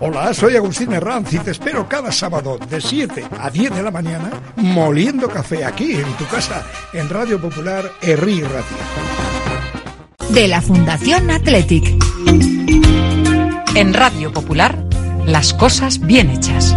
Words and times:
Hola, 0.00 0.32
soy 0.32 0.56
Agustín 0.56 0.92
Herranz 0.92 1.32
y 1.34 1.38
te 1.38 1.50
espero 1.50 1.88
cada 1.88 2.12
sábado 2.12 2.58
de 2.70 2.80
7 2.80 3.24
a 3.40 3.50
10 3.50 3.74
de 3.74 3.82
la 3.82 3.90
mañana 3.90 4.30
moliendo 4.56 5.28
café 5.28 5.64
aquí 5.64 5.92
en 5.92 6.12
tu 6.14 6.24
casa 6.26 6.64
en 6.92 7.08
Radio 7.08 7.40
Popular 7.40 7.90
Herri 8.00 8.42
Ratia. 8.42 8.78
De 10.30 10.46
la 10.46 10.62
Fundación 10.62 11.30
Athletic. 11.30 11.96
En 13.74 13.92
Radio 13.92 14.32
Popular, 14.32 14.76
las 15.26 15.52
cosas 15.52 15.98
bien 16.00 16.30
hechas. 16.30 16.76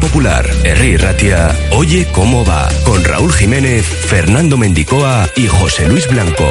Popular, 0.00 0.48
Herri 0.64 0.96
Ratia, 0.96 1.56
Oye 1.72 2.06
cómo 2.12 2.44
va, 2.44 2.68
con 2.84 3.04
Raúl 3.04 3.32
Jiménez, 3.32 3.84
Fernando 3.84 4.56
Mendicoa 4.56 5.28
y 5.36 5.46
José 5.46 5.86
Luis 5.88 6.08
Blanco. 6.08 6.48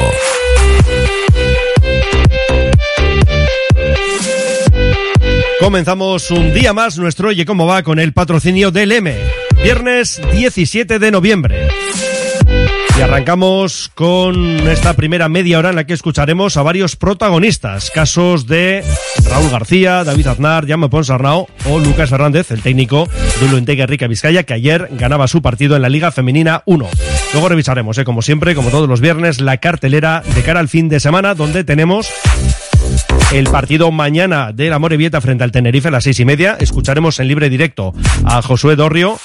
Comenzamos 5.58 6.30
un 6.30 6.54
día 6.54 6.72
más 6.72 6.96
nuestro 6.98 7.28
Oye 7.28 7.44
cómo 7.44 7.66
va 7.66 7.82
con 7.82 7.98
el 7.98 8.12
patrocinio 8.12 8.70
del 8.70 8.92
M. 8.92 9.14
Viernes 9.62 10.20
17 10.32 10.98
de 10.98 11.10
noviembre. 11.10 11.68
Y 13.00 13.02
arrancamos 13.02 13.90
con 13.94 14.68
esta 14.68 14.92
primera 14.92 15.30
media 15.30 15.58
hora 15.58 15.70
en 15.70 15.76
la 15.76 15.84
que 15.84 15.94
escucharemos 15.94 16.58
a 16.58 16.62
varios 16.62 16.96
protagonistas. 16.96 17.90
Casos 17.90 18.46
de 18.46 18.84
Raúl 19.24 19.48
García, 19.48 20.04
David 20.04 20.26
Aznar, 20.26 20.68
Jaume 20.68 20.90
Ponsarnau 20.90 21.48
o 21.64 21.78
Lucas 21.78 22.10
Fernández, 22.10 22.50
el 22.50 22.60
técnico 22.60 23.08
de 23.40 23.46
Ulentega 23.46 23.86
Rica 23.86 24.06
Vizcaya, 24.06 24.42
que 24.42 24.52
ayer 24.52 24.90
ganaba 24.90 25.28
su 25.28 25.40
partido 25.40 25.76
en 25.76 25.82
la 25.82 25.88
Liga 25.88 26.12
Femenina 26.12 26.62
1. 26.66 26.88
Luego 27.32 27.48
revisaremos, 27.48 27.96
eh, 27.96 28.04
como 28.04 28.20
siempre, 28.20 28.54
como 28.54 28.68
todos 28.68 28.86
los 28.86 29.00
viernes, 29.00 29.40
la 29.40 29.56
cartelera 29.56 30.22
de 30.34 30.42
cara 30.42 30.60
al 30.60 30.68
fin 30.68 30.90
de 30.90 31.00
semana, 31.00 31.34
donde 31.34 31.64
tenemos 31.64 32.12
el 33.32 33.48
partido 33.48 33.90
mañana 33.92 34.52
de 34.52 34.68
la 34.68 34.78
Morevieta 34.78 35.22
frente 35.22 35.42
al 35.42 35.52
Tenerife 35.52 35.88
a 35.88 35.90
las 35.90 36.04
seis 36.04 36.20
y 36.20 36.26
media. 36.26 36.58
Escucharemos 36.60 37.18
en 37.18 37.28
libre 37.28 37.48
directo 37.48 37.94
a 38.26 38.42
Josué 38.42 38.76
Dorrio. 38.76 39.18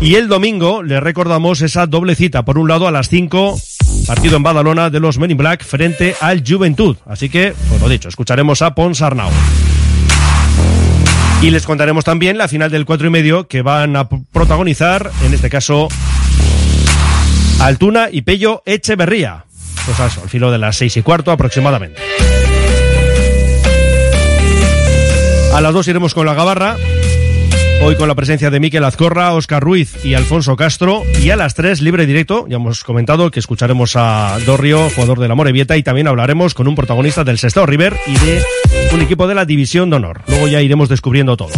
Y 0.00 0.14
el 0.16 0.28
domingo 0.28 0.82
le 0.82 1.00
recordamos 1.00 1.62
esa 1.62 1.86
doble 1.86 2.14
cita. 2.14 2.44
Por 2.44 2.58
un 2.58 2.68
lado, 2.68 2.86
a 2.86 2.90
las 2.90 3.08
5, 3.08 3.58
partido 4.06 4.36
en 4.36 4.42
Badalona 4.42 4.90
de 4.90 5.00
los 5.00 5.18
Men 5.18 5.30
in 5.30 5.36
Black 5.36 5.64
frente 5.64 6.14
al 6.20 6.42
Juventud. 6.46 6.96
Así 7.06 7.28
que, 7.28 7.54
pues 7.68 7.80
lo 7.80 7.88
dicho, 7.88 8.08
escucharemos 8.08 8.60
a 8.62 8.74
Pons 8.74 9.00
Arnau. 9.00 9.30
Y 11.42 11.50
les 11.50 11.66
contaremos 11.66 12.04
también 12.04 12.38
la 12.38 12.48
final 12.48 12.70
del 12.70 12.86
cuatro 12.86 13.06
y 13.06 13.10
medio 13.10 13.46
que 13.46 13.62
van 13.62 13.96
a 13.96 14.08
protagonizar, 14.08 15.10
en 15.24 15.34
este 15.34 15.50
caso, 15.50 15.88
Altuna 17.60 18.08
y 18.10 18.22
Pello 18.22 18.62
Echeverría. 18.64 19.44
Pues 19.84 20.00
al 20.00 20.10
filo 20.28 20.50
de 20.50 20.58
las 20.58 20.76
seis 20.76 20.96
y 20.96 21.02
cuarto 21.02 21.30
aproximadamente. 21.30 22.00
A 25.54 25.60
las 25.60 25.72
dos 25.72 25.88
iremos 25.88 26.14
con 26.14 26.26
la 26.26 26.34
gabarra. 26.34 26.76
Hoy 27.82 27.94
con 27.96 28.08
la 28.08 28.14
presencia 28.14 28.50
de 28.50 28.58
Miquel 28.58 28.84
Azcorra, 28.84 29.32
Oscar 29.34 29.62
Ruiz 29.62 30.04
y 30.04 30.14
Alfonso 30.14 30.56
Castro. 30.56 31.02
Y 31.22 31.30
a 31.30 31.36
las 31.36 31.54
3, 31.54 31.80
libre 31.82 32.06
directo, 32.06 32.46
ya 32.48 32.56
hemos 32.56 32.82
comentado 32.82 33.30
que 33.30 33.38
escucharemos 33.38 33.94
a 33.96 34.38
Dorrio, 34.44 34.90
jugador 34.90 35.20
de 35.20 35.28
la 35.28 35.34
Morevieta, 35.34 35.76
y 35.76 35.82
también 35.82 36.08
hablaremos 36.08 36.54
con 36.54 36.66
un 36.66 36.74
protagonista 36.74 37.22
del 37.22 37.38
Sestao 37.38 37.66
River 37.66 37.96
y 38.06 38.14
de 38.18 38.42
un 38.92 39.02
equipo 39.02 39.26
de 39.28 39.34
la 39.34 39.44
División 39.44 39.90
de 39.90 39.96
Honor. 39.96 40.22
Luego 40.26 40.48
ya 40.48 40.62
iremos 40.62 40.88
descubriendo 40.88 41.36
todo. 41.36 41.52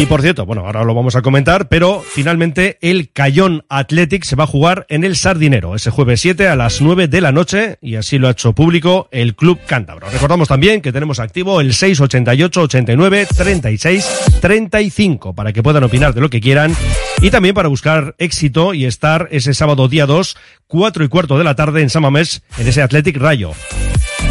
Y 0.00 0.06
por 0.06 0.22
cierto, 0.22 0.46
bueno, 0.46 0.64
ahora 0.64 0.82
lo 0.82 0.94
vamos 0.94 1.14
a 1.14 1.20
comentar, 1.20 1.68
pero 1.68 2.00
finalmente 2.00 2.78
el 2.80 3.12
Cayón 3.12 3.66
Athletic 3.68 4.24
se 4.24 4.34
va 4.34 4.44
a 4.44 4.46
jugar 4.46 4.86
en 4.88 5.04
el 5.04 5.14
Sardinero 5.14 5.74
ese 5.74 5.90
jueves 5.90 6.22
7 6.22 6.48
a 6.48 6.56
las 6.56 6.80
9 6.80 7.06
de 7.06 7.20
la 7.20 7.32
noche 7.32 7.76
y 7.82 7.96
así 7.96 8.18
lo 8.18 8.28
ha 8.28 8.30
hecho 8.30 8.54
público 8.54 9.10
el 9.10 9.34
Club 9.34 9.60
Cántabro. 9.66 10.08
Recordamos 10.08 10.48
también 10.48 10.80
que 10.80 10.90
tenemos 10.90 11.20
activo 11.20 11.60
el 11.60 11.74
688 11.74 12.62
89 12.62 13.26
36 13.36 14.38
35 14.40 15.34
para 15.34 15.52
que 15.52 15.62
puedan 15.62 15.84
opinar 15.84 16.14
de 16.14 16.22
lo 16.22 16.30
que 16.30 16.40
quieran 16.40 16.74
y 17.20 17.28
también 17.28 17.54
para 17.54 17.68
buscar 17.68 18.14
éxito 18.16 18.72
y 18.72 18.86
estar 18.86 19.28
ese 19.30 19.52
sábado 19.52 19.86
día 19.86 20.06
2, 20.06 20.34
4 20.66 21.04
y 21.04 21.08
cuarto 21.08 21.36
de 21.36 21.44
la 21.44 21.56
tarde 21.56 21.82
en 21.82 21.90
Samamés 21.90 22.42
en 22.56 22.66
ese 22.66 22.80
Athletic 22.80 23.18
Rayo. 23.18 23.52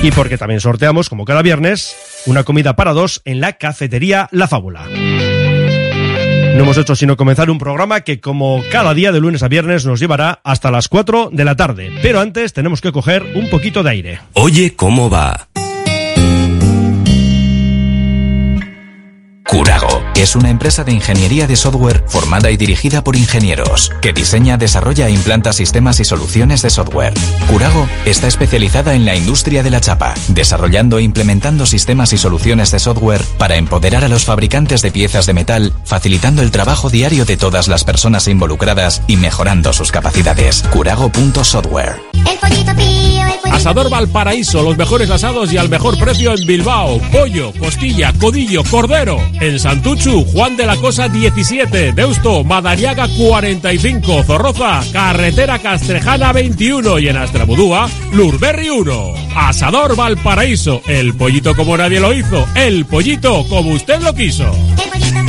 Y 0.02 0.10
porque 0.10 0.40
también 0.40 0.62
sorteamos, 0.62 1.10
como 1.10 1.26
cada 1.26 1.44
viernes, 1.44 1.96
una 2.26 2.44
comida 2.44 2.76
para 2.76 2.94
dos 2.94 3.22
en 3.26 3.40
la 3.40 3.54
cafetería 3.54 4.30
La 4.32 4.48
Fábula. 4.48 4.88
No 6.56 6.64
hemos 6.64 6.78
hecho 6.78 6.96
sino 6.96 7.16
comenzar 7.16 7.50
un 7.50 7.58
programa 7.58 8.02
que 8.02 8.20
como 8.20 8.64
cada 8.72 8.94
día 8.94 9.12
de 9.12 9.20
lunes 9.20 9.44
a 9.44 9.48
viernes 9.48 9.86
nos 9.86 10.00
llevará 10.00 10.40
hasta 10.44 10.72
las 10.72 10.88
4 10.88 11.30
de 11.32 11.46
la 11.46 11.56
tarde. 11.56 11.92
Pero 12.02 12.20
antes 12.20 12.54
tenemos 12.54 12.82
que 12.82 12.92
coger 12.92 13.24
un 13.36 13.50
poquito 13.50 13.84
de 13.84 13.90
aire. 13.90 14.20
Oye 14.34 14.76
cómo 14.76 15.10
va. 15.10 15.49
Curago 19.50 20.04
es 20.16 20.36
una 20.36 20.52
empresa 20.52 20.84
de 20.84 20.92
ingeniería 20.92 21.48
de 21.48 21.56
software 21.56 22.04
formada 22.08 22.52
y 22.52 22.58
dirigida 22.58 23.04
por 23.04 23.16
ingenieros 23.16 23.92
que 24.00 24.14
diseña, 24.14 24.58
desarrolla 24.58 25.08
e 25.08 25.12
implanta 25.12 25.54
sistemas 25.54 26.00
y 26.00 26.06
soluciones 26.06 26.62
de 26.62 26.70
software. 26.70 27.16
Curago 27.50 27.90
está 28.06 28.28
especializada 28.28 28.94
en 28.94 29.06
la 29.06 29.16
industria 29.16 29.64
de 29.64 29.72
la 29.72 29.82
chapa, 29.82 30.14
desarrollando 30.28 31.00
e 31.00 31.04
implementando 31.04 31.66
sistemas 31.66 32.14
y 32.14 32.20
soluciones 32.20 32.70
de 32.70 32.78
software 32.78 33.24
para 33.40 33.56
empoderar 33.56 34.04
a 34.04 34.08
los 34.08 34.24
fabricantes 34.24 34.84
de 34.84 34.92
piezas 34.92 35.26
de 35.26 35.34
metal, 35.34 35.74
facilitando 35.84 36.44
el 36.44 36.52
trabajo 36.52 36.92
diario 36.92 37.26
de 37.26 37.36
todas 37.36 37.68
las 37.68 37.84
personas 37.84 38.28
involucradas 38.28 39.02
y 39.08 39.18
mejorando 39.18 39.74
sus 39.74 39.92
capacidades. 39.92 40.64
Curago.software. 40.70 42.00
El 42.14 42.38
pollito 42.38 42.76
pío, 42.76 43.26
el 43.26 43.40
pollito 43.40 43.56
Asador 43.56 43.90
Valparaíso, 43.90 44.62
los 44.62 44.78
mejores 44.78 45.10
asados 45.10 45.52
y 45.52 45.58
al 45.58 45.70
mejor 45.70 45.98
precio 45.98 46.36
en 46.38 46.46
Bilbao. 46.46 47.00
Pollo, 47.12 47.52
costilla, 47.58 48.14
codillo, 48.14 48.64
cordero. 48.64 49.18
En 49.42 49.58
Santuchu, 49.58 50.26
Juan 50.26 50.58
de 50.58 50.66
la 50.66 50.76
Cosa 50.76 51.08
17. 51.08 51.94
Deusto, 51.94 52.44
Madariaga 52.44 53.08
45. 53.08 54.24
Zorroza, 54.24 54.82
Carretera 54.92 55.60
Castrejana 55.60 56.34
21. 56.34 57.00
Y 57.00 57.08
en 57.08 57.18
Astrabudúa, 57.18 57.90
Lurberri 58.12 58.70
1. 58.70 59.14
Asador 59.36 59.96
Valparaíso, 59.96 60.82
el 60.88 61.14
pollito 61.16 61.56
como 61.56 61.78
nadie 61.78 62.00
lo 62.00 62.14
hizo. 62.14 62.46
El 62.56 62.86
pollito 62.86 63.46
como 63.48 63.72
usted 63.72 64.02
lo 64.02 64.14
quiso. 64.14 64.52
el 64.78 64.90
pollito. 64.90 65.29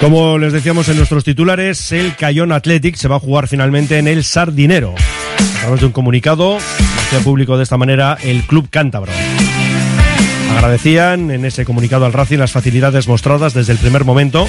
Como 0.00 0.38
les 0.38 0.54
decíamos 0.54 0.88
en 0.88 0.96
nuestros 0.96 1.24
titulares, 1.24 1.92
el 1.92 2.16
Cayón 2.16 2.52
Athletic 2.52 2.96
se 2.96 3.06
va 3.06 3.16
a 3.16 3.20
jugar 3.20 3.48
finalmente 3.48 3.98
en 3.98 4.08
el 4.08 4.24
Sardinero. 4.24 4.94
A 5.58 5.60
través 5.60 5.80
de 5.80 5.86
un 5.86 5.92
comunicado, 5.92 6.56
hacía 6.56 7.20
público 7.20 7.58
de 7.58 7.64
esta 7.64 7.76
manera 7.76 8.16
el 8.22 8.42
Club 8.44 8.68
Cántabro. 8.70 9.12
Agradecían 10.52 11.30
en 11.30 11.44
ese 11.44 11.66
comunicado 11.66 12.06
al 12.06 12.14
Racing 12.14 12.38
las 12.38 12.50
facilidades 12.50 13.08
mostradas 13.08 13.52
desde 13.52 13.72
el 13.72 13.78
primer 13.78 14.04
momento 14.04 14.46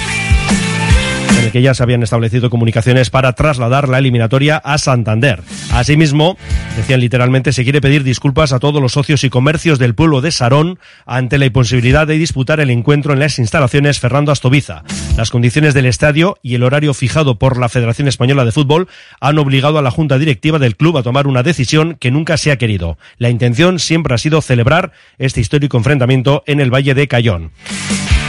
en 1.38 1.46
el 1.46 1.52
que 1.52 1.62
ya 1.62 1.74
se 1.74 1.84
habían 1.84 2.04
establecido 2.04 2.50
comunicaciones 2.50 3.10
para 3.10 3.34
trasladar 3.34 3.90
la 3.90 4.00
eliminatoria 4.00 4.58
a 4.58 4.78
Santander. 4.78 5.42
Asimismo, 5.72 6.38
decían 6.76 7.00
literalmente, 7.00 7.54
se 7.54 7.64
quiere 7.64 7.82
pedir 7.82 8.04
disculpas 8.04 8.54
a 8.54 8.60
todos 8.60 8.82
los 8.82 8.94
socios 8.94 9.24
y 9.24 9.30
comercios 9.30 9.80
del 9.80 9.96
pueblo 9.96 10.22
de 10.22 10.32
Sarón 10.32 10.80
ante 11.06 11.38
la 11.38 11.46
imposibilidad 11.46 12.08
de 12.08 12.18
disputar 12.18 12.60
el 12.60 12.70
encuentro 12.70 13.14
en 13.14 13.20
las 13.20 13.40
instalaciones 13.40 14.00
Fernando 14.00 14.32
Astoviza. 14.32 14.84
Las 15.18 15.30
condiciones 15.30 15.74
del 15.74 15.86
estadio 15.86 16.38
y 16.42 16.56
el 16.56 16.64
horario 16.64 16.94
fijado 16.94 17.38
por 17.38 17.58
la 17.58 17.70
Federación 17.70 18.08
Española 18.08 18.46
de 18.46 18.52
Fútbol 18.52 18.88
han 19.20 19.38
obligado 19.38 19.78
a 19.78 19.82
la 19.82 19.92
Junta 19.92 20.18
Directiva 20.18 20.60
del 20.60 20.76
club 20.76 20.98
a 20.98 21.04
tomar 21.04 21.28
una 21.28 21.44
decisión 21.44 21.96
que 22.00 22.12
nunca 22.12 22.38
se 22.38 22.52
ha 22.52 22.58
querido. 22.58 22.98
La 23.18 23.30
intención 23.30 23.80
siempre 23.80 24.16
ha 24.16 24.18
sido 24.18 24.42
celebrar 24.42 24.92
este 25.18 25.42
histórico 25.42 25.78
enfrentamiento 25.78 26.44
en 26.46 26.60
el 26.60 26.74
Valle 26.74 26.94
de 26.94 27.08
Cayón 27.08 27.52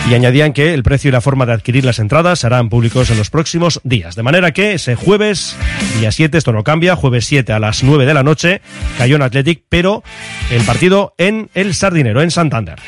y 0.09 0.15
añadían 0.15 0.53
que 0.53 0.75
el 0.75 0.83
precio 0.83 1.09
y 1.09 1.13
la 1.13 1.21
forma 1.21 1.47
de 1.47 1.53
adquirir 1.53 1.85
las 1.85 1.99
entradas 1.99 2.41
serán 2.41 2.69
públicos 2.69 3.11
en 3.11 3.19
los 3.19 3.31
próximos 3.31 3.81
días. 3.85 4.15
De 4.17 4.23
manera 4.23 4.53
que 4.53 4.75
ese 4.75 4.97
jueves, 4.97 5.57
día 5.99 6.11
7, 6.11 6.37
esto 6.37 6.53
no 6.53 6.65
cambia, 6.65 6.97
jueves 6.97 7.25
7 7.27 7.53
a 7.53 7.59
las 7.59 7.83
9 7.83 8.07
de 8.07 8.15
la 8.15 8.23
noche, 8.23 8.61
cayó 8.99 9.17
en 9.17 9.23
Athletic, 9.23 9.63
pero 9.69 10.03
el 10.51 10.63
partido 10.63 11.15
en 11.19 11.51
el 11.55 11.75
Sardinero, 11.75 12.23
en 12.23 12.31
Santander. 12.31 12.79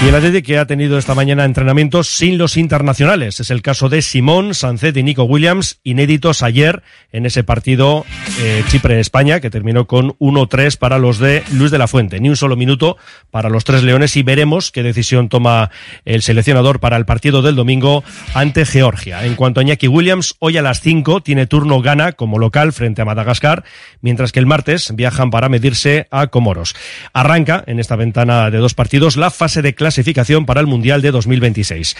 Y 0.00 0.06
el 0.06 0.14
Athletic 0.14 0.46
que 0.46 0.58
ha 0.58 0.66
tenido 0.66 0.96
esta 0.96 1.16
mañana 1.16 1.44
entrenamientos 1.44 2.06
sin 2.06 2.38
los 2.38 2.56
internacionales. 2.56 3.40
Es 3.40 3.50
el 3.50 3.62
caso 3.62 3.88
de 3.88 4.00
Simón, 4.00 4.54
Sancet 4.54 4.96
y 4.96 5.02
Nico 5.02 5.24
Williams, 5.24 5.80
inéditos 5.82 6.44
ayer 6.44 6.84
en 7.10 7.26
ese 7.26 7.42
partido 7.42 8.06
eh, 8.38 8.62
Chipre-España, 8.68 9.40
que 9.40 9.50
terminó 9.50 9.88
con 9.88 10.16
1-3 10.18 10.78
para 10.78 11.00
los 11.00 11.18
de 11.18 11.42
Luis 11.50 11.72
de 11.72 11.78
la 11.78 11.88
Fuente. 11.88 12.20
Ni 12.20 12.28
un 12.28 12.36
solo 12.36 12.54
minuto 12.54 12.96
para 13.32 13.48
los 13.48 13.64
tres 13.64 13.82
leones 13.82 14.16
y 14.16 14.22
veremos 14.22 14.70
qué 14.70 14.84
decisión 14.84 15.28
toma 15.28 15.72
el 16.04 16.22
seleccionador 16.22 16.78
para 16.78 16.96
el 16.96 17.04
partido 17.04 17.42
del 17.42 17.56
domingo 17.56 18.04
ante 18.34 18.64
Georgia. 18.64 19.26
En 19.26 19.34
cuanto 19.34 19.58
a 19.58 19.64
Iñaki 19.64 19.88
Williams, 19.88 20.36
hoy 20.38 20.58
a 20.58 20.62
las 20.62 20.80
5 20.80 21.22
tiene 21.22 21.48
turno 21.48 21.82
Ghana 21.82 22.12
como 22.12 22.38
local 22.38 22.72
frente 22.72 23.02
a 23.02 23.04
Madagascar, 23.04 23.64
mientras 24.00 24.30
que 24.30 24.38
el 24.38 24.46
martes 24.46 24.94
viajan 24.94 25.32
para 25.32 25.48
medirse 25.48 26.06
a 26.12 26.28
Comoros. 26.28 26.76
Arranca 27.12 27.64
en 27.66 27.80
esta 27.80 27.96
ventana 27.96 28.48
de 28.52 28.58
dos 28.58 28.74
partidos 28.74 29.16
la 29.16 29.32
fase 29.32 29.60
de 29.60 29.74
clasificación 29.88 30.44
para 30.44 30.60
el 30.60 30.66
Mundial 30.66 31.00
de 31.00 31.10
2026. 31.10 31.96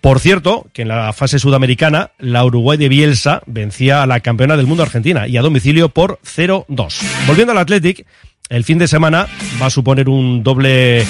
Por 0.00 0.20
cierto, 0.20 0.66
que 0.72 0.82
en 0.82 0.88
la 0.88 1.12
fase 1.12 1.40
sudamericana, 1.40 2.12
la 2.20 2.44
Uruguay 2.44 2.78
de 2.78 2.88
Bielsa 2.88 3.42
vencía 3.46 4.02
a 4.02 4.06
la 4.06 4.20
campeona 4.20 4.56
del 4.56 4.68
mundo 4.68 4.84
Argentina 4.84 5.26
y 5.26 5.36
a 5.36 5.42
domicilio 5.42 5.88
por 5.88 6.20
0-2. 6.24 7.00
Volviendo 7.26 7.50
al 7.50 7.58
Athletic, 7.58 8.06
el 8.48 8.62
fin 8.62 8.78
de 8.78 8.86
semana 8.86 9.26
va 9.60 9.66
a 9.66 9.70
suponer 9.70 10.08
un 10.08 10.44
doble 10.44 11.04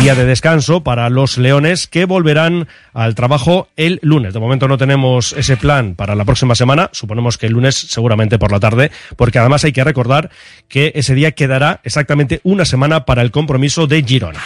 día 0.00 0.14
de 0.16 0.24
descanso 0.24 0.82
para 0.82 1.08
los 1.10 1.38
leones 1.38 1.86
que 1.86 2.06
volverán 2.06 2.66
al 2.92 3.14
trabajo 3.14 3.68
el 3.76 4.00
lunes. 4.02 4.34
De 4.34 4.40
momento 4.40 4.66
no 4.66 4.78
tenemos 4.78 5.32
ese 5.32 5.56
plan 5.56 5.94
para 5.94 6.16
la 6.16 6.24
próxima 6.24 6.56
semana, 6.56 6.90
suponemos 6.92 7.38
que 7.38 7.46
el 7.46 7.52
lunes 7.52 7.76
seguramente 7.76 8.38
por 8.38 8.50
la 8.50 8.58
tarde, 8.58 8.90
porque 9.16 9.38
además 9.38 9.64
hay 9.64 9.72
que 9.72 9.84
recordar 9.84 10.30
que 10.66 10.90
ese 10.96 11.14
día 11.14 11.32
quedará 11.32 11.80
exactamente 11.84 12.40
una 12.42 12.64
semana 12.64 13.04
para 13.04 13.22
el 13.22 13.30
compromiso 13.30 13.86
de 13.86 14.02
Girona. 14.02 14.40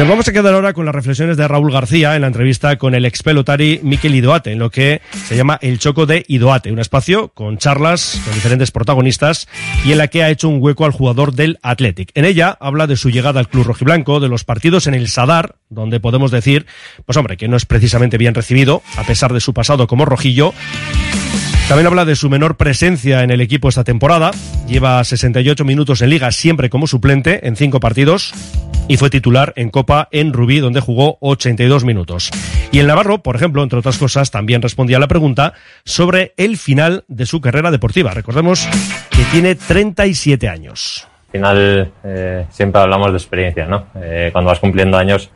Nos 0.00 0.08
vamos 0.08 0.26
a 0.26 0.32
quedar 0.32 0.54
ahora 0.54 0.72
con 0.72 0.86
las 0.86 0.94
reflexiones 0.94 1.36
de 1.36 1.46
Raúl 1.46 1.70
García 1.70 2.16
en 2.16 2.22
la 2.22 2.28
entrevista 2.28 2.78
con 2.78 2.94
el 2.94 3.04
ex 3.04 3.22
pelotari 3.22 3.80
Miquel 3.82 4.14
Idoate, 4.14 4.50
en 4.50 4.58
lo 4.58 4.70
que 4.70 5.02
se 5.28 5.36
llama 5.36 5.58
El 5.60 5.78
Choco 5.78 6.06
de 6.06 6.24
Idoate, 6.26 6.72
un 6.72 6.78
espacio 6.78 7.28
con 7.28 7.58
charlas 7.58 8.18
con 8.24 8.32
diferentes 8.32 8.70
protagonistas 8.70 9.46
y 9.84 9.92
en 9.92 9.98
la 9.98 10.08
que 10.08 10.22
ha 10.22 10.30
hecho 10.30 10.48
un 10.48 10.62
hueco 10.62 10.86
al 10.86 10.92
jugador 10.92 11.34
del 11.34 11.58
Athletic. 11.60 12.12
En 12.14 12.24
ella 12.24 12.56
habla 12.60 12.86
de 12.86 12.96
su 12.96 13.10
llegada 13.10 13.40
al 13.40 13.50
club 13.50 13.66
rojiblanco, 13.66 14.20
de 14.20 14.28
los 14.28 14.44
partidos 14.44 14.86
en 14.86 14.94
el 14.94 15.06
Sadar, 15.08 15.56
donde 15.68 16.00
podemos 16.00 16.30
decir, 16.30 16.64
pues 17.04 17.18
hombre, 17.18 17.36
que 17.36 17.48
no 17.48 17.58
es 17.58 17.66
precisamente 17.66 18.16
bien 18.16 18.34
recibido, 18.34 18.82
a 18.96 19.04
pesar 19.04 19.34
de 19.34 19.40
su 19.40 19.52
pasado 19.52 19.86
como 19.86 20.06
rojillo, 20.06 20.54
también 21.68 21.88
habla 21.88 22.06
de 22.06 22.16
su 22.16 22.30
menor 22.30 22.56
presencia 22.56 23.22
en 23.22 23.30
el 23.30 23.42
equipo 23.42 23.68
esta 23.68 23.84
temporada. 23.84 24.30
Lleva 24.66 25.04
68 25.04 25.62
minutos 25.66 26.00
en 26.00 26.08
liga 26.08 26.32
siempre 26.32 26.70
como 26.70 26.86
suplente 26.86 27.46
en 27.46 27.54
cinco 27.54 27.80
partidos 27.80 28.32
y 28.90 28.96
fue 28.96 29.08
titular 29.08 29.52
en 29.54 29.70
Copa 29.70 29.89
en 30.10 30.32
Rubí 30.32 30.60
donde 30.60 30.80
jugó 30.80 31.18
82 31.20 31.84
minutos. 31.84 32.30
Y 32.72 32.78
el 32.78 32.86
Navarro, 32.86 33.18
por 33.18 33.36
ejemplo, 33.36 33.62
entre 33.62 33.78
otras 33.78 33.98
cosas, 33.98 34.30
también 34.30 34.62
respondía 34.62 34.98
a 34.98 35.00
la 35.00 35.08
pregunta 35.08 35.54
sobre 35.84 36.32
el 36.36 36.56
final 36.56 37.04
de 37.08 37.26
su 37.26 37.40
carrera 37.40 37.70
deportiva. 37.70 38.12
Recordemos 38.12 38.68
que 39.10 39.24
tiene 39.32 39.54
37 39.54 40.48
años. 40.48 41.06
Al 41.26 41.32
final 41.32 41.92
eh, 42.04 42.46
siempre 42.50 42.80
hablamos 42.80 43.10
de 43.10 43.16
experiencia, 43.16 43.66
¿no? 43.66 43.86
Eh, 43.96 44.30
cuando 44.32 44.50
vas 44.50 44.60
cumpliendo 44.60 44.96
años 44.96 45.30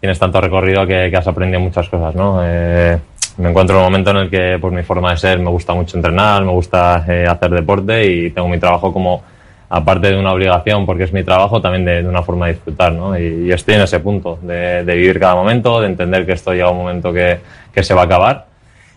tienes 0.00 0.18
tanto 0.18 0.40
recorrido 0.40 0.86
que, 0.86 1.14
has 1.14 1.26
aprendido 1.26 1.60
muchas 1.60 1.88
cosas, 1.88 2.14
¿no? 2.14 2.40
Eh, 2.44 2.98
me 3.38 3.50
encuentro 3.50 3.76
en 3.76 3.80
un 3.80 3.84
momento 3.86 4.10
en 4.10 4.16
el 4.18 4.30
que 4.30 4.58
por 4.60 4.72
mi 4.72 4.82
forma 4.82 5.10
de 5.10 5.16
ser 5.16 5.38
me 5.38 5.50
gusta 5.50 5.74
mucho 5.74 5.96
entrenar, 5.96 6.44
me 6.44 6.52
gusta 6.52 6.96
hacer 6.96 7.50
deporte 7.50 8.06
y 8.06 8.30
tengo 8.30 8.48
mi 8.48 8.58
trabajo 8.58 8.92
como 8.92 9.22
aparte 9.70 10.08
de 10.10 10.18
una 10.18 10.32
obligación 10.32 10.86
porque 10.86 11.04
es 11.04 11.12
mi 11.12 11.22
trabajo 11.22 11.60
también 11.60 11.84
de, 11.84 12.06
una 12.06 12.22
forma 12.22 12.46
de 12.46 12.54
disfrutar 12.54 12.92
¿no? 12.92 13.18
y, 13.18 13.46
y, 13.46 13.52
estoy 13.52 13.74
en 13.74 13.82
ese 13.82 14.00
punto 14.00 14.38
de, 14.42 14.84
de, 14.84 14.94
vivir 14.94 15.20
cada 15.20 15.34
momento, 15.34 15.80
de 15.80 15.88
entender 15.88 16.24
que 16.24 16.32
esto 16.32 16.52
llega 16.52 16.70
un 16.70 16.78
momento 16.78 17.12
que, 17.12 17.38
que, 17.72 17.82
se 17.82 17.94
va 17.94 18.02
a 18.02 18.04
acabar 18.04 18.46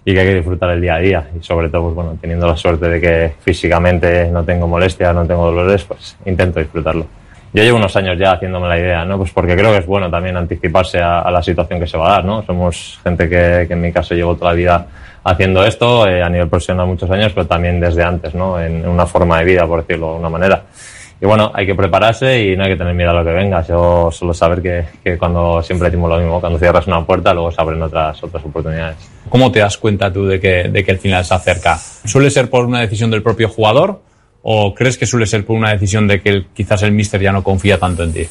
y 0.05 0.13
que 0.13 0.19
hay 0.19 0.27
que 0.27 0.35
disfrutar 0.35 0.69
el 0.71 0.81
día 0.81 0.95
a 0.95 0.99
día 0.99 1.29
y 1.37 1.43
sobre 1.43 1.69
todo 1.69 1.83
pues 1.83 1.95
bueno 1.95 2.17
teniendo 2.19 2.47
la 2.47 2.55
suerte 2.55 2.87
de 2.87 3.01
que 3.01 3.33
físicamente 3.41 4.29
no 4.31 4.43
tengo 4.43 4.67
molestias, 4.67 5.13
no 5.13 5.25
tengo 5.25 5.45
dolores 5.45 5.83
pues 5.83 6.17
intento 6.25 6.59
disfrutarlo. 6.59 7.05
Yo 7.53 7.63
llevo 7.63 7.77
unos 7.77 7.93
años 7.97 8.17
ya 8.17 8.31
haciéndome 8.31 8.69
la 8.69 8.79
idea, 8.79 9.03
¿no? 9.03 9.17
Pues 9.17 9.31
porque 9.31 9.57
creo 9.57 9.73
que 9.73 9.79
es 9.79 9.85
bueno 9.85 10.09
también 10.09 10.37
anticiparse 10.37 11.01
a, 11.01 11.19
a 11.19 11.31
la 11.31 11.43
situación 11.43 11.81
que 11.81 11.87
se 11.87 11.97
va 11.97 12.07
a 12.07 12.11
dar, 12.11 12.25
¿no? 12.25 12.43
Somos 12.43 12.97
gente 13.03 13.27
que, 13.27 13.65
que 13.67 13.73
en 13.73 13.81
mi 13.81 13.91
caso 13.91 14.15
llevo 14.15 14.35
toda 14.35 14.51
la 14.51 14.55
vida 14.55 14.87
haciendo 15.23 15.63
esto, 15.63 16.07
eh, 16.07 16.23
a 16.23 16.29
nivel 16.29 16.49
profesional 16.49 16.87
muchos 16.87 17.09
años, 17.11 17.31
pero 17.33 17.47
también 17.47 17.79
desde 17.79 18.03
antes, 18.03 18.33
¿no? 18.33 18.59
En, 18.59 18.87
una 18.87 19.05
forma 19.05 19.39
de 19.39 19.45
vida, 19.45 19.65
por 19.67 19.81
decirlo 19.81 20.13
de 20.13 20.19
una 20.19 20.29
manera. 20.29 20.63
Y 21.19 21.25
bueno, 21.25 21.51
hay 21.53 21.67
que 21.67 21.75
prepararse 21.75 22.43
y 22.43 22.57
no 22.57 22.63
hay 22.63 22.71
que 22.71 22.77
tener 22.77 22.95
miedo 22.95 23.11
a 23.11 23.13
lo 23.13 23.23
que 23.23 23.31
venga. 23.31 23.61
Yo 23.61 24.09
solo 24.11 24.33
saber 24.33 24.61
que, 24.61 24.85
que 25.03 25.19
cuando 25.19 25.61
siempre 25.61 25.89
decimos 25.89 26.09
lo 26.09 26.17
mismo, 26.17 26.41
cuando 26.41 26.57
cierras 26.57 26.87
una 26.87 27.05
puerta, 27.05 27.31
luego 27.31 27.51
se 27.51 27.61
abren 27.61 27.81
otras, 27.81 28.23
otras 28.23 28.43
oportunidades. 28.43 28.97
¿Cómo 29.29 29.51
te 29.51 29.59
das 29.59 29.77
cuenta 29.77 30.11
tú 30.11 30.25
de 30.25 30.39
que, 30.39 30.69
de 30.69 30.83
que 30.83 30.91
el 30.91 30.97
final 30.97 31.23
se 31.23 31.35
acerca? 31.35 31.77
¿Suele 31.77 32.31
ser 32.31 32.49
por 32.49 32.65
una 32.65 32.79
decisión 32.79 33.11
del 33.11 33.21
propio 33.21 33.49
jugador? 33.49 34.01
¿O 34.41 34.73
crees 34.73 34.97
que 34.97 35.05
suele 35.05 35.27
ser 35.27 35.45
por 35.45 35.55
una 35.55 35.69
decisión 35.69 36.07
de 36.07 36.21
que 36.21 36.29
el, 36.29 36.47
quizás 36.47 36.81
el 36.81 36.91
míster 36.91 37.21
ya 37.21 37.31
no 37.31 37.43
confía 37.43 37.77
tanto 37.77 38.03
en 38.03 38.13
ti? 38.13 38.27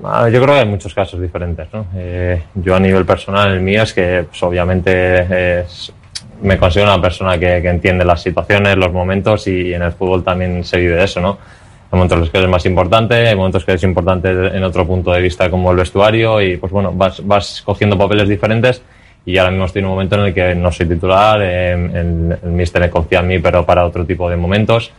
Yo 0.00 0.42
creo 0.42 0.46
que 0.46 0.60
hay 0.60 0.66
muchos 0.66 0.94
casos 0.94 1.20
diferentes. 1.20 1.68
¿no? 1.72 1.86
Eh, 1.94 2.42
yo 2.54 2.74
a 2.74 2.80
nivel 2.80 3.04
personal, 3.04 3.52
el 3.52 3.60
mío 3.60 3.82
es 3.82 3.92
que 3.92 4.24
pues, 4.28 4.42
obviamente 4.42 5.60
es, 5.60 5.92
me 6.42 6.58
considero 6.58 6.92
una 6.92 7.00
persona 7.00 7.38
que, 7.38 7.62
que 7.62 7.68
entiende 7.68 8.04
las 8.04 8.22
situaciones, 8.22 8.76
los 8.76 8.92
momentos 8.92 9.46
y 9.46 9.72
en 9.72 9.82
el 9.82 9.92
fútbol 9.92 10.24
también 10.24 10.64
se 10.64 10.78
vive 10.78 11.02
eso, 11.02 11.20
¿no? 11.20 11.38
Hay 11.90 11.96
momentos 11.98 12.16
en 12.16 12.20
los 12.20 12.30
que 12.30 12.42
es 12.42 12.48
más 12.48 12.66
importante, 12.66 13.14
hay 13.28 13.36
momentos 13.36 13.64
que 13.64 13.74
es 13.74 13.82
importante 13.82 14.30
en 14.30 14.64
otro 14.64 14.86
punto 14.86 15.12
de 15.12 15.20
vista 15.20 15.50
como 15.50 15.70
el 15.70 15.76
vestuario 15.76 16.40
y 16.40 16.56
pues 16.56 16.72
bueno, 16.72 16.92
vas, 16.92 17.24
vas 17.24 17.62
cogiendo 17.64 17.98
papeles 17.98 18.28
diferentes 18.28 18.82
y 19.24 19.36
ahora 19.36 19.50
mismo 19.50 19.66
estoy 19.66 19.80
en 19.80 19.86
un 19.86 19.92
momento 19.92 20.16
en 20.16 20.22
el 20.22 20.34
que 20.34 20.54
no 20.54 20.72
soy 20.72 20.86
titular, 20.86 21.40
eh, 21.42 21.72
el, 21.72 22.38
el 22.42 22.50
míster 22.50 22.88
confía 22.90 23.20
en 23.20 23.28
mí 23.28 23.38
pero 23.38 23.64
para 23.64 23.84
otro 23.84 24.04
tipo 24.04 24.28
de 24.28 24.36
momentos 24.36 24.90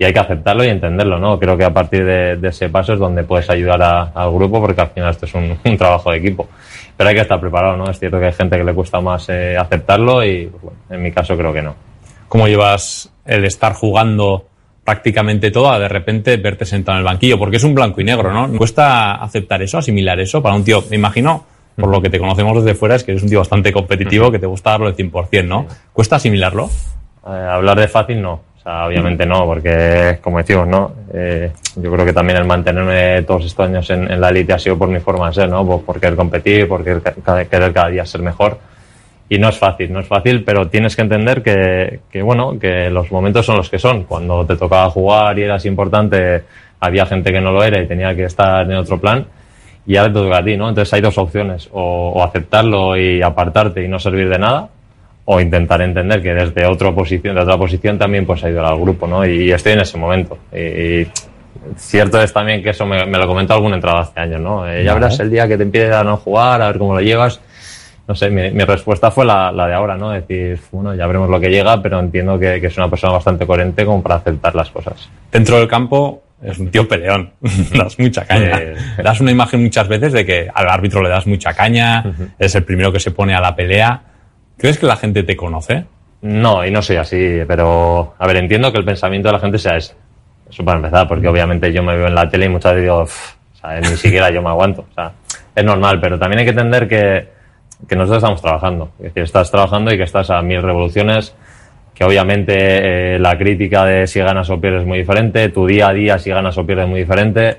y 0.00 0.04
hay 0.04 0.12
que 0.14 0.18
aceptarlo 0.18 0.64
y 0.64 0.68
entenderlo, 0.68 1.18
¿no? 1.18 1.38
Creo 1.38 1.58
que 1.58 1.64
a 1.64 1.74
partir 1.74 2.04
de, 2.06 2.36
de 2.36 2.48
ese 2.48 2.70
paso 2.70 2.94
es 2.94 2.98
donde 2.98 3.22
puedes 3.22 3.50
ayudar 3.50 3.82
a- 3.82 4.02
al 4.14 4.32
grupo 4.32 4.58
porque 4.58 4.80
al 4.80 4.88
final 4.88 5.10
esto 5.10 5.26
es 5.26 5.34
un, 5.34 5.58
un 5.64 5.76
trabajo 5.76 6.10
de 6.10 6.16
equipo. 6.16 6.48
Pero 6.96 7.08
hay 7.10 7.14
que 7.14 7.20
estar 7.20 7.38
preparado, 7.38 7.76
¿no? 7.76 7.90
Es 7.90 7.98
cierto 7.98 8.18
que 8.18 8.26
hay 8.26 8.32
gente 8.32 8.56
que 8.56 8.64
le 8.64 8.72
cuesta 8.74 8.98
más 9.00 9.28
eh, 9.28 9.56
aceptarlo 9.58 10.24
y 10.24 10.46
pues, 10.46 10.62
bueno, 10.62 10.78
en 10.88 11.02
mi 11.02 11.12
caso 11.12 11.36
creo 11.36 11.52
que 11.52 11.60
no. 11.62 11.74
¿Cómo 12.28 12.48
llevas 12.48 13.12
el 13.26 13.44
estar 13.44 13.74
jugando 13.74 14.46
prácticamente 14.84 15.50
todo 15.50 15.70
a 15.70 15.78
de 15.78 15.88
repente 15.88 16.36
verte 16.38 16.64
sentado 16.64 16.96
en 16.96 17.00
el 17.00 17.04
banquillo? 17.04 17.38
Porque 17.38 17.56
es 17.58 17.64
un 17.64 17.74
blanco 17.74 18.00
y 18.00 18.04
negro, 18.04 18.32
¿no? 18.32 18.48
¿Cuesta 18.56 19.16
aceptar 19.16 19.60
eso, 19.62 19.76
asimilar 19.78 20.18
eso 20.20 20.42
para 20.42 20.54
un 20.54 20.64
tío? 20.64 20.82
Me 20.90 20.96
imagino, 20.96 21.44
por 21.76 21.90
lo 21.90 22.00
que 22.00 22.08
te 22.08 22.18
conocemos 22.18 22.64
desde 22.64 22.74
fuera, 22.74 22.94
es 22.96 23.04
que 23.04 23.10
eres 23.12 23.22
un 23.22 23.28
tío 23.28 23.38
bastante 23.40 23.70
competitivo, 23.72 24.30
que 24.32 24.38
te 24.38 24.46
gusta 24.46 24.70
darlo 24.70 24.86
al 24.86 24.96
100%, 24.96 25.44
¿no? 25.46 25.66
¿Cuesta 25.92 26.16
asimilarlo? 26.16 26.70
Eh, 27.26 27.30
hablar 27.30 27.78
de 27.78 27.86
fácil 27.88 28.20
no. 28.22 28.40
Obviamente 28.86 29.26
no, 29.26 29.44
porque 29.46 30.18
como 30.22 30.38
decimos, 30.38 30.66
¿no? 30.68 30.92
Eh, 31.12 31.50
yo 31.76 31.92
creo 31.92 32.04
que 32.04 32.12
también 32.12 32.38
el 32.38 32.44
mantenerme 32.44 33.22
todos 33.22 33.44
estos 33.44 33.66
años 33.66 33.88
en, 33.90 34.20
la 34.20 34.28
elite 34.28 34.52
ha 34.52 34.58
sido 34.58 34.76
por 34.78 34.88
mi 34.88 35.00
forma 35.00 35.28
de 35.28 35.34
ser, 35.34 35.48
¿no? 35.48 35.66
Por, 35.66 35.82
por 35.82 36.00
querer 36.00 36.16
competir, 36.16 36.68
por 36.68 36.82
querer, 36.84 37.02
ca- 37.02 37.44
querer 37.44 37.72
cada 37.72 37.88
día 37.88 38.04
ser 38.06 38.22
mejor. 38.22 38.58
Y 39.28 39.38
no 39.38 39.48
es 39.48 39.58
fácil, 39.58 39.92
no 39.92 40.00
es 40.00 40.06
fácil, 40.06 40.42
pero 40.44 40.68
tienes 40.68 40.96
que 40.96 41.02
entender 41.02 41.42
que, 41.42 42.00
que, 42.10 42.20
bueno, 42.20 42.58
que 42.58 42.90
los 42.90 43.12
momentos 43.12 43.46
son 43.46 43.56
los 43.56 43.70
que 43.70 43.78
son. 43.78 44.04
Cuando 44.04 44.44
te 44.44 44.56
tocaba 44.56 44.90
jugar 44.90 45.38
y 45.38 45.42
eras 45.42 45.64
importante, 45.66 46.42
había 46.80 47.06
gente 47.06 47.32
que 47.32 47.40
no 47.40 47.52
lo 47.52 47.62
era 47.62 47.80
y 47.80 47.86
tenía 47.86 48.14
que 48.16 48.24
estar 48.24 48.68
en 48.68 48.76
otro 48.76 48.98
plan. 48.98 49.24
Y 49.86 49.96
ahora 49.96 50.12
te 50.12 50.18
toca 50.18 50.38
a 50.38 50.44
ti, 50.44 50.56
¿no? 50.56 50.68
Entonces 50.68 50.92
hay 50.94 51.00
dos 51.00 51.16
opciones, 51.16 51.68
o 51.72 52.22
aceptarlo 52.24 52.96
y 52.96 53.22
apartarte 53.22 53.84
y 53.84 53.88
no 53.88 53.98
servir 53.98 54.28
de 54.28 54.38
nada, 54.38 54.68
o 55.24 55.40
intentar 55.40 55.80
entender 55.82 56.22
que 56.22 56.34
desde 56.34 56.66
otra 56.66 56.92
posición, 56.92 57.34
de 57.34 57.42
otra 57.42 57.56
posición 57.56 57.98
también 57.98 58.26
pues 58.26 58.42
ayudar 58.42 58.66
al 58.66 58.80
grupo, 58.80 59.06
¿no? 59.06 59.24
Y 59.24 59.52
estoy 59.52 59.72
en 59.72 59.80
ese 59.80 59.96
momento. 59.98 60.38
Y 60.52 61.06
cierto 61.76 62.20
es 62.20 62.32
también 62.32 62.62
que 62.62 62.70
eso 62.70 62.86
me, 62.86 63.04
me 63.06 63.18
lo 63.18 63.26
comentó 63.26 63.54
algún 63.54 63.74
entrado 63.74 63.98
hace 63.98 64.18
años, 64.20 64.40
¿no? 64.40 64.68
Eh, 64.68 64.84
ya 64.84 64.94
verás 64.94 65.20
el 65.20 65.30
día 65.30 65.46
que 65.46 65.56
te 65.56 65.62
empieces 65.62 65.94
a 65.94 66.04
no 66.04 66.16
jugar, 66.16 66.62
a 66.62 66.68
ver 66.68 66.78
cómo 66.78 66.94
lo 66.94 67.00
llevas. 67.00 67.40
No 68.08 68.14
sé, 68.14 68.28
mi, 68.28 68.50
mi 68.50 68.64
respuesta 68.64 69.10
fue 69.10 69.24
la, 69.24 69.52
la 69.52 69.68
de 69.68 69.74
ahora, 69.74 69.96
¿no? 69.96 70.10
Decir, 70.10 70.58
bueno, 70.72 70.94
ya 70.94 71.06
veremos 71.06 71.30
lo 71.30 71.38
que 71.38 71.48
llega, 71.48 71.80
pero 71.80 72.00
entiendo 72.00 72.38
que, 72.38 72.60
que 72.60 72.66
es 72.66 72.76
una 72.76 72.90
persona 72.90 73.12
bastante 73.12 73.46
coherente 73.46 73.84
como 73.84 74.02
para 74.02 74.16
aceptar 74.16 74.54
las 74.54 74.70
cosas. 74.70 75.08
Dentro 75.30 75.58
del 75.58 75.68
campo 75.68 76.22
es 76.42 76.58
un 76.58 76.70
tío 76.70 76.88
peleón, 76.88 77.32
das 77.76 77.98
mucha 77.98 78.24
caña. 78.24 78.60
Das 79.02 79.20
una 79.20 79.30
imagen 79.30 79.62
muchas 79.62 79.86
veces 79.88 80.12
de 80.12 80.24
que 80.24 80.48
al 80.52 80.68
árbitro 80.68 81.02
le 81.02 81.08
das 81.08 81.26
mucha 81.26 81.54
caña, 81.54 82.04
es 82.38 82.54
el 82.54 82.64
primero 82.64 82.92
que 82.92 83.00
se 83.00 83.10
pone 83.10 83.34
a 83.34 83.40
la 83.40 83.54
pelea. 83.54 84.02
¿Crees 84.60 84.78
que 84.78 84.86
la 84.86 84.96
gente 84.96 85.22
te 85.22 85.36
conoce? 85.36 85.84
No, 86.20 86.66
y 86.66 86.70
no 86.70 86.82
soy 86.82 86.96
así, 86.96 87.40
pero 87.48 88.14
a 88.18 88.26
ver, 88.26 88.36
entiendo 88.36 88.70
que 88.70 88.78
el 88.78 88.84
pensamiento 88.84 89.28
de 89.28 89.32
la 89.32 89.40
gente 89.40 89.58
sea 89.58 89.76
ese. 89.78 89.94
Eso 90.50 90.62
para 90.62 90.76
empezar, 90.76 91.08
porque 91.08 91.28
obviamente 91.28 91.72
yo 91.72 91.82
me 91.82 91.96
veo 91.96 92.08
en 92.08 92.14
la 92.14 92.28
tele 92.28 92.44
y 92.44 92.48
muchas 92.50 92.72
veces 92.74 92.82
digo, 92.82 93.02
"Uf, 93.02 93.34
o 93.54 93.56
sea, 93.56 93.80
ni 93.80 93.96
siquiera 93.96 94.30
yo 94.30 94.42
me 94.42 94.50
aguanto. 94.50 94.84
O 94.90 94.94
sea, 94.94 95.12
es 95.54 95.64
normal, 95.64 95.98
pero 95.98 96.18
también 96.18 96.40
hay 96.40 96.44
que 96.44 96.50
entender 96.50 96.86
que, 96.86 97.28
que 97.88 97.96
nosotros 97.96 98.18
estamos 98.18 98.42
trabajando. 98.42 98.90
Es 98.98 99.04
decir, 99.04 99.22
estás 99.22 99.50
trabajando 99.50 99.94
y 99.94 99.96
que 99.96 100.02
estás 100.02 100.28
a 100.28 100.42
mil 100.42 100.60
revoluciones, 100.60 101.34
que 101.94 102.04
obviamente 102.04 103.14
eh, 103.14 103.18
la 103.18 103.38
crítica 103.38 103.86
de 103.86 104.06
si 104.06 104.20
ganas 104.20 104.50
o 104.50 104.60
pierdes 104.60 104.82
es 104.82 104.86
muy 104.86 104.98
diferente, 104.98 105.48
tu 105.48 105.66
día 105.66 105.88
a 105.88 105.92
día 105.94 106.18
si 106.18 106.28
ganas 106.28 106.58
o 106.58 106.66
pierdes 106.66 106.84
es 106.84 106.90
muy 106.90 107.00
diferente. 107.00 107.56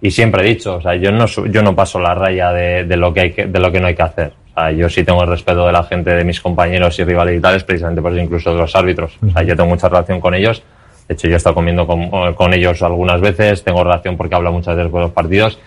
Y 0.00 0.12
siempre 0.12 0.44
he 0.44 0.48
dicho, 0.54 0.76
o 0.76 0.80
sea, 0.80 0.94
yo 0.94 1.10
no, 1.10 1.26
yo 1.26 1.62
no 1.62 1.74
paso 1.74 1.98
la 1.98 2.14
raya 2.14 2.52
de, 2.52 2.84
de 2.84 2.96
lo 2.96 3.12
que 3.12 3.20
hay 3.20 3.32
que, 3.32 3.46
de 3.46 3.58
lo 3.58 3.72
que 3.72 3.80
no 3.80 3.88
hay 3.88 3.94
que 3.96 4.02
hacer. 4.02 4.43
O 4.56 4.60
sea, 4.60 4.70
yo 4.70 4.88
sí 4.88 5.02
tengo 5.04 5.22
el 5.22 5.28
respeto 5.28 5.66
de 5.66 5.72
la 5.72 5.82
gente, 5.82 6.10
de 6.14 6.24
mis 6.24 6.40
compañeros 6.40 6.98
y 6.98 7.04
rivales 7.04 7.36
y 7.38 7.40
tales, 7.40 7.64
precisamente 7.64 8.00
por 8.00 8.12
eso 8.12 8.20
incluso 8.22 8.52
de 8.52 8.58
los 8.60 8.74
árbitros. 8.76 9.16
O 9.26 9.30
sea, 9.30 9.42
yo 9.42 9.56
tengo 9.56 9.68
mucha 9.68 9.88
relación 9.88 10.20
con 10.20 10.34
ellos. 10.34 10.62
De 11.08 11.14
hecho, 11.14 11.26
yo 11.28 11.34
he 11.34 11.36
estado 11.36 11.54
comiendo 11.54 11.86
con, 11.86 12.08
con 12.34 12.54
ellos 12.54 12.80
algunas 12.82 13.20
veces, 13.20 13.62
tengo 13.64 13.82
relación 13.82 14.16
porque 14.16 14.34
hablo 14.36 14.52
muchas 14.52 14.76
veces 14.76 14.90
con 14.92 15.00
los 15.02 15.10
partidos. 15.10 15.58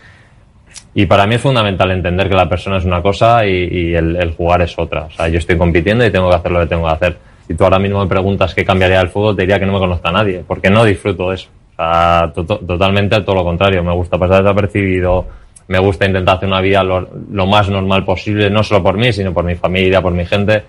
Y 0.94 1.06
para 1.06 1.28
mí 1.28 1.36
es 1.36 1.42
fundamental 1.42 1.92
entender 1.92 2.28
que 2.30 2.36
la 2.36 2.48
persona 2.50 2.78
es 2.78 2.86
una 2.86 3.02
cosa 3.02 3.46
y, 3.46 3.68
y 3.70 3.94
el, 3.96 4.16
el 4.16 4.32
jugar 4.32 4.62
es 4.62 4.78
otra. 4.80 5.04
O 5.04 5.12
sea, 5.12 5.28
yo 5.28 5.38
estoy 5.38 5.58
compitiendo 5.58 6.06
y 6.06 6.10
tengo 6.12 6.30
que 6.30 6.36
hacer 6.36 6.52
lo 6.52 6.60
que 6.62 6.66
tengo 6.68 6.88
que 6.88 6.94
hacer. 6.94 7.18
Si 7.48 7.54
tú 7.56 7.64
ahora 7.66 7.80
mismo 7.80 8.02
me 8.02 8.08
preguntas 8.08 8.54
qué 8.56 8.66
cambiaría 8.66 9.00
el 9.02 9.10
fútbol, 9.10 9.36
te 9.36 9.44
diría 9.44 9.60
que 9.60 9.66
no 9.66 9.74
me 9.74 9.80
conozca 9.80 10.12
nadie, 10.12 10.44
porque 10.48 10.70
no 10.70 10.84
disfruto 10.84 11.30
de 11.30 11.36
eso. 11.36 11.50
O 11.74 11.76
sea, 11.76 12.32
to- 12.34 12.44
totalmente 12.46 13.22
todo 13.22 13.36
lo 13.36 13.44
contrario. 13.44 13.84
Me 13.84 13.94
gusta 13.94 14.18
pasar 14.18 14.44
desapercibido, 14.44 15.26
me 15.68 15.80
gusta 15.80 16.06
intentar 16.06 16.38
hacer 16.38 16.48
una 16.48 16.62
vida 16.62 16.84
lo, 16.84 17.10
lo 17.32 17.46
más 17.46 17.70
normal 17.70 18.06
posible, 18.06 18.50
no 18.50 18.64
solo 18.64 18.84
por 18.84 18.98
mí, 18.98 19.12
sino 19.12 19.34
por 19.34 19.44
mi 19.44 19.56
familia, 19.56 20.02
por 20.02 20.14
mi 20.14 20.26
gente. 20.26 20.64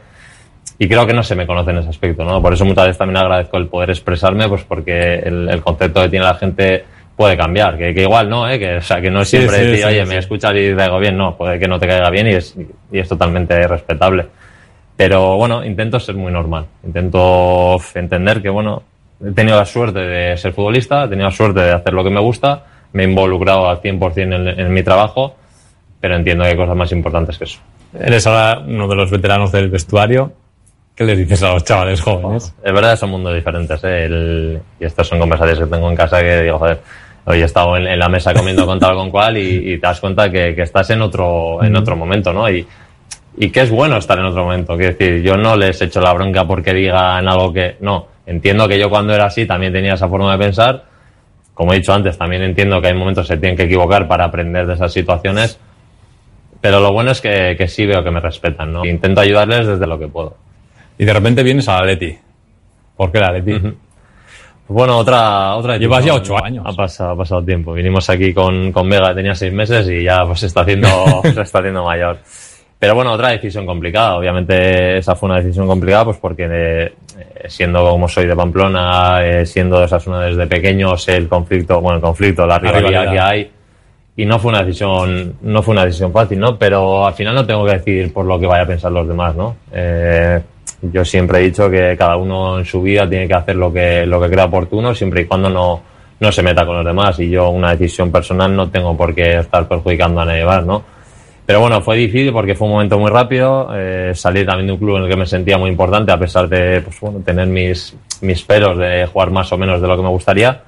Y 0.79 0.89
creo 0.89 1.07
que 1.07 1.13
no 1.13 1.23
se 1.23 1.35
me 1.35 1.47
conoce 1.47 1.71
en 1.71 1.79
ese 1.79 1.89
aspecto, 1.89 2.25
¿no? 2.25 2.41
Por 2.41 2.53
eso 2.53 2.65
muchas 2.65 2.87
veces 2.87 2.99
también 2.99 3.19
agradezco 3.19 3.57
el 3.57 3.67
poder 3.67 3.91
expresarme, 3.91 4.49
pues 4.49 4.65
porque 4.65 5.15
el, 5.17 5.49
el 5.49 5.61
concepto 5.61 6.03
que 6.03 6.09
tiene 6.09 6.25
la 6.25 6.35
gente 6.35 6.85
puede 7.19 7.37
cambiar, 7.37 7.77
que, 7.77 7.93
que 7.93 8.03
igual 8.03 8.29
no, 8.29 8.49
¿eh? 8.49 8.61
Que, 8.61 8.77
o 8.77 8.81
sea, 8.81 9.01
que 9.01 9.11
no 9.11 9.23
es 9.23 9.29
siempre 9.29 9.57
sí, 9.57 9.63
decir, 9.65 9.79
sí, 9.79 9.85
oye, 9.85 10.05
sí. 10.05 10.09
me 10.09 10.19
escuchas 10.19 10.53
y 10.53 10.75
te 10.75 10.99
bien, 11.01 11.17
no, 11.17 11.37
puede 11.37 11.59
que 11.59 11.67
no 11.67 11.77
te 11.77 11.89
caiga 11.89 12.11
bien 12.11 12.29
y 12.29 12.35
es, 12.35 12.57
y 12.93 12.99
es 12.99 13.09
totalmente 13.09 13.67
respetable. 13.67 14.27
Pero 14.97 15.37
bueno, 15.37 15.65
intento 15.65 15.99
ser 15.99 16.15
muy 16.15 16.31
normal, 16.31 16.67
intento 16.85 17.77
entender 17.95 18.41
que, 18.41 18.49
bueno, 18.51 18.85
he 19.25 19.33
tenido 19.33 19.57
la 19.57 19.65
suerte 19.65 19.99
de 19.99 20.37
ser 20.37 20.53
futbolista, 20.53 21.05
he 21.05 21.09
tenido 21.09 21.29
la 21.29 21.35
suerte 21.35 21.61
de 21.61 21.73
hacer 21.73 21.93
lo 21.93 22.05
que 22.05 22.11
me 22.11 22.21
gusta, 22.21 22.65
me 22.93 23.05
he 23.05 23.07
involucrado 23.09 23.69
al 23.69 23.81
100% 23.81 24.17
en, 24.35 24.61
en 24.61 24.73
mi 24.73 24.83
trabajo, 24.83 25.37
pero 26.01 26.17
entiendo 26.17 26.45
que 26.45 26.51
hay 26.51 26.57
cosas 26.57 26.77
más 26.77 26.91
importantes 26.93 27.39
que 27.39 27.45
eso. 27.45 27.59
Eres 27.99 28.27
ahora 28.27 28.61
uno 28.67 28.87
de 28.89 28.97
los 28.97 29.11
veteranos 29.11 29.51
del 29.53 29.69
vestuario. 29.71 30.33
¿Qué 30.95 31.05
les 31.05 31.17
dices 31.19 31.43
a 31.45 31.53
los 31.55 31.65
chavales 31.65 32.01
jóvenes? 32.01 32.55
Es 32.63 32.73
verdad, 32.73 32.97
son 32.97 33.11
mundos 33.11 33.35
diferentes. 33.35 33.83
¿eh? 33.85 34.05
El- 34.07 34.61
y 34.81 34.85
estas 34.85 35.07
son 35.07 35.19
conversaciones 35.19 35.63
que 35.65 35.71
tengo 35.71 35.89
en 35.89 35.97
casa 35.97 36.21
que 36.21 36.43
digo, 36.43 36.59
joder, 36.59 36.81
hoy 37.25 37.41
he 37.41 37.45
estado 37.45 37.77
en, 37.77 37.87
en 37.87 37.99
la 37.99 38.09
mesa 38.09 38.35
comiendo 38.35 38.67
con 38.67 38.79
tal 38.81 38.95
con 38.97 39.11
cual 39.11 39.37
y, 39.39 39.73
y 39.73 39.79
te 39.79 39.87
das 39.87 40.01
cuenta 40.01 40.29
que, 40.31 40.55
que 40.55 40.63
estás 40.63 40.91
en 40.91 41.01
otro, 41.03 41.63
en 41.63 41.77
otro 41.77 41.95
momento, 41.97 42.33
¿no? 42.33 42.49
Y, 42.51 42.67
y 43.37 43.51
que 43.51 43.61
es 43.61 43.71
bueno 43.71 43.97
estar 43.97 44.19
en 44.19 44.25
otro 44.25 44.43
momento. 44.45 44.77
Quiero 44.77 44.95
decir, 44.97 45.23
yo 45.23 45.37
no 45.37 45.55
les 45.57 45.81
echo 45.81 46.01
la 46.01 46.13
bronca 46.13 46.45
porque 46.47 46.75
digan 46.75 47.29
algo 47.29 47.53
que. 47.53 47.77
No, 47.81 48.09
entiendo 48.27 48.67
que 48.67 48.79
yo 48.79 48.91
cuando 48.91 49.15
era 49.15 49.27
así 49.27 49.47
también 49.47 49.73
tenía 49.73 49.95
esa 49.95 50.09
forma 50.09 50.33
de 50.37 50.45
pensar. 50.45 50.85
Como 51.59 51.73
he 51.73 51.79
dicho 51.79 51.93
antes, 51.93 52.17
también 52.17 52.43
entiendo 52.43 52.81
que 52.81 52.87
hay 52.87 52.95
momentos 52.95 53.27
que 53.27 53.35
se 53.35 53.41
tienen 53.41 53.57
que 53.57 53.65
equivocar 53.65 54.07
para 54.07 54.27
aprender 54.27 54.65
de 54.65 54.75
esas 54.75 54.93
situaciones. 54.93 55.59
Pero 56.61 56.79
lo 56.79 56.93
bueno 56.93 57.11
es 57.11 57.21
que, 57.21 57.57
que 57.59 57.67
sí 57.67 57.85
veo 57.85 58.05
que 58.05 58.13
me 58.13 58.21
respetan, 58.21 58.73
¿no? 58.73 58.85
Intento 58.85 59.23
ayudarles 59.23 59.67
desde 59.67 59.85
lo 59.85 59.99
que 59.99 60.07
puedo. 60.07 60.37
Y 60.97 61.05
de 61.05 61.13
repente 61.13 61.43
vienes 61.43 61.69
a 61.69 61.81
la 61.81 61.87
Leti. 61.87 62.17
¿Por 62.97 63.11
qué 63.11 63.19
la 63.19 63.33
Leti? 63.33 63.61
Bueno, 64.69 64.99
otra, 64.99 65.57
otra 65.57 65.77
Llevas 65.79 66.05
ya 66.05 66.15
ocho 66.15 66.37
años. 66.41 66.65
Ha 66.65 66.73
pasado, 66.75 67.11
ha 67.11 67.17
pasado 67.17 67.43
tiempo. 67.43 67.73
Vinimos 67.73 68.09
aquí 68.09 68.33
con, 68.33 68.71
con 68.71 68.89
Vega, 68.89 69.13
tenía 69.13 69.35
seis 69.35 69.53
meses 69.53 69.89
y 69.89 70.05
ya 70.05 70.25
pues 70.25 70.39
se 70.39 70.47
está 70.47 70.61
haciendo, 70.61 70.89
se 71.25 71.41
está 71.41 71.59
haciendo 71.59 71.83
mayor. 71.83 72.19
Pero 72.79 72.95
bueno, 72.95 73.13
otra 73.13 73.31
decisión 73.31 73.67
complicada. 73.67 74.17
Obviamente 74.17 74.99
esa 74.99 75.17
fue 75.17 75.29
una 75.29 75.41
decisión 75.41 75.67
complicada 75.67 76.05
pues 76.07 76.19
porque 76.19 76.47
eh, 76.49 76.93
siendo 77.49 77.83
como 77.91 78.09
soy 78.09 78.27
de 78.27 78.37
Pamplona, 78.37 79.21
eh, 79.25 79.47
siendo 79.47 79.79
de 79.79 79.85
Osasuna 79.85 80.23
desde 80.23 80.47
pequeño, 80.47 80.97
sé 80.97 81.17
el 81.17 81.29
conflicto, 81.29 81.81
bueno, 81.81 81.97
el 81.97 82.03
conflicto, 82.03 82.47
la 82.47 82.59
rivalidad, 82.59 82.89
rivalidad. 82.89 83.13
que 83.13 83.21
hay. 83.21 83.51
Y 84.17 84.27
no 84.27 84.39
fue 84.39 84.51
una 84.51 84.63
decisión, 84.63 85.37
no 85.43 85.63
fue 85.63 85.73
una 85.73 85.85
decisión 85.85 86.13
fácil, 86.13 86.39
¿no? 86.39 86.59
Pero 86.59 87.07
al 87.07 87.15
final 87.15 87.35
no 87.35 87.47
tengo 87.47 87.65
que 87.65 87.73
decidir 87.73 88.13
por 88.13 88.27
lo 88.27 88.39
que 88.39 88.47
vaya 88.47 88.63
a 88.63 88.67
pensar 88.67 88.91
los 88.91 89.07
demás, 89.07 89.35
¿no? 89.35 89.57
Eh, 89.73 90.41
yo 90.83 91.05
siempre 91.05 91.39
he 91.39 91.43
dicho 91.43 91.69
que 91.71 91.97
cada 91.97 92.17
uno 92.17 92.59
en 92.59 92.65
su 92.65 92.83
vida 92.83 93.09
tiene 93.09 93.27
que 93.27 93.35
hacer 93.35 93.57
lo 93.57 93.73
que, 93.73 94.07
lo 94.07 94.21
que 94.21 94.29
crea 94.29 94.45
oportuno, 94.45 94.95
siempre 94.95 95.23
y 95.23 95.25
cuando 95.25 95.51
no, 95.51 95.81
no 96.21 96.33
se 96.33 96.43
meta 96.43 96.65
con 96.65 96.77
los 96.77 96.85
demás. 96.85 97.19
Y 97.19 97.31
yo 97.31 97.51
una 97.51 97.73
decisión 97.73 98.13
personal 98.13 98.55
no 98.55 98.69
tengo 98.71 98.97
por 98.97 99.15
qué 99.15 99.39
estar 99.39 99.67
perjudicando 99.67 100.21
a 100.21 100.25
nadie 100.25 100.45
más, 100.45 100.65
¿no? 100.65 100.83
Pero 101.49 101.61
bueno, 101.61 101.81
fue 101.81 101.97
difícil 101.97 102.31
porque 102.31 102.55
fue 102.55 102.67
un 102.67 102.75
momento 102.75 102.99
muy 102.99 103.11
rápido. 103.11 103.71
Eh, 103.75 104.13
salí 104.15 104.45
también 104.45 104.67
de 104.67 104.75
un 104.75 104.79
club 104.79 104.99
en 104.99 105.05
el 105.05 105.09
que 105.09 105.17
me 105.17 105.25
sentía 105.25 105.57
muy 105.57 105.71
importante, 105.71 106.13
a 106.13 106.19
pesar 106.19 106.47
de 106.47 106.83
pues, 106.83 107.01
bueno, 107.01 107.21
tener 107.21 107.47
mis, 107.47 107.97
mis 108.21 108.43
peros 108.43 108.77
de 108.77 109.07
jugar 109.07 109.31
más 109.31 109.51
o 109.51 109.57
menos 109.57 109.81
de 109.81 109.89
lo 109.89 109.97
que 109.97 110.03
me 110.03 110.11
gustaría. 110.11 110.61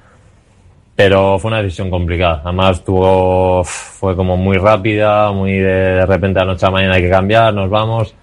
Pero 0.95 1.37
fue 1.37 1.49
una 1.49 1.61
decisión 1.61 1.91
complicada. 1.91 2.41
Además, 2.43 2.83
tuvo, 2.83 3.63
fue 3.63 4.15
como 4.15 4.37
muy 4.37 4.57
rápida, 4.57 5.31
muy 5.31 5.51
de, 5.51 5.97
de 5.97 6.05
repente 6.07 6.39
a 6.39 6.45
la 6.45 6.53
noche 6.53 6.65
a 6.65 6.69
la 6.69 6.73
mañana 6.73 6.95
hay 6.95 7.03
que 7.03 7.11
cambiar, 7.11 7.53
nos 7.53 7.69
vamos. 7.69 8.15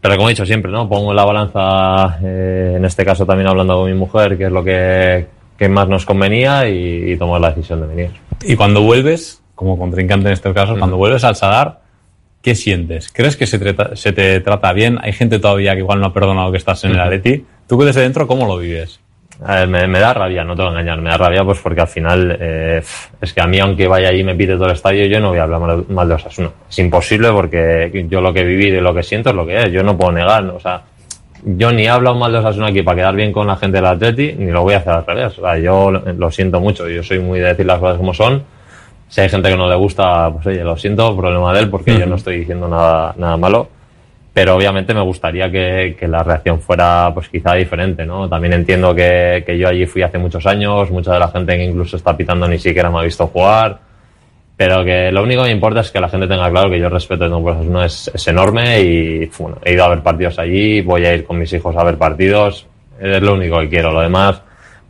Pero 0.00 0.16
como 0.16 0.30
he 0.30 0.32
dicho 0.32 0.46
siempre, 0.46 0.72
¿no? 0.72 0.88
Pongo 0.88 1.10
en 1.10 1.16
la 1.16 1.26
balanza, 1.26 2.18
eh, 2.24 2.72
en 2.78 2.84
este 2.86 3.04
caso 3.04 3.26
también 3.26 3.48
hablando 3.48 3.76
con 3.76 3.92
mi 3.92 3.98
mujer, 3.98 4.38
que 4.38 4.44
es 4.44 4.50
lo 4.50 4.64
que, 4.64 5.26
que 5.58 5.68
más 5.68 5.86
nos 5.88 6.06
convenía 6.06 6.66
y, 6.66 6.72
y 6.72 7.16
la 7.18 7.50
decisión 7.50 7.82
de 7.82 7.86
venir. 7.86 8.10
Y 8.44 8.56
cuando 8.56 8.80
vuelves, 8.80 9.42
como 9.54 9.76
contrincante 9.76 10.28
en 10.28 10.32
este 10.32 10.54
caso, 10.54 10.74
cuando 10.78 10.96
vuelves 10.96 11.22
al 11.24 11.36
Sadar, 11.36 11.81
¿qué 12.42 12.54
sientes? 12.54 13.10
¿Crees 13.12 13.36
que 13.36 13.46
se, 13.46 13.58
trata- 13.58 13.96
se 13.96 14.12
te 14.12 14.40
trata 14.40 14.72
bien? 14.72 14.98
Hay 15.02 15.12
gente 15.12 15.38
todavía 15.38 15.72
que 15.72 15.78
igual 15.80 16.00
no 16.00 16.06
ha 16.06 16.12
perdonado 16.12 16.50
que 16.50 16.58
estás 16.58 16.84
en 16.84 16.90
el 16.92 17.00
Atleti. 17.00 17.44
¿Tú 17.68 17.80
desde 17.82 18.02
dentro 18.02 18.26
cómo 18.26 18.46
lo 18.46 18.58
vives? 18.58 19.00
A 19.44 19.56
ver, 19.56 19.68
me, 19.68 19.86
me 19.88 19.98
da 19.98 20.12
rabia, 20.14 20.44
no 20.44 20.54
te 20.54 20.62
voy 20.62 20.68
a 20.68 20.72
engañar, 20.80 21.00
me 21.00 21.10
da 21.10 21.16
rabia 21.16 21.42
pues 21.44 21.58
porque 21.58 21.80
al 21.80 21.88
final 21.88 22.36
eh, 22.40 22.82
es 23.20 23.32
que 23.32 23.40
a 23.40 23.46
mí 23.46 23.58
aunque 23.58 23.88
vaya 23.88 24.08
allí 24.10 24.20
y 24.20 24.24
me 24.24 24.34
pite 24.36 24.54
todo 24.54 24.66
el 24.66 24.72
estadio, 24.72 25.06
yo 25.06 25.18
no 25.20 25.30
voy 25.30 25.38
a 25.38 25.44
hablar 25.44 25.60
mal, 25.60 25.84
mal 25.88 26.08
de 26.08 26.14
Osasuna. 26.14 26.50
Es 26.70 26.78
imposible 26.78 27.30
porque 27.32 28.06
yo 28.08 28.20
lo 28.20 28.32
que 28.32 28.40
he 28.40 28.44
vivido 28.44 28.76
y 28.76 28.80
lo 28.80 28.94
que 28.94 29.02
siento 29.02 29.30
es 29.30 29.34
lo 29.36 29.44
que 29.46 29.62
es, 29.62 29.72
yo 29.72 29.82
no 29.82 29.96
puedo 29.96 30.12
negar, 30.12 30.44
¿no? 30.44 30.54
o 30.56 30.60
sea, 30.60 30.82
yo 31.44 31.72
ni 31.72 31.84
he 31.84 31.88
hablado 31.88 32.14
mal 32.16 32.30
de 32.30 32.38
Osasuna 32.38 32.68
aquí 32.68 32.82
para 32.82 32.96
quedar 32.98 33.16
bien 33.16 33.32
con 33.32 33.48
la 33.48 33.56
gente 33.56 33.78
del 33.78 33.86
Atleti, 33.86 34.32
ni 34.38 34.52
lo 34.52 34.62
voy 34.62 34.74
a 34.74 34.78
hacer 34.78 34.92
al 34.92 35.06
revés, 35.06 35.36
o 35.38 35.42
sea, 35.42 35.58
yo 35.58 35.90
lo 35.90 36.30
siento 36.30 36.60
mucho, 36.60 36.88
yo 36.88 37.02
soy 37.02 37.18
muy 37.18 37.40
de 37.40 37.46
decir 37.48 37.66
las 37.66 37.80
cosas 37.80 37.96
como 37.96 38.14
son. 38.14 38.44
Si 39.12 39.20
hay 39.20 39.28
gente 39.28 39.50
que 39.50 39.58
no 39.58 39.68
le 39.68 39.74
gusta, 39.74 40.30
pues 40.32 40.46
oye, 40.46 40.64
lo 40.64 40.74
siento, 40.74 41.14
problema 41.14 41.52
de 41.52 41.60
él, 41.60 41.68
porque 41.68 41.98
yo 41.98 42.06
no 42.06 42.14
estoy 42.14 42.38
diciendo 42.38 42.66
nada, 42.66 43.14
nada 43.18 43.36
malo. 43.36 43.68
Pero 44.32 44.56
obviamente 44.56 44.94
me 44.94 45.02
gustaría 45.02 45.50
que, 45.50 45.94
que 46.00 46.08
la 46.08 46.22
reacción 46.22 46.58
fuera 46.58 47.10
pues 47.12 47.28
quizá 47.28 47.52
diferente, 47.52 48.06
¿no? 48.06 48.26
También 48.26 48.54
entiendo 48.54 48.94
que, 48.94 49.44
que 49.44 49.58
yo 49.58 49.68
allí 49.68 49.84
fui 49.84 50.00
hace 50.00 50.16
muchos 50.16 50.46
años, 50.46 50.90
mucha 50.90 51.12
de 51.12 51.18
la 51.18 51.28
gente 51.28 51.58
que 51.58 51.64
incluso 51.64 51.98
está 51.98 52.16
pitando 52.16 52.48
ni 52.48 52.58
siquiera 52.58 52.90
me 52.90 53.00
ha 53.00 53.02
visto 53.02 53.26
jugar, 53.26 53.80
pero 54.56 54.82
que 54.82 55.12
lo 55.12 55.22
único 55.22 55.42
que 55.42 55.48
me 55.48 55.54
importa 55.56 55.80
es 55.80 55.90
que 55.90 56.00
la 56.00 56.08
gente 56.08 56.26
tenga 56.26 56.48
claro 56.50 56.70
que 56.70 56.78
yo 56.78 56.86
el 56.86 56.92
respeto 56.92 57.24
de 57.24 57.28
Don 57.28 57.46
Osasuna 57.46 57.84
es, 57.84 58.10
es 58.14 58.28
enorme 58.28 58.80
y 58.80 59.30
bueno, 59.38 59.58
he 59.62 59.74
ido 59.74 59.84
a 59.84 59.88
ver 59.88 60.00
partidos 60.00 60.38
allí, 60.38 60.80
voy 60.80 61.04
a 61.04 61.12
ir 61.12 61.26
con 61.26 61.38
mis 61.38 61.52
hijos 61.52 61.76
a 61.76 61.84
ver 61.84 61.98
partidos, 61.98 62.66
es 62.98 63.20
lo 63.20 63.34
único 63.34 63.60
que 63.60 63.68
quiero, 63.68 63.92
lo 63.92 64.00
demás 64.00 64.40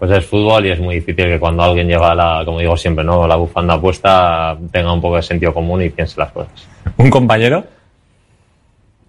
pues 0.03 0.19
es 0.19 0.27
fútbol 0.27 0.67
y 0.67 0.73
es 0.73 0.81
muy 0.81 0.97
difícil 0.97 1.27
que 1.27 1.39
cuando 1.39 1.63
alguien 1.63 1.87
lleva 1.87 2.13
la, 2.13 2.43
como 2.45 2.59
digo 2.59 2.77
siempre, 2.77 3.05
¿no? 3.05 3.25
la 3.25 3.37
bufanda 3.37 3.81
puesta 3.81 4.59
tenga 4.73 4.93
un 4.93 5.01
poco 5.01 5.15
de 5.15 5.23
sentido 5.23 5.55
común 5.55 5.81
y 5.81 5.91
piense 5.91 6.19
las 6.19 6.33
cosas. 6.33 6.67
¿Un 6.97 7.09
compañero? 7.09 7.63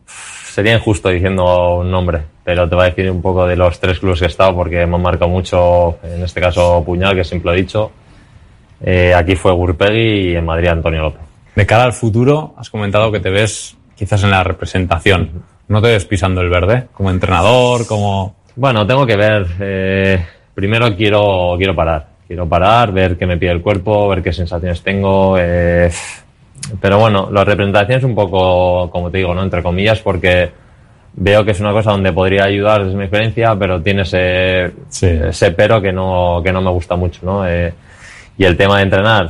sería 0.05 0.75
injusto 0.75 1.09
diciendo 1.09 1.77
un 1.77 1.89
nombre, 1.89 2.21
pero 2.43 2.69
te 2.69 2.75
voy 2.75 2.85
a 2.85 2.89
decir 2.89 3.09
un 3.09 3.23
poco 3.23 3.47
de 3.47 3.55
los 3.55 3.79
tres 3.79 3.97
clubes 3.97 4.19
que 4.19 4.25
he 4.25 4.27
estado 4.27 4.53
porque 4.53 4.85
me 4.85 4.95
han 4.97 5.01
marcado 5.01 5.31
mucho, 5.31 5.97
en 6.03 6.21
este 6.21 6.39
caso 6.39 6.83
Puñal, 6.85 7.15
que 7.15 7.23
siempre 7.23 7.49
lo 7.49 7.57
he 7.57 7.61
dicho. 7.61 7.91
Eh, 8.79 9.15
aquí 9.15 9.35
fue 9.35 9.51
Gurpegui 9.51 10.29
y 10.29 10.35
en 10.35 10.45
Madrid 10.45 10.67
Antonio 10.67 11.01
López. 11.01 11.21
De 11.55 11.65
cara 11.65 11.85
al 11.85 11.93
futuro, 11.93 12.53
has 12.55 12.69
comentado 12.69 13.11
que 13.11 13.19
te 13.19 13.31
ves 13.31 13.75
quizás 13.95 14.23
en 14.23 14.29
la 14.29 14.43
representación. 14.43 15.41
¿No 15.69 15.81
te 15.81 15.87
ves 15.87 16.05
pisando 16.05 16.41
el 16.41 16.51
verde? 16.51 16.83
Como 16.93 17.09
entrenador, 17.09 17.87
como... 17.87 18.35
Bueno, 18.55 18.85
tengo 18.85 19.07
que 19.07 19.15
ver. 19.15 19.47
eh, 19.59 20.23
primero 20.53 20.95
quiero, 20.95 21.55
quiero 21.57 21.75
parar. 21.75 22.07
Quiero 22.27 22.47
parar, 22.47 22.91
ver 22.91 23.17
qué 23.17 23.25
me 23.25 23.37
pide 23.37 23.51
el 23.51 23.61
cuerpo, 23.61 24.07
ver 24.07 24.23
qué 24.23 24.31
sensaciones 24.33 24.81
tengo. 24.81 25.35
eh, 25.39 25.89
pero 26.79 26.97
bueno, 26.97 27.29
la 27.31 27.43
representación 27.43 27.97
es 27.99 28.03
un 28.05 28.15
poco, 28.15 28.89
como 28.89 29.11
te 29.11 29.17
digo, 29.17 29.33
¿no? 29.35 29.43
Entre 29.43 29.61
comillas, 29.61 29.99
porque 29.99 30.49
veo 31.15 31.43
que 31.43 31.51
es 31.51 31.59
una 31.59 31.71
cosa 31.73 31.91
donde 31.91 32.13
podría 32.13 32.45
ayudar 32.45 32.83
desde 32.85 32.97
mi 32.97 33.03
experiencia, 33.03 33.55
pero 33.59 33.81
tiene 33.81 34.03
ese, 34.03 34.71
ese 34.89 35.51
pero 35.51 35.81
que 35.81 35.91
no, 35.91 36.41
que 36.43 36.51
no 36.53 36.61
me 36.61 36.71
gusta 36.71 36.95
mucho, 36.95 37.19
¿no? 37.23 37.47
Eh, 37.47 37.73
y 38.37 38.45
el 38.45 38.55
tema 38.57 38.77
de 38.77 38.83
entrenar 38.83 39.29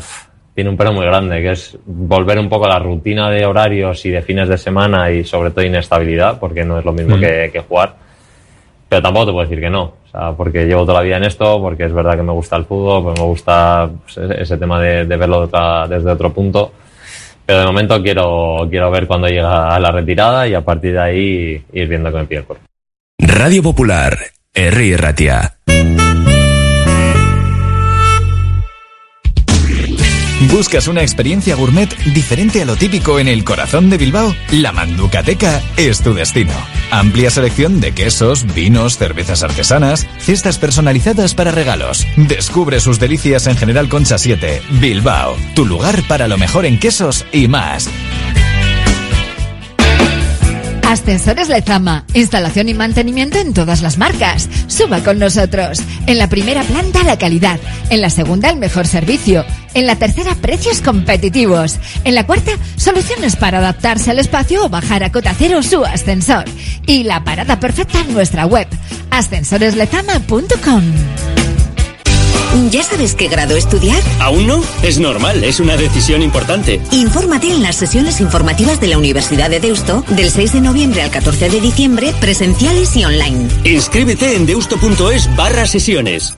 tiene 0.53 0.69
un 0.69 0.77
pero 0.77 0.93
muy 0.93 1.03
grande, 1.05 1.41
que 1.41 1.51
es 1.51 1.75
volver 1.85 2.37
un 2.39 2.47
poco 2.47 2.65
a 2.65 2.69
la 2.69 2.79
rutina 2.79 3.29
de 3.31 3.43
horarios 3.45 4.05
y 4.05 4.11
de 4.11 4.21
fines 4.21 4.47
de 4.47 4.57
semana 4.57 5.09
y 5.09 5.23
sobre 5.25 5.49
todo 5.49 5.65
inestabilidad, 5.65 6.39
porque 6.39 6.63
no 6.63 6.77
es 6.77 6.85
lo 6.85 6.93
mismo 6.93 7.17
Mm. 7.17 7.19
que, 7.19 7.49
que 7.51 7.59
jugar. 7.61 7.95
Pero 8.93 9.01
tampoco 9.01 9.25
te 9.25 9.31
puedo 9.31 9.49
decir 9.49 9.59
que 9.59 9.71
no, 9.71 9.81
o 9.85 10.07
sea, 10.11 10.33
porque 10.33 10.65
llevo 10.67 10.81
toda 10.85 10.99
la 10.99 11.03
vida 11.03 11.17
en 11.17 11.23
esto, 11.23 11.59
porque 11.59 11.85
es 11.85 11.93
verdad 11.93 12.15
que 12.15 12.21
me 12.21 12.31
gusta 12.31 12.57
el 12.57 12.65
fútbol, 12.65 13.01
pues 13.05 13.19
me 13.19 13.25
gusta 13.25 13.89
pues, 14.03 14.31
ese- 14.39 14.57
tema 14.57 14.79
de, 14.79 15.03
verlo 15.05 15.47
desde 15.47 16.11
otro 16.11 16.31
punto. 16.31 16.71
Pero 17.43 17.61
de 17.61 17.65
momento 17.65 18.03
quiero, 18.03 18.67
quiero 18.69 18.91
ver 18.91 19.07
cuando 19.07 19.27
llega 19.27 19.73
a 19.73 19.79
la 19.79 19.89
retirada 19.89 20.47
y 20.47 20.53
a 20.53 20.61
partir 20.61 20.93
de 20.93 20.99
ahí 20.99 21.65
ir 21.73 21.87
viendo 21.87 22.11
que 22.11 22.17
me 22.17 22.25
pide 22.25 22.41
el 22.41 22.45
cuerpo. 22.45 22.65
Radio 23.17 23.63
Popular, 23.63 24.15
Herri 24.53 24.95
Ratia. 24.95 25.55
¿Buscas 30.51 30.87
una 30.87 31.01
experiencia 31.01 31.55
gourmet 31.55 31.89
diferente 32.13 32.61
a 32.61 32.65
lo 32.65 32.75
típico 32.75 33.17
en 33.19 33.27
el 33.27 33.43
corazón 33.43 33.89
de 33.89 33.97
Bilbao? 33.97 34.35
La 34.51 34.71
Manducateca 34.71 35.63
es 35.77 36.03
tu 36.03 36.13
destino. 36.13 36.53
Amplia 36.93 37.31
selección 37.31 37.81
de 37.81 37.91
quesos, 37.91 38.45
vinos, 38.53 38.99
cervezas 38.99 39.41
artesanas, 39.41 40.05
cestas 40.19 40.59
personalizadas 40.59 41.33
para 41.33 41.49
regalos. 41.49 42.05
Descubre 42.15 42.79
sus 42.79 42.99
delicias 42.99 43.47
en 43.47 43.57
General 43.57 43.89
Concha 43.89 44.19
7, 44.19 44.61
Bilbao, 44.79 45.35
tu 45.55 45.65
lugar 45.65 46.03
para 46.07 46.27
lo 46.27 46.37
mejor 46.37 46.67
en 46.67 46.77
quesos 46.77 47.25
y 47.31 47.47
más. 47.47 47.89
Ascensores 50.93 51.49
Lezama. 51.49 52.05
Instalación 52.13 52.69
y 52.69 52.75
mantenimiento 52.75 53.39
en 53.39 53.55
todas 53.55 53.81
las 53.81 53.97
marcas. 53.97 54.47
Suba 54.67 54.99
con 54.99 55.17
nosotros. 55.17 55.81
En 56.05 56.19
la 56.19 56.29
primera 56.29 56.61
planta 56.61 57.03
la 57.03 57.17
calidad. 57.17 57.59
En 57.89 58.01
la 58.01 58.11
segunda 58.11 58.51
el 58.51 58.57
mejor 58.57 58.85
servicio. 58.85 59.43
En 59.73 59.87
la 59.87 59.95
tercera 59.95 60.35
precios 60.35 60.81
competitivos. 60.81 61.79
En 62.03 62.15
la 62.15 62.25
cuarta 62.25 62.51
soluciones 62.75 63.35
para 63.35 63.59
adaptarse 63.59 64.11
al 64.11 64.19
espacio 64.19 64.65
o 64.65 64.69
bajar 64.69 65.03
a 65.03 65.11
cota 65.11 65.33
cero 65.37 65.63
su 65.63 65.83
ascensor. 65.83 66.45
Y 66.85 67.03
la 67.03 67.23
parada 67.23 67.59
perfecta 67.59 67.99
en 68.01 68.13
nuestra 68.13 68.45
web. 68.45 68.67
ascensoreslezama.com. 69.11 70.83
¿Ya 72.69 72.83
sabes 72.83 73.15
qué 73.15 73.27
grado 73.27 73.55
estudiar? 73.55 73.99
¿Aún 74.19 74.45
no? 74.45 74.63
Es 74.83 74.99
normal, 74.99 75.43
es 75.43 75.59
una 75.59 75.75
decisión 75.75 76.21
importante. 76.21 76.79
Infórmate 76.91 77.51
en 77.51 77.63
las 77.63 77.75
sesiones 77.75 78.21
informativas 78.21 78.79
de 78.79 78.87
la 78.87 78.97
Universidad 78.99 79.49
de 79.49 79.59
Deusto 79.59 80.03
del 80.09 80.29
6 80.29 80.53
de 80.53 80.61
noviembre 80.61 81.01
al 81.01 81.09
14 81.09 81.49
de 81.49 81.61
diciembre, 81.61 82.13
presenciales 82.21 82.95
y 82.95 83.05
online. 83.05 83.47
Inscríbete 83.63 84.35
en 84.35 84.45
deusto.es 84.45 85.35
barra 85.35 85.65
sesiones. 85.65 86.37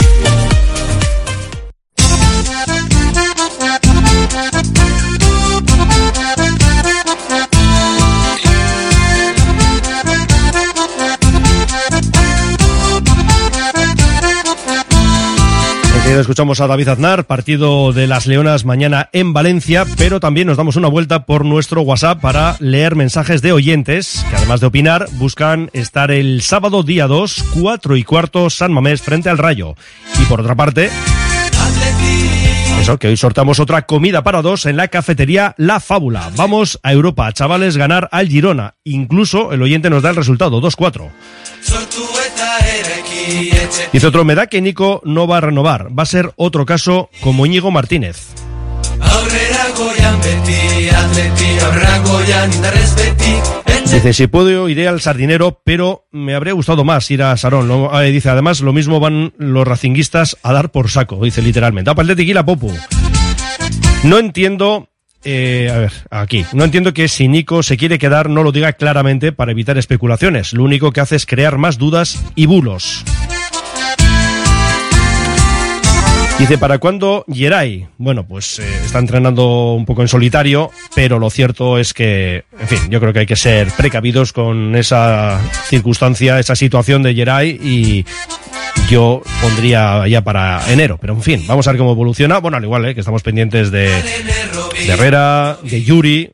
Enseguida 16.11 16.23
escuchamos 16.23 16.59
a 16.59 16.67
David 16.67 16.89
Aznar, 16.89 17.23
partido 17.23 17.93
de 17.93 18.05
las 18.05 18.27
Leonas 18.27 18.65
mañana 18.65 19.09
en 19.13 19.31
Valencia, 19.31 19.85
pero 19.95 20.19
también 20.19 20.45
nos 20.45 20.57
damos 20.57 20.75
una 20.75 20.89
vuelta 20.89 21.25
por 21.25 21.45
nuestro 21.45 21.83
WhatsApp 21.83 22.19
para 22.19 22.57
leer 22.59 22.97
mensajes 22.97 23.41
de 23.41 23.53
oyentes 23.53 24.25
que 24.29 24.35
además 24.35 24.59
de 24.59 24.65
opinar 24.65 25.07
buscan 25.13 25.69
estar 25.71 26.11
el 26.11 26.41
sábado 26.41 26.83
día 26.83 27.07
2, 27.07 27.45
4 27.61 27.95
y 27.95 28.03
cuarto 28.03 28.49
San 28.49 28.73
Mamés 28.73 29.01
frente 29.01 29.29
al 29.29 29.37
Rayo. 29.37 29.75
Y 30.21 30.25
por 30.25 30.41
otra 30.41 30.53
parte, 30.53 30.89
Eso, 32.81 32.99
que 32.99 33.07
hoy 33.07 33.15
sortamos 33.15 33.61
otra 33.61 33.83
comida 33.83 34.21
para 34.21 34.41
dos 34.41 34.65
en 34.65 34.75
la 34.75 34.89
cafetería 34.89 35.55
La 35.57 35.79
Fábula. 35.79 36.29
Vamos 36.35 36.77
a 36.83 36.91
Europa, 36.91 37.31
chavales, 37.31 37.77
ganar 37.77 38.09
al 38.11 38.27
Girona. 38.27 38.75
Incluso 38.83 39.53
el 39.53 39.61
oyente 39.61 39.89
nos 39.89 40.03
da 40.03 40.09
el 40.09 40.17
resultado, 40.17 40.59
2-4. 40.59 41.09
Dice 43.91 44.07
otro, 44.07 44.25
me 44.25 44.35
da 44.35 44.47
que 44.47 44.61
Nico 44.61 45.01
no 45.03 45.27
va 45.27 45.37
a 45.37 45.41
renovar. 45.41 45.97
Va 45.97 46.03
a 46.03 46.05
ser 46.05 46.31
otro 46.35 46.65
caso 46.65 47.09
como 47.21 47.45
Íñigo 47.45 47.71
Martínez. 47.71 48.33
Dice, 53.91 54.13
si 54.13 54.27
puedo 54.27 54.69
iré 54.69 54.87
al 54.87 55.01
sardinero, 55.01 55.59
pero 55.65 56.05
me 56.11 56.33
habría 56.33 56.53
gustado 56.53 56.85
más 56.85 57.11
ir 57.11 57.23
a 57.23 57.35
Sarón. 57.35 57.69
Eh, 57.93 58.11
dice, 58.11 58.29
además, 58.29 58.61
lo 58.61 58.71
mismo 58.71 59.01
van 59.01 59.33
los 59.37 59.67
racinguistas 59.67 60.37
a 60.43 60.53
dar 60.53 60.71
por 60.71 60.89
saco, 60.89 61.21
dice 61.21 61.41
literalmente. 61.41 61.91
Apa 61.91 62.01
el 62.01 62.07
de 62.07 62.15
tequila, 62.15 62.45
Popu. 62.45 62.71
No 64.03 64.17
entiendo, 64.17 64.87
eh, 65.23 65.69
a 65.71 65.77
ver, 65.77 65.91
aquí, 66.09 66.45
no 66.53 66.63
entiendo 66.63 66.93
que 66.93 67.07
si 67.07 67.27
Nico 67.27 67.63
se 67.63 67.77
quiere 67.77 67.99
quedar 67.99 68.29
no 68.29 68.43
lo 68.43 68.51
diga 68.51 68.73
claramente 68.73 69.31
para 69.31 69.51
evitar 69.51 69.77
especulaciones. 69.77 70.53
Lo 70.53 70.63
único 70.63 70.91
que 70.91 71.01
hace 71.01 71.15
es 71.15 71.25
crear 71.25 71.57
más 71.57 71.77
dudas 71.77 72.23
y 72.35 72.45
bulos. 72.47 73.03
Dice, 76.41 76.57
¿para 76.57 76.79
cuándo 76.79 77.23
Geray? 77.31 77.87
Bueno, 77.99 78.25
pues 78.25 78.57
eh, 78.57 78.63
está 78.83 78.97
entrenando 78.97 79.73
un 79.73 79.85
poco 79.85 80.01
en 80.01 80.07
solitario, 80.07 80.71
pero 80.95 81.19
lo 81.19 81.29
cierto 81.29 81.77
es 81.77 81.93
que, 81.93 82.45
en 82.59 82.67
fin, 82.67 82.79
yo 82.89 82.99
creo 82.99 83.13
que 83.13 83.19
hay 83.19 83.25
que 83.27 83.35
ser 83.35 83.67
precavidos 83.77 84.33
con 84.33 84.75
esa 84.75 85.39
circunstancia, 85.67 86.39
esa 86.39 86.55
situación 86.55 87.03
de 87.03 87.13
Geray 87.13 87.59
y 87.61 88.05
yo 88.91 89.21
pondría 89.41 90.05
ya 90.09 90.21
para 90.21 90.61
enero, 90.69 90.97
pero 90.99 91.13
en 91.13 91.21
fin, 91.21 91.45
vamos 91.47 91.65
a 91.65 91.71
ver 91.71 91.79
cómo 91.79 91.93
evoluciona. 91.93 92.39
Bueno, 92.39 92.57
al 92.57 92.63
igual, 92.63 92.85
eh, 92.85 92.93
que 92.93 92.99
estamos 92.99 93.23
pendientes 93.23 93.71
de, 93.71 93.87
de 93.87 94.87
Herrera, 94.91 95.57
de 95.63 95.81
Yuri. 95.81 96.29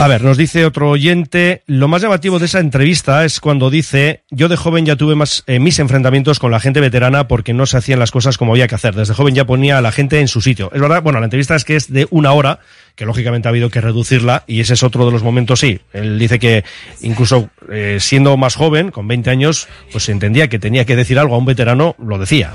A 0.00 0.08
ver, 0.08 0.22
nos 0.22 0.38
dice 0.38 0.64
otro 0.64 0.88
oyente, 0.88 1.62
lo 1.66 1.86
más 1.86 2.00
llamativo 2.00 2.38
de 2.38 2.46
esa 2.46 2.58
entrevista 2.58 3.26
es 3.26 3.38
cuando 3.38 3.68
dice, 3.68 4.22
yo 4.30 4.48
de 4.48 4.56
joven 4.56 4.86
ya 4.86 4.96
tuve 4.96 5.14
más 5.14 5.44
eh, 5.46 5.58
mis 5.58 5.78
enfrentamientos 5.78 6.38
con 6.38 6.50
la 6.50 6.58
gente 6.58 6.80
veterana 6.80 7.28
porque 7.28 7.52
no 7.52 7.66
se 7.66 7.76
hacían 7.76 7.98
las 7.98 8.10
cosas 8.10 8.38
como 8.38 8.52
había 8.52 8.66
que 8.66 8.76
hacer. 8.76 8.94
Desde 8.94 9.12
joven 9.12 9.34
ya 9.34 9.44
ponía 9.44 9.76
a 9.76 9.82
la 9.82 9.92
gente 9.92 10.18
en 10.18 10.28
su 10.28 10.40
sitio. 10.40 10.70
Es 10.72 10.80
verdad, 10.80 11.02
bueno, 11.02 11.20
la 11.20 11.26
entrevista 11.26 11.54
es 11.54 11.66
que 11.66 11.76
es 11.76 11.92
de 11.92 12.08
una 12.10 12.32
hora, 12.32 12.60
que 12.96 13.04
lógicamente 13.04 13.48
ha 13.48 13.50
habido 13.50 13.68
que 13.68 13.82
reducirla 13.82 14.42
y 14.46 14.60
ese 14.60 14.72
es 14.72 14.82
otro 14.82 15.04
de 15.04 15.12
los 15.12 15.22
momentos, 15.22 15.60
sí. 15.60 15.82
Él 15.92 16.18
dice 16.18 16.38
que 16.38 16.64
incluso 17.02 17.50
eh, 17.70 17.98
siendo 18.00 18.38
más 18.38 18.54
joven, 18.54 18.90
con 18.90 19.06
20 19.06 19.28
años, 19.28 19.68
pues 19.92 20.04
se 20.04 20.12
entendía 20.12 20.48
que 20.48 20.58
tenía 20.58 20.86
que 20.86 20.96
decir 20.96 21.18
algo 21.18 21.34
a 21.34 21.38
un 21.38 21.44
veterano, 21.44 21.94
lo 21.98 22.16
decía. 22.16 22.54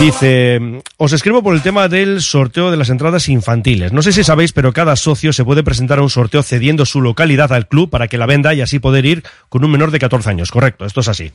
Dice, 0.00 0.82
os 0.96 1.12
escribo 1.12 1.42
por 1.42 1.54
el 1.54 1.62
tema 1.62 1.88
del 1.88 2.20
sorteo 2.20 2.70
de 2.70 2.76
las 2.76 2.90
entradas 2.90 3.28
infantiles. 3.28 3.92
No 3.92 4.02
sé 4.02 4.12
si 4.12 4.24
sabéis, 4.24 4.52
pero 4.52 4.72
cada 4.72 4.96
socio 4.96 5.32
se 5.32 5.44
puede 5.44 5.62
presentar 5.62 5.98
a 5.98 6.02
un 6.02 6.10
sorteo 6.10 6.42
cediendo 6.42 6.84
su 6.84 7.00
localidad 7.00 7.52
al 7.52 7.68
club 7.68 7.90
para 7.90 8.08
que 8.08 8.18
la 8.18 8.26
venda 8.26 8.54
y 8.54 8.60
así 8.60 8.78
poder 8.78 9.06
ir 9.06 9.22
con 9.48 9.64
un 9.64 9.70
menor 9.70 9.90
de 9.90 9.98
14 9.98 10.30
años. 10.30 10.50
Correcto, 10.50 10.84
esto 10.84 11.00
es 11.00 11.08
así. 11.08 11.32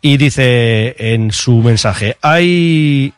Y 0.00 0.16
dice 0.16 0.94
en 0.98 1.32
su 1.32 1.62
mensaje, 1.62 2.16
hay 2.22 3.14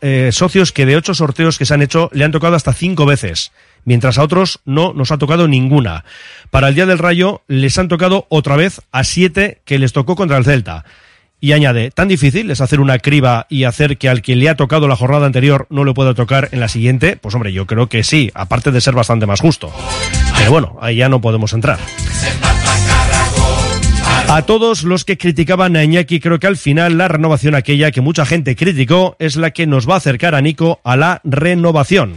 eh, 0.00 0.30
socios 0.32 0.72
que 0.72 0.84
de 0.84 0.96
ocho 0.96 1.14
sorteos 1.14 1.56
que 1.56 1.64
se 1.64 1.74
han 1.74 1.82
hecho 1.82 2.10
le 2.12 2.24
han 2.24 2.32
tocado 2.32 2.56
hasta 2.56 2.72
cinco 2.72 3.06
veces, 3.06 3.52
mientras 3.84 4.18
a 4.18 4.24
otros 4.24 4.58
no 4.64 4.92
nos 4.92 5.12
ha 5.12 5.18
tocado 5.18 5.46
ninguna. 5.46 6.04
Para 6.50 6.68
el 6.68 6.74
Día 6.74 6.86
del 6.86 6.98
Rayo 6.98 7.42
les 7.46 7.78
han 7.78 7.88
tocado 7.88 8.26
otra 8.28 8.56
vez 8.56 8.82
a 8.90 9.04
siete 9.04 9.62
que 9.64 9.78
les 9.78 9.92
tocó 9.92 10.16
contra 10.16 10.38
el 10.38 10.44
Celta. 10.44 10.84
Y 11.44 11.50
añade, 11.54 11.90
¿tan 11.90 12.06
difícil 12.06 12.52
es 12.52 12.60
hacer 12.60 12.78
una 12.78 13.00
criba 13.00 13.48
y 13.48 13.64
hacer 13.64 13.98
que 13.98 14.08
al 14.08 14.22
que 14.22 14.36
le 14.36 14.48
ha 14.48 14.54
tocado 14.54 14.86
la 14.86 14.94
jornada 14.94 15.26
anterior 15.26 15.66
no 15.70 15.82
le 15.82 15.92
pueda 15.92 16.14
tocar 16.14 16.48
en 16.52 16.60
la 16.60 16.68
siguiente? 16.68 17.16
Pues 17.16 17.34
hombre, 17.34 17.52
yo 17.52 17.66
creo 17.66 17.88
que 17.88 18.04
sí, 18.04 18.30
aparte 18.32 18.70
de 18.70 18.80
ser 18.80 18.94
bastante 18.94 19.26
más 19.26 19.40
justo. 19.40 19.72
Pero 20.38 20.52
bueno, 20.52 20.78
ahí 20.80 20.94
ya 20.94 21.08
no 21.08 21.20
podemos 21.20 21.52
entrar. 21.52 21.80
A 24.28 24.42
todos 24.42 24.84
los 24.84 25.04
que 25.04 25.18
criticaban 25.18 25.74
a 25.74 25.82
Iñaki, 25.82 26.20
creo 26.20 26.38
que 26.38 26.46
al 26.46 26.56
final 26.56 26.96
la 26.96 27.08
renovación 27.08 27.56
aquella 27.56 27.90
que 27.90 28.00
mucha 28.00 28.24
gente 28.24 28.54
criticó 28.54 29.16
es 29.18 29.34
la 29.34 29.50
que 29.50 29.66
nos 29.66 29.90
va 29.90 29.94
a 29.94 29.96
acercar 29.96 30.36
a 30.36 30.40
Nico 30.40 30.80
a 30.84 30.96
la 30.96 31.20
renovación. 31.24 32.14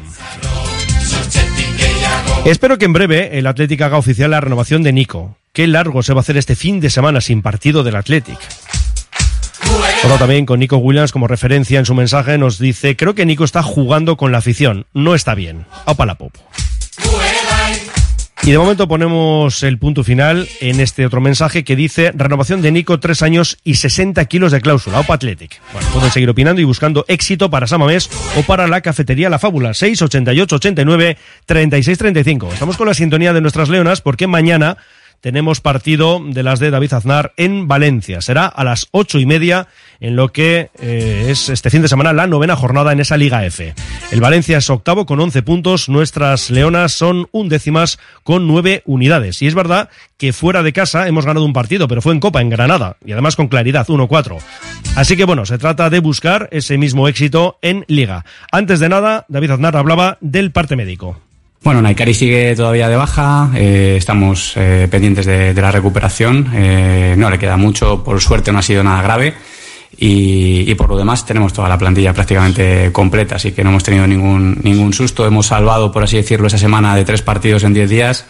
Espero 2.46 2.78
que 2.78 2.86
en 2.86 2.94
breve 2.94 3.40
el 3.40 3.48
Athletic 3.48 3.82
haga 3.82 3.98
oficial 3.98 4.30
la 4.30 4.40
renovación 4.40 4.84
de 4.84 4.94
Nico. 4.94 5.36
Qué 5.52 5.66
largo 5.66 6.04
se 6.04 6.14
va 6.14 6.20
a 6.20 6.22
hacer 6.22 6.38
este 6.38 6.56
fin 6.56 6.80
de 6.80 6.92
semana 6.92 7.22
sin 7.22 7.42
partido 7.42 7.84
del 7.84 7.96
Athletic. 7.96 8.38
También 10.14 10.46
con 10.46 10.60
Nico 10.60 10.78
Williams 10.78 11.12
como 11.12 11.28
referencia 11.28 11.78
en 11.78 11.86
su 11.86 11.94
mensaje 11.94 12.38
nos 12.38 12.58
dice, 12.58 12.96
creo 12.96 13.16
que 13.16 13.26
Nico 13.26 13.44
está 13.44 13.62
jugando 13.62 14.18
con 14.18 14.32
la 14.32 14.38
afición, 14.38 14.86
no 14.94 15.14
está 15.14 15.36
bien. 15.36 15.66
Aupa 15.86 16.06
la 16.06 16.16
popo. 16.16 16.40
Y 18.44 18.52
de 18.52 18.58
momento 18.60 18.88
ponemos 18.88 19.64
el 19.64 19.80
punto 19.80 20.04
final 20.04 20.48
en 20.62 20.80
este 20.80 21.06
otro 21.06 21.20
mensaje 21.20 21.64
que 21.64 21.76
dice 21.76 22.12
renovación 22.16 22.62
de 22.62 22.72
Nico, 22.72 23.00
tres 23.00 23.24
años 23.24 23.58
y 23.64 23.76
60 23.76 24.24
kilos 24.26 24.52
de 24.52 24.62
cláusula. 24.62 25.00
Opa 25.00 25.16
Athletic. 25.16 25.60
Bueno, 25.74 25.88
pueden 25.90 26.12
seguir 26.12 26.30
opinando 26.30 26.62
y 26.62 26.64
buscando 26.64 27.06
éxito 27.08 27.50
para 27.50 27.66
Samamés 27.66 28.10
o 28.38 28.44
para 28.44 28.68
la 28.68 28.82
cafetería 28.82 29.32
La 29.32 29.40
Fábula. 29.40 29.74
6, 29.74 30.00
88, 30.00 30.56
89, 30.58 31.18
36, 31.48 31.98
35. 31.98 32.54
Estamos 32.54 32.78
con 32.78 32.88
la 32.88 32.94
sintonía 32.94 33.34
de 33.34 33.42
nuestras 33.42 33.70
leonas 33.70 34.02
porque 34.02 34.28
mañana 34.28 34.78
tenemos 35.26 35.60
partido 35.60 36.22
de 36.24 36.44
las 36.44 36.60
de 36.60 36.70
David 36.70 36.94
Aznar 36.94 37.34
en 37.36 37.68
Valencia. 37.68 38.22
Será 38.22 38.46
a 38.46 38.64
las 38.64 38.90
ocho 38.92 39.18
y 39.18 39.26
media 39.26 39.68
en 40.00 40.16
lo 40.16 40.32
que 40.32 40.70
eh, 40.80 41.26
es 41.30 41.50
este 41.50 41.72
fin 41.72 41.82
de 41.82 41.88
semana 41.88 42.14
la 42.14 42.28
novena 42.28 42.56
jornada 42.56 42.92
en 42.92 43.00
esa 43.00 43.18
Liga 43.18 43.44
F. 43.44 43.74
El 44.12 44.22
Valencia 44.22 44.60
es 44.60 44.70
octavo 44.70 45.08
con 45.08 45.20
11 45.20 45.42
puntos, 45.42 45.90
nuestras 45.90 46.52
leonas 46.52 46.92
son 46.92 47.28
undécimas 47.32 47.98
con 48.22 48.48
nueve 48.48 48.84
unidades. 48.86 49.42
Y 49.42 49.48
es 49.48 49.56
verdad 49.56 49.90
que 50.18 50.32
fuera 50.32 50.62
de 50.62 50.74
casa 50.74 51.08
hemos 51.08 51.26
ganado 51.26 51.44
un 51.44 51.54
partido, 51.54 51.88
pero 51.88 52.04
fue 52.04 52.14
en 52.14 52.20
Copa, 52.20 52.42
en 52.42 52.52
Granada, 52.52 52.98
y 53.04 53.14
además 53.14 53.36
con 53.36 53.48
claridad, 53.48 53.88
1-4. 53.88 54.38
Así 54.96 55.18
que 55.18 55.26
bueno, 55.26 55.48
se 55.48 55.58
trata 55.58 55.90
de 55.90 56.02
buscar 56.02 56.50
ese 56.52 56.78
mismo 56.78 57.08
éxito 57.08 57.58
en 57.64 57.84
Liga. 57.88 58.26
Antes 58.52 58.80
de 58.80 58.90
nada, 58.90 59.26
David 59.28 59.50
Aznar 59.50 59.76
hablaba 59.76 60.20
del 60.22 60.52
parte 60.52 60.76
médico. 60.76 61.25
Bueno, 61.66 61.82
Naikari 61.82 62.14
sigue 62.14 62.56
todavía 62.56 62.88
de 62.88 62.96
baja, 62.96 63.50
eh, 63.56 63.96
estamos 63.98 64.54
eh, 64.56 64.88
pendientes 64.88 65.26
de, 65.26 65.52
la 65.56 65.72
recuperación, 65.72 66.52
eh, 66.54 67.16
no 67.18 67.28
le 67.28 67.40
queda 67.40 67.58
mucho, 67.58 68.04
por 68.04 68.22
suerte 68.22 68.52
no 68.52 68.60
ha 68.60 68.62
sido 68.62 68.84
nada 68.84 69.02
grave. 69.02 69.34
Y, 69.98 70.70
y 70.70 70.76
por 70.76 70.90
lo 70.90 70.96
demás 70.96 71.26
tenemos 71.26 71.54
toda 71.54 71.68
la 71.68 71.76
plantilla 71.80 72.14
prácticamente 72.14 72.92
completa, 72.92 73.38
así 73.38 73.52
que 73.52 73.64
no 73.64 73.72
hemos 73.72 73.84
tenido 73.84 74.06
ningún, 74.06 74.60
ningún 74.62 74.94
susto, 74.94 75.26
hemos 75.26 75.48
salvado, 75.48 75.92
por 75.92 76.04
así 76.04 76.18
decirlo, 76.18 76.46
esa 76.46 76.60
semana 76.60 76.96
de 76.96 77.04
tres 77.04 77.24
partidos 77.24 77.64
en 77.64 77.74
diez 77.74 77.90
días. 77.90 78.26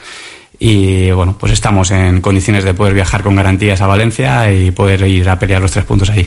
Y 0.57 1.11
bueno, 1.11 1.35
pues 1.37 1.51
estamos 1.51 1.91
en 1.91 2.21
condiciones 2.21 2.63
de 2.63 2.73
poder 2.73 2.93
viajar 2.93 3.21
con 3.21 3.35
garantías 3.35 3.81
a 3.81 3.87
Valencia 3.87 4.49
y 4.49 4.71
poder 4.71 5.01
ir 5.01 5.27
a 5.27 5.37
pelear 5.37 5.61
los 5.61 5.71
tres 5.71 5.83
puntos 5.83 6.09
allí. 6.09 6.25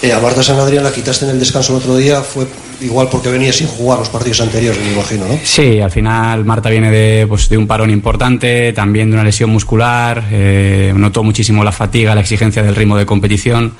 Eh, 0.00 0.12
a 0.14 0.20
Marta 0.20 0.42
San 0.42 0.56
la 0.82 0.92
quitaste 0.92 1.26
en 1.26 1.32
el 1.32 1.38
descanso 1.38 1.72
el 1.72 1.82
otro 1.82 1.96
día, 1.96 2.22
fue 2.22 2.46
igual 2.80 3.08
porque 3.10 3.30
venía 3.30 3.52
sin 3.52 3.66
jugar 3.66 3.98
los 3.98 4.08
partidos 4.08 4.40
anteriores, 4.40 4.80
me 4.82 4.92
imagino, 4.92 5.26
¿no? 5.26 5.38
Sí, 5.42 5.80
al 5.80 5.90
final 5.90 6.44
Marta 6.44 6.68
viene 6.70 6.90
de, 6.90 7.26
pues, 7.26 7.48
de 7.48 7.56
un 7.56 7.66
parón 7.66 7.90
importante, 7.90 8.72
también 8.72 9.10
de 9.10 9.14
una 9.14 9.24
lesión 9.24 9.50
muscular, 9.50 10.24
eh, 10.30 10.92
notó 10.96 11.22
muchísimo 11.22 11.64
la 11.64 11.72
fatiga, 11.72 12.14
la 12.14 12.20
exigencia 12.20 12.62
del 12.62 12.74
ritmo 12.74 12.96
de 12.96 13.06
competición 13.06 13.74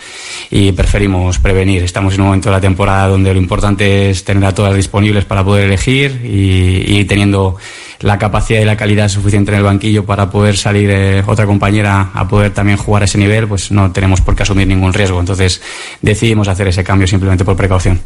y 0.50 0.72
preferimos 0.72 1.38
prevenir. 1.38 1.82
Estamos 1.82 2.14
en 2.14 2.20
un 2.20 2.26
momento 2.26 2.48
de 2.48 2.56
la 2.56 2.60
temporada 2.60 3.08
donde 3.08 3.32
lo 3.32 3.40
importante 3.40 4.10
es 4.10 4.24
tener 4.24 4.44
a 4.44 4.54
todas 4.54 4.74
disponibles 4.74 5.24
para 5.24 5.44
poder 5.44 5.64
elegir 5.64 6.20
y, 6.24 6.98
y 6.98 7.04
teniendo 7.04 7.56
la 8.00 8.18
capacidad 8.18 8.60
y 8.60 8.64
la 8.64 8.76
calidad 8.76 9.08
suficiente 9.08 9.50
en 9.52 9.58
el 9.58 9.64
banquillo 9.64 10.04
para 10.04 10.30
poder 10.30 10.56
salir 10.56 10.90
eh, 10.90 11.22
otra 11.26 11.46
compañera 11.46 12.10
a 12.12 12.28
poder 12.28 12.52
también 12.52 12.76
jugar 12.78 13.02
a 13.02 13.04
ese 13.06 13.18
nivel, 13.18 13.48
pues 13.48 13.70
no 13.70 13.90
tenemos 13.92 14.20
por 14.20 14.36
qué 14.36 14.42
asumir 14.42 14.66
ningún 14.66 14.92
riesgo. 14.92 15.20
Entonces 15.20 15.60
decidimos 16.02 16.48
hacer 16.48 16.68
ese 16.68 16.84
cambio 16.84 17.06
simplemente 17.06 17.44
por 17.44 17.56
precaución. 17.56 18.00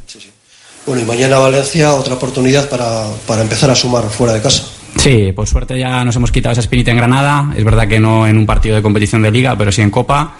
Bueno, 0.86 1.02
y 1.02 1.04
mañana 1.04 1.38
Valencia, 1.38 1.94
otra 1.94 2.14
oportunidad 2.14 2.68
para, 2.68 3.06
para 3.26 3.42
empezar 3.42 3.70
a 3.70 3.74
sumar 3.74 4.04
fuera 4.04 4.32
de 4.32 4.42
casa. 4.42 4.64
Sí, 4.96 5.32
por 5.32 5.46
suerte 5.46 5.78
ya 5.78 6.04
nos 6.04 6.16
hemos 6.16 6.32
quitado 6.32 6.52
esa 6.52 6.60
espinita 6.60 6.90
en 6.90 6.96
Granada. 6.96 7.52
Es 7.56 7.64
verdad 7.64 7.88
que 7.88 8.00
no 8.00 8.26
en 8.26 8.36
un 8.36 8.46
partido 8.46 8.76
de 8.76 8.82
competición 8.82 9.22
de 9.22 9.30
liga, 9.30 9.56
pero 9.56 9.72
sí 9.72 9.82
en 9.82 9.90
Copa. 9.90 10.36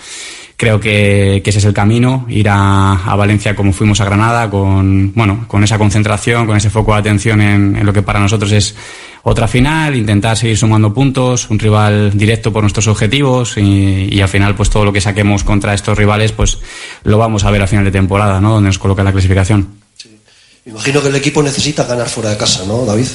Creo 0.57 0.79
que, 0.79 1.43
ese 1.43 1.59
es 1.59 1.65
el 1.65 1.73
camino, 1.73 2.27
ir 2.29 2.47
a, 2.51 2.93
a, 2.93 3.17
Valencia 3.17 3.57
como 3.57 3.73
fuimos 3.73 4.03
a 4.03 4.05
Granada, 4.05 4.51
con, 4.51 5.11
bueno, 5.15 5.47
con 5.49 5.65
esa 5.65 5.79
concentración, 5.79 6.47
con 6.47 6.55
ese 6.55 6.69
foco 6.69 6.93
de 6.93 6.99
atención 6.99 7.41
en, 7.41 7.77
en 7.77 7.87
lo 7.87 7.95
que 7.95 8.03
para 8.03 8.21
nosotros 8.21 8.53
es 8.53 8.75
otra 9.23 9.49
final, 9.49 9.97
intentar 9.97 10.37
seguir 10.37 10.59
sumando 10.59 10.93
puntos, 10.93 11.49
un 11.49 11.59
rival 11.59 12.11
directo 12.13 12.53
por 12.53 12.63
nuestros 12.63 12.89
objetivos 12.89 13.57
y, 13.57 14.09
y, 14.13 14.21
al 14.21 14.29
final 14.29 14.55
pues 14.55 14.69
todo 14.69 14.85
lo 14.85 14.93
que 14.93 15.01
saquemos 15.01 15.45
contra 15.45 15.73
estos 15.73 15.97
rivales 15.97 16.33
pues 16.33 16.59
lo 17.05 17.17
vamos 17.17 17.45
a 17.45 17.51
ver 17.51 17.63
a 17.63 17.67
final 17.67 17.87
de 17.87 17.93
temporada, 17.93 18.39
¿no? 18.39 18.53
Donde 18.53 18.69
nos 18.69 18.79
coloca 18.79 19.03
la 19.03 19.13
clasificación. 19.13 19.80
Imagino 20.67 21.01
que 21.01 21.09
el 21.09 21.17
equipo 21.17 21.43
necesita 21.43 21.85
ganar 21.85 22.09
fuera 22.09 22.31
de 22.31 22.37
casa, 22.37 22.65
¿no, 22.67 22.85
David? 22.85 23.07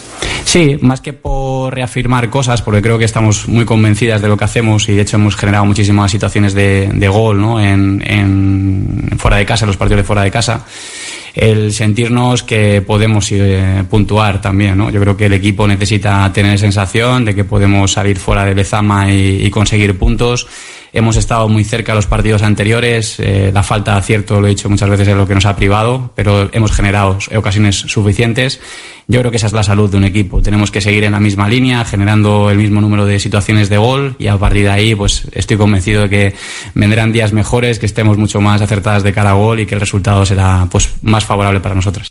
Sí, 0.45 0.77
más 0.81 0.99
que 0.99 1.13
por 1.13 1.73
reafirmar 1.73 2.29
cosas 2.29 2.63
porque 2.63 2.81
creo 2.81 2.97
que 2.97 3.05
estamos 3.05 3.47
muy 3.47 3.65
convencidas 3.65 4.21
de 4.21 4.27
lo 4.27 4.35
que 4.35 4.45
hacemos 4.45 4.89
y 4.89 4.95
de 4.95 5.03
hecho 5.03 5.17
hemos 5.17 5.35
generado 5.35 5.63
muchísimas 5.65 6.09
situaciones 6.09 6.55
de, 6.55 6.89
de 6.91 7.07
gol 7.07 7.39
¿no? 7.39 7.61
en, 7.61 9.11
fuera 9.19 9.37
de 9.37 9.45
casa, 9.45 9.65
en 9.65 9.67
los 9.67 9.77
partidos 9.77 10.01
de 10.01 10.07
fuera 10.07 10.23
de 10.23 10.31
casa 10.31 10.65
el 11.35 11.73
sentirnos 11.73 12.43
que 12.43 12.81
podemos 12.81 13.29
eh, 13.31 13.83
puntuar 13.89 14.41
también. 14.41 14.77
¿no? 14.77 14.89
Yo 14.89 15.01
creo 15.01 15.17
que 15.17 15.25
el 15.25 15.33
equipo 15.33 15.67
necesita 15.67 16.31
tener 16.31 16.57
sensación 16.57 17.25
de 17.25 17.35
que 17.35 17.43
podemos 17.43 17.91
salir 17.91 18.17
fuera 18.17 18.45
de 18.45 18.55
Lezama 18.55 19.11
y 19.11 19.49
conseguir 19.49 19.99
puntos. 19.99 20.47
Hemos 20.95 21.17
estado 21.17 21.49
muy 21.49 21.65
cerca 21.65 21.93
los 21.93 22.07
partidos 22.07 22.41
anteriores. 22.41 23.19
eh, 23.19 23.51
la 23.53 23.63
falta 23.63 23.91
de 23.91 23.97
acierto, 23.97 24.39
lo 24.39 24.47
he 24.47 24.51
dicho 24.51 24.69
muchas 24.69 24.89
veces, 24.89 25.09
es 25.09 25.15
lo 25.17 25.27
que 25.27 25.35
nos 25.35 25.45
ha 25.45 25.53
privado, 25.53 26.13
pero 26.15 26.49
hemos 26.53 26.71
generado 26.71 27.17
ocasiones 27.35 27.75
suficientes. 27.75 28.61
Yo 29.05 29.19
creo 29.19 29.29
que 29.29 29.35
esa 29.35 29.47
es 29.47 29.51
la 29.51 29.63
salud 29.63 29.89
de 29.89 29.97
un 29.97 30.05
equipo. 30.05 30.41
Tenemos 30.41 30.71
que 30.71 30.79
seguir 30.79 31.03
en 31.03 31.11
la 31.11 31.19
misma 31.19 31.49
línea, 31.49 31.83
generando 31.83 32.49
el 32.49 32.57
mismo 32.57 32.79
número 32.79 33.05
de 33.05 33.19
situaciones 33.19 33.67
de 33.67 33.75
gol 33.75 34.15
y 34.19 34.27
a 34.27 34.37
partir 34.37 34.63
de 34.63 34.69
ahí, 34.69 34.95
pues 34.95 35.27
estoy 35.33 35.57
convencido 35.57 36.03
de 36.03 36.09
que 36.09 36.35
vendrán 36.75 37.11
días 37.11 37.33
mejores, 37.33 37.77
que 37.77 37.87
estemos 37.87 38.17
mucho 38.17 38.39
más 38.39 38.61
acertadas 38.61 39.03
de 39.03 39.11
cara 39.11 39.31
a 39.31 39.33
gol 39.33 39.59
y 39.59 39.65
que 39.65 39.75
el 39.75 39.81
resultado 39.81 40.25
será 40.25 40.65
pues 40.71 40.93
más 41.01 41.25
favorable 41.25 41.59
para 41.59 41.75
nosotros. 41.75 42.09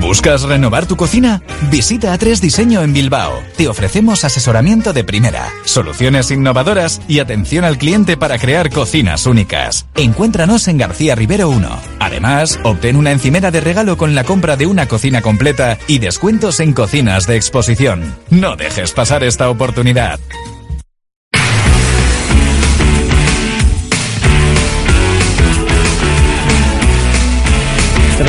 ¿Buscas 0.00 0.42
renovar 0.42 0.86
tu 0.86 0.96
cocina? 0.96 1.42
Visita 1.70 2.12
A3 2.16 2.40
Diseño 2.40 2.82
en 2.82 2.92
Bilbao. 2.92 3.42
Te 3.56 3.68
ofrecemos 3.68 4.24
asesoramiento 4.24 4.92
de 4.92 5.04
primera, 5.04 5.52
soluciones 5.64 6.30
innovadoras 6.30 7.00
y 7.06 7.20
atención 7.20 7.64
al 7.64 7.78
cliente 7.78 8.16
para 8.16 8.38
crear 8.38 8.70
cocinas 8.70 9.26
únicas. 9.26 9.86
Encuéntranos 9.94 10.66
en 10.68 10.78
García 10.78 11.14
Rivero 11.14 11.48
1. 11.50 11.68
Además, 12.00 12.58
obtén 12.64 12.96
una 12.96 13.12
encimera 13.12 13.50
de 13.50 13.60
regalo 13.60 13.96
con 13.96 14.14
la 14.14 14.24
compra 14.24 14.56
de 14.56 14.66
una 14.66 14.88
cocina 14.88 15.22
completa 15.22 15.78
y 15.86 15.98
descuentos 15.98 16.60
en 16.60 16.72
cocinas 16.72 17.26
de 17.26 17.36
exposición. 17.36 18.16
No 18.30 18.56
dejes 18.56 18.92
pasar 18.92 19.22
esta 19.22 19.50
oportunidad. 19.50 20.18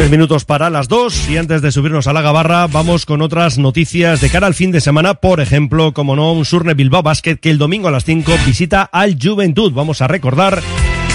Tres 0.01 0.09
minutos 0.09 0.45
para 0.45 0.71
las 0.71 0.87
dos 0.87 1.29
y 1.29 1.37
antes 1.37 1.61
de 1.61 1.71
subirnos 1.71 2.07
a 2.07 2.13
la 2.13 2.23
gabarra 2.23 2.65
vamos 2.65 3.05
con 3.05 3.21
otras 3.21 3.59
noticias 3.59 4.19
de 4.19 4.31
cara 4.31 4.47
al 4.47 4.55
fin 4.55 4.71
de 4.71 4.81
semana. 4.81 5.13
Por 5.13 5.39
ejemplo, 5.39 5.93
como 5.93 6.15
no, 6.15 6.33
un 6.33 6.43
Surne 6.43 6.73
Bilbao 6.73 7.03
Basket 7.03 7.35
que 7.35 7.51
el 7.51 7.59
domingo 7.59 7.87
a 7.87 7.91
las 7.91 8.03
5 8.05 8.31
visita 8.43 8.81
al 8.81 9.15
Juventud. 9.21 9.71
Vamos 9.71 10.01
a 10.01 10.07
recordar 10.07 10.59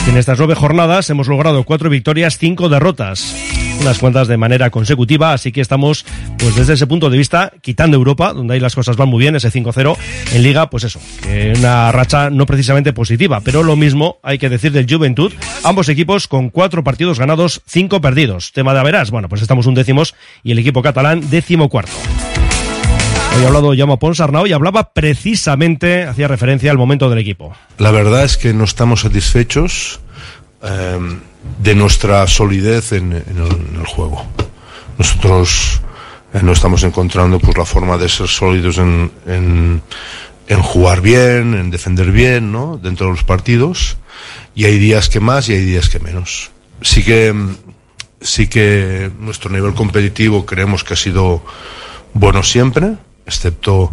que 0.05 0.11
en 0.13 0.17
estas 0.17 0.39
nueve 0.39 0.55
jornadas 0.55 1.11
hemos 1.11 1.27
logrado 1.27 1.65
cuatro 1.65 1.91
victorias, 1.91 2.39
cinco 2.39 2.69
derrotas. 2.69 3.56
Unas 3.81 3.99
cuantas 3.99 4.27
de 4.27 4.37
manera 4.37 4.71
consecutiva, 4.71 5.33
así 5.33 5.53
que 5.53 5.61
estamos, 5.61 6.05
pues 6.39 6.57
desde 6.57 6.75
ese 6.75 6.87
punto 6.87 7.09
de 7.11 7.19
vista, 7.19 7.53
quitando 7.61 7.97
Europa, 7.97 8.33
donde 8.33 8.55
ahí 8.55 8.61
las 8.61 8.75
cosas 8.75 8.97
van 8.97 9.09
muy 9.09 9.21
bien, 9.21 9.37
ese 9.37 9.51
5-0, 9.51 9.97
en 10.33 10.43
Liga, 10.43 10.71
pues 10.71 10.85
eso, 10.85 11.01
una 11.57 11.93
racha 11.93 12.31
no 12.31 12.47
precisamente 12.47 12.93
positiva, 12.93 13.41
pero 13.43 13.63
lo 13.63 13.77
mismo 13.77 14.19
hay 14.23 14.39
que 14.39 14.49
decir 14.49 14.73
del 14.73 14.87
Juventud, 14.93 15.33
ambos 15.63 15.89
equipos 15.89 16.27
con 16.27 16.51
cuatro 16.51 16.83
partidos 16.83 17.19
ganados, 17.19 17.63
cinco 17.67 18.01
perdidos. 18.01 18.53
Tema 18.53 18.75
de 18.75 18.81
Averas, 18.81 19.11
bueno, 19.11 19.29
pues 19.29 19.43
estamos 19.43 19.67
un 19.67 19.75
décimos 19.75 20.15
y 20.43 20.53
el 20.53 20.59
equipo 20.59 20.83
catalán 20.83 21.31
décimo 21.31 21.69
cuarto. 21.69 21.93
Hoy 23.37 23.45
ha 23.45 23.49
hablado 23.49 23.75
Llamo 23.75 23.99
Ponsarnau 23.99 24.47
y 24.47 24.53
hablaba 24.53 24.95
precisamente, 24.95 26.05
hacía 26.05 26.27
referencia 26.27 26.71
al 26.71 26.79
momento 26.79 27.11
del 27.11 27.19
equipo. 27.19 27.55
La 27.77 27.91
verdad 27.91 28.25
es 28.25 28.39
que 28.39 28.55
no 28.55 28.65
estamos 28.65 29.03
satisfechos 29.03 30.01
eh, 30.67 30.99
de 31.63 31.75
nuestra 31.75 32.27
solidez 32.27 32.93
en, 32.93 33.13
en 33.13 33.37
el, 33.39 33.69
en 33.71 33.77
el 33.81 33.87
juego. 33.87 34.25
Nosotros 34.99 35.81
eh, 36.35 36.41
no 36.43 36.53
estamos 36.53 36.83
encontrando 36.83 37.39
pues 37.39 37.57
la 37.57 37.65
forma 37.65 37.97
de 37.97 38.09
ser 38.09 38.29
sólidos 38.29 38.79
en, 38.79 39.11
en, 39.27 39.83
jugar 40.63 41.01
bien, 41.01 41.55
en 41.55 41.71
defender 41.71 42.11
bien, 42.11 42.53
¿no? 42.53 42.79
Dentro 42.83 43.07
de 43.07 43.13
los 43.13 43.25
partidos. 43.25 43.97
Y 44.55 44.65
hay 44.65 44.79
días 44.79 45.09
que 45.09 45.21
más 45.21 45.49
y 45.49 45.55
hay 45.55 45.65
días 45.65 45.89
que 45.89 45.99
menos. 45.99 46.51
Sí 46.83 47.03
que, 47.05 47.35
sí 48.21 48.49
que 48.49 49.11
nuestro 49.19 49.51
nivel 49.51 49.75
competitivo 49.75 50.45
creemos 50.45 50.85
que 50.85 50.95
ha 50.95 50.97
sido 50.97 51.43
bueno 52.13 52.43
siempre, 52.43 52.97
excepto 53.27 53.93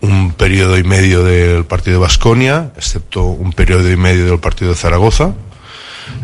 un 0.00 0.32
periodo 0.32 0.78
y 0.78 0.84
medio 0.84 1.22
del 1.22 1.64
partido 1.64 1.98
de 1.98 2.02
Basconia, 2.02 2.72
excepto 2.76 3.24
un 3.24 3.52
periodo 3.52 3.90
y 3.90 3.96
medio 3.96 4.26
del 4.26 4.38
partido 4.38 4.70
de 4.70 4.76
Zaragoza. 4.76 5.34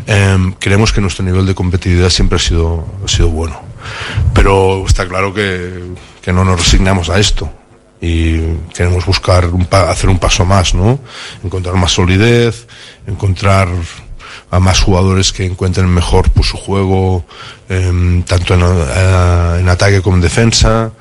Eh, 0.07 0.53
creemos 0.59 0.91
que 0.93 1.01
nuestro 1.01 1.23
nivel 1.25 1.45
de 1.45 1.55
competitividad 1.55 2.09
siempre 2.09 2.37
ha 2.37 2.39
sido, 2.39 2.85
ha 3.03 3.07
sido 3.07 3.29
bueno. 3.29 3.59
Pero 4.33 4.85
está 4.85 5.07
claro 5.07 5.33
que, 5.33 5.83
que 6.21 6.31
no 6.33 6.43
nos 6.45 6.59
resignamos 6.59 7.09
a 7.09 7.19
esto 7.19 7.49
y 7.99 8.37
queremos 8.73 9.05
buscar 9.05 9.47
un 9.47 9.65
pa- 9.65 9.89
hacer 9.89 10.09
un 10.09 10.19
paso 10.19 10.45
más, 10.45 10.73
¿no? 10.73 10.99
Encontrar 11.43 11.75
más 11.75 11.91
solidez, 11.91 12.67
encontrar 13.07 13.67
a 14.51 14.59
más 14.59 14.79
jugadores 14.81 15.33
que 15.33 15.45
encuentren 15.45 15.87
mejor 15.89 16.29
pues, 16.31 16.47
su 16.47 16.57
juego, 16.57 17.25
em, 17.69 18.23
tanto 18.23 18.53
en, 18.53 18.61
eh, 18.63 19.57
en 19.61 19.67
ataque 19.69 20.01
como 20.01 20.15
en 20.17 20.21
defensa. 20.21 20.91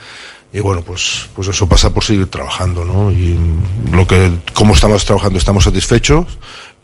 Y 0.53 0.61
bueno, 0.61 0.81
pues, 0.81 1.29
pues 1.35 1.49
eso 1.49 1.68
pasa 1.68 1.92
por 1.92 2.03
seguir 2.03 2.29
trabajando, 2.29 2.85
¿no? 2.85 3.11
Y 3.12 3.38
lo 3.92 4.07
que, 4.07 4.33
cómo 4.55 4.72
estamos 4.75 5.05
trabajando, 5.05 5.38
estamos 5.38 5.64
satisfechos, 5.64 6.25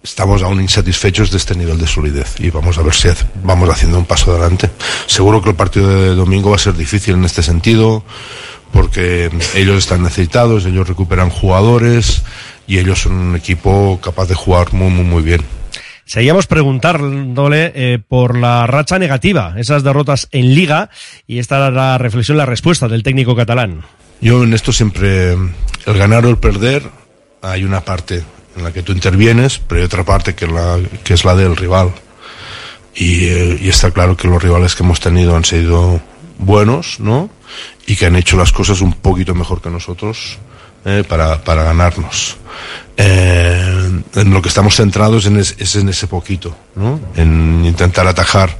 estamos 0.02 0.42
aún 0.42 0.60
insatisfechos 0.60 1.30
de 1.30 1.36
este 1.36 1.54
nivel 1.54 1.78
de 1.78 1.86
solidez 1.86 2.34
y 2.40 2.50
vamos 2.50 2.78
a 2.78 2.82
ver 2.82 2.94
si 2.94 3.08
vamos 3.42 3.68
haciendo 3.70 3.98
un 3.98 4.04
paso 4.04 4.32
adelante. 4.32 4.70
Seguro 5.06 5.42
que 5.42 5.50
el 5.50 5.56
partido 5.56 5.88
de 5.88 6.14
domingo 6.14 6.50
va 6.50 6.56
a 6.56 6.58
ser 6.58 6.74
difícil 6.74 7.14
en 7.14 7.24
este 7.24 7.42
sentido, 7.42 8.04
porque 8.72 9.30
ellos 9.54 9.78
están 9.78 10.02
necesitados, 10.02 10.66
ellos 10.66 10.88
recuperan 10.88 11.30
jugadores 11.30 12.22
y 12.66 12.78
ellos 12.78 13.02
son 13.02 13.12
un 13.12 13.36
equipo 13.36 14.00
capaz 14.02 14.26
de 14.26 14.34
jugar 14.34 14.72
muy, 14.72 14.90
muy, 14.90 15.04
muy 15.04 15.22
bien. 15.22 15.42
Seguíamos 16.04 16.46
preguntándole 16.46 17.72
eh, 17.74 17.98
por 18.06 18.36
la 18.36 18.66
racha 18.66 18.98
negativa, 18.98 19.54
esas 19.56 19.84
derrotas 19.84 20.28
en 20.32 20.54
Liga, 20.54 20.90
y 21.26 21.38
esta 21.38 21.56
era 21.56 21.70
la 21.70 21.96
reflexión, 21.96 22.36
la 22.36 22.44
respuesta 22.44 22.88
del 22.88 23.02
técnico 23.02 23.36
catalán. 23.36 23.82
Yo 24.20 24.42
en 24.42 24.52
esto 24.52 24.72
siempre, 24.72 25.32
el 25.32 25.98
ganar 25.98 26.26
o 26.26 26.28
el 26.28 26.38
perder, 26.38 26.82
hay 27.40 27.64
una 27.64 27.80
parte 27.80 28.24
en 28.56 28.64
la 28.64 28.72
que 28.72 28.82
tú 28.82 28.92
intervienes, 28.92 29.60
pero 29.66 29.80
hay 29.80 29.84
otra 29.84 30.04
parte 30.04 30.34
que, 30.34 30.46
es 31.08 31.24
la 31.24 31.34
del 31.34 31.56
rival. 31.56 31.92
y, 32.94 33.26
eh, 33.26 33.58
y 33.60 33.68
está 33.68 33.90
claro 33.90 34.16
que 34.16 34.28
los 34.28 34.42
rivales 34.42 34.74
que 34.74 34.82
hemos 34.82 35.00
tenido 35.00 35.36
han 35.36 35.44
sido 35.44 36.00
buenos, 36.38 37.00
¿no? 37.00 37.30
Y 37.86 37.96
que 37.96 38.06
han 38.06 38.16
hecho 38.16 38.36
las 38.36 38.52
cosas 38.52 38.80
un 38.80 38.92
poquito 38.92 39.34
mejor 39.34 39.60
que 39.60 39.70
nosotros 39.70 40.38
eh, 40.84 41.04
para, 41.08 41.38
ganarnos. 41.62 42.36
Eh, 42.96 44.02
en 44.14 44.32
lo 44.32 44.42
que 44.42 44.48
estamos 44.48 44.76
centrados 44.76 45.26
en 45.26 45.38
es, 45.38 45.54
es 45.58 45.76
en 45.76 45.88
ese 45.88 46.06
poquito, 46.06 46.54
¿no? 46.74 47.00
En 47.16 47.64
intentar 47.64 48.06
atajar 48.06 48.58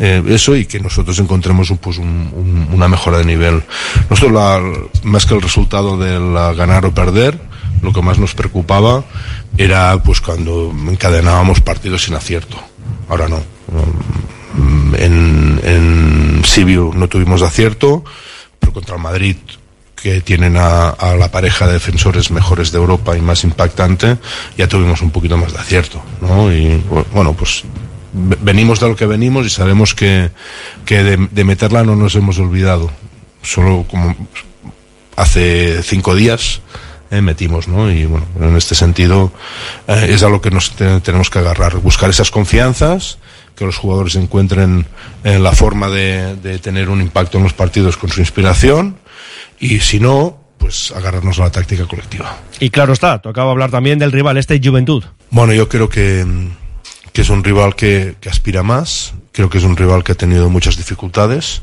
eh, 0.00 0.22
eso 0.28 0.56
y 0.56 0.64
que 0.64 0.80
nosotros 0.80 1.16
encontremos 1.20 1.72
pues 1.80 1.98
un, 1.98 2.08
un- 2.34 2.68
una 2.72 2.88
mejora 2.88 3.18
de 3.18 3.24
nivel. 3.24 3.62
Nosotros, 4.10 4.32
la, 4.32 4.60
más 5.04 5.24
que 5.26 5.34
el 5.34 5.42
resultado 5.42 5.96
la 5.96 6.52
ganar 6.54 6.84
o 6.86 6.92
perder, 6.92 7.40
lo 7.82 7.92
que 7.92 8.02
más 8.02 8.18
nos 8.18 8.34
preocupaba 8.34 9.04
era 9.56 10.02
pues 10.02 10.20
cuando 10.20 10.74
encadenábamos 10.88 11.60
partidos 11.60 12.02
sin 12.04 12.14
acierto. 12.14 12.56
Ahora 13.08 13.28
no. 13.28 13.38
Mm, 14.54 14.94
En, 14.96 15.60
en 15.64 16.42
Sibiu 16.44 16.92
no 16.94 17.06
tuvimos 17.08 17.42
acierto, 17.42 18.02
pero 18.58 18.72
contra 18.72 18.96
el 18.96 19.02
Madrid 19.02 19.36
que 20.00 20.20
tienen 20.22 20.56
a, 20.56 20.88
a 20.90 21.14
la 21.14 21.30
pareja 21.30 21.66
de 21.66 21.74
defensores 21.74 22.30
mejores 22.30 22.72
de 22.72 22.78
Europa 22.78 23.16
y 23.16 23.20
más 23.20 23.44
impactante, 23.44 24.16
ya 24.56 24.66
tuvimos 24.66 25.02
un 25.02 25.10
poquito 25.10 25.36
más 25.36 25.52
de 25.52 25.58
acierto, 25.58 26.00
¿no? 26.22 26.50
Y 26.52 26.82
bueno, 27.12 27.34
pues 27.34 27.64
venimos 28.12 28.80
de 28.80 28.88
lo 28.88 28.96
que 28.96 29.06
venimos 29.06 29.46
y 29.46 29.50
sabemos 29.50 29.94
que, 29.94 30.30
que 30.84 31.02
de, 31.02 31.28
de 31.30 31.44
meterla 31.44 31.84
no 31.84 31.96
nos 31.96 32.14
hemos 32.14 32.38
olvidado. 32.38 32.90
Solo 33.42 33.84
como 33.88 34.14
hace 35.16 35.82
cinco 35.82 36.14
días 36.14 36.60
eh, 37.10 37.20
metimos, 37.20 37.68
¿no? 37.68 37.90
Y 37.90 38.06
bueno, 38.06 38.26
en 38.40 38.56
este 38.56 38.74
sentido 38.74 39.32
eh, 39.88 40.08
es 40.10 40.22
a 40.22 40.28
lo 40.28 40.40
que 40.40 40.50
nos 40.50 40.72
te- 40.72 41.00
tenemos 41.00 41.30
que 41.30 41.38
agarrar, 41.40 41.76
buscar 41.78 42.10
esas 42.10 42.30
confianzas, 42.30 43.18
que 43.56 43.64
los 43.64 43.76
jugadores 43.76 44.14
encuentren 44.16 44.86
eh, 45.24 45.38
la 45.38 45.52
forma 45.52 45.88
de, 45.88 46.36
de 46.36 46.58
tener 46.58 46.88
un 46.88 47.00
impacto 47.00 47.38
en 47.38 47.44
los 47.44 47.52
partidos 47.52 47.96
con 47.96 48.10
su 48.10 48.20
inspiración 48.20 48.96
y 49.58 49.80
si 49.80 50.00
no, 50.00 50.38
pues 50.58 50.92
agarrarnos 50.92 51.38
a 51.40 51.44
la 51.44 51.50
táctica 51.50 51.86
colectiva. 51.86 52.36
Y 52.60 52.70
claro 52.70 52.92
está, 52.92 53.20
tocaba 53.20 53.50
hablar 53.50 53.70
también 53.70 53.98
del 53.98 54.12
rival, 54.12 54.36
este 54.36 54.60
Juventud. 54.62 55.04
Bueno, 55.30 55.52
yo 55.52 55.68
creo 55.68 55.88
que, 55.88 56.24
mm, 56.24 56.48
que 57.12 57.22
es 57.22 57.30
un 57.30 57.44
rival 57.44 57.74
que, 57.74 58.16
aspira 58.28 58.62
más, 58.62 59.14
creo 59.32 59.50
que 59.50 59.58
es 59.58 59.64
un 59.64 59.76
rival 59.76 60.04
que 60.04 60.12
ha 60.12 60.16
tenido 60.16 60.48
muchas 60.48 60.76
dificultades, 60.76 61.62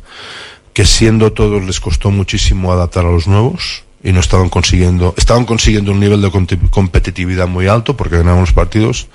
que 0.74 0.86
siendo 0.86 1.34
todos 1.34 1.64
les 1.64 1.80
costó 1.80 2.12
muchísimo 2.12 2.72
adaptar 2.72 3.06
a 3.06 3.12
los 3.12 3.28
nuevos 3.28 3.84
y 4.04 4.12
no 4.12 4.20
estaban 4.20 4.50
consiguiendo, 4.50 5.14
estaban 5.18 5.46
consiguiendo 5.46 5.92
un 5.92 6.00
nivel 6.00 6.22
de 6.22 6.32
competitividad 6.70 7.48
muy 7.48 7.68
alto 7.68 7.98
porque 7.98 8.18
ganaban 8.18 8.42
los 8.42 8.54
partidos, 8.54 9.08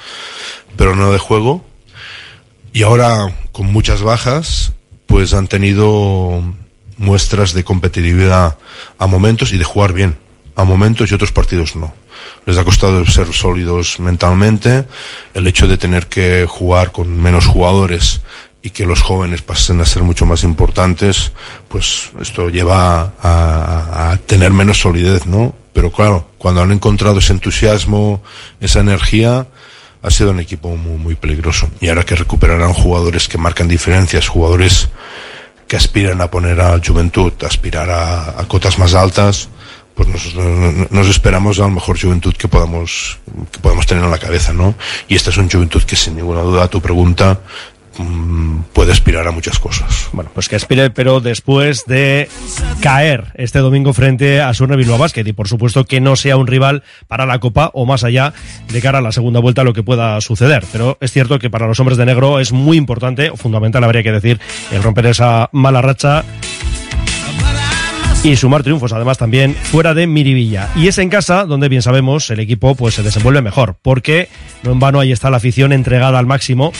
pero 0.76 0.96
no 0.96 1.12
de 1.12 1.18
juego. 1.18 1.64
Y 2.72 2.82
ahora, 2.82 3.34
con 3.52 3.70
muchas 3.72 4.02
bajas, 4.02 4.72
pues 5.06 5.34
han 5.34 5.46
tenido 5.46 6.42
muestras 6.96 7.52
de 7.52 7.64
competitividad 7.64 8.56
a 8.98 9.06
momentos 9.06 9.52
y 9.52 9.58
de 9.58 9.64
jugar 9.64 9.92
bien 9.92 10.16
a 10.56 10.64
momentos 10.64 11.10
y 11.10 11.14
otros 11.14 11.32
partidos 11.32 11.76
no. 11.76 11.92
Les 12.46 12.58
ha 12.58 12.64
costado 12.64 13.04
ser 13.06 13.32
sólidos 13.32 13.98
mentalmente, 14.00 14.84
el 15.34 15.46
hecho 15.46 15.66
de 15.66 15.78
tener 15.78 16.06
que 16.06 16.46
jugar 16.48 16.92
con 16.92 17.20
menos 17.20 17.46
jugadores 17.46 18.20
y 18.62 18.70
que 18.70 18.86
los 18.86 19.02
jóvenes 19.02 19.42
pasen 19.42 19.80
a 19.80 19.84
ser 19.84 20.02
mucho 20.02 20.24
más 20.24 20.44
importantes, 20.44 21.32
pues 21.68 22.10
esto 22.20 22.48
lleva 22.48 23.12
a, 23.20 24.16
tener 24.26 24.52
menos 24.52 24.80
solidez, 24.80 25.26
¿no? 25.26 25.54
Pero 25.72 25.90
claro, 25.90 26.28
cuando 26.38 26.62
han 26.62 26.70
encontrado 26.70 27.18
ese 27.18 27.32
entusiasmo, 27.32 28.22
esa 28.60 28.80
energía, 28.80 29.48
ha 30.02 30.10
sido 30.10 30.30
un 30.30 30.40
equipo 30.40 30.76
muy, 30.76 30.98
muy 30.98 31.14
peligroso. 31.16 31.68
Y 31.80 31.88
ahora 31.88 32.04
que 32.04 32.14
recuperarán 32.14 32.72
jugadores 32.72 33.26
que 33.26 33.38
marcan 33.38 33.68
diferencias, 33.68 34.28
jugadores 34.28 34.88
que 35.66 35.76
aspiran 35.76 36.20
a 36.20 36.30
poner 36.30 36.60
a 36.60 36.78
Juventud, 36.84 37.32
aspirar 37.44 37.90
a 37.90 38.44
cotas 38.46 38.78
más 38.78 38.94
altas, 38.94 39.48
pues 39.94 40.08
nos, 40.08 40.90
nos- 40.90 41.08
esperamos 41.08 41.58
a 41.58 41.62
la 41.62 41.68
mejor 41.68 42.00
juventud 42.00 42.34
que 42.34 42.48
podamos, 42.48 43.18
que 43.50 43.58
podamos 43.60 43.86
tener 43.86 44.02
en 44.04 44.10
la 44.10 44.18
cabeza, 44.18 44.52
¿no? 44.52 44.74
Y 45.08 45.14
esta 45.16 45.30
es 45.30 45.36
una 45.36 45.48
juventud 45.50 45.82
que 45.82 45.96
sin 45.96 46.16
ninguna 46.16 46.40
duda, 46.40 46.68
tu 46.68 46.80
pregunta, 46.80 47.40
mm, 47.98 48.60
puede 48.72 48.92
aspirar 48.92 49.26
a 49.28 49.32
muchas 49.32 49.58
cosas. 49.58 50.08
Bueno, 50.12 50.30
pues 50.32 50.48
que 50.48 50.56
aspire, 50.56 50.88
pero 50.90 51.20
después 51.20 51.84
de 51.86 52.28
caer 52.80 53.32
este 53.34 53.58
domingo 53.58 53.92
frente 53.92 54.40
a 54.40 54.54
Surne 54.54 54.76
Bilbao 54.76 54.96
Basket 54.98 55.26
y 55.26 55.32
por 55.34 55.46
supuesto 55.48 55.84
que 55.84 56.00
no 56.00 56.16
sea 56.16 56.36
un 56.38 56.46
rival 56.46 56.82
para 57.06 57.26
la 57.26 57.38
Copa 57.38 57.70
o 57.74 57.84
más 57.84 58.02
allá 58.02 58.32
de 58.72 58.80
cara 58.80 58.98
a 58.98 59.02
la 59.02 59.12
segunda 59.12 59.40
vuelta 59.40 59.62
lo 59.62 59.74
que 59.74 59.82
pueda 59.82 60.20
suceder. 60.22 60.64
Pero 60.72 60.96
es 61.00 61.12
cierto 61.12 61.38
que 61.38 61.50
para 61.50 61.66
los 61.66 61.78
hombres 61.80 61.98
de 61.98 62.06
negro 62.06 62.40
es 62.40 62.52
muy 62.52 62.76
importante, 62.78 63.28
o 63.30 63.36
fundamental 63.36 63.84
habría 63.84 64.02
que 64.02 64.12
decir, 64.12 64.40
el 64.70 64.82
romper 64.82 65.06
esa 65.06 65.50
mala 65.52 65.82
racha 65.82 66.24
y 68.24 68.36
sumar 68.36 68.62
triunfos 68.62 68.92
además 68.92 69.18
también 69.18 69.54
fuera 69.54 69.94
de 69.94 70.06
Miribilla. 70.06 70.68
Y 70.76 70.86
es 70.86 70.98
en 70.98 71.08
casa 71.08 71.44
donde 71.44 71.68
bien 71.68 71.82
sabemos 71.82 72.30
el 72.30 72.40
equipo 72.40 72.74
pues 72.74 72.94
se 72.94 73.02
desenvuelve 73.02 73.42
mejor, 73.42 73.76
porque 73.82 74.28
no 74.62 74.72
en 74.72 74.78
vano 74.78 75.00
ahí 75.00 75.10
está 75.10 75.30
la 75.30 75.38
afición 75.38 75.72
entregada 75.72 76.18
al 76.18 76.26
máximo. 76.26 76.72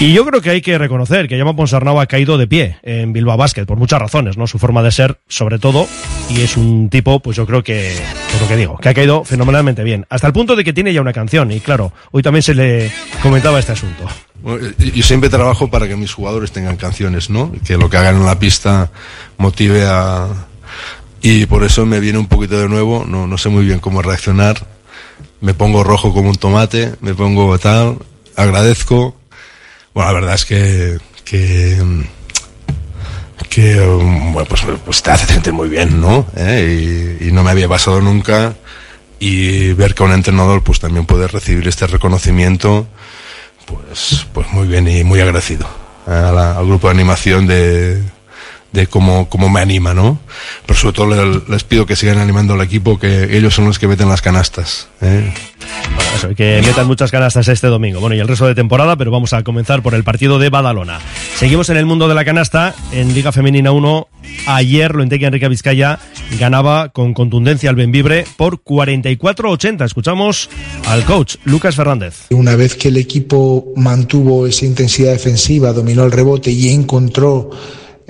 Y 0.00 0.14
yo 0.14 0.24
creo 0.24 0.40
que 0.40 0.48
hay 0.48 0.62
que 0.62 0.78
reconocer 0.78 1.28
que 1.28 1.36
Llama 1.36 1.54
Ponsarnau 1.54 2.00
ha 2.00 2.06
caído 2.06 2.38
de 2.38 2.46
pie 2.46 2.78
en 2.82 3.12
Bilbao 3.12 3.36
Basket 3.36 3.66
por 3.66 3.76
muchas 3.76 4.00
razones, 4.00 4.38
¿no? 4.38 4.46
Su 4.46 4.58
forma 4.58 4.82
de 4.82 4.90
ser, 4.92 5.20
sobre 5.28 5.58
todo, 5.58 5.86
y 6.30 6.40
es 6.40 6.56
un 6.56 6.88
tipo, 6.88 7.20
pues 7.20 7.36
yo 7.36 7.46
creo 7.46 7.62
que, 7.62 7.94
pues 8.30 8.40
lo 8.40 8.48
que 8.48 8.56
digo, 8.56 8.78
que 8.78 8.88
ha 8.88 8.94
caído 8.94 9.24
fenomenalmente 9.24 9.84
bien. 9.84 10.06
Hasta 10.08 10.26
el 10.26 10.32
punto 10.32 10.56
de 10.56 10.64
que 10.64 10.72
tiene 10.72 10.94
ya 10.94 11.02
una 11.02 11.12
canción, 11.12 11.52
y 11.52 11.60
claro, 11.60 11.92
hoy 12.12 12.22
también 12.22 12.42
se 12.42 12.54
le 12.54 12.90
comentaba 13.22 13.58
este 13.58 13.72
asunto. 13.72 14.06
Bueno, 14.42 14.68
eh, 14.68 14.92
Yo 14.94 15.02
siempre 15.02 15.28
trabajo 15.28 15.68
para 15.68 15.86
que 15.86 15.96
mis 15.96 16.14
jugadores 16.14 16.50
tengan 16.50 16.78
canciones, 16.78 17.28
¿no? 17.28 17.52
Que 17.66 17.76
lo 17.76 17.90
que 17.90 17.98
hagan 17.98 18.16
en 18.16 18.24
la 18.24 18.38
pista 18.38 18.90
motive 19.36 19.84
a... 19.86 20.28
Y 21.20 21.44
por 21.44 21.62
eso 21.62 21.84
me 21.84 22.00
viene 22.00 22.18
un 22.18 22.26
poquito 22.26 22.58
de 22.58 22.70
nuevo, 22.70 23.04
no, 23.06 23.26
no 23.26 23.36
sé 23.36 23.50
muy 23.50 23.66
bien 23.66 23.80
cómo 23.80 24.00
reaccionar. 24.00 24.66
Me 25.42 25.52
pongo 25.52 25.84
rojo 25.84 26.14
como 26.14 26.30
un 26.30 26.36
tomate, 26.36 26.94
me 27.02 27.12
pongo 27.12 27.58
tal, 27.58 27.98
agradezco. 28.34 29.19
Bueno, 29.94 30.08
la 30.12 30.12
verdad 30.20 30.34
es 30.34 30.44
que... 30.44 30.98
que 33.48 33.80
bueno, 33.80 34.44
pues, 34.48 34.62
pues 34.84 35.02
te 35.02 35.10
hace 35.10 35.50
muy 35.52 35.68
bien, 35.68 36.00
¿no? 36.00 36.26
¿Eh? 36.36 37.18
Y, 37.20 37.28
y 37.28 37.32
no 37.32 37.42
me 37.42 37.50
había 37.50 37.68
pasado 37.68 38.00
nunca 38.00 38.54
y 39.18 39.72
ver 39.74 39.94
que 39.94 40.02
un 40.02 40.12
entrenador 40.12 40.62
pues 40.62 40.78
también 40.80 41.04
puede 41.06 41.26
recibir 41.26 41.66
este 41.68 41.86
reconocimiento 41.86 42.86
pues, 43.66 44.26
pues 44.32 44.50
muy 44.52 44.66
bien 44.68 44.88
y 44.88 45.04
muy 45.04 45.20
agradecido 45.20 45.66
a 46.06 46.32
la- 46.32 46.56
al 46.56 46.66
grupo 46.66 46.86
de 46.88 46.94
animación 46.94 47.46
de, 47.46 48.02
de 48.72 48.86
cómo, 48.86 49.28
cómo 49.28 49.48
me 49.48 49.60
anima, 49.60 49.94
¿no? 49.94 50.18
Pero 50.66 50.78
sobre 50.78 50.94
todo 50.94 51.06
le- 51.08 51.42
les 51.48 51.64
pido 51.64 51.86
que 51.86 51.96
sigan 51.96 52.18
animando 52.18 52.54
al 52.54 52.60
equipo, 52.62 52.98
que 52.98 53.36
ellos 53.36 53.54
son 53.54 53.64
los 53.66 53.78
que 53.78 53.88
meten 53.88 54.08
las 54.08 54.22
canastas. 54.22 54.88
¿eh? 55.00 55.32
Bueno, 55.94 56.10
eso, 56.16 56.34
que 56.34 56.62
metan 56.64 56.86
muchas 56.86 57.10
canastas 57.10 57.48
este 57.48 57.66
domingo. 57.66 58.00
Bueno, 58.00 58.14
y 58.16 58.20
el 58.20 58.28
resto 58.28 58.46
de 58.46 58.54
temporada, 58.54 58.96
pero 58.96 59.10
vamos 59.10 59.32
a 59.32 59.42
comenzar 59.42 59.82
por 59.82 59.94
el 59.94 60.04
partido 60.04 60.38
de 60.38 60.50
Badalona. 60.50 61.00
Seguimos 61.36 61.68
en 61.70 61.76
el 61.78 61.86
mundo 61.86 62.06
de 62.08 62.14
la 62.14 62.24
canasta, 62.24 62.74
en 62.92 63.12
Liga 63.14 63.32
Femenina 63.32 63.72
1. 63.72 64.08
Ayer 64.46 64.94
Loenteque 64.94 65.26
Enrique 65.26 65.48
Vizcaya 65.48 65.98
ganaba 66.38 66.90
con 66.90 67.12
contundencia 67.14 67.68
al 67.70 67.76
Benvibre 67.76 68.24
por 68.36 68.62
44-80. 68.62 69.84
Escuchamos 69.84 70.48
al 70.86 71.04
coach 71.04 71.36
Lucas 71.44 71.74
Fernández. 71.76 72.26
Una 72.30 72.54
vez 72.56 72.74
que 72.76 72.88
el 72.88 72.96
equipo 72.96 73.66
mantuvo 73.76 74.46
esa 74.46 74.64
intensidad 74.66 75.12
defensiva, 75.12 75.72
dominó 75.72 76.04
el 76.04 76.12
rebote 76.12 76.50
y 76.50 76.68
encontró 76.72 77.50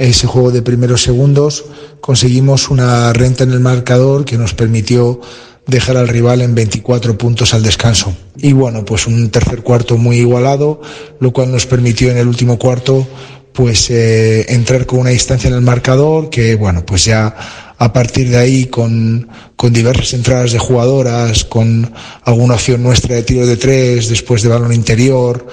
ese 0.09 0.27
juego 0.27 0.51
de 0.51 0.63
primeros 0.63 1.03
segundos, 1.03 1.67
conseguimos 2.01 2.71
una 2.71 3.13
renta 3.13 3.45
en 3.45 3.53
el 3.53 3.61
marcador 3.61 4.25
que 4.25 4.39
nos 4.39 4.55
permitió 4.55 5.21
dejar 5.67 5.99
al 5.99 6.09
rival 6.09 6.41
en 6.41 6.55
24 6.55 7.19
puntos 7.19 7.53
al 7.53 7.63
descanso. 7.63 8.17
Y 8.39 8.53
bueno, 8.53 8.85
pues 8.85 9.07
un 9.07 9.31
tercer 9.31 9.63
cuarto 9.63 9.99
muy 9.99 10.17
igualado, 10.17 10.81
lo 11.21 11.33
cual 11.33 11.53
nos 11.53 11.67
permitió 11.67 12.11
en 12.11 12.17
el 12.17 12.29
último 12.29 12.59
cuarto 12.59 13.07
pues 13.53 13.91
eh, 13.91 14.47
entrar 14.49 14.87
con 14.87 15.01
una 15.01 15.11
distancia 15.11 15.49
en 15.49 15.55
el 15.55 15.61
marcador 15.61 16.31
que 16.31 16.55
bueno, 16.55 16.87
pues 16.87 17.05
ya 17.05 17.35
a 17.77 17.93
partir 17.93 18.31
de 18.31 18.39
ahí 18.39 18.67
con, 18.67 19.29
con 19.57 19.73
diversas 19.73 20.15
entradas 20.15 20.53
de 20.53 20.59
jugadoras, 20.59 21.45
con 21.45 21.93
alguna 22.25 22.55
opción 22.55 22.83
nuestra 22.83 23.17
de 23.17 23.23
tiro 23.23 23.47
de 23.47 23.57
tres, 23.57 24.09
después 24.09 24.43
de 24.43 24.49
balón 24.49 24.73
interior, 24.73 25.47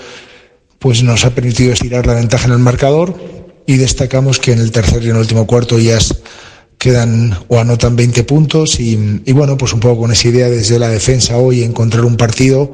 pues 0.79 1.03
nos 1.03 1.25
ha 1.25 1.31
permitido 1.31 1.73
estirar 1.73 2.05
la 2.05 2.13
ventaja 2.13 2.45
en 2.45 2.53
el 2.53 2.59
marcador 2.59 3.15
y 3.67 3.77
destacamos 3.77 4.39
que 4.39 4.53
en 4.53 4.59
el 4.59 4.71
tercer 4.71 5.03
y 5.03 5.09
en 5.09 5.11
el 5.11 5.17
último 5.17 5.45
cuarto 5.45 5.77
ya 5.77 5.99
quedan 6.79 7.37
o 7.49 7.59
anotan 7.59 7.95
20 7.95 8.23
puntos 8.23 8.79
y, 8.79 8.95
bueno, 9.33 9.57
pues 9.57 9.73
un 9.73 9.79
poco 9.79 10.01
con 10.01 10.11
esa 10.11 10.29
idea 10.29 10.49
desde 10.49 10.79
la 10.79 10.87
defensa 10.87 11.37
hoy 11.37 11.63
encontrar 11.63 12.05
un 12.05 12.17
partido 12.17 12.73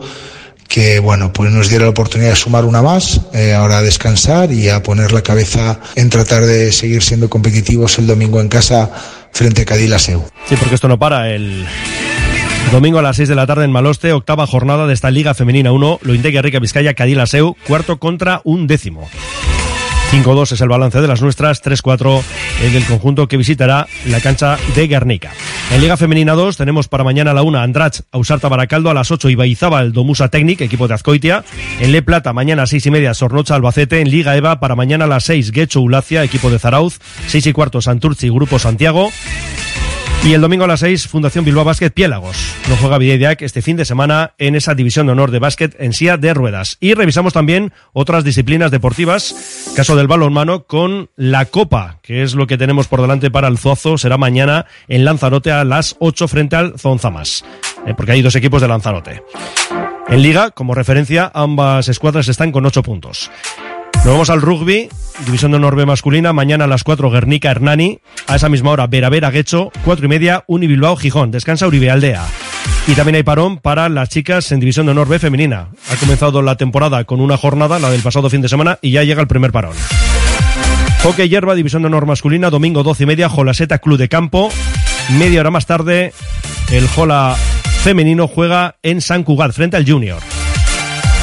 que 0.68 1.00
bueno, 1.00 1.32
pues 1.34 1.52
nos 1.52 1.70
diera 1.70 1.86
la 1.86 1.92
oportunidad 1.92 2.30
de 2.30 2.36
sumar 2.36 2.66
una 2.66 2.82
más, 2.82 3.22
eh, 3.34 3.54
ahora 3.54 3.80
a 3.80 3.82
descansar 3.82 4.52
y 4.52 4.70
a 4.70 4.82
poner 4.82 5.12
la 5.12 5.22
cabeza 5.22 5.80
en 5.96 6.10
tratar 6.10 6.46
de 6.46 6.72
seguir 6.72 7.04
siendo 7.04 7.30
competitivos 7.30 8.00
el 8.00 8.08
domingo 8.08 8.42
en 8.42 8.48
casa 8.48 8.90
frente 9.32 9.64
a 9.64 9.66
Cadillaceu. 9.66 10.24
Sí, 10.48 10.56
porque 10.56 10.76
esto 10.76 10.88
no 10.88 10.98
para. 10.98 11.30
El 11.30 11.68
Domingo 12.72 12.98
a 12.98 13.04
las 13.04 13.18
6 13.18 13.30
de 13.30 13.36
la 13.36 13.46
tarde 13.46 13.66
en 13.66 13.72
Maloste, 13.72 14.14
octava 14.14 14.48
jornada 14.48 14.88
de 14.88 14.96
esta 14.96 15.12
Liga 15.12 15.36
Femenina 15.36 15.72
1, 15.72 16.00
lo 16.02 16.14
Rica 16.42 16.60
Vizcaya 16.60 16.96
Cadila 16.96 17.28
Seu, 17.28 17.56
cuarto 17.68 18.00
contra 18.00 18.42
un 18.46 18.66
décimo. 18.66 19.08
5-2 20.14 20.52
es 20.52 20.62
el 20.62 20.70
balance 20.70 21.02
de 21.02 21.08
las 21.08 21.24
nuestras, 21.24 21.64
3-4 21.64 22.22
el 22.62 22.86
conjunto 22.86 23.28
que 23.28 23.36
visitará 23.36 23.88
la 24.06 24.22
cancha 24.22 24.58
de 24.76 24.88
Guernica. 24.88 25.32
En 25.72 25.82
Liga 25.82 25.98
Femenina 25.98 26.34
2 26.34 26.56
tenemos 26.56 26.88
para 26.88 27.04
mañana 27.04 27.32
a 27.32 27.34
la 27.34 27.42
1 27.42 27.58
Andrach, 27.58 28.02
Ausarta 28.12 28.48
Baracaldo, 28.48 28.92
a 28.92 28.94
las 28.94 29.10
8 29.10 29.32
Ibaizábal, 29.32 29.92
Domusa 29.92 30.30
Technic, 30.30 30.62
equipo 30.62 30.88
de 30.88 30.94
Azcoitia. 30.94 31.44
En 31.80 31.92
Le 31.92 32.04
Plata, 32.04 32.32
mañana 32.32 32.62
a 32.62 32.68
6 32.68 32.86
y 32.86 32.92
media, 32.92 33.16
Sornocha 33.16 33.56
Albacete. 33.56 34.02
En 34.02 34.12
Liga 34.12 34.38
EVA, 34.38 34.60
para 34.60 34.76
mañana 34.76 35.06
a 35.06 35.08
las 35.08 35.24
6, 35.24 35.52
Guecho 35.52 35.82
Ulacia, 35.82 36.24
equipo 36.24 36.52
de 36.52 36.60
Zarauz. 36.60 37.00
6 37.26 37.48
y 37.48 37.54
cuarto, 37.54 37.82
Santurci, 37.82 38.30
Grupo 38.30 38.60
Santiago. 38.60 39.10
Y 40.26 40.34
el 40.34 40.40
domingo 40.40 40.64
a 40.64 40.68
las 40.68 40.80
6, 40.80 41.10
Fundación 41.10 41.44
Bilbao 41.44 41.66
Básquet 41.66 41.94
Piélagos. 41.94 42.38
No 42.70 42.78
juega 42.78 42.98
Videideac 42.98 43.42
este 43.42 43.62
fin 43.62 43.76
de 43.76 43.84
semana 43.84 44.34
en 44.38 44.56
esa 44.56 44.74
división 44.74 45.06
de 45.06 45.12
honor 45.12 45.32
de 45.32 45.40
básquet 45.40 45.76
en 45.80 45.92
silla 45.92 46.16
de 46.16 46.34
ruedas. 46.34 46.78
Y 46.80 46.94
revisamos 46.94 47.34
también 47.34 47.74
otras 47.92 48.24
disciplinas 48.24 48.72
deportivas, 48.72 49.74
caso 49.76 49.98
del 49.98 50.08
balonmano, 50.08 50.64
con 50.64 51.10
la 51.18 51.44
Copa, 51.44 52.00
que 52.02 52.24
es 52.24 52.36
lo 52.36 52.48
que 52.48 52.58
tenemos 52.58 52.88
por 52.88 53.02
delante 53.02 53.32
para 53.32 53.50
el 53.50 53.58
Zuazo. 53.58 53.98
Será 53.98 54.18
mañana 54.18 54.66
en 54.88 55.04
Lanzarote 55.04 55.52
a 55.52 55.66
las 55.66 55.98
8 56.00 56.30
frente 56.30 56.56
al 56.56 56.80
Zonzamas, 56.80 57.44
eh, 57.86 57.94
porque 57.94 58.14
hay 58.14 58.22
dos 58.22 58.36
equipos 58.36 58.62
de 58.62 58.70
Lanzarote. 58.70 59.22
En 60.08 60.22
Liga, 60.22 60.52
como 60.52 60.74
referencia, 60.74 61.32
ambas 61.34 61.90
escuadras 61.90 62.30
están 62.30 62.54
con 62.54 62.66
8 62.66 62.82
puntos. 62.82 63.30
Nos 64.06 64.12
vamos 64.12 64.30
al 64.30 64.42
rugby, 64.42 64.90
división 65.26 65.52
de 65.52 65.58
honor 65.58 65.78
B 65.78 65.86
masculina, 65.86 66.34
mañana 66.34 66.66
a 66.66 66.68
las 66.68 66.84
4 66.84 67.10
Guernica 67.10 67.50
Hernani, 67.50 68.00
a 68.28 68.36
esa 68.36 68.50
misma 68.50 68.72
hora 68.72 68.86
Vera 68.88 69.08
Vera 69.08 69.32
Guecho, 69.32 69.72
4 69.86 70.06
y 70.06 70.10
media 70.10 70.44
Uni 70.48 70.68
Bilbao 70.68 70.98
Gijón, 70.98 71.32
descansa 71.32 71.68
Uribe 71.68 71.90
Aldea. 71.90 72.26
Y 72.86 72.96
también 72.96 73.16
hay 73.16 73.24
parón 73.24 73.60
para 73.60 73.88
las 73.88 74.10
chicas 74.10 74.52
en 74.52 74.60
división 74.60 74.88
de 74.88 74.92
honor 74.92 75.08
B 75.08 75.20
femenina. 75.20 75.70
Ha 75.90 75.96
comenzado 75.96 76.42
la 76.42 76.58
temporada 76.58 77.06
con 77.06 77.22
una 77.22 77.38
jornada, 77.38 77.80
la 77.80 77.90
del 77.92 78.02
pasado 78.02 78.30
fin 78.30 78.42
de 78.42 78.50
semana, 78.50 78.78
y 78.82 78.92
ya 78.92 79.04
llega 79.04 79.22
el 79.22 79.28
primer 79.28 79.54
parón. 79.54 79.74
Hockey 81.04 81.30
hierba, 81.30 81.56
división 81.56 81.84
de 81.84 81.88
honor 81.88 82.06
masculina, 82.06 82.50
domingo 82.50 82.84
12 82.84 83.04
y 83.04 83.06
media, 83.06 83.30
Jolaseta 83.30 83.78
Club 83.78 83.98
de 83.98 84.10
Campo. 84.10 84.50
Media 85.18 85.40
hora 85.40 85.52
más 85.52 85.66
tarde, 85.66 86.12
el 86.74 86.90
Jola 86.90 87.38
femenino 87.84 88.28
juega 88.28 88.76
en 88.84 89.00
San 89.00 89.24
Cugat 89.24 89.54
frente 89.54 89.78
al 89.78 89.90
Junior. 89.90 90.33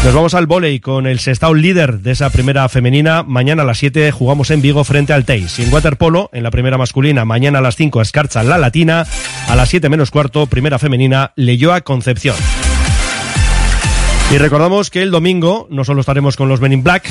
Nos 0.02 0.14
vamos 0.14 0.32
al 0.32 0.46
volei 0.46 0.80
con 0.80 1.06
el 1.06 1.18
Sestao 1.18 1.52
líder 1.52 2.00
de 2.00 2.12
esa 2.12 2.30
primera 2.30 2.66
femenina. 2.70 3.22
Mañana 3.22 3.62
a 3.62 3.66
las 3.66 3.78
7 3.78 4.10
jugamos 4.12 4.50
en 4.50 4.62
Vigo 4.62 4.82
frente 4.82 5.12
al 5.12 5.26
Teis. 5.26 5.58
Y 5.58 5.64
en 5.64 5.72
waterpolo, 5.72 6.30
en 6.32 6.42
la 6.42 6.50
primera 6.50 6.78
masculina, 6.78 7.26
mañana 7.26 7.58
a 7.58 7.62
las 7.62 7.76
5 7.76 8.00
Escarcha 8.00 8.42
la 8.42 8.56
Latina. 8.56 9.06
A 9.48 9.56
las 9.56 9.68
7 9.68 9.90
menos 9.90 10.10
cuarto, 10.10 10.46
primera 10.46 10.78
femenina, 10.78 11.32
Leyoa 11.36 11.82
Concepción. 11.82 12.34
Y 14.32 14.38
recordamos 14.38 14.88
que 14.88 15.02
el 15.02 15.10
domingo 15.10 15.68
no 15.70 15.84
solo 15.84 16.00
estaremos 16.00 16.34
con 16.36 16.48
los 16.48 16.62
Men 16.62 16.72
in 16.72 16.82
Black, 16.82 17.06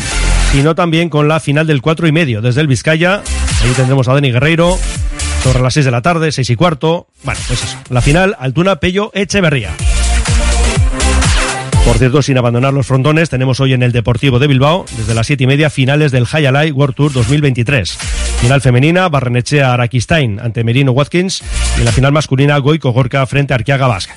sino 0.52 0.74
también 0.74 1.10
con 1.10 1.28
la 1.28 1.40
final 1.40 1.68
del 1.68 1.84
4 1.84 2.08
y 2.08 2.12
medio 2.12 2.42
desde 2.42 2.62
el 2.62 2.68
Vizcaya. 2.68 3.22
Ahí 3.64 3.72
tendremos 3.76 4.08
a 4.08 4.14
Dani 4.16 4.32
Guerreiro 4.32 4.80
sobre 5.44 5.62
las 5.62 5.76
6 5.76 5.86
de 5.86 5.92
la 5.92 6.02
tarde, 6.02 6.32
6 6.32 6.50
y 6.50 6.56
cuarto. 6.56 7.08
Bueno, 7.24 7.40
pues 7.48 7.64
eso. 7.64 7.78
La 7.92 8.02
final, 8.02 8.36
Altuna 8.40 8.78
Pello 8.78 9.12
Echeverría. 9.14 9.76
Por 11.90 11.98
cierto, 11.98 12.22
sin 12.22 12.38
abandonar 12.38 12.72
los 12.72 12.86
frontones, 12.86 13.32
tenemos 13.32 13.60
hoy 13.60 13.74
en 13.74 13.82
el 13.82 13.92
Deportivo 13.92 14.38
de 14.38 14.46
Bilbao, 14.46 14.86
desde 14.96 15.16
las 15.16 15.26
siete 15.26 15.46
y 15.46 15.48
media, 15.48 15.72
finales 15.72 16.12
del 16.12 16.28
Hayalai 16.32 16.72
World 16.72 16.96
Tour 16.96 17.12
2023. 17.12 17.98
Final 18.42 18.62
femenina, 18.62 19.10
Barrenechea 19.10 19.74
Araquistain 19.74 20.40
ante 20.40 20.64
Merino 20.64 20.92
Watkins 20.92 21.42
y 21.82 21.84
la 21.84 21.92
final 21.92 22.12
masculina, 22.12 22.60
Goico 22.60 22.92
Gorka 22.92 23.26
frente 23.26 23.54
a 23.54 23.56
Arqueaga 23.56 23.88
Basque. 23.88 24.14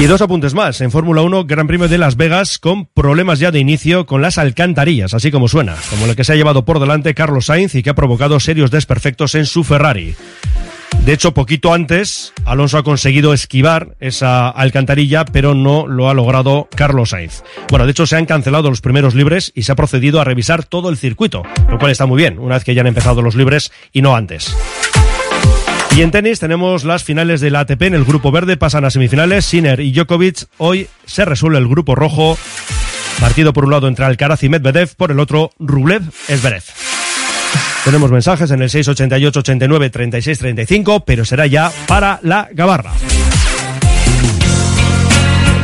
Y 0.00 0.06
dos 0.06 0.22
apuntes 0.22 0.54
más. 0.54 0.80
En 0.80 0.90
Fórmula 0.90 1.20
1, 1.20 1.44
Gran 1.44 1.66
Premio 1.66 1.88
de 1.88 1.98
Las 1.98 2.16
Vegas, 2.16 2.58
con 2.58 2.86
problemas 2.86 3.38
ya 3.38 3.50
de 3.50 3.58
inicio 3.58 4.06
con 4.06 4.22
las 4.22 4.38
alcantarillas, 4.38 5.12
así 5.12 5.30
como 5.30 5.46
suena, 5.46 5.76
como 5.90 6.06
el 6.06 6.16
que 6.16 6.24
se 6.24 6.32
ha 6.32 6.36
llevado 6.36 6.64
por 6.64 6.80
delante 6.80 7.12
Carlos 7.12 7.46
Sainz 7.46 7.74
y 7.74 7.82
que 7.82 7.90
ha 7.90 7.94
provocado 7.94 8.40
serios 8.40 8.70
desperfectos 8.70 9.34
en 9.34 9.44
su 9.44 9.62
Ferrari. 9.62 10.14
De 11.04 11.12
hecho, 11.12 11.34
poquito 11.34 11.74
antes, 11.74 12.32
Alonso 12.44 12.78
ha 12.78 12.84
conseguido 12.84 13.32
esquivar 13.32 13.96
esa 13.98 14.48
alcantarilla, 14.48 15.24
pero 15.24 15.52
no 15.52 15.88
lo 15.88 16.08
ha 16.08 16.14
logrado 16.14 16.68
Carlos 16.76 17.10
Sainz. 17.10 17.42
Bueno, 17.70 17.86
de 17.86 17.90
hecho, 17.90 18.06
se 18.06 18.14
han 18.14 18.24
cancelado 18.24 18.70
los 18.70 18.80
primeros 18.80 19.16
libres 19.16 19.50
y 19.56 19.64
se 19.64 19.72
ha 19.72 19.74
procedido 19.74 20.20
a 20.20 20.24
revisar 20.24 20.64
todo 20.64 20.90
el 20.90 20.96
circuito, 20.96 21.42
lo 21.68 21.80
cual 21.80 21.90
está 21.90 22.06
muy 22.06 22.18
bien, 22.18 22.38
una 22.38 22.54
vez 22.54 22.62
que 22.62 22.74
ya 22.74 22.82
han 22.82 22.86
empezado 22.86 23.20
los 23.20 23.34
libres 23.34 23.72
y 23.92 24.00
no 24.00 24.14
antes. 24.14 24.56
Y 25.96 26.02
en 26.02 26.12
tenis 26.12 26.38
tenemos 26.38 26.84
las 26.84 27.02
finales 27.02 27.40
del 27.40 27.56
ATP 27.56 27.82
en 27.82 27.94
el 27.94 28.04
grupo 28.04 28.30
verde, 28.30 28.56
pasan 28.56 28.84
a 28.84 28.90
semifinales, 28.90 29.44
Sinner 29.44 29.80
y 29.80 29.90
Djokovic. 29.92 30.46
Hoy 30.58 30.86
se 31.04 31.24
resuelve 31.24 31.58
el 31.58 31.66
grupo 31.66 31.96
rojo, 31.96 32.38
partido 33.18 33.52
por 33.52 33.64
un 33.64 33.72
lado 33.72 33.88
entre 33.88 34.04
Alcaraz 34.04 34.44
y 34.44 34.48
Medvedev, 34.48 34.94
por 34.94 35.10
el 35.10 35.18
otro 35.18 35.50
Rublev 35.58 36.02
Esberev. 36.28 36.91
Tenemos 37.84 38.10
mensajes 38.10 38.50
en 38.50 38.62
el 38.62 38.70
688 38.70 39.40
89 39.40 39.90
36 39.90 40.38
35, 40.38 41.04
pero 41.04 41.24
será 41.24 41.46
ya 41.46 41.72
para 41.86 42.20
la 42.22 42.48
gabarra. 42.52 42.92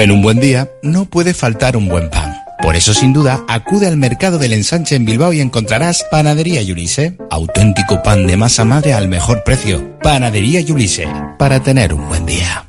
En 0.00 0.10
un 0.10 0.22
buen 0.22 0.40
día 0.40 0.70
no 0.82 1.04
puede 1.04 1.34
faltar 1.34 1.76
un 1.76 1.86
buen 1.86 2.08
pan. 2.08 2.34
Por 2.62 2.74
eso, 2.74 2.94
sin 2.94 3.12
duda, 3.12 3.44
acude 3.48 3.86
al 3.86 3.98
mercado 3.98 4.38
del 4.38 4.54
ensanche 4.54 4.96
en 4.96 5.04
Bilbao 5.04 5.34
y 5.34 5.42
encontrarás 5.42 6.06
Panadería 6.10 6.62
Yulise. 6.62 7.18
Auténtico 7.30 8.02
pan 8.02 8.26
de 8.26 8.38
masa 8.38 8.64
madre 8.64 8.94
al 8.94 9.08
mejor 9.08 9.44
precio. 9.44 9.98
Panadería 10.02 10.62
Yulise. 10.62 11.06
Para 11.38 11.62
tener 11.62 11.92
un 11.92 12.08
buen 12.08 12.24
día. 12.24 12.64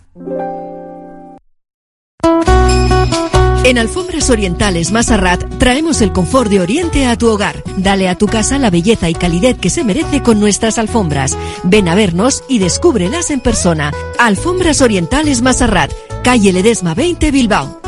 En 3.64 3.78
Alfombras 3.78 4.30
Orientales 4.30 4.92
Masarrat 4.92 5.42
traemos 5.58 6.02
el 6.02 6.12
confort 6.12 6.52
de 6.52 6.60
Oriente 6.60 7.06
a 7.06 7.16
tu 7.16 7.30
hogar. 7.30 7.64
Dale 7.78 8.10
a 8.10 8.16
tu 8.16 8.26
casa 8.26 8.58
la 8.58 8.70
belleza 8.70 9.10
y 9.10 9.14
calidez 9.14 9.58
que 9.58 9.70
se 9.70 9.86
merece 9.86 10.22
con 10.22 10.42
nuestras 10.42 10.78
alfombras. 10.78 11.38
Ven 11.64 11.88
a 11.88 11.96
vernos 11.96 12.44
y 12.50 12.60
descúbrelas 12.60 13.32
en 13.32 13.40
persona. 13.40 13.94
Alfombras 14.20 14.82
Orientales 14.82 15.42
Masarrat, 15.42 15.92
calle 16.24 16.54
Ledesma 16.54 16.94
20 16.94 17.32
Bilbao. 17.32 17.82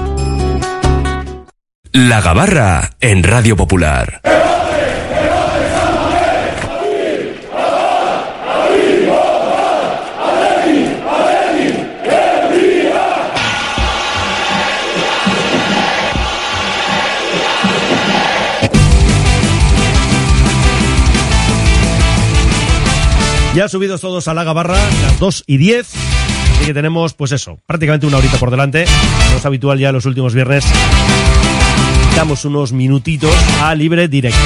La 1.92 2.22
Gabarra 2.22 2.92
en 3.00 3.24
Radio 3.24 3.56
Popular. 3.56 4.22
Ya 23.56 23.70
subidos 23.70 24.02
todos 24.02 24.28
a 24.28 24.34
la 24.34 24.44
gabarra, 24.44 24.80
las 25.04 25.20
2 25.20 25.44
y 25.46 25.58
10. 25.58 26.12
Así 26.56 26.66
que 26.66 26.74
tenemos, 26.74 27.14
pues 27.14 27.32
eso, 27.32 27.60
prácticamente 27.66 28.08
una 28.08 28.18
horita 28.18 28.38
por 28.38 28.51
delante. 28.51 28.86
Como 29.26 29.38
es 29.38 29.45
habitual 29.45 29.80
ya 29.80 29.91
los 29.91 30.06
últimos 30.06 30.34
viernes, 30.34 30.66
damos 32.16 32.45
unos 32.45 32.72
minutitos 32.72 33.34
a 33.62 33.76
libre 33.76 34.08
directo. 34.08 34.39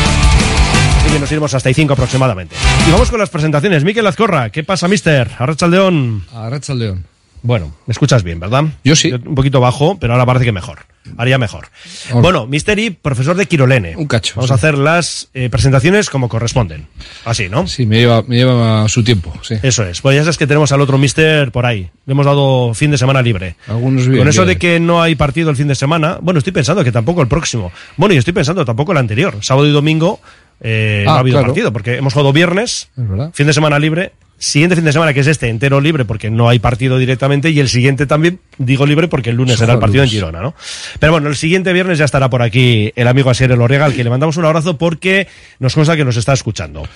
Así 0.99 1.13
que 1.13 1.19
nos 1.19 1.31
iremos 1.31 1.53
hasta 1.53 1.69
y 1.69 1.73
5 1.73 1.93
aproximadamente. 1.93 2.55
Y 2.87 2.91
vamos 2.91 3.09
con 3.09 3.19
las 3.19 3.29
presentaciones. 3.29 3.83
Miquel 3.83 4.07
Azcorra, 4.07 4.49
¿qué 4.49 4.63
pasa, 4.63 4.87
mister? 4.87 5.29
Arrachaldeón. 5.37 6.25
Arrachaldeón. 6.33 7.16
Bueno, 7.43 7.73
me 7.85 7.91
escuchas 7.91 8.23
bien, 8.23 8.39
¿verdad? 8.39 8.65
Yo 8.83 8.95
sí. 8.95 9.11
Un 9.11 9.35
poquito 9.35 9.59
bajo, 9.61 9.97
pero 9.99 10.13
ahora 10.13 10.25
parece 10.25 10.45
que 10.45 10.51
mejor. 10.51 10.79
Haría 11.17 11.37
mejor. 11.37 11.67
Ahora. 12.09 12.21
Bueno, 12.21 12.47
Misteri, 12.47 12.89
profesor 12.89 13.37
de 13.37 13.45
Quirolene. 13.45 13.95
Un 13.95 14.07
cacho. 14.07 14.33
Vamos 14.35 14.49
sí. 14.49 14.51
a 14.51 14.55
hacer 14.55 14.77
las 14.77 15.29
eh, 15.33 15.49
presentaciones 15.49 16.09
como 16.09 16.27
corresponden. 16.27 16.87
Así, 17.23 17.47
¿no? 17.47 17.65
Sí, 17.67 17.85
me 17.85 17.97
lleva, 17.99 18.23
me 18.23 18.35
lleva 18.35 18.89
su 18.89 19.03
tiempo, 19.03 19.33
sí. 19.41 19.55
Eso 19.63 19.85
es. 19.85 20.01
Pues 20.01 20.15
ya 20.17 20.23
sabes 20.23 20.37
que 20.37 20.47
tenemos 20.47 20.71
al 20.73 20.81
otro 20.81 20.97
Mister 20.97 21.51
por 21.51 21.65
ahí. 21.65 21.89
Le 22.05 22.11
hemos 22.11 22.25
dado 22.25 22.73
fin 22.73 22.91
de 22.91 22.97
semana 22.97 23.21
libre. 23.21 23.55
Algunos 23.67 24.05
bien, 24.07 24.19
Con 24.19 24.27
eso 24.27 24.45
de 24.45 24.57
que 24.57 24.79
no 24.81 25.01
hay 25.01 25.15
partido 25.15 25.49
el 25.49 25.55
fin 25.55 25.67
de 25.69 25.75
semana, 25.75 26.17
bueno, 26.21 26.39
estoy 26.39 26.51
pensando 26.53 26.83
que 26.83 26.91
tampoco 26.91 27.21
el 27.21 27.27
próximo. 27.29 27.71
Bueno, 27.95 28.13
y 28.13 28.17
estoy 28.17 28.33
pensando 28.33 28.65
tampoco 28.65 28.91
el 28.91 28.97
anterior. 28.97 29.37
Sábado 29.41 29.65
y 29.67 29.71
domingo 29.71 30.19
eh, 30.59 31.03
no 31.05 31.11
Ah, 31.11 31.15
ha 31.17 31.19
habido 31.19 31.35
claro. 31.37 31.47
partido, 31.53 31.71
porque 31.71 31.97
hemos 31.97 32.11
jugado 32.13 32.33
viernes, 32.33 32.89
Es 32.97 33.07
verdad. 33.07 33.31
fin 33.33 33.47
de 33.47 33.53
semana 33.53 33.79
libre. 33.79 34.11
Siguiente 34.39 34.75
fin 34.75 34.85
de 34.85 34.91
semana, 34.91 35.13
que 35.13 35.21
es 35.21 35.27
este, 35.27 35.49
entero 35.49 35.81
libre 35.81 36.05
porque 36.05 36.29
no 36.29 36.47
hay 36.47 36.59
partido 36.59 36.99
directamente. 36.99 37.49
Y 37.49 37.59
el 37.59 37.69
siguiente 37.69 38.05
también, 38.05 38.39
digo 38.59 38.85
libre 38.85 39.07
porque 39.07 39.31
el 39.31 39.35
lunes 39.35 39.55
Se 39.55 39.59
será 39.59 39.73
el 39.73 39.77
el 39.77 39.81
partido 39.81 40.03
en. 40.03 40.09
Girona, 40.09 40.41
¿no? 40.41 40.53
Pero 40.99 41.11
bueno, 41.11 41.27
el 41.29 41.35
siguiente 41.35 41.73
viernes 41.73 41.97
ya 41.97 42.05
estará 42.05 42.29
por 42.29 42.43
aquí 42.43 42.93
el 42.95 43.07
amigo 43.07 43.31
Asier 43.31 43.51
al 43.51 43.93
que 43.93 44.03
le 44.03 44.09
mandamos 44.09 44.37
un 44.37 44.45
abrazo 44.45 44.77
porque 44.77 45.27
nos 45.59 45.73
consta 45.73 45.95
que 45.95 46.05
nos 46.05 46.17
está 46.17 46.33
escuchando. 46.33 46.87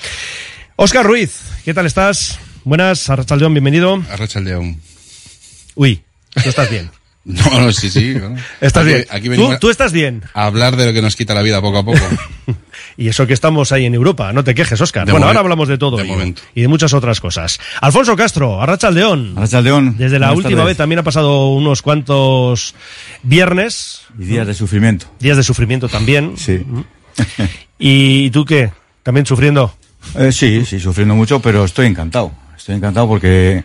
Oscar 0.75 1.05
Ruiz, 1.05 1.41
¿qué 1.65 1.73
tal 1.73 1.87
estás? 1.87 2.39
Buenas, 2.63 3.09
Arrachaldeón, 3.09 3.53
bienvenido. 3.53 4.03
Arrachaldeón. 4.11 4.77
Uy, 5.73 6.01
tú 6.43 6.49
estás 6.49 6.69
bien. 6.69 6.91
No, 7.23 7.59
no, 7.59 7.71
sí, 7.71 7.89
sí. 7.89 8.13
bueno. 8.19 8.35
Estás 8.59 8.83
Aquí- 8.83 8.93
bien. 8.93 9.05
Aquí 9.11 9.29
¿Tú, 9.29 9.49
tú 9.59 9.69
estás 9.69 9.91
bien. 9.91 10.23
a 10.33 10.45
hablar 10.45 10.75
de 10.75 10.87
lo 10.87 10.93
que 10.93 11.01
nos 11.03 11.15
quita 11.15 11.33
la 11.35 11.41
vida 11.43 11.61
poco 11.61 11.77
a 11.79 11.85
poco. 11.85 11.99
Y 12.97 13.07
eso 13.07 13.25
que 13.25 13.33
estamos 13.33 13.71
ahí 13.71 13.85
en 13.85 13.93
Europa, 13.95 14.33
no 14.33 14.43
te 14.43 14.53
quejes, 14.53 14.79
Oscar. 14.81 15.05
De 15.05 15.11
bueno, 15.13 15.25
ahora 15.25 15.39
hablamos 15.39 15.67
de 15.69 15.77
todo 15.77 15.97
de 15.97 16.03
momento. 16.03 16.41
y 16.53 16.61
de 16.61 16.67
muchas 16.67 16.93
otras 16.93 17.19
cosas. 17.21 17.57
Alfonso 17.79 18.15
Castro, 18.17 18.61
Arrachaldeón. 18.61 19.33
Arrachaldeón. 19.37 19.97
Desde 19.97 20.19
la 20.19 20.31
última 20.33 20.49
tardes. 20.57 20.65
vez 20.65 20.77
también 20.77 20.99
ha 20.99 21.03
pasado 21.03 21.49
unos 21.49 21.81
cuantos 21.81 22.75
viernes. 23.23 24.01
Y 24.19 24.25
días 24.25 24.45
de 24.45 24.53
sufrimiento. 24.53 25.05
Días 25.19 25.37
de 25.37 25.43
sufrimiento 25.43 25.87
también. 25.87 26.33
Sí. 26.37 26.63
¿Y 27.79 28.29
tú 28.31 28.45
qué? 28.45 28.71
¿También 29.03 29.25
sufriendo? 29.25 29.73
Eh, 30.15 30.31
sí, 30.31 30.65
sí, 30.65 30.79
sufriendo 30.79 31.15
mucho, 31.15 31.39
pero 31.41 31.63
estoy 31.65 31.87
encantado. 31.87 32.31
Estoy 32.57 32.75
encantado 32.75 33.07
porque 33.07 33.63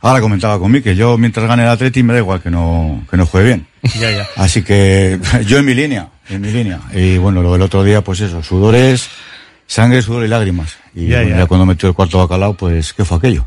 ahora 0.00 0.20
comentaba 0.20 0.58
con 0.58 0.70
mí 0.70 0.80
que 0.82 0.94
yo 0.96 1.16
mientras 1.18 1.46
gane 1.46 1.62
el 1.62 1.68
Atleti 1.68 2.02
me 2.02 2.12
da 2.12 2.18
igual 2.20 2.40
que 2.42 2.50
no, 2.50 3.04
que 3.10 3.16
no 3.16 3.26
juegue 3.26 3.46
bien. 3.46 3.66
Ya, 4.00 4.10
ya. 4.10 4.28
Así 4.36 4.62
que 4.62 5.18
yo 5.46 5.58
en 5.58 5.64
mi 5.64 5.74
línea, 5.74 6.08
en 6.28 6.40
mi 6.42 6.50
línea. 6.50 6.80
Y 6.94 7.16
bueno, 7.18 7.42
lo 7.42 7.52
del 7.52 7.62
otro 7.62 7.82
día, 7.84 8.02
pues 8.02 8.20
eso, 8.20 8.42
sudores, 8.42 9.08
sangre, 9.66 10.02
sudor 10.02 10.24
y 10.24 10.28
lágrimas. 10.28 10.76
Y 10.94 11.06
Ya, 11.08 11.18
bueno, 11.18 11.30
ya. 11.30 11.38
ya 11.38 11.46
cuando 11.46 11.66
metió 11.66 11.88
el 11.88 11.94
cuarto 11.94 12.18
bacalao, 12.18 12.54
pues, 12.54 12.92
¿qué 12.92 13.04
fue 13.04 13.16
aquello? 13.18 13.46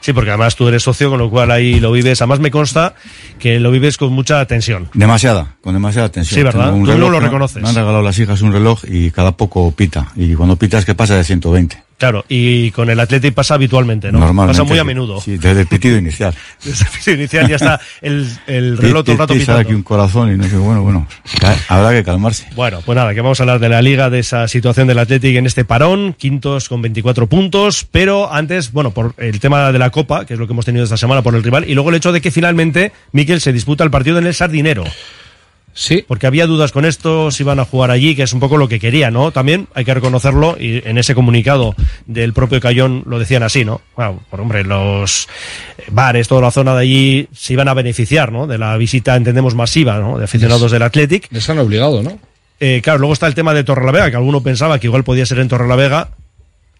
Sí, 0.00 0.12
porque 0.12 0.28
además 0.30 0.54
tú 0.54 0.68
eres 0.68 0.82
socio, 0.82 1.08
con 1.08 1.18
lo 1.18 1.30
cual 1.30 1.50
ahí 1.50 1.80
lo 1.80 1.90
vives. 1.90 2.20
Además 2.20 2.38
me 2.38 2.50
consta 2.50 2.94
que 3.38 3.58
lo 3.58 3.70
vives 3.70 3.96
con 3.96 4.12
mucha 4.12 4.44
tensión. 4.46 4.90
Demasiada, 4.92 5.56
con 5.62 5.72
demasiada 5.72 6.10
tensión. 6.10 6.38
Sí, 6.40 6.44
¿verdad? 6.44 6.74
Un 6.74 6.80
Tú 6.84 6.88
no 6.88 6.92
reloj 6.92 7.10
lo 7.10 7.16
que 7.16 7.20
me- 7.22 7.26
reconoces. 7.28 7.62
Me 7.62 7.68
han 7.70 7.74
regalado 7.74 8.02
las 8.02 8.18
hijas 8.18 8.42
un 8.42 8.52
reloj 8.52 8.82
y 8.86 9.10
cada 9.12 9.32
poco 9.34 9.70
pita. 9.72 10.08
Y 10.14 10.34
cuando 10.34 10.56
pita 10.56 10.76
es 10.76 10.84
que 10.84 10.94
pasa 10.94 11.16
de 11.16 11.24
120. 11.24 11.82
Claro, 12.04 12.22
y 12.28 12.70
con 12.72 12.90
el 12.90 13.00
Atleti 13.00 13.30
pasa 13.30 13.54
habitualmente, 13.54 14.12
¿no? 14.12 14.18
Normalmente. 14.18 14.60
Pasa 14.60 14.68
muy 14.68 14.78
a 14.78 14.84
menudo. 14.84 15.22
Sí, 15.22 15.38
desde 15.38 15.62
el 15.62 15.66
pitido 15.66 15.96
inicial. 15.96 16.34
Desde 16.62 16.84
el 16.84 16.90
pitido 16.90 17.16
inicial 17.16 17.48
ya 17.48 17.56
está 17.56 17.80
el, 18.02 18.28
el 18.46 18.76
reloj 18.76 19.04
todo 19.04 19.12
el 19.12 19.18
rato 19.18 19.32
pitando. 19.32 19.60
aquí 19.60 19.72
un 19.72 19.82
corazón 19.82 20.30
y 20.30 20.36
no 20.36 20.44
sé, 20.44 20.54
bueno, 20.58 20.82
bueno, 20.82 21.08
habrá 21.66 21.92
que 21.92 22.04
calmarse. 22.04 22.46
Bueno, 22.54 22.82
pues 22.84 22.94
nada, 22.94 23.14
que 23.14 23.22
vamos 23.22 23.40
a 23.40 23.44
hablar 23.44 23.58
de 23.58 23.70
la 23.70 23.80
liga, 23.80 24.10
de 24.10 24.18
esa 24.18 24.46
situación 24.48 24.86
del 24.86 24.98
Athletic 24.98 25.34
en 25.34 25.46
este 25.46 25.64
parón, 25.64 26.12
quintos 26.12 26.68
con 26.68 26.82
24 26.82 27.26
puntos, 27.26 27.86
pero 27.90 28.30
antes, 28.30 28.70
bueno, 28.70 28.90
por 28.90 29.14
el 29.16 29.40
tema 29.40 29.72
de 29.72 29.78
la 29.78 29.88
Copa, 29.88 30.26
que 30.26 30.34
es 30.34 30.38
lo 30.38 30.46
que 30.46 30.52
hemos 30.52 30.66
tenido 30.66 30.84
esta 30.84 30.98
semana 30.98 31.22
por 31.22 31.34
el 31.34 31.42
rival, 31.42 31.64
y 31.66 31.72
luego 31.72 31.88
el 31.88 31.96
hecho 31.96 32.12
de 32.12 32.20
que 32.20 32.30
finalmente 32.30 32.92
Miquel 33.12 33.40
se 33.40 33.50
disputa 33.50 33.82
el 33.82 33.90
partido 33.90 34.18
en 34.18 34.26
el 34.26 34.34
Sardinero. 34.34 34.84
Sí. 35.74 36.04
Porque 36.06 36.26
había 36.26 36.46
dudas 36.46 36.70
con 36.70 36.84
esto, 36.84 37.30
si 37.32 37.42
iban 37.42 37.58
a 37.58 37.64
jugar 37.64 37.90
allí, 37.90 38.14
que 38.14 38.22
es 38.22 38.32
un 38.32 38.40
poco 38.40 38.56
lo 38.56 38.68
que 38.68 38.78
quería, 38.78 39.10
¿no? 39.10 39.32
También 39.32 39.66
hay 39.74 39.84
que 39.84 39.92
reconocerlo, 39.92 40.56
y 40.58 40.80
en 40.88 40.98
ese 40.98 41.14
comunicado 41.14 41.74
del 42.06 42.32
propio 42.32 42.60
Cayón 42.60 43.02
lo 43.06 43.18
decían 43.18 43.42
así, 43.42 43.64
¿no? 43.64 43.80
Bueno, 43.96 44.20
por 44.30 44.40
hombre, 44.40 44.62
los 44.64 45.28
bares, 45.90 46.28
toda 46.28 46.42
la 46.42 46.50
zona 46.52 46.74
de 46.74 46.80
allí 46.80 47.28
se 47.32 47.52
iban 47.52 47.68
a 47.68 47.74
beneficiar, 47.74 48.30
¿no? 48.30 48.46
De 48.46 48.56
la 48.56 48.76
visita, 48.76 49.16
entendemos, 49.16 49.54
masiva, 49.56 49.98
¿no? 49.98 50.16
De 50.16 50.24
aficionados 50.24 50.70
del 50.70 50.82
Athletic. 50.82 51.26
Les 51.30 51.50
han 51.50 51.58
obligado, 51.58 52.02
¿no? 52.02 52.18
Eh, 52.60 52.80
claro, 52.82 53.00
luego 53.00 53.12
está 53.12 53.26
el 53.26 53.34
tema 53.34 53.52
de 53.52 53.64
Torrelavega, 53.64 54.10
que 54.10 54.16
alguno 54.16 54.42
pensaba 54.42 54.78
que 54.78 54.86
igual 54.86 55.02
podía 55.02 55.26
ser 55.26 55.40
en 55.40 55.48
Torrelavega. 55.48 56.10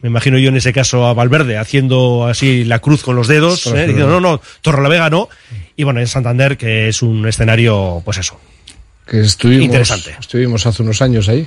Me 0.00 0.08
imagino 0.08 0.38
yo 0.38 0.50
en 0.50 0.56
ese 0.56 0.72
caso 0.72 1.06
a 1.06 1.14
Valverde 1.14 1.56
haciendo 1.56 2.26
así 2.26 2.64
la 2.64 2.78
cruz 2.78 3.02
con 3.02 3.16
los 3.16 3.26
dedos, 3.26 3.66
¿eh? 3.66 3.86
diciendo, 3.86 4.08
no, 4.08 4.20
no, 4.20 4.40
Torrelavega 4.62 5.10
no. 5.10 5.28
Y 5.76 5.82
bueno, 5.82 6.00
en 6.00 6.06
Santander, 6.06 6.56
que 6.56 6.88
es 6.88 7.02
un 7.02 7.26
escenario, 7.26 8.02
pues 8.04 8.18
eso. 8.18 8.38
Que 9.06 9.20
estuvimos, 9.20 9.64
Interesante. 9.66 10.14
estuvimos 10.18 10.66
hace 10.66 10.82
unos 10.82 11.00
años 11.02 11.28
ahí. 11.28 11.46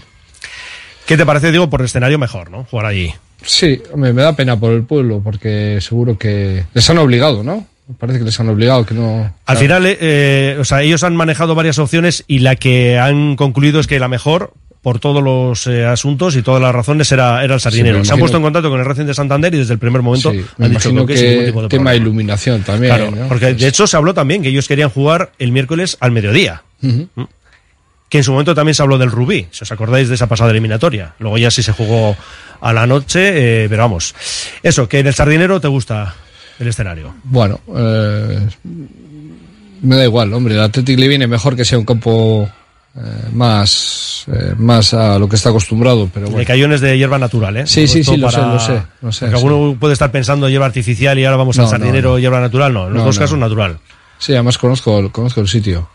¿Qué 1.05 1.17
te 1.17 1.25
parece, 1.25 1.51
digo, 1.51 1.69
por 1.69 1.81
el 1.81 1.85
escenario 1.85 2.17
mejor, 2.19 2.51
¿no? 2.51 2.65
Jugar 2.65 2.87
allí. 2.87 3.13
Sí, 3.43 3.81
me 3.95 4.11
da 4.13 4.35
pena 4.35 4.59
por 4.59 4.73
el 4.73 4.83
pueblo, 4.83 5.21
porque 5.23 5.77
seguro 5.81 6.17
que 6.17 6.65
les 6.73 6.89
han 6.89 6.97
obligado, 6.97 7.43
¿no? 7.43 7.65
Parece 7.97 8.19
que 8.19 8.25
les 8.25 8.37
han 8.39 8.49
obligado, 8.49 8.85
que 8.85 8.93
no... 8.93 9.33
Al 9.45 9.57
final, 9.57 9.85
eh, 9.85 9.97
eh, 10.01 10.57
o 10.59 10.65
sea, 10.65 10.81
ellos 10.81 11.03
han 11.03 11.15
manejado 11.15 11.55
varias 11.55 11.79
opciones 11.79 12.25
y 12.27 12.39
la 12.39 12.57
que 12.57 12.99
han 12.99 13.37
concluido 13.37 13.79
es 13.79 13.87
que 13.87 13.97
la 13.99 14.09
mejor, 14.09 14.51
por 14.81 14.99
todos 14.99 15.23
los 15.23 15.67
eh, 15.67 15.85
asuntos 15.85 16.35
y 16.35 16.41
todas 16.41 16.61
las 16.61 16.75
razones, 16.75 17.09
era, 17.13 17.41
era 17.45 17.53
el 17.53 17.61
Sardinero. 17.61 18.03
Se 18.03 18.11
han 18.11 18.19
puesto 18.19 18.35
en 18.35 18.43
contacto 18.43 18.69
con 18.69 18.79
el 18.81 18.85
Racing 18.85 19.05
de 19.05 19.13
Santander 19.13 19.53
y 19.55 19.59
desde 19.59 19.71
el 19.71 19.79
primer 19.79 20.01
momento 20.01 20.33
Sí, 20.33 20.43
han 20.59 20.71
dicho 20.71 20.93
que, 21.05 21.13
que, 21.13 21.17
sin 21.17 21.29
ningún 21.29 21.45
tipo 21.45 21.61
de 21.61 21.67
tema 21.69 21.83
problema. 21.91 21.95
iluminación 21.95 22.63
también, 22.63 22.93
Claro, 22.93 23.11
¿no? 23.11 23.27
porque 23.29 23.53
de 23.53 23.67
hecho 23.69 23.87
se 23.87 23.95
habló 23.95 24.13
también 24.13 24.41
que 24.41 24.49
ellos 24.49 24.67
querían 24.67 24.89
jugar 24.89 25.31
el 25.39 25.53
miércoles 25.53 25.95
al 26.01 26.11
mediodía. 26.11 26.63
Ujú. 26.83 27.07
Que 28.09 28.19
en 28.19 28.23
su 28.23 28.31
momento 28.31 28.55
también 28.55 28.73
se 28.73 28.81
habló 28.81 28.97
del 28.97 29.11
Rubí, 29.11 29.47
si 29.51 29.63
os 29.63 29.71
acordáis 29.71 30.07
de 30.07 30.15
esa 30.15 30.27
pasada 30.27 30.51
eliminatoria. 30.51 31.13
Luego 31.19 31.37
ya 31.37 31.51
sí 31.51 31.61
se 31.61 31.73
jugó 31.73 32.15
a 32.61 32.73
la 32.73 32.87
noche, 32.87 33.63
eh, 33.63 33.69
pero 33.69 33.83
vamos. 33.83 34.15
Eso, 34.63 34.87
que 34.87 34.99
en 34.99 35.07
el 35.07 35.13
Sardinero 35.13 35.59
te 35.59 35.67
gusta 35.67 36.15
el 36.59 36.67
escenario. 36.69 37.13
Bueno, 37.25 37.59
eh, 37.75 38.47
me 39.81 39.95
da 39.95 40.03
igual, 40.05 40.33
hombre, 40.33 40.55
el 40.55 40.61
Athletic 40.61 40.97
le 40.97 41.07
viene 41.07 41.27
mejor 41.27 41.55
que 41.55 41.65
sea 41.65 41.77
un 41.77 41.85
campo 41.85 42.49
eh, 42.95 42.99
más, 43.33 44.23
eh, 44.27 44.53
más 44.57 44.93
a 44.93 45.19
lo 45.19 45.29
que 45.29 45.35
está 45.35 45.49
acostumbrado, 45.49 46.09
pero 46.13 46.27
De 46.27 46.31
bueno. 46.31 46.47
cayones 46.47 46.81
de 46.81 46.97
hierba 46.97 47.19
natural, 47.19 47.57
¿eh? 47.57 47.67
Sí, 47.67 47.87
sí, 47.87 48.03
sí, 48.03 48.17
lo 48.17 48.31
sé, 48.31 48.37
para- 48.37 48.53
lo 48.53 48.59
sé, 48.59 48.81
lo 49.01 49.11
sé, 49.11 49.27
sí. 49.27 49.33
alguno 49.35 49.75
puede 49.79 49.93
estar 49.93 50.11
pensando 50.11 50.49
hierba 50.49 50.65
artificial 50.65 51.19
y 51.19 51.25
ahora 51.25 51.37
vamos 51.37 51.57
No, 51.57 51.63
al 51.63 51.69
Sardinero 51.69 52.11
no, 52.11 52.19
hierba 52.19 52.39
natural. 52.39 52.73
No, 52.73 52.87
en 52.87 52.93
los 52.93 53.01
No, 53.01 53.05
dos 53.05 53.15
no. 53.17 53.21
casos 53.21 53.37
natural. 53.37 53.77
Sí, 54.17 54.33
además 54.33 54.57
conozco, 54.57 55.11
conozco 55.11 55.41
el 55.41 55.47
sitio. 55.47 55.89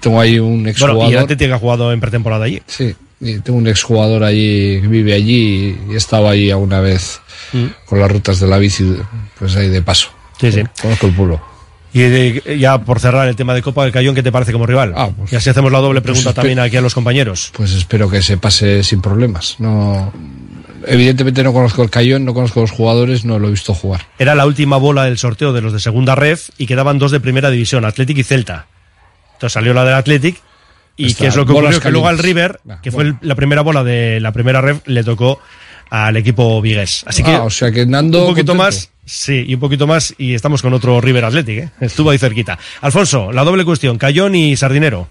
Tengo 0.00 0.20
ahí 0.20 0.38
un 0.38 0.62
Bueno, 0.62 0.68
y 0.68 0.70
exjugador. 0.70 1.16
Atlético 1.18 1.54
ha 1.54 1.58
jugado 1.58 1.92
en 1.92 2.00
pretemporada 2.00 2.44
allí. 2.46 2.62
Sí, 2.66 2.94
y 3.20 3.38
tengo 3.40 3.58
un 3.58 3.68
exjugador 3.68 4.24
allí 4.24 4.80
que 4.80 4.88
vive 4.88 5.12
allí 5.14 5.76
y 5.90 5.94
estaba 5.96 6.30
ahí 6.30 6.50
alguna 6.50 6.80
vez 6.80 7.20
Mm. 7.52 7.66
con 7.86 7.98
las 8.00 8.10
rutas 8.10 8.38
de 8.40 8.46
la 8.46 8.58
bici, 8.58 8.96
pues 9.38 9.56
ahí 9.56 9.68
de 9.68 9.82
paso. 9.82 10.08
Sí, 10.40 10.50
sí. 10.52 10.62
Conozco 10.80 11.06
el 11.08 11.14
pueblo. 11.14 11.40
Y 11.92 12.02
eh, 12.02 12.56
ya 12.58 12.78
por 12.82 13.00
cerrar 13.00 13.26
el 13.28 13.34
tema 13.34 13.52
de 13.52 13.62
Copa 13.62 13.82
del 13.82 13.92
Cayón, 13.92 14.14
¿qué 14.14 14.22
te 14.22 14.30
parece 14.30 14.52
como 14.52 14.64
rival? 14.66 14.92
Ah, 14.96 15.10
pues- 15.16 15.32
y 15.32 15.36
así 15.36 15.50
hacemos 15.50 15.72
la 15.72 15.80
doble 15.80 16.00
pregunta 16.00 16.26
pues 16.28 16.34
también 16.36 16.60
aquí 16.60 16.76
a 16.76 16.80
los 16.80 16.94
compañeros. 16.94 17.50
Pues 17.56 17.72
espero 17.72 18.08
que 18.08 18.22
se 18.22 18.36
pase 18.38 18.84
sin 18.84 19.00
problemas. 19.02 19.56
No, 19.58 20.12
evidentemente 20.86 21.42
no 21.42 21.52
conozco 21.52 21.82
el 21.82 21.90
Cayón, 21.90 22.24
no 22.24 22.32
conozco 22.34 22.60
los 22.60 22.70
jugadores, 22.70 23.24
no 23.24 23.38
lo 23.40 23.48
he 23.48 23.50
visto 23.50 23.74
jugar. 23.74 24.06
Era 24.18 24.34
la 24.34 24.46
última 24.46 24.76
bola 24.76 25.04
del 25.04 25.18
sorteo 25.18 25.52
de 25.52 25.60
los 25.62 25.72
de 25.72 25.80
segunda 25.80 26.14
ref 26.14 26.50
y 26.58 26.66
quedaban 26.66 26.98
dos 26.98 27.10
de 27.10 27.20
primera 27.20 27.50
división, 27.50 27.84
Atlético 27.84 28.20
y 28.20 28.24
Celta. 28.24 28.66
Entonces 29.40 29.54
salió 29.54 29.72
la 29.72 29.86
del 29.86 29.94
Athletic. 29.94 30.36
Y 30.98 31.06
Está, 31.06 31.20
que 31.22 31.26
es 31.28 31.36
lo 31.36 31.46
que 31.46 31.52
ocurrió, 31.52 31.80
que 31.80 31.90
luego 31.90 32.08
al. 32.08 32.18
River, 32.18 32.60
Nah, 32.64 32.80
que 32.82 32.90
fue 32.90 33.04
el- 33.04 33.16
la 33.22 33.34
primera 33.34 33.62
bola 33.62 33.82
de 33.82 34.20
la 34.20 34.32
primera 34.32 34.60
ref, 34.60 34.86
le 34.86 35.02
tocó 35.02 35.40
al 35.88 36.14
equipo 36.18 36.60
vigués. 36.60 37.04
Así 37.06 37.22
que, 37.22 37.30
Ah, 37.32 37.42
o 37.44 37.48
sea 37.50 37.72
que 37.72 37.86
Nando 37.86 38.20
un 38.26 38.32
poquito 38.32 38.52
contento. 38.54 38.62
más, 38.76 38.90
sí, 39.06 39.42
y 39.48 39.54
un 39.54 39.60
poquito 39.60 39.86
más, 39.86 40.14
y 40.18 40.34
estamos 40.34 40.60
con 40.60 40.74
otro 40.74 41.00
River 41.00 41.24
Athletic, 41.24 41.58
¿eh? 41.58 41.70
Estuvo 41.80 42.10
ahí 42.10 42.18
cerquita. 42.18 42.58
Alfonso, 42.82 43.32
la 43.32 43.44
doble 43.44 43.64
cuestión, 43.64 43.96
Cayón 43.96 44.34
y 44.34 44.56
Sardinero. 44.58 45.08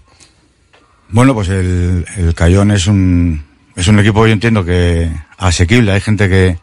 Bueno, 1.08 1.34
pues 1.34 1.48
el, 1.48 2.06
el 2.16 2.34
Cayón 2.34 2.70
es 2.70 2.86
un, 2.86 3.42
es 3.74 3.88
un 3.88 3.98
equipo, 3.98 4.24
yo 4.28 4.32
entiendo 4.32 4.64
que 4.64 5.10
asequible. 5.38 5.90
Hay 5.90 6.00
gente 6.00 6.28
que, 6.28 6.56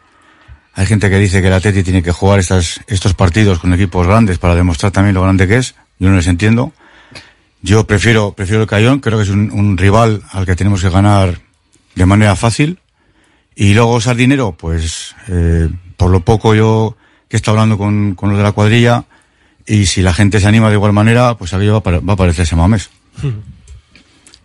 hay 0.72 0.86
gente 0.86 1.10
que 1.10 1.18
dice 1.18 1.42
que 1.42 1.48
el 1.48 1.52
Atleti 1.52 1.82
tiene 1.82 2.02
que 2.02 2.12
jugar 2.12 2.38
estas, 2.38 2.80
estos 2.86 3.12
partidos 3.12 3.58
con 3.58 3.74
equipos 3.74 4.06
grandes 4.06 4.38
para 4.38 4.54
demostrar 4.54 4.90
también 4.90 5.14
lo 5.14 5.22
grande 5.22 5.46
que 5.46 5.58
es. 5.58 5.74
Yo 5.98 6.08
no 6.08 6.16
les 6.16 6.28
entiendo. 6.28 6.72
Yo 7.62 7.86
prefiero, 7.86 8.32
prefiero 8.32 8.62
el 8.62 8.68
Cayón, 8.68 9.00
creo 9.00 9.18
que 9.18 9.24
es 9.24 9.30
un, 9.30 9.50
un 9.50 9.76
rival 9.76 10.22
al 10.30 10.46
que 10.46 10.54
tenemos 10.56 10.80
que 10.80 10.90
ganar 10.90 11.40
de 11.94 12.06
manera 12.06 12.36
fácil. 12.36 12.78
Y 13.54 13.74
luego 13.74 14.00
Sardinero, 14.00 14.52
pues, 14.52 15.16
eh, 15.28 15.68
por 15.96 16.10
lo 16.10 16.20
poco 16.20 16.54
yo 16.54 16.96
que 17.28 17.36
he 17.36 17.38
estado 17.38 17.56
hablando 17.56 17.76
con, 17.76 18.14
con 18.14 18.30
los 18.30 18.38
de 18.38 18.44
la 18.44 18.52
cuadrilla, 18.52 19.04
y 19.66 19.86
si 19.86 20.00
la 20.00 20.14
gente 20.14 20.40
se 20.40 20.46
anima 20.46 20.68
de 20.68 20.76
igual 20.76 20.92
manera, 20.92 21.36
pues 21.36 21.52
aquello 21.52 21.82
va 21.82 21.98
va 21.98 22.12
a 22.12 22.16
parecerse 22.16 22.56
Mames. 22.56 22.90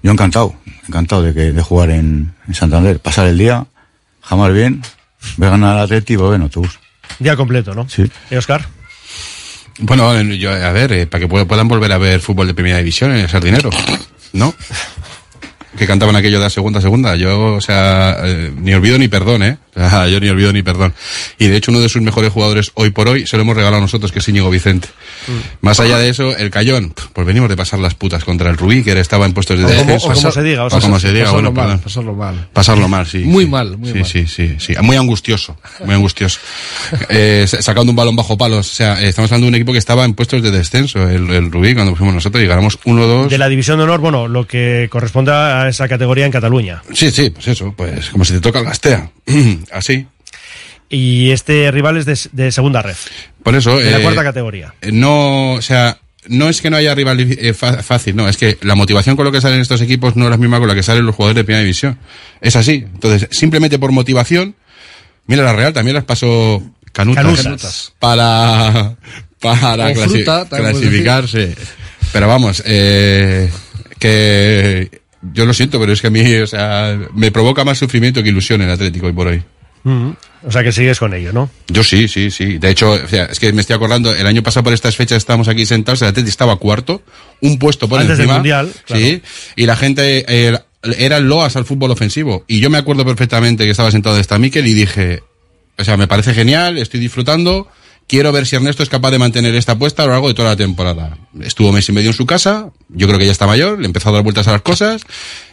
Yo 0.04 0.12
encantado, 0.12 0.54
encantado 0.86 1.22
de, 1.22 1.34
que, 1.34 1.54
de 1.54 1.62
jugar 1.62 1.92
en, 1.92 2.34
en 2.46 2.54
Santander. 2.54 3.00
Pasar 3.00 3.28
el 3.28 3.38
día, 3.38 3.68
jamar 4.22 4.52
bien, 4.52 4.82
ver 5.38 5.50
ganar 5.50 5.78
al 5.78 5.84
Atleti 5.84 6.14
y 6.14 6.16
volver 6.18 6.36
en 6.36 6.42
autobús. 6.42 6.78
Día 7.20 7.38
completo, 7.38 7.74
¿no? 7.74 7.88
Sí. 7.88 8.12
¿Y 8.30 8.36
Oscar? 8.36 8.68
Bueno, 9.80 10.22
yo, 10.22 10.52
a 10.52 10.72
ver, 10.72 10.92
eh, 10.94 11.08
para 11.08 11.22
que 11.26 11.30
pu- 11.30 11.46
puedan 11.48 11.68
volver 11.68 11.92
a 11.92 11.98
ver 11.98 12.20
fútbol 12.20 12.48
de 12.48 12.54
primera 12.54 12.78
división 12.78 13.12
en 13.12 13.18
el 13.22 13.30
Sardinero, 13.30 13.70
¿no? 14.34 14.54
Que 15.78 15.88
cantaban 15.88 16.16
aquello 16.16 16.38
de 16.38 16.44
la 16.44 16.50
segunda 16.50 16.80
a 16.80 16.82
segunda. 16.82 17.16
Yo, 17.16 17.56
o 17.56 17.62
sea, 17.62 18.18
eh, 18.24 18.52
ni 18.56 18.74
olvido 18.74 18.98
ni 19.00 19.08
perdón, 19.08 19.42
¿eh? 19.44 19.58
O 19.76 19.80
sea, 19.90 20.08
yo 20.08 20.20
ni 20.20 20.30
olvido 20.30 20.54
ni 20.54 20.62
perdón. 20.62 20.94
Y 21.40 21.48
de 21.48 21.58
hecho, 21.58 21.72
uno 21.72 21.80
de 21.82 21.90
sus 21.90 22.02
mejores 22.02 22.32
jugadores 22.32 22.72
hoy 22.76 22.92
por 22.92 23.08
hoy 23.08 23.26
se 23.26 23.38
lo 23.38 23.44
hemos 23.44 23.56
regalado 23.56 23.78
a 23.78 23.82
nosotros, 23.82 24.12
que 24.12 24.20
es 24.20 24.28
Íñigo 24.28 24.50
Vicente. 24.52 24.88
Más 25.62 25.80
allá 25.80 25.98
de 25.98 26.10
eso, 26.10 26.36
el 26.38 26.50
Cayón, 26.52 26.94
pues 27.14 27.26
venimos 27.26 27.50
de 27.50 27.56
pasar 27.56 27.80
las 27.80 27.96
putas 27.96 28.24
contra 28.24 28.50
el 28.50 28.58
Rubí, 28.58 28.84
que 28.84 28.92
estaba 29.00 29.26
en 29.26 29.34
puestos 29.34 29.58
de 29.58 29.66
O 29.66 29.68
como- 29.68 29.80
defensa. 29.80 30.08
o 30.10 30.14
como 30.14 30.32
se 30.32 30.44
diga, 30.44 30.64
o 30.64 30.68
O 30.68 30.70
sea, 30.70 30.80
como 30.82 31.00
se 31.00 31.12
diga, 31.14 31.26
pasarlo 31.26 31.52
bueno, 31.52 31.68
mal, 31.70 31.80
pasarlo 31.80 32.14
mal. 32.14 32.48
Pasarlo 32.54 32.88
mal, 32.88 33.08
sí. 33.08 33.20
Muy 33.20 33.46
sí. 33.46 33.50
mal, 33.50 33.78
muy 33.78 33.92
sí, 33.92 34.00
mal. 34.00 34.06
Sí, 34.06 34.28
sí, 34.28 34.56
sí. 34.60 34.74
Muy 34.82 34.96
angustioso, 34.98 35.58
muy 35.86 35.96
angustioso. 35.96 36.40
Eh, 37.10 37.46
sa- 37.48 37.62
sacando 37.62 37.92
un 37.92 37.96
balón 37.96 38.16
bajo 38.16 38.38
palos. 38.38 38.70
O 38.72 38.74
sea, 38.76 39.02
eh, 39.02 39.08
estamos 39.10 39.32
hablando 39.32 39.46
de 39.46 39.50
un 39.50 39.56
equipo 39.56 39.72
que 39.72 39.78
estaba 39.80 40.04
en 40.06 40.14
puestos 40.14 40.42
de 40.44 40.52
descenso, 40.52 41.08
el, 41.10 41.30
el 41.30 41.52
Rubí, 41.52 41.74
cuando 41.74 41.96
fuimos 41.96 42.14
nosotros 42.14 42.44
y 42.44 42.48
ganamos 42.48 42.80
1-2. 42.82 43.30
De 43.30 43.38
la 43.38 43.50
división 43.50 43.78
de 43.78 43.84
honor, 43.84 44.00
bueno, 44.02 44.28
lo 44.28 44.46
que 44.48 44.88
corresponde 44.92 45.32
a 45.32 45.63
esa 45.68 45.88
categoría 45.88 46.26
en 46.26 46.32
Cataluña. 46.32 46.82
Sí, 46.94 47.12
sí, 47.12 47.30
pues 47.30 47.48
eso, 47.48 47.74
pues 47.76 48.10
como 48.10 48.26
si 48.26 48.34
te 48.34 48.42
toca 48.42 48.60
el 48.60 48.66
gastea. 48.66 49.10
Así. 49.72 50.08
Y 50.90 51.32
este 51.32 51.72
rival 51.72 51.98
es 51.98 52.06
de, 52.06 52.18
de 52.34 52.52
segunda 52.52 52.82
red. 52.82 52.96
Por 53.42 53.56
eso. 53.56 53.78
De 53.80 53.90
la 53.92 54.00
eh, 54.00 54.02
cuarta 54.04 54.24
categoría. 54.24 54.74
eh, 54.82 54.92
No, 54.92 55.54
o 55.54 55.62
sea, 55.62 55.98
no 56.28 56.50
es 56.50 56.62
que 56.62 56.70
no 56.70 56.78
haya 56.78 56.94
rival 56.94 57.20
eh, 57.20 57.54
fácil, 57.54 58.16
no, 58.16 58.30
es 58.30 58.38
que 58.38 58.58
la 58.62 58.76
motivación 58.76 59.16
con 59.16 59.26
lo 59.26 59.32
que 59.32 59.42
salen 59.42 59.60
estos 59.60 59.82
equipos 59.82 60.16
no 60.16 60.26
es 60.26 60.30
la 60.32 60.38
misma 60.38 60.60
con 60.60 60.68
la 60.68 60.76
que 60.76 60.84
salen 60.84 61.06
los 61.06 61.16
jugadores 61.16 61.36
de 61.38 61.44
primera 61.44 61.62
división. 61.64 61.98
Es 62.42 62.56
así. 62.56 62.86
Entonces, 62.94 63.28
simplemente 63.32 63.80
por 63.80 63.92
motivación, 63.92 64.56
mira, 65.26 65.44
la 65.44 65.54
Real 65.54 65.74
también 65.74 65.96
las 65.96 66.04
pasó 66.06 66.62
canutas, 66.92 67.42
Canutas. 67.42 67.94
para, 67.98 68.96
para 69.40 69.90
clasi- 69.94 70.24
fruta, 70.24 70.46
clasificarse. 70.48 71.56
Pero 72.12 72.28
vamos, 72.28 72.62
eh, 72.68 73.50
que 73.98 75.02
yo 75.32 75.46
lo 75.46 75.54
siento, 75.54 75.80
pero 75.80 75.94
es 75.94 76.02
que 76.02 76.08
a 76.08 76.10
mí, 76.10 76.36
o 76.36 76.48
sea, 76.48 76.98
me 77.14 77.32
provoca 77.32 77.64
más 77.64 77.78
sufrimiento 77.78 78.22
que 78.22 78.30
ilusión 78.30 78.62
el 78.62 78.70
Atlético 78.70 79.08
hoy 79.08 79.14
por 79.14 79.28
hoy. 79.28 79.44
Mm. 79.84 80.12
O 80.46 80.52
sea 80.52 80.64
que 80.64 80.72
sigues 80.72 81.00
con 81.00 81.14
ello, 81.14 81.32
¿no? 81.32 81.50
Yo 81.68 81.84
sí, 81.84 82.08
sí, 82.08 82.32
sí. 82.32 82.58
De 82.58 82.70
hecho, 82.70 82.92
o 82.92 83.08
sea, 83.08 83.26
es 83.26 83.40
que 83.40 83.54
me 83.54 83.62
estoy 83.62 83.76
acordando, 83.76 84.14
el 84.14 84.28
año 84.28 84.44
pasado 84.44 84.64
por 84.64 84.74
estas 84.74 84.96
fechas 84.96 85.18
estábamos 85.18 85.48
aquí 85.48 85.66
sentados, 85.66 86.02
el 86.02 86.10
Atleti 86.10 86.30
estaba 86.30 86.56
cuarto, 86.58 87.02
un 87.42 87.60
puesto 87.60 87.88
por 87.88 88.00
Antes 88.00 88.18
del 88.18 88.26
encima. 88.26 88.36
Mundial, 88.36 88.72
claro. 88.86 89.04
Sí, 89.04 89.22
y 89.56 89.66
la 89.66 89.76
gente 89.76 90.26
eh, 90.28 90.58
era 90.98 91.20
loas 91.20 91.56
al 91.56 91.66
fútbol 91.66 91.92
ofensivo. 91.92 92.44
Y 92.48 92.60
yo 92.60 92.70
me 92.70 92.78
acuerdo 92.78 93.06
perfectamente 93.06 93.64
que 93.66 93.72
estaba 93.72 93.92
sentado 93.92 94.16
de 94.16 94.22
esta 94.22 94.38
Miquel 94.38 94.68
y 94.68 94.74
dije, 94.74 95.24
o 95.78 95.84
sea, 95.84 95.98
me 95.98 96.08
parece 96.08 96.34
genial, 96.34 96.78
estoy 96.78 97.00
disfrutando, 97.00 97.68
quiero 98.08 98.32
ver 98.32 98.46
si 98.46 98.56
Ernesto 98.56 98.84
es 98.84 98.90
capaz 98.90 99.12
de 99.12 99.20
mantener 99.20 99.56
esta 99.56 99.74
apuesta 99.74 100.04
a 100.04 100.06
lo 100.06 100.12
largo 100.14 100.28
de 100.28 100.34
toda 100.34 100.50
la 100.50 100.56
temporada. 100.56 101.18
Estuvo 101.42 101.72
mes 101.72 101.88
y 101.90 101.92
medio 101.92 102.10
en 102.10 102.16
su 102.16 102.26
casa, 102.26 102.70
yo 102.90 103.08
creo 103.08 103.20
que 103.20 103.26
ya 103.26 103.32
está 103.32 103.48
mayor, 103.48 103.80
le 103.80 103.86
empezó 103.86 104.10
a 104.10 104.12
dar 104.12 104.24
vueltas 104.24 104.48
a 104.48 104.52
las 104.52 104.62
cosas, 104.62 105.04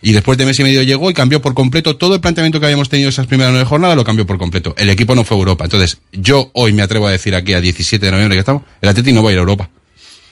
y 0.03 0.13
después 0.13 0.39
de 0.39 0.47
mes 0.47 0.59
y 0.61 0.63
medio 0.63 0.83
llegó 0.83 1.11
y 1.11 1.15
cambió 1.15 1.41
por 1.41 1.55
completo 1.55 1.97
todo 1.97 2.15
el 2.15 2.21
planteamiento 2.21 2.61
que 2.61 2.67
habíamos 2.67 2.89
tenido 2.89 3.09
esas 3.09 3.27
primeras 3.27 3.53
nueve 3.53 3.67
jornadas, 3.67 3.97
lo 3.97 4.05
cambió 4.05 4.27
por 4.27 4.39
completo. 4.39 4.75
El 4.77 4.91
equipo 4.91 5.15
no 5.15 5.25
fue 5.25 5.37
a 5.37 5.41
Europa. 5.41 5.65
Entonces, 5.65 5.99
yo 6.13 6.51
hoy 6.55 6.73
me 6.73 6.83
atrevo 6.83 7.07
a 7.07 7.11
decir 7.11 7.35
aquí 7.35 7.55
a 7.55 7.61
17 7.61 8.05
de 8.05 8.13
noviembre 8.13 8.37
que 8.37 8.41
estamos, 8.41 8.63
el 8.81 8.89
Atleti 8.89 9.13
no 9.13 9.23
va 9.23 9.31
a 9.31 9.33
ir 9.33 9.39
a 9.39 9.43
Europa. 9.43 9.71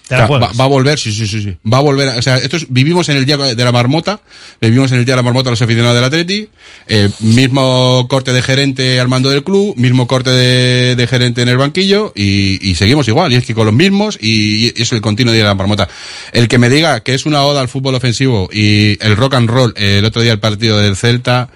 Te 0.09 0.15
O 0.15 0.19
la 0.19 0.27
sea, 0.27 0.39
va, 0.39 0.53
va 0.59 0.65
a 0.65 0.69
volver, 0.69 0.99
sí, 0.99 1.13
sí, 1.13 1.27
sí, 1.27 1.43
sí. 1.43 1.57
Va 1.71 1.79
a 1.79 1.81
volver, 1.83 2.09
o 2.19 2.23
sea, 2.23 2.39
esto 2.39 2.57
es- 2.57 2.67
vivimos 2.71 3.09
en 3.11 3.17
el 3.19 3.27
día 3.27 3.37
de 3.37 3.65
la 3.65 3.73
marmota, 3.73 4.21
vivimos 4.61 4.91
en 4.93 4.99
el 5.01 5.05
día 5.05 5.13
de 5.13 5.19
la 5.19 5.23
marmota 5.23 5.51
los 5.51 5.61
aficionados 5.61 5.95
del 5.97 6.05
Atleti, 6.05 6.49
eh, 6.87 7.11
mismo 7.21 8.07
corte 8.09 8.33
de 8.33 8.41
gerente 8.43 8.99
al 9.01 9.09
mando 9.09 9.29
del 9.31 9.45
club, 9.45 9.77
mismo 9.77 10.07
corte 10.07 10.31
de, 10.31 10.97
de 10.97 11.07
gerente 11.07 11.43
en 11.43 11.49
el 11.49 11.59
banquillo 11.59 12.13
y, 12.17 12.59
y 12.71 12.75
seguimos 12.75 13.07
igual, 13.09 13.33
y 13.33 13.37
es 13.37 13.45
que 13.45 13.55
con 13.55 13.67
los 13.67 13.75
mismos 13.75 14.19
y, 14.21 14.73
y 14.77 14.83
es 14.83 14.91
el 14.93 15.01
continuo 15.01 15.33
día 15.35 15.43
de 15.43 15.49
la 15.49 15.55
marmota. 15.55 15.89
El 16.33 16.49
que 16.49 16.59
me 16.59 16.71
diga 16.71 17.01
que 17.01 17.15
es 17.15 17.27
una 17.27 17.43
oda 17.43 17.61
al 17.61 17.69
fútbol 17.69 17.95
ofensivo 17.95 18.49
y 18.53 18.97
el 19.05 19.15
rock 19.17 19.35
and 19.35 19.51
roll, 19.51 19.75
eh, 19.77 19.99
el 19.99 20.05
otro 20.07 20.23
día 20.23 20.33
el 20.33 20.41
partido 20.41 20.79
del 20.79 20.97
Celta, 20.97 21.51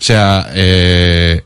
o 0.00 0.02
sea, 0.02 0.50
eh, 0.54 1.42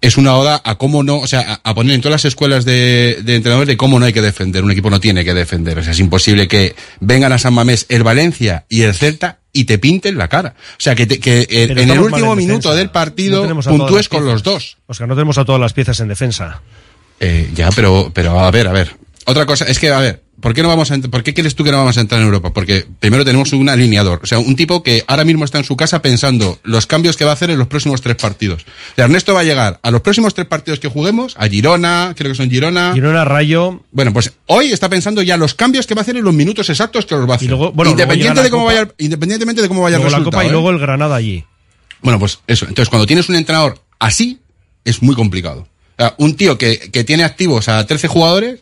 es 0.00 0.16
una 0.16 0.36
oda 0.36 0.60
a 0.64 0.76
cómo 0.76 1.02
no, 1.02 1.18
o 1.18 1.26
sea, 1.26 1.60
a, 1.62 1.74
poner 1.74 1.94
en 1.94 2.00
todas 2.00 2.22
las 2.22 2.24
escuelas 2.24 2.64
de, 2.64 3.18
de 3.22 3.34
entrenadores 3.34 3.68
de 3.68 3.76
cómo 3.76 3.98
no 3.98 4.06
hay 4.06 4.12
que 4.12 4.22
defender, 4.22 4.62
un 4.62 4.70
equipo 4.70 4.90
no 4.90 5.00
tiene 5.00 5.24
que 5.24 5.34
defender. 5.34 5.78
O 5.78 5.82
sea, 5.82 5.92
es 5.92 6.00
imposible 6.00 6.46
que 6.46 6.76
vengan 7.00 7.32
a 7.32 7.38
San 7.38 7.54
Mamés 7.54 7.86
el 7.88 8.04
Valencia 8.04 8.64
y 8.68 8.82
el 8.82 8.94
Celta 8.94 9.38
y 9.52 9.64
te 9.64 9.78
pinten 9.78 10.16
la 10.16 10.28
cara. 10.28 10.54
O 10.56 10.80
sea, 10.80 10.94
que, 10.94 11.06
te- 11.06 11.18
que 11.18 11.46
en, 11.50 11.68
Pero 11.68 11.80
en 11.80 11.90
el 11.90 11.98
último 11.98 12.32
en 12.32 12.38
minuto 12.38 12.74
del 12.74 12.86
No 12.86 12.92
partido 12.92 13.42
todas 13.46 13.66
puntúes 13.66 14.08
con 14.08 14.24
los 14.24 14.42
dos. 14.42 14.78
Oscar, 14.86 15.08
no 15.08 15.14
tenemos 15.14 15.36
a 15.38 15.44
todas 15.44 15.60
las 15.60 15.72
piezas 15.72 15.98
en 16.00 16.08
defensa. 16.08 16.62
Eh, 17.18 17.50
ya, 17.54 17.70
pero, 17.72 18.12
pero 18.14 18.38
a 18.38 18.50
ver, 18.52 18.68
a 18.68 18.72
ver. 18.72 18.94
Otra 19.24 19.46
cosa 19.46 19.64
es 19.64 19.78
que, 19.80 19.90
a 19.90 19.98
ver, 19.98 20.22
¿por 20.40 20.54
qué 20.54 20.62
no 20.62 20.68
vamos 20.68 20.90
a, 20.90 20.98
¿por 20.98 21.22
qué 21.22 21.34
crees 21.34 21.54
tú 21.54 21.64
que 21.64 21.70
no 21.70 21.78
vamos 21.78 21.96
a 21.98 22.00
entrar 22.00 22.20
en 22.20 22.26
Europa? 22.26 22.52
Porque 22.52 22.86
primero 23.00 23.24
tenemos 23.24 23.52
un 23.52 23.68
alineador, 23.68 24.20
o 24.22 24.26
sea, 24.26 24.38
un 24.38 24.56
tipo 24.56 24.82
que 24.82 25.04
ahora 25.06 25.24
mismo 25.24 25.44
está 25.44 25.58
en 25.58 25.64
su 25.64 25.76
casa 25.76 26.00
pensando 26.02 26.58
los 26.62 26.86
cambios 26.86 27.16
que 27.16 27.24
va 27.24 27.30
a 27.30 27.34
hacer 27.34 27.50
en 27.50 27.58
los 27.58 27.66
próximos 27.68 28.00
tres 28.00 28.16
partidos. 28.16 28.62
O 28.62 28.94
sea, 28.96 29.04
Ernesto 29.06 29.34
va 29.34 29.40
a 29.40 29.44
llegar 29.44 29.80
a 29.82 29.90
los 29.90 30.00
próximos 30.00 30.34
tres 30.34 30.46
partidos 30.46 30.78
que 30.80 30.88
juguemos, 30.88 31.34
a 31.38 31.48
Girona, 31.48 32.14
creo 32.16 32.30
que 32.32 32.36
son 32.36 32.50
Girona. 32.50 32.92
Girona, 32.94 33.24
Rayo. 33.24 33.82
Bueno, 33.92 34.12
pues 34.12 34.32
hoy 34.46 34.72
está 34.72 34.88
pensando 34.88 35.22
ya 35.22 35.36
los 35.36 35.54
cambios 35.54 35.86
que 35.86 35.94
va 35.94 36.00
a 36.00 36.02
hacer 36.02 36.16
en 36.16 36.24
los 36.24 36.34
minutos 36.34 36.68
exactos 36.70 37.06
que 37.06 37.14
los 37.14 37.28
va 37.28 37.34
a 37.34 37.36
hacer. 37.36 37.48
luego- 37.48 37.72
bueno, 37.72 37.90
luego 37.94 38.00
Independiente 38.02 38.36
la 38.36 38.42
de 38.44 38.50
cómo 38.50 38.64
vaya, 38.66 38.88
independientemente 38.98 39.62
de 39.62 39.68
cómo 39.68 39.82
vaya 39.82 39.96
Luego 39.96 40.06
el 40.08 40.12
la 40.12 40.18
resultado. 40.18 40.40
Copa 40.40 40.44
y 40.44 40.48
¿eh? 40.48 40.52
luego 40.52 40.70
el 40.70 40.78
Granada 40.78 41.16
allí. 41.16 41.44
Bueno, 42.00 42.18
pues 42.20 42.38
eso. 42.46 42.64
Entonces, 42.68 42.88
cuando 42.90 43.06
tienes 43.06 43.28
un 43.28 43.34
entrenador 43.34 43.80
así, 43.98 44.38
es 44.84 45.02
muy 45.02 45.14
complicado. 45.16 45.62
O 45.96 46.02
sea, 46.02 46.14
un 46.18 46.36
tío 46.36 46.56
que, 46.56 46.78
que 46.92 47.02
tiene 47.02 47.24
activos 47.24 47.68
a 47.68 47.84
13 47.84 48.06
jugadores, 48.06 48.60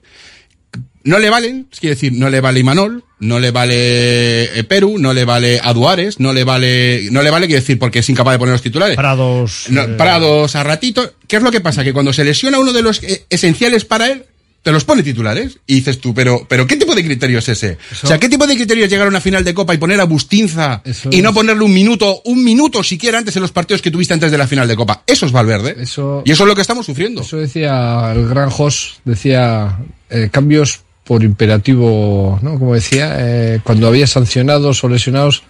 no 1.06 1.18
le 1.18 1.30
valen, 1.30 1.66
es 1.72 1.80
decir, 1.80 2.12
no 2.12 2.28
le 2.28 2.40
vale 2.40 2.60
Imanol, 2.60 3.02
no 3.20 3.38
le 3.40 3.50
vale 3.52 4.58
eh, 4.58 4.64
Perú, 4.64 4.96
no 4.98 5.14
le 5.14 5.24
vale 5.24 5.60
Aduares, 5.62 6.20
no 6.20 6.32
le 6.32 6.44
vale, 6.44 7.08
no 7.10 7.22
le 7.22 7.30
vale, 7.30 7.46
quiero 7.46 7.60
decir, 7.62 7.78
porque 7.78 8.00
es 8.00 8.08
incapaz 8.10 8.34
de 8.34 8.38
poner 8.38 8.52
los 8.52 8.62
titulares. 8.62 8.96
Prados. 8.96 9.66
No, 9.70 9.82
eh, 9.82 9.88
Prados 9.96 10.54
a 10.56 10.62
ratito. 10.62 11.14
¿Qué 11.26 11.36
es 11.36 11.42
lo 11.42 11.50
que 11.50 11.60
pasa? 11.60 11.82
Que 11.84 11.92
cuando 11.92 12.12
se 12.12 12.24
lesiona 12.24 12.58
uno 12.58 12.72
de 12.72 12.82
los 12.82 13.02
eh, 13.02 13.24
esenciales 13.30 13.84
para 13.84 14.08
él, 14.10 14.24
te 14.62 14.72
los 14.72 14.82
pone 14.84 15.04
titulares. 15.04 15.60
Y 15.68 15.76
dices 15.76 16.00
tú, 16.00 16.12
pero, 16.12 16.44
pero 16.48 16.66
¿qué 16.66 16.76
tipo 16.76 16.92
de 16.94 17.04
criterio 17.04 17.38
es 17.38 17.48
ese? 17.48 17.78
O 18.02 18.06
sea, 18.08 18.18
¿qué 18.18 18.28
tipo 18.28 18.48
de 18.48 18.56
criterio 18.56 18.84
es 18.84 18.90
llegar 18.90 19.06
a 19.06 19.10
una 19.10 19.20
final 19.20 19.44
de 19.44 19.54
Copa 19.54 19.72
y 19.72 19.78
poner 19.78 20.00
a 20.00 20.04
Bustinza 20.04 20.82
Eso 20.84 21.08
y 21.12 21.22
no 21.22 21.28
es- 21.28 21.34
ponerle 21.36 21.62
un 21.62 21.72
minuto, 21.72 22.20
un 22.24 22.42
minuto 22.42 22.82
siquiera 22.82 23.18
antes 23.18 23.36
en 23.36 23.42
los 23.42 23.52
partidos 23.52 23.80
que 23.80 23.92
tuviste 23.92 24.12
antes 24.14 24.32
de 24.32 24.38
la 24.38 24.48
final 24.48 24.66
de 24.66 24.74
Copa? 24.74 25.04
Eso 25.06 25.24
es 25.24 25.30
Valverde. 25.30 25.76
Eso- 25.80 26.22
y 26.26 26.32
eso 26.32 26.42
es 26.42 26.48
lo 26.48 26.56
que 26.56 26.62
estamos 26.62 26.84
sufriendo. 26.84 27.20
Eso 27.22 27.36
decía 27.36 28.12
el 28.12 28.26
gran 28.28 28.50
Jos, 28.50 28.98
decía 29.04 29.78
eh, 30.10 30.30
cambios 30.32 30.80
por 31.06 31.22
imperativo, 31.22 32.38
¿no? 32.42 32.58
Como 32.58 32.74
decía, 32.74 33.14
eh, 33.18 33.60
cuando 33.62 33.86
había 33.86 34.06
sancionados 34.06 34.82
o 34.82 34.88
lesionados 34.88 35.42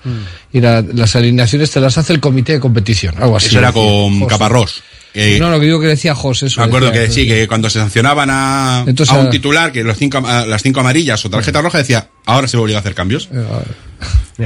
y 0.52 0.60
la- 0.60 0.82
las 0.82 1.16
alineaciones 1.16 1.70
te 1.70 1.80
las 1.80 1.96
hace 1.98 2.12
el 2.12 2.20
comité 2.20 2.52
de 2.52 2.60
competición, 2.60 3.14
algo 3.18 3.36
así. 3.36 3.46
eso 3.46 3.58
era 3.58 3.72
con. 3.72 4.26
Caparrós. 4.26 4.82
Eh, 5.18 5.38
No, 5.40 5.48
lo 5.48 5.58
que 5.58 5.64
digo 5.64 5.80
que 5.80 5.86
decía 5.86 6.14
Jos, 6.14 6.42
eso. 6.42 6.60
Me 6.60 6.66
acuerdo 6.66 6.88
decía, 6.90 7.06
que 7.06 7.10
sí, 7.10 7.26
que 7.26 7.48
cuando 7.48 7.70
se 7.70 7.78
sancionaban 7.78 8.28
a, 8.30 8.84
Entonces, 8.86 9.14
a 9.14 9.18
un 9.18 9.28
a- 9.28 9.30
titular, 9.30 9.72
que 9.72 9.82
los 9.82 9.96
cinco, 9.96 10.18
a- 10.18 10.44
las 10.44 10.62
cinco 10.62 10.80
amarillas 10.80 11.24
o 11.24 11.30
tarjeta 11.30 11.62
roja, 11.62 11.78
decía, 11.78 12.08
ahora 12.26 12.46
se 12.48 12.58
obliga 12.58 12.78
a 12.78 12.80
hacer 12.80 12.94
cambios. 12.94 13.30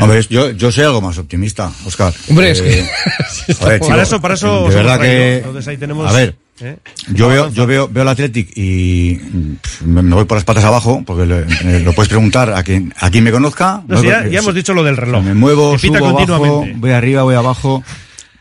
Hombre, 0.01 0.25
yo, 0.31 0.51
yo 0.53 0.71
soy 0.71 0.85
algo 0.85 1.01
más 1.01 1.19
optimista, 1.19 1.73
Oscar. 1.85 2.15
Hombre, 2.29 2.53
es 2.53 2.63
que- 2.63 2.81
Eh, 2.81 2.91
joder, 3.59 3.81
Para 3.81 4.03
eso- 4.05 4.21
para 4.21 4.35
eso 4.35 4.69
De 4.69 4.75
verdad 4.77 5.01
que. 5.01 5.45
ahí 5.67 5.77
tenemos- 5.77 6.09
A 6.09 6.13
ver, 6.13 6.37
¿eh? 6.63 6.77
Yo 7.09 7.29
veo, 7.29 7.51
yo 7.51 7.67
veo, 7.67 7.89
veo 7.89 8.03
el 8.03 8.09
Athletic 8.09 8.51
y 8.57 9.15
pff, 9.17 9.83
me, 9.83 10.03
voy 10.15 10.25
por 10.25 10.37
las 10.37 10.45
patas 10.45 10.65
abajo, 10.65 11.03
porque 11.07 11.27
le- 11.27 11.47
eh, 11.65 11.81
lo 11.81 11.93
puedes 11.93 12.09
preguntar 12.09 12.53
a 12.53 12.63
quien, 12.63 12.95
a 12.99 13.11
quien 13.11 13.25
me 13.25 13.33
conozca. 13.33 13.83
No, 13.89 14.03
ya, 14.03 14.25
hemos 14.25 14.55
dicho 14.55 14.75
lo 14.75 14.83
del 14.85 14.97
reloj. 14.97 15.23
me 15.25 15.35
muevo, 15.35 15.79
subo, 15.79 15.93
bajo, 15.95 16.15
continuamente. 16.17 16.75
voy 16.79 16.91
arriba, 16.91 17.23
voy 17.23 17.35
abajo, 17.35 17.83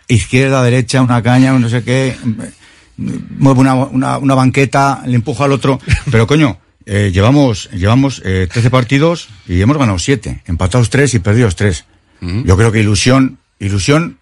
izquierda, 0.08 0.64
derecha, 0.64 1.02
una 1.02 1.22
caña, 1.22 1.52
no 1.58 1.70
sé 1.70 1.84
qué, 1.84 2.16
muevo 2.98 3.62
una, 3.62 3.74
una, 3.76 4.18
una 4.18 4.36
banqueta, 4.36 5.02
le 5.06 5.16
empujo 5.16 5.44
al 5.44 5.52
otro. 5.52 5.80
Pero 6.12 6.28
coño, 6.28 6.58
eh, 6.86 7.12
llevamos, 7.14 7.70
llevamos 7.72 8.22
eh, 8.26 8.48
13 8.52 8.70
partidos 8.70 9.30
y 9.48 9.62
hemos 9.62 9.78
ganado 9.78 10.00
7, 10.00 10.44
empatados 10.46 10.90
3 10.90 11.14
y 11.16 11.20
perdidos 11.20 11.56
3. 11.56 11.86
Yo 12.22 12.58
creo 12.58 12.70
que 12.74 12.82
ilusión, 12.82 13.38
ilusión, 13.60 14.18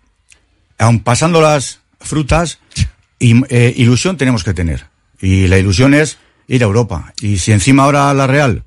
aun 0.77 0.99
pasando 0.99 1.41
las 1.41 1.79
frutas, 1.99 2.59
y, 3.19 3.43
eh, 3.49 3.73
ilusión 3.77 4.17
tenemos 4.17 4.43
que 4.43 4.53
tener. 4.53 4.85
Y 5.19 5.47
la 5.47 5.57
ilusión 5.57 5.93
es 5.93 6.17
ir 6.47 6.63
a 6.63 6.67
Europa. 6.67 7.13
Y 7.21 7.37
si 7.37 7.51
encima 7.51 7.83
ahora 7.83 8.13
la 8.13 8.27
Real, 8.27 8.63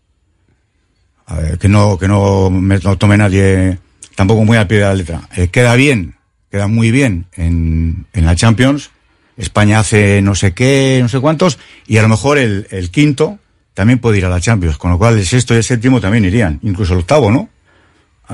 a 1.26 1.36
ver, 1.36 1.58
que 1.58 1.68
no, 1.68 1.98
que 1.98 2.08
no 2.08 2.50
me 2.50 2.78
tome 2.80 3.16
nadie 3.16 3.78
tampoco 4.14 4.44
muy 4.44 4.56
al 4.56 4.66
pie 4.66 4.78
de 4.78 4.84
la 4.84 4.94
letra, 4.94 5.28
eh, 5.36 5.48
queda 5.48 5.74
bien, 5.76 6.16
queda 6.50 6.66
muy 6.66 6.90
bien 6.90 7.26
en, 7.36 8.06
en 8.12 8.26
la 8.26 8.34
Champions. 8.36 8.90
España 9.36 9.78
hace 9.78 10.20
no 10.20 10.34
sé 10.34 10.52
qué, 10.52 10.98
no 11.00 11.08
sé 11.08 11.18
cuántos, 11.20 11.58
y 11.86 11.96
a 11.96 12.02
lo 12.02 12.08
mejor 12.08 12.36
el, 12.36 12.66
el 12.70 12.90
quinto 12.90 13.38
también 13.72 13.98
puede 13.98 14.18
ir 14.18 14.26
a 14.26 14.28
la 14.28 14.40
Champions, 14.40 14.76
con 14.76 14.90
lo 14.90 14.98
cual 14.98 15.16
el 15.16 15.24
sexto 15.24 15.54
y 15.54 15.58
el 15.58 15.64
séptimo 15.64 16.00
también 16.00 16.26
irían, 16.26 16.58
incluso 16.62 16.92
el 16.92 17.00
octavo, 17.00 17.30
¿no? 17.30 17.48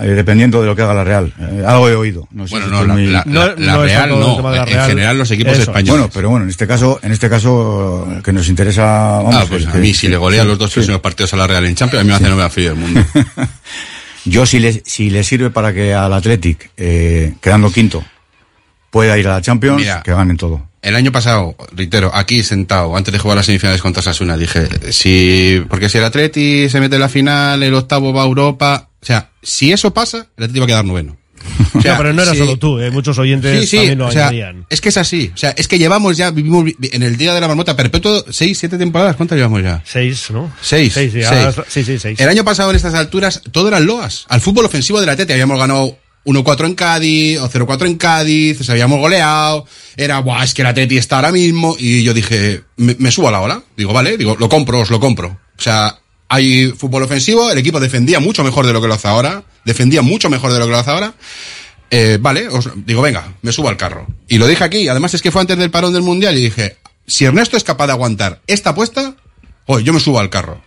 Eh, 0.03 0.09
dependiendo 0.09 0.61
de 0.61 0.67
lo 0.67 0.77
que 0.77 0.83
haga 0.83 0.93
la 0.95 1.05
Real. 1.05 1.33
Eh, 1.41 1.63
algo 1.67 1.89
he 1.89 1.95
oído. 1.95 2.29
No 2.31 2.47
sé 2.47 2.53
Bueno, 2.57 2.67
si 2.67 2.73
no, 2.73 2.85
la- 2.85 2.95
muy- 2.95 3.07
la- 3.07 3.25
la- 3.27 3.47
la 3.47 3.73
No, 3.73 3.77
no 3.79 3.83
Real 3.85 4.11
no. 4.11 4.55
En 4.55 4.81
general, 4.87 5.19
los 5.19 5.31
equipos 5.31 5.59
españoles. 5.59 5.91
Bueno, 5.91 6.11
pero 6.13 6.31
bueno, 6.31 6.45
en 6.45 6.51
este 6.51 6.67
caso, 6.67 7.01
en 7.03 7.13
este 7.13 7.29
caso, 7.31 8.07
eh, 8.11 8.21
que 8.23 8.33
nos 8.33 8.49
interesa, 8.49 8.85
vamos, 8.85 9.35
ah, 9.37 9.45
pues 9.49 9.67
a 9.67 9.75
mí 9.75 9.95
si 9.95 10.09
le 10.09 10.17
golea 10.17 10.43
sí, 10.43 10.49
los 10.49 10.59
dos 10.59 10.71
sí. 10.71 10.75
próximos 10.75 11.01
partidos 11.01 11.33
a 11.35 11.37
la 11.37 11.47
Real 11.47 11.65
en 11.65 11.75
Champions, 11.75 12.01
a 12.01 12.05
mí 12.05 12.09
me 12.11 12.15
hace 12.17 12.29
no 12.29 12.37
me 12.37 12.43
da 12.43 12.51
frío 12.51 12.71
el 12.73 12.77
mundo. 12.77 13.01
Yo 14.25 14.45
si 14.45 14.59
le, 14.59 14.83
si 14.85 15.09
le 15.11 15.23
sirve 15.23 15.51
para 15.51 15.73
que 15.73 15.95
al 15.95 16.13
Athletic, 16.13 16.71
eh, 16.77 17.35
quedando 17.41 17.71
quinto, 17.71 18.03
pueda 18.91 19.17
ir 19.19 19.29
a 19.29 19.35
la 19.35 19.43
Champions, 19.43 19.77
Mira. 19.79 20.03
que 20.03 20.13
ganen 20.13 20.37
todo. 20.37 20.67
El 20.83 20.95
año 20.95 21.11
pasado, 21.11 21.57
reitero, 21.73 22.11
aquí 22.15 22.43
sentado, 22.43 22.97
antes 22.97 23.13
de 23.13 23.19
jugar 23.19 23.37
las 23.37 23.47
semifinales 23.47 23.83
contra 23.83 24.03
Sasuna, 24.03 24.37
dije, 24.37 24.69
si, 24.93 25.65
porque 25.69 25.89
si 25.89 25.99
el 25.99 26.05
Atleti 26.05 26.69
se 26.69 26.81
mete 26.81 26.95
en 26.97 27.01
la 27.01 27.09
final, 27.09 27.63
el 27.63 27.75
octavo 27.75 28.13
va 28.13 28.23
a 28.23 28.27
Europa, 28.27 28.86
o 29.03 29.07
sea, 29.07 29.31
si 29.43 29.73
eso 29.73 29.93
pasa, 29.95 30.27
el 30.37 30.45
Atleti 30.45 30.59
va 30.59 30.65
a 30.65 30.69
quedar 30.69 30.85
noveno. 30.85 31.17
O 31.75 31.81
sea, 31.81 31.93
No, 31.93 31.99
pero 31.99 32.13
no 32.13 32.23
era 32.23 32.35
solo 32.35 32.57
tú, 32.59 32.81
eh, 32.81 32.91
muchos 32.91 33.19
oyentes 33.19 33.61
Sí, 33.61 33.67
sí, 33.67 33.77
también 33.77 33.99
lo 33.99 34.07
o 34.09 34.11
sea, 34.13 34.31
es 34.69 34.81
que 34.81 34.89
es 34.89 34.97
así, 34.97 35.31
o 35.33 35.37
sea, 35.37 35.51
es 35.57 35.69
que 35.69 35.79
llevamos 35.79 36.17
ya, 36.17 36.31
vivimos 36.33 36.65
vi- 36.65 36.77
en 36.93 37.03
el 37.05 37.17
Día 37.17 37.35
de 37.35 37.41
la 37.41 37.47
Marmota 37.47 37.77
perpetuo, 37.77 38.25
seis, 38.31 38.59
siete 38.59 38.79
temporadas, 38.79 39.15
¿cuántas 39.17 39.37
llevamos 39.37 39.63
ya? 39.63 39.81
Seis, 39.85 40.31
¿no? 40.31 40.53
Seis. 40.61 40.93
Seis, 40.95 41.13
seis. 41.13 41.27
ahora- 41.27 41.53
sí, 41.69 41.85
sí, 41.85 41.99
seis. 41.99 42.19
El 42.19 42.29
año 42.29 42.43
pasado 42.45 42.71
en 42.71 42.77
estas 42.77 42.95
alturas 42.95 43.43
todo 43.53 43.69
eran 43.69 43.87
loas. 43.87 44.25
Al 44.29 44.41
fútbol 44.41 44.65
ofensivo 44.65 44.99
de 45.01 45.07
la 45.07 45.15
Tete 45.15 45.35
habíamos 45.35 45.59
ganado 45.59 45.97
1-4 46.25 46.67
en 46.67 46.75
Cádiz 46.75 47.39
o 47.39 47.49
0-4 47.49 47.87
en 47.87 47.97
Cádiz, 47.97 48.59
nos 48.59 48.69
habíamos 48.71 48.99
goleado. 48.99 49.65
Era, 49.97 50.19
buah, 50.19 50.43
es 50.43 50.53
que 50.55 50.65
la 50.65 50.75
Teti 50.75 50.99
está 50.99 51.17
ahora 51.17 51.31
mismo. 51.31 51.77
Y 51.79 52.03
yo 52.03 52.13
dije, 52.13 52.63
me, 52.79 52.97
me 52.99 53.13
subo 53.13 53.29
a 53.29 53.31
la 53.31 53.41
ola. 53.41 53.63
Digo, 53.77 53.93
vale, 53.93 54.17
digo, 54.19 54.35
lo 54.37 54.49
compro, 54.49 54.81
os 54.81 54.91
lo 54.91 54.99
compro. 54.99 55.29
O 55.57 55.63
sea, 55.63 55.97
hay 56.29 56.72
fútbol 56.72 57.03
ofensivo, 57.03 57.51
el 57.51 57.59
equipo 57.59 57.81
defendía 57.81 58.20
mucho 58.20 58.43
mejor 58.43 58.66
de 58.66 58.72
lo 58.72 58.81
que 58.81 58.89
lo 58.89 58.95
hace 58.95 59.09
ahora. 59.09 59.45
Defendía 59.64 60.03
mucho 60.03 60.29
mejor 60.29 60.53
de 60.53 60.59
lo 60.59 60.66
que 60.66 60.72
lo 60.72 60.79
hace 60.79 60.91
ahora. 60.91 61.14
Eh, 61.91 62.18
vale, 62.20 62.49
os 62.49 62.68
digo, 62.85 63.03
venga, 63.03 63.35
me 63.43 63.53
subo 63.53 63.68
al 63.68 63.77
carro. 63.77 64.07
Y 64.29 64.39
lo 64.39 64.47
dije 64.47 64.64
aquí, 64.64 64.89
además 64.89 65.14
es 65.14 65.22
que 65.22 65.31
fue 65.31 65.41
antes 65.41 65.57
del 65.59 65.70
parón 65.70 65.93
del 65.93 66.03
mundial 66.03 66.37
y 66.37 66.43
dije, 66.43 66.77
si 67.07 67.24
Ernesto 67.24 67.57
es 67.57 67.64
capaz 67.64 67.87
de 67.87 67.93
aguantar 67.93 68.41
esta 68.47 68.70
apuesta, 68.70 69.14
oye, 69.66 69.85
yo 69.85 69.93
me 69.93 70.01
subo 70.01 70.18
al 70.18 70.31
carro. 70.31 70.62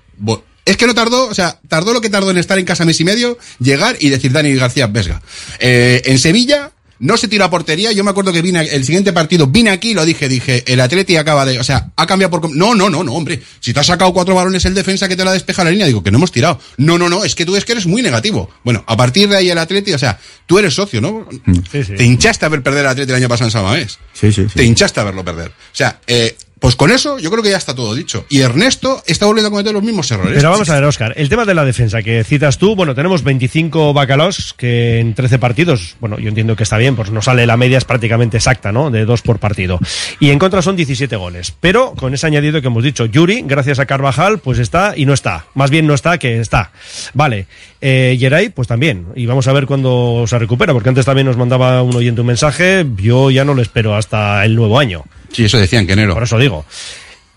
Es 0.65 0.77
que 0.77 0.87
no 0.87 0.93
tardó, 0.93 1.27
o 1.27 1.33
sea, 1.33 1.59
tardó 1.67 1.93
lo 1.93 2.01
que 2.01 2.09
tardó 2.09 2.31
en 2.31 2.37
estar 2.37 2.57
en 2.57 2.65
casa 2.65 2.85
mes 2.85 2.99
y 2.99 3.03
medio, 3.03 3.37
llegar 3.59 3.97
y 3.99 4.09
decir 4.09 4.31
Dani 4.31 4.53
García 4.55 4.87
Vesga. 4.87 5.21
Eh, 5.59 6.01
en 6.05 6.19
Sevilla 6.19 6.71
no 6.99 7.17
se 7.17 7.27
tiró 7.27 7.45
a 7.45 7.49
portería, 7.49 7.91
yo 7.91 8.03
me 8.03 8.11
acuerdo 8.11 8.31
que 8.31 8.41
vine, 8.41 8.61
el 8.61 8.83
siguiente 8.83 9.13
partido 9.13 9.47
vine 9.47 9.69
aquí 9.69 9.91
y 9.91 9.93
lo 9.93 10.05
dije, 10.05 10.27
dije, 10.27 10.63
el 10.67 10.79
Atleti 10.81 11.15
acaba 11.15 11.45
de, 11.45 11.59
o 11.59 11.63
sea, 11.63 11.91
ha 11.95 12.05
cambiado 12.05 12.31
por... 12.31 12.55
No, 12.55 12.75
no, 12.75 12.89
no, 12.89 13.03
no, 13.03 13.13
hombre, 13.13 13.41
si 13.59 13.73
te 13.73 13.79
has 13.79 13.87
sacado 13.87 14.13
cuatro 14.13 14.35
balones 14.35 14.65
el 14.65 14.73
defensa 14.73 15.07
que 15.07 15.15
te 15.15 15.23
la 15.23 15.31
despeja 15.31 15.63
la 15.63 15.71
línea, 15.71 15.87
digo, 15.87 16.03
que 16.03 16.11
no 16.11 16.17
hemos 16.17 16.31
tirado. 16.31 16.59
No, 16.77 16.97
no, 16.97 17.09
no, 17.09 17.23
es 17.23 17.35
que 17.35 17.45
tú 17.45 17.55
es 17.55 17.65
que 17.65 17.71
eres 17.71 17.85
muy 17.85 18.01
negativo. 18.01 18.49
Bueno, 18.63 18.83
a 18.87 18.97
partir 18.97 19.29
de 19.29 19.37
ahí 19.37 19.49
el 19.49 19.57
Atleti, 19.57 19.93
o 19.93 19.99
sea, 19.99 20.19
tú 20.45 20.59
eres 20.59 20.73
socio, 20.73 20.99
¿no? 21.01 21.27
Te 21.71 22.03
hinchaste 22.03 22.45
a 22.45 22.49
ver 22.49 22.61
perder 22.61 22.85
al 22.85 22.91
Atleti 22.91 23.11
el 23.11 23.17
año 23.17 23.29
pasado 23.29 23.47
en 23.47 23.51
Samamés. 23.51 23.99
Sí, 24.13 24.31
sí, 24.31 24.45
Te 24.53 24.63
hinchaste 24.63 24.99
a 24.99 25.03
verlo 25.03 25.23
perder. 25.23 25.49
O 25.49 25.75
sea, 25.75 25.99
eh, 26.05 26.35
pues 26.59 26.75
con 26.75 26.91
eso 26.91 27.19
yo 27.19 27.31
creo 27.31 27.41
que 27.41 27.49
ya 27.49 27.57
está 27.57 27.75
todo 27.75 27.93
dicho. 27.95 28.25
Y 28.29 28.41
Ernesto 28.41 29.01
está 29.05 29.25
volviendo 29.25 29.47
a 29.47 29.51
cometer 29.51 29.73
los 29.73 29.83
mismos 29.83 30.09
errores. 30.11 30.33
Pero 30.35 30.51
vamos 30.51 30.69
a 30.69 30.75
ver, 30.75 30.83
Oscar, 30.83 31.13
el 31.15 31.29
tema 31.29 31.45
de 31.45 31.53
la 31.53 31.65
defensa 31.65 32.03
que 32.03 32.23
citas 32.23 32.57
tú, 32.57 32.75
bueno, 32.75 32.95
tenemos 32.95 33.23
25 33.23 33.93
bacalaos 33.93 34.53
que 34.53 34.99
en 34.99 35.13
13 35.13 35.39
partidos, 35.39 35.95
bueno, 35.99 36.19
yo 36.19 36.29
entiendo 36.29 36.55
que 36.55 36.63
está 36.63 36.77
bien, 36.77 36.95
pues 36.95 37.11
no 37.11 37.21
sale 37.21 37.45
la 37.45 37.57
media, 37.57 37.77
es 37.77 37.85
prácticamente 37.85 38.37
exacta, 38.37 38.71
¿no? 38.71 38.91
De 38.91 39.05
dos 39.05 39.21
por 39.21 39.39
partido. 39.39 39.79
Y 40.19 40.31
en 40.31 40.39
contra 40.39 40.61
son 40.61 40.75
17 40.75 41.15
goles. 41.15 41.53
Pero 41.59 41.93
con 41.95 42.13
ese 42.13 42.27
añadido 42.27 42.61
que 42.61 42.67
hemos 42.67 42.83
dicho, 42.83 43.05
Yuri, 43.05 43.43
gracias 43.45 43.79
a 43.79 43.85
Carvajal, 43.85 44.39
pues 44.39 44.59
está 44.59 44.93
y 44.95 45.05
no 45.05 45.13
está. 45.13 45.45
Más 45.53 45.69
bien 45.69 45.87
no 45.87 45.93
está 45.93 46.17
que 46.17 46.39
está. 46.39 46.71
Vale. 47.13 47.47
Eh, 47.81 48.17
Geray, 48.19 48.49
pues 48.49 48.67
también. 48.67 49.07
Y 49.15 49.25
vamos 49.25 49.47
a 49.47 49.53
ver 49.53 49.65
cuándo 49.65 50.25
se 50.27 50.37
recupera, 50.37 50.73
porque 50.73 50.89
antes 50.89 51.05
también 51.05 51.27
nos 51.27 51.37
mandaba 51.37 51.81
un 51.81 51.95
oyente 51.95 52.21
un 52.21 52.27
mensaje, 52.27 52.85
yo 52.97 53.31
ya 53.31 53.45
no 53.45 53.53
lo 53.53 53.61
espero 53.61 53.95
hasta 53.95 54.43
el 54.43 54.55
nuevo 54.55 54.79
año. 54.79 55.05
Sí, 55.31 55.45
eso 55.45 55.57
decían 55.57 55.85
que 55.87 55.93
enero. 55.93 56.13
Por 56.13 56.23
eso 56.23 56.37
digo. 56.37 56.65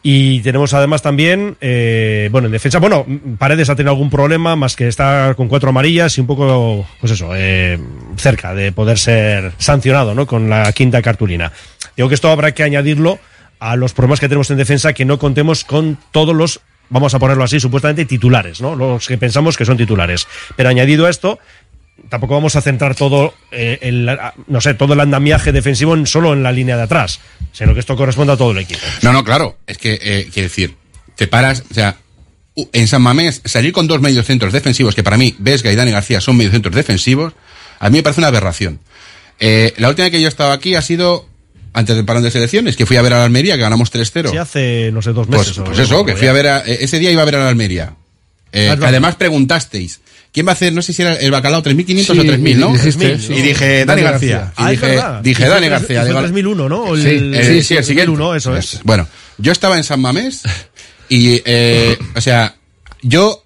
Y 0.05 0.40
tenemos 0.40 0.74
además 0.74 1.01
también, 1.01 1.57
eh, 1.61 2.28
bueno, 2.32 2.47
en 2.47 2.53
defensa, 2.53 2.80
bueno, 2.80 3.07
Paredes 3.38 3.70
ha 3.70 3.76
tenido 3.76 3.93
algún 3.93 4.11
problema, 4.11 4.57
más 4.57 4.74
que 4.74 4.88
está 4.88 5.34
con 5.36 5.47
cuatro 5.47 5.68
amarillas 5.68 6.18
y 6.18 6.20
un 6.20 6.26
poco, 6.26 6.84
pues 6.99 7.12
eso, 7.12 7.30
eh, 7.36 7.78
cerca 8.16 8.53
de 8.53 8.72
poder 8.72 8.99
ser 8.99 9.53
sancionado, 9.59 10.12
¿no? 10.12 10.26
Con 10.26 10.51
la 10.51 10.72
quinta 10.72 11.01
cartulina. 11.03 11.53
Digo 11.97 12.09
que 12.09 12.16
esto 12.16 12.30
habrá 12.30 12.53
que 12.53 12.64
añadirlo 12.64 13.20
a 13.61 13.76
los 13.76 13.93
problemas 13.93 14.18
que 14.18 14.28
tenemos 14.28 14.51
en 14.51 14.57
defensa, 14.57 14.93
que 14.93 15.05
no 15.05 15.20
contemos 15.20 15.62
con 15.62 15.97
todos 16.11 16.34
los, 16.34 16.61
vamos 16.88 17.14
a 17.14 17.20
ponerlo 17.20 17.45
así, 17.45 17.61
supuestamente 17.61 18.05
titulares, 18.05 18.61
¿no? 18.61 18.74
Los 18.74 19.07
que 19.07 19.18
pensamos 19.18 19.57
que 19.57 19.64
son 19.64 19.76
titulares. 19.76 20.26
Pero 20.57 20.68
añadido 20.68 21.07
a 21.07 21.11
esto, 21.11 21.38
tampoco 22.09 22.34
vamos 22.34 22.57
a 22.57 22.62
centrar 22.62 22.95
todo 22.95 23.34
eh, 23.51 23.78
el, 23.82 24.11
no 24.47 24.61
sé, 24.61 24.74
todo 24.74 24.95
el 24.95 25.01
andamiaje 25.01 25.53
defensivo 25.53 25.95
en, 25.95 26.07
solo 26.07 26.32
en 26.32 26.43
la 26.43 26.53
línea 26.53 26.76
de 26.76 26.82
atrás, 26.84 27.20
sino 27.53 27.74
que 27.74 27.80
esto 27.80 27.97
corresponde 27.97 28.32
a 28.32 28.36
todo 28.36 28.53
el 28.53 28.59
equipo. 28.59 28.80
No, 29.03 29.12
no, 29.12 29.24
claro. 29.24 29.59
Es 29.66 29.78
que, 29.78 29.99
eh, 30.03 30.28
quiero 30.32 30.49
decir, 30.49 30.76
te 31.16 31.26
paras, 31.28 31.64
o 31.70 31.74
sea, 31.74 31.97
en 32.72 32.88
San 32.88 33.03
Mamés, 33.03 33.40
salir 33.45 33.72
con 33.72 33.86
dos 33.86 34.01
mediocentros 34.01 34.53
defensivos, 34.53 34.95
que 34.95 35.03
para 35.03 35.16
mí, 35.16 35.34
Vesga 35.38 35.72
y 35.72 35.76
Dani 35.76 35.90
García 35.90 36.20
son 36.20 36.36
mediocentros 36.36 36.74
defensivos, 36.74 37.32
a 37.78 37.88
mí 37.90 37.99
me 37.99 38.03
parece 38.03 38.20
una 38.20 38.28
aberración. 38.28 38.80
Eh, 39.40 39.72
la 39.78 39.88
última 39.88 40.05
vez 40.05 40.12
que 40.12 40.20
yo 40.20 40.26
he 40.26 40.28
estado 40.28 40.53
aquí 40.53 40.74
ha 40.74 40.82
sido 40.82 41.26
antes 41.74 41.97
del 41.97 42.05
parón 42.05 42.22
de 42.22 42.30
selecciones, 42.30 42.76
que 42.76 42.84
fui 42.84 42.97
a 42.99 43.03
ver 43.03 43.14
a 43.14 43.18
la 43.18 43.24
Almería, 43.24 43.57
que 43.57 43.62
ganamos 43.62 43.90
3-0. 43.93 44.30
Sí, 44.30 44.36
hace, 44.36 44.90
no 44.93 45.01
sé, 45.01 45.12
dos 45.12 45.26
Pues, 45.26 45.38
meses. 45.40 45.59
o- 45.59 45.64
pues 45.64 45.78
eso, 45.78 46.05
que 46.05 46.14
fui 46.16 46.26
a 46.28 46.32
ver 46.32 46.47
a, 46.47 46.59
eh, 46.66 46.78
ese 46.82 46.99
día 46.99 47.11
iba 47.11 47.22
a 47.22 47.24
ver 47.24 47.36
a 47.36 47.38
la 47.45 47.49
Almería. 47.49 47.95
Eh, 48.53 48.68
además 48.82 49.16
preguntasteis, 49.16 50.01
¿quién 50.32 50.46
va 50.46 50.50
a 50.50 50.54
hacer, 50.54 50.72
no 50.72 50.82
sé 50.82 50.92
si 50.92 51.02
era 51.02 51.14
el 51.14 51.30
bacalao 51.30 51.62
3.500 51.62 52.14
Sí, 52.14 52.18
o 52.18 52.24
3.000, 52.24 52.56
¿no? 52.56 52.72
dijiste, 52.72 53.18
y 53.34 53.42
dije, 53.42 53.84
Dani 53.84 54.02
García. 54.02 54.52
Y 54.56 54.62
Ah, 54.62 54.72
es 54.72 54.80
dije, 54.80 54.98
dije 55.22 55.42
Y 55.44 55.48
Dani 55.48 55.68
García. 55.68 56.02
y 56.02 56.06
digo, 56.06 56.18
3001, 56.20 56.68
¿no? 56.68 56.94
El- 56.94 57.02
Sí, 57.02 57.08
el- 57.08 57.34
eh, 57.34 57.44
sí, 57.44 57.62
sí, 57.62 57.76
el 57.76 57.84
siguiente. 57.84 58.12
3001, 58.12 58.34
eso 58.34 58.56
es. 58.56 58.80
Bueno, 58.84 59.06
yo 59.38 59.52
estaba 59.52 59.76
en 59.76 59.84
San 59.84 60.00
Mamés 60.00 60.42
y, 61.08 61.40
eh, 61.44 61.96
o 62.16 62.20
sea, 62.20 62.56
yo 63.02 63.44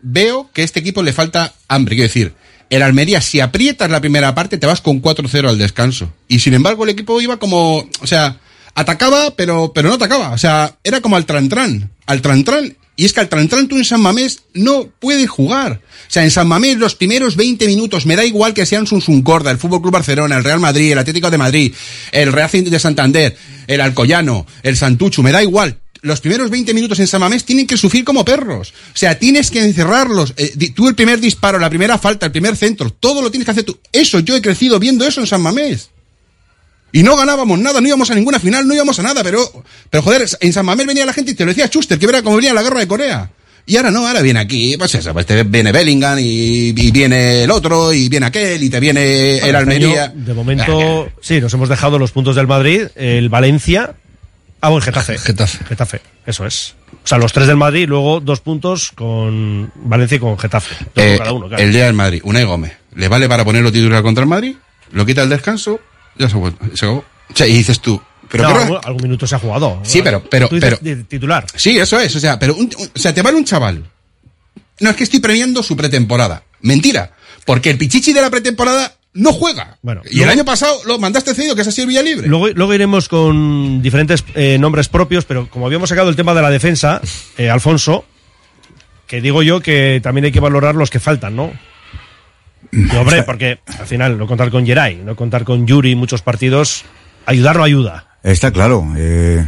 veo 0.00 0.50
que 0.52 0.62
a 0.62 0.64
este 0.64 0.80
equipo 0.80 1.02
le 1.02 1.12
falta 1.12 1.52
hambre. 1.68 1.96
Quiero 1.96 2.08
decir, 2.08 2.32
el 2.70 2.82
Almería, 2.82 3.20
si 3.20 3.40
aprietas 3.40 3.90
la 3.90 4.00
primera 4.00 4.34
parte, 4.34 4.58
te 4.58 4.66
vas 4.66 4.80
con 4.80 5.00
4-0 5.00 5.48
al 5.48 5.58
descanso. 5.58 6.12
Y 6.28 6.38
sin 6.40 6.54
embargo, 6.54 6.84
el 6.84 6.90
equipo 6.90 7.20
iba 7.20 7.36
como, 7.38 7.88
o 8.00 8.06
sea, 8.06 8.38
atacaba, 8.74 9.34
pero, 9.36 9.72
pero 9.74 9.88
no 9.88 9.94
atacaba. 9.94 10.30
O 10.30 10.38
sea, 10.38 10.76
era 10.84 11.00
como 11.00 11.16
al 11.16 11.26
Trantran. 11.26 11.90
Al 12.06 12.22
Trantran. 12.22 12.76
Y 12.96 13.04
es 13.04 13.12
que 13.12 13.20
al 13.20 13.28
Trantran 13.28 13.68
tú 13.68 13.76
en 13.76 13.84
San 13.84 14.00
Mamés 14.00 14.40
no 14.54 14.88
puedes 14.98 15.28
jugar. 15.28 15.82
O 16.08 16.10
sea, 16.10 16.24
en 16.24 16.30
San 16.30 16.48
Mamés 16.48 16.78
los 16.78 16.94
primeros 16.94 17.36
20 17.36 17.66
minutos, 17.66 18.06
me 18.06 18.16
da 18.16 18.24
igual 18.24 18.54
que 18.54 18.64
sean 18.64 18.86
Sunsuncorda, 18.86 19.50
el 19.50 19.58
Fútbol 19.58 19.82
Club 19.82 19.92
Barcelona, 19.92 20.36
el 20.36 20.44
Real 20.44 20.60
Madrid, 20.60 20.92
el 20.92 20.98
Atlético 20.98 21.30
de 21.30 21.38
Madrid, 21.38 21.74
el 22.12 22.32
Racing 22.32 22.64
de 22.64 22.78
Santander, 22.78 23.36
el 23.66 23.80
Alcoyano, 23.82 24.46
el 24.62 24.76
Santuchu, 24.76 25.22
me 25.22 25.32
da 25.32 25.42
igual. 25.42 25.78
Los 26.00 26.20
primeros 26.20 26.50
20 26.50 26.72
minutos 26.72 27.00
en 27.00 27.06
San 27.06 27.20
Mamés 27.20 27.44
tienen 27.44 27.66
que 27.66 27.76
sufrir 27.76 28.04
como 28.04 28.24
perros. 28.24 28.72
O 28.94 28.96
sea, 28.96 29.18
tienes 29.18 29.50
que 29.50 29.62
encerrarlos. 29.62 30.32
Eh, 30.36 30.72
tú 30.74 30.88
el 30.88 30.94
primer 30.94 31.20
disparo, 31.20 31.58
la 31.58 31.68
primera 31.68 31.98
falta, 31.98 32.26
el 32.26 32.32
primer 32.32 32.56
centro, 32.56 32.90
todo 32.90 33.20
lo 33.20 33.30
tienes 33.30 33.44
que 33.44 33.50
hacer 33.50 33.64
tú. 33.64 33.78
Eso, 33.92 34.20
yo 34.20 34.36
he 34.36 34.42
crecido 34.42 34.78
viendo 34.78 35.06
eso 35.06 35.20
en 35.20 35.26
San 35.26 35.42
Mamés. 35.42 35.90
Y 36.92 37.02
no 37.02 37.16
ganábamos 37.16 37.58
nada, 37.58 37.80
no 37.80 37.86
íbamos 37.86 38.10
a 38.10 38.14
ninguna 38.14 38.38
final, 38.38 38.66
no 38.66 38.74
íbamos 38.74 38.98
a 38.98 39.02
nada, 39.02 39.22
pero, 39.22 39.40
pero 39.90 40.02
joder, 40.02 40.26
en 40.40 40.52
San 40.52 40.64
Mamés 40.64 40.86
venía 40.86 41.04
la 41.04 41.12
gente 41.12 41.32
y 41.32 41.34
te 41.34 41.44
lo 41.44 41.50
decía 41.50 41.66
Schuster, 41.66 41.98
que 41.98 42.06
era 42.06 42.22
como 42.22 42.36
venía 42.36 42.54
la 42.54 42.62
guerra 42.62 42.80
de 42.80 42.88
Corea. 42.88 43.30
Y 43.66 43.76
ahora 43.76 43.90
no, 43.90 44.06
ahora 44.06 44.22
viene 44.22 44.38
aquí, 44.38 44.76
pues 44.78 44.94
eso, 44.94 45.12
pues 45.12 45.26
te 45.26 45.42
viene 45.42 45.72
Bellingham 45.72 46.18
y, 46.20 46.68
y 46.68 46.90
viene 46.92 47.42
el 47.42 47.50
otro, 47.50 47.92
y 47.92 48.08
viene 48.08 48.26
aquel, 48.26 48.62
y 48.62 48.70
te 48.70 48.78
viene 48.78 49.38
el 49.38 49.56
Almería. 49.56 50.12
de 50.14 50.34
momento, 50.34 51.08
sí, 51.20 51.40
nos 51.40 51.52
hemos 51.52 51.68
dejado 51.68 51.98
los 51.98 52.12
puntos 52.12 52.36
del 52.36 52.46
Madrid, 52.46 52.86
el 52.94 53.28
Valencia 53.28 53.96
Ah, 54.60 54.70
bueno, 54.70 54.84
Getafe. 54.84 55.18
Getafe. 55.18 55.64
Getafe, 55.64 56.00
eso 56.26 56.46
es. 56.46 56.74
O 57.04 57.06
sea, 57.06 57.18
los 57.18 57.32
tres 57.32 57.46
del 57.46 57.56
Madrid, 57.56 57.86
luego 57.88 58.20
dos 58.20 58.40
puntos 58.40 58.90
con 58.92 59.70
Valencia 59.76 60.16
y 60.16 60.18
con 60.18 60.38
Getafe. 60.38 60.74
Eh, 60.96 61.16
cada 61.18 61.32
uno, 61.32 61.48
claro. 61.48 61.62
El 61.62 61.72
día 61.72 61.84
del 61.84 61.94
Madrid, 61.94 62.20
Unai 62.24 62.44
Gómez, 62.44 62.72
¿le 62.94 63.08
vale 63.08 63.28
para 63.28 63.44
ponerlo 63.44 63.70
titular 63.70 64.02
contra 64.02 64.22
el 64.22 64.28
Madrid? 64.28 64.56
¿Lo 64.92 65.04
quita 65.04 65.22
el 65.22 65.28
descanso? 65.28 65.78
Ya 66.18 66.28
se, 66.28 66.36
fue- 66.36 66.52
se 66.74 66.86
acabó. 66.86 66.98
O 67.32 67.36
sea, 67.36 67.46
y 67.46 67.54
dices 67.54 67.80
tú, 67.80 68.00
pero 68.30 68.44
No, 68.44 68.80
algún, 68.84 69.02
minuto 69.02 69.26
se 69.26 69.34
ha 69.34 69.38
jugado. 69.38 69.80
Sí, 69.82 70.00
pero- 70.02 70.22
pero- 70.30 70.48
Tú 70.48 70.54
dices 70.56 70.78
pero- 70.80 71.04
titular. 71.04 71.46
Sí, 71.54 71.76
eso 71.78 71.98
es, 72.00 72.14
o 72.16 72.20
sea, 72.20 72.38
pero 72.38 72.54
un- 72.54 72.70
un- 72.78 72.90
o 72.94 72.98
sea, 72.98 73.12
te 73.14 73.22
vale 73.22 73.36
un 73.36 73.44
chaval. 73.44 73.84
No 74.80 74.90
es 74.90 74.96
que 74.96 75.04
estoy 75.04 75.20
premiando 75.20 75.62
su 75.62 75.76
pretemporada. 75.76 76.42
Mentira, 76.60 77.12
porque 77.44 77.70
el 77.70 77.78
pichichi 77.78 78.12
de 78.12 78.20
la 78.20 78.30
pretemporada 78.30 78.94
no 79.14 79.32
juega. 79.32 79.78
Bueno, 79.82 80.02
y 80.10 80.20
el 80.22 80.28
año 80.28 80.44
pasado 80.44 80.78
lo 80.84 80.98
mandaste 80.98 81.34
cedido, 81.34 81.54
que 81.54 81.62
es 81.62 81.68
así 81.68 81.80
el 81.80 81.86
Villalibre. 81.86 82.28
Luego, 82.28 82.48
luego 82.48 82.74
iremos 82.74 83.08
con 83.08 83.80
diferentes 83.80 84.22
eh, 84.34 84.58
nombres 84.58 84.88
propios, 84.88 85.24
pero 85.24 85.48
como 85.48 85.64
habíamos 85.66 85.88
sacado 85.88 86.10
el 86.10 86.16
tema 86.16 86.34
de 86.34 86.42
la 86.42 86.50
defensa, 86.50 87.00
eh, 87.38 87.48
Alfonso, 87.48 88.04
que 89.06 89.20
digo 89.20 89.42
yo 89.42 89.60
que 89.60 90.00
también 90.02 90.26
hay 90.26 90.32
que 90.32 90.40
valorar 90.40 90.74
los 90.74 90.90
que 90.90 91.00
faltan, 91.00 91.34
¿no? 91.36 91.52
Y, 92.72 92.94
hombre, 92.96 93.22
porque 93.22 93.58
al 93.78 93.86
final 93.86 94.18
no 94.18 94.26
contar 94.26 94.50
con 94.50 94.64
Geray, 94.66 94.96
no 95.04 95.14
contar 95.16 95.44
con 95.44 95.66
Yuri 95.66 95.94
muchos 95.94 96.22
partidos, 96.22 96.84
ayudar 97.26 97.56
no 97.56 97.64
ayuda. 97.64 98.06
Está 98.22 98.50
claro. 98.50 98.84
eh, 98.96 99.44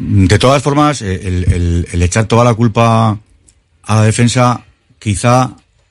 de 0.00 0.38
todas 0.38 0.62
formas, 0.62 1.02
eh, 1.02 1.20
el, 1.24 1.52
el- 1.52 1.88
el 1.92 2.02
echar 2.02 2.24
toda 2.26 2.44
la 2.44 2.54
culpa 2.54 3.18
a 3.84 3.94
la 3.96 4.02
defensa, 4.02 4.62
quizá, 4.98 5.50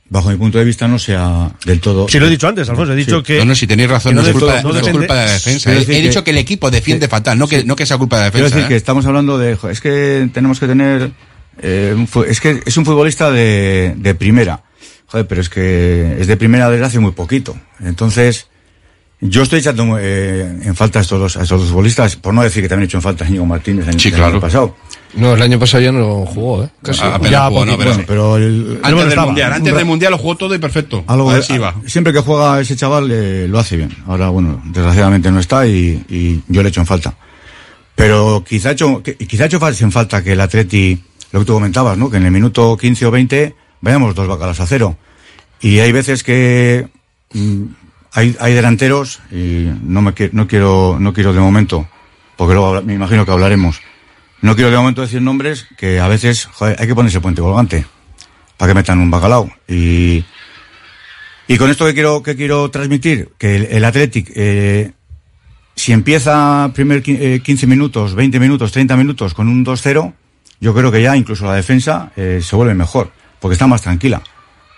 bajo 0.10 0.30
mi 0.30 0.36
punto 0.36 0.58
de 0.58 0.66
vista, 0.66 0.88
no 0.88 1.00
sea 1.00 1.52
del 1.66 1.80
todo. 1.80 2.08
Sí, 2.10 2.20
lo 2.20 2.28
he 2.28 2.30
dicho 2.30 2.48
antes, 2.48 2.68
Alfonso, 2.70 2.94
he 2.94 2.96
dicho 2.96 3.20
Sí. 3.20 3.24
que... 3.26 3.40
No, 3.40 3.46
no, 3.46 3.56
si 3.56 3.68
tenéis 3.68 3.90
razón, 3.90 4.12
que 4.12 4.22
no, 4.22 4.28
es 4.28 4.32
culpa, 4.34 4.62
todo- 4.62 4.74
no 4.74 4.80
es 4.80 4.88
culpa 4.90 5.14
de 5.16 5.26
la 5.26 5.32
defensa. 5.32 5.64
Quiero 5.70 5.78
He, 5.78 5.86
decir 5.86 5.96
he 5.96 6.08
dicho 6.08 6.20
que- 6.22 6.26
que 6.26 6.32
el 6.32 6.38
equipo 6.38 6.72
defiende 6.72 7.08
fatal, 7.08 7.38
no 7.38 7.48
que, 7.48 7.64
no 7.64 7.76
que 7.76 7.86
sea 7.86 7.98
culpa 7.98 8.18
de 8.18 8.24
la 8.26 8.32
Quiero 8.32 8.46
defensa. 8.46 8.58
decir 8.58 8.68
que 8.70 8.74
¿eh? 8.74 8.78
estamos 8.78 9.06
hablando 9.06 9.38
de. 9.38 9.56
jo, 9.56 9.70
Es 9.70 9.80
que 9.82 10.30
tenemos 10.34 10.60
que 10.60 10.68
tener. 10.68 11.12
eh, 11.62 11.94
un 11.96 12.08
fu- 12.08 12.24
es 12.24 12.42
que 12.42 12.62
es 12.66 12.78
un 12.78 12.86
futbolista 12.86 13.30
de, 13.32 13.94
de 13.98 14.16
primera. 14.16 14.62
Joder, 15.12 15.28
pero 15.28 15.42
es 15.42 15.50
que 15.50 16.18
es 16.20 16.28
de 16.28 16.38
primera 16.38 16.70
desde 16.70 16.86
hace 16.86 17.00
muy 17.00 17.12
poquito. 17.12 17.56
Entonces, 17.82 18.48
yo 19.20 19.44
estoy 19.44 19.60
echando 19.60 19.98
eh, 20.00 20.42
en 20.64 20.74
falta 20.76 21.00
a 21.00 21.02
estos, 21.02 21.20
dos, 21.20 21.38
a 21.38 21.44
estos 21.44 21.60
dos 21.62 21.70
futbolistas, 21.70 22.16
por 22.16 22.34
no 22.34 22.42
decir 22.44 22.64
que 22.64 22.70
también 22.70 22.86
he 22.86 22.88
hecho 22.88 22.98
en 22.98 23.02
falta 23.04 23.26
a 23.26 23.28
Íñigo 23.28 23.46
Martínez 23.46 23.88
el, 23.88 24.00
Sí, 24.00 24.08
el 24.08 24.14
claro. 24.16 24.32
año 24.32 24.40
pasado. 24.42 24.76
No, 25.16 25.34
el 25.34 25.42
año 25.42 25.60
pasado 25.60 25.84
ya 25.84 25.92
no 25.92 26.26
jugó, 26.26 26.64
¿eh? 26.64 26.70
Casi. 26.82 27.02
Ah, 27.04 27.20
Ya, 27.30 27.48
jugó, 27.50 27.66
no, 27.66 27.78
pero 27.78 27.90
bueno, 27.90 27.94
sí. 28.00 28.04
pero 28.08 28.38
el- 28.38 28.80
Antes 28.82 29.00
del 29.00 29.08
estaba. 29.10 29.26
mundial, 29.28 29.54
antes 29.54 29.76
del 29.76 29.86
mundial 29.86 30.12
lo 30.12 30.18
jugó 30.18 30.38
todo 30.38 30.56
y 30.56 30.60
perfecto. 30.60 31.04
algo 31.08 31.30
a 31.30 31.34
ver 31.34 31.42
de- 31.42 31.48
si 31.48 31.54
iba. 31.56 31.76
Siempre 31.86 32.14
que 32.14 32.20
juega 32.22 32.62
ese 32.62 32.78
chaval 32.78 33.12
eh, 33.12 33.48
lo 33.50 33.60
hace 33.60 33.76
bien. 33.76 33.90
Ahora, 34.08 34.30
bueno, 34.30 34.62
desgraciadamente 34.68 35.30
no 35.30 35.42
está 35.42 35.68
y, 35.68 36.04
y 36.08 36.42
yo 36.48 36.64
le 36.64 36.70
echo 36.70 36.80
en 36.80 36.88
falta. 36.88 37.14
Pero 37.96 38.44
quizá 38.48 38.70
ha 38.70 38.72
hecho, 38.72 39.04
quizá 39.04 39.44
ha 39.44 39.48
hecho 39.48 39.84
en 39.84 39.92
falta 39.92 40.24
que 40.24 40.32
el 40.32 40.42
Atleti, 40.42 40.98
lo 41.34 41.40
que 41.42 41.46
tú 41.46 41.54
comentabas, 41.54 41.98
¿no? 41.98 42.10
Que 42.10 42.18
en 42.18 42.26
el 42.26 42.32
minuto 42.32 42.78
15 42.78 43.06
o 43.06 43.12
20 43.12 43.54
vayamos 43.82 44.16
dos 44.16 44.28
bacalas 44.28 44.60
a 44.60 44.68
cero. 44.68 44.98
Y 45.60 45.80
hay 45.80 45.92
veces 45.92 46.24
que 46.24 46.88
mm, 47.34 47.64
hay, 48.14 48.36
hay 48.40 48.54
delanteros 48.54 49.20
y 49.32 49.70
no 49.84 50.02
me 50.02 50.14
no 50.32 50.48
quiero 50.48 50.98
no 51.00 51.14
quiero 51.14 51.34
de 51.34 51.40
momento, 51.40 51.88
porque 52.38 52.54
luego 52.54 52.82
me 52.82 52.94
imagino 52.94 53.26
que 53.26 53.32
hablaremos. 53.32 53.82
No 54.42 54.56
quiero 54.56 54.72
de 54.72 54.78
momento 54.78 55.02
decir 55.02 55.22
nombres 55.22 55.68
que 55.78 56.00
a 56.00 56.08
veces 56.08 56.50
hay 56.60 56.88
que 56.88 56.96
ponerse 56.96 57.22
puente 57.22 57.42
colgante 57.42 57.86
para 58.58 58.72
que 58.72 58.76
metan 58.76 59.00
un 59.00 59.12
bacalao 59.12 59.52
y 59.68 60.24
y 61.48 61.58
con 61.58 61.70
esto 61.70 61.86
que 61.86 61.94
quiero 61.94 62.24
que 62.24 62.36
quiero 62.36 62.70
transmitir 62.72 63.30
que 63.38 63.56
el, 63.56 63.64
el 63.66 63.86
Athletic 63.86 64.32
eh, 64.36 64.92
si 65.76 65.92
empieza 65.94 66.72
primer 66.74 67.04
qui- 67.04 67.18
eh, 67.20 67.42
15 67.44 67.68
minutos, 67.68 68.16
20 68.16 68.40
minutos, 68.40 68.72
30 68.72 68.96
minutos 68.98 69.34
con 69.34 69.48
un 69.48 69.64
2-0, 69.66 70.14
yo 70.60 70.74
creo 70.74 70.92
que 70.92 71.02
ya 71.02 71.16
incluso 71.16 71.46
la 71.46 71.56
defensa 71.56 72.12
eh, 72.16 72.40
se 72.44 72.56
vuelve 72.56 72.74
mejor, 72.74 73.12
porque 73.42 73.54
está 73.54 73.68
más 73.68 73.82
tranquila. 73.82 74.22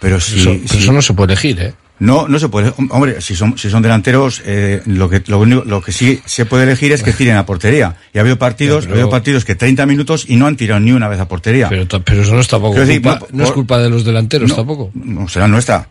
Pero 0.01 0.19
si, 0.19 0.39
Eso, 0.39 0.55
si- 0.67 0.77
eso 0.79 0.91
no 0.91 1.01
se 1.03 1.13
puede 1.13 1.33
elegir, 1.33 1.59
¿eh? 1.61 1.73
no, 1.99 2.27
no 2.27 2.37
se 2.39 2.49
puede. 2.49 2.71
Hom- 2.73 2.87
Hombre, 2.91 3.21
si 3.21 3.35
son, 3.35 3.57
si 3.57 3.69
son 3.69 3.81
delanteros, 3.81 4.41
eh, 4.45 4.81
lo 4.85 5.09
que, 5.09 5.23
lo 5.27 5.39
único, 5.39 5.63
lo 5.63 5.81
que 5.81 5.91
sí 5.93 6.21
se 6.25 6.45
puede 6.45 6.63
elegir 6.63 6.91
es 6.91 7.03
que 7.03 7.13
tiren 7.13 7.37
a 7.37 7.45
portería. 7.45 7.95
Y 8.13 8.17
ha 8.17 8.21
habido 8.21 8.37
partidos, 8.37 8.87
ha 8.87 8.89
habido 8.91 9.09
partidos 9.09 9.45
que 9.45 9.55
30 9.55 9.85
minutos 9.85 10.25
y 10.27 10.35
no 10.35 10.47
han 10.47 10.57
tirado 10.57 10.79
ni 10.81 10.91
una 10.91 11.07
vez 11.07 11.19
a 11.19 11.27
portería. 11.27 11.69
Pero, 11.69 11.87
pero 12.03 12.23
eso 12.23 12.33
no 12.33 12.41
es 12.41 12.47
tampoco 12.49 12.79
decir, 12.79 13.01
no, 13.05 13.19
no, 13.31 13.43
es 13.45 13.51
culpa 13.51 13.77
de 13.79 13.89
los 13.89 14.03
delanteros 14.03 14.49
No. 14.49 14.55
tampoco. 14.55 14.91
No, 14.95 15.27
será 15.29 15.47
nuestra. 15.47 15.87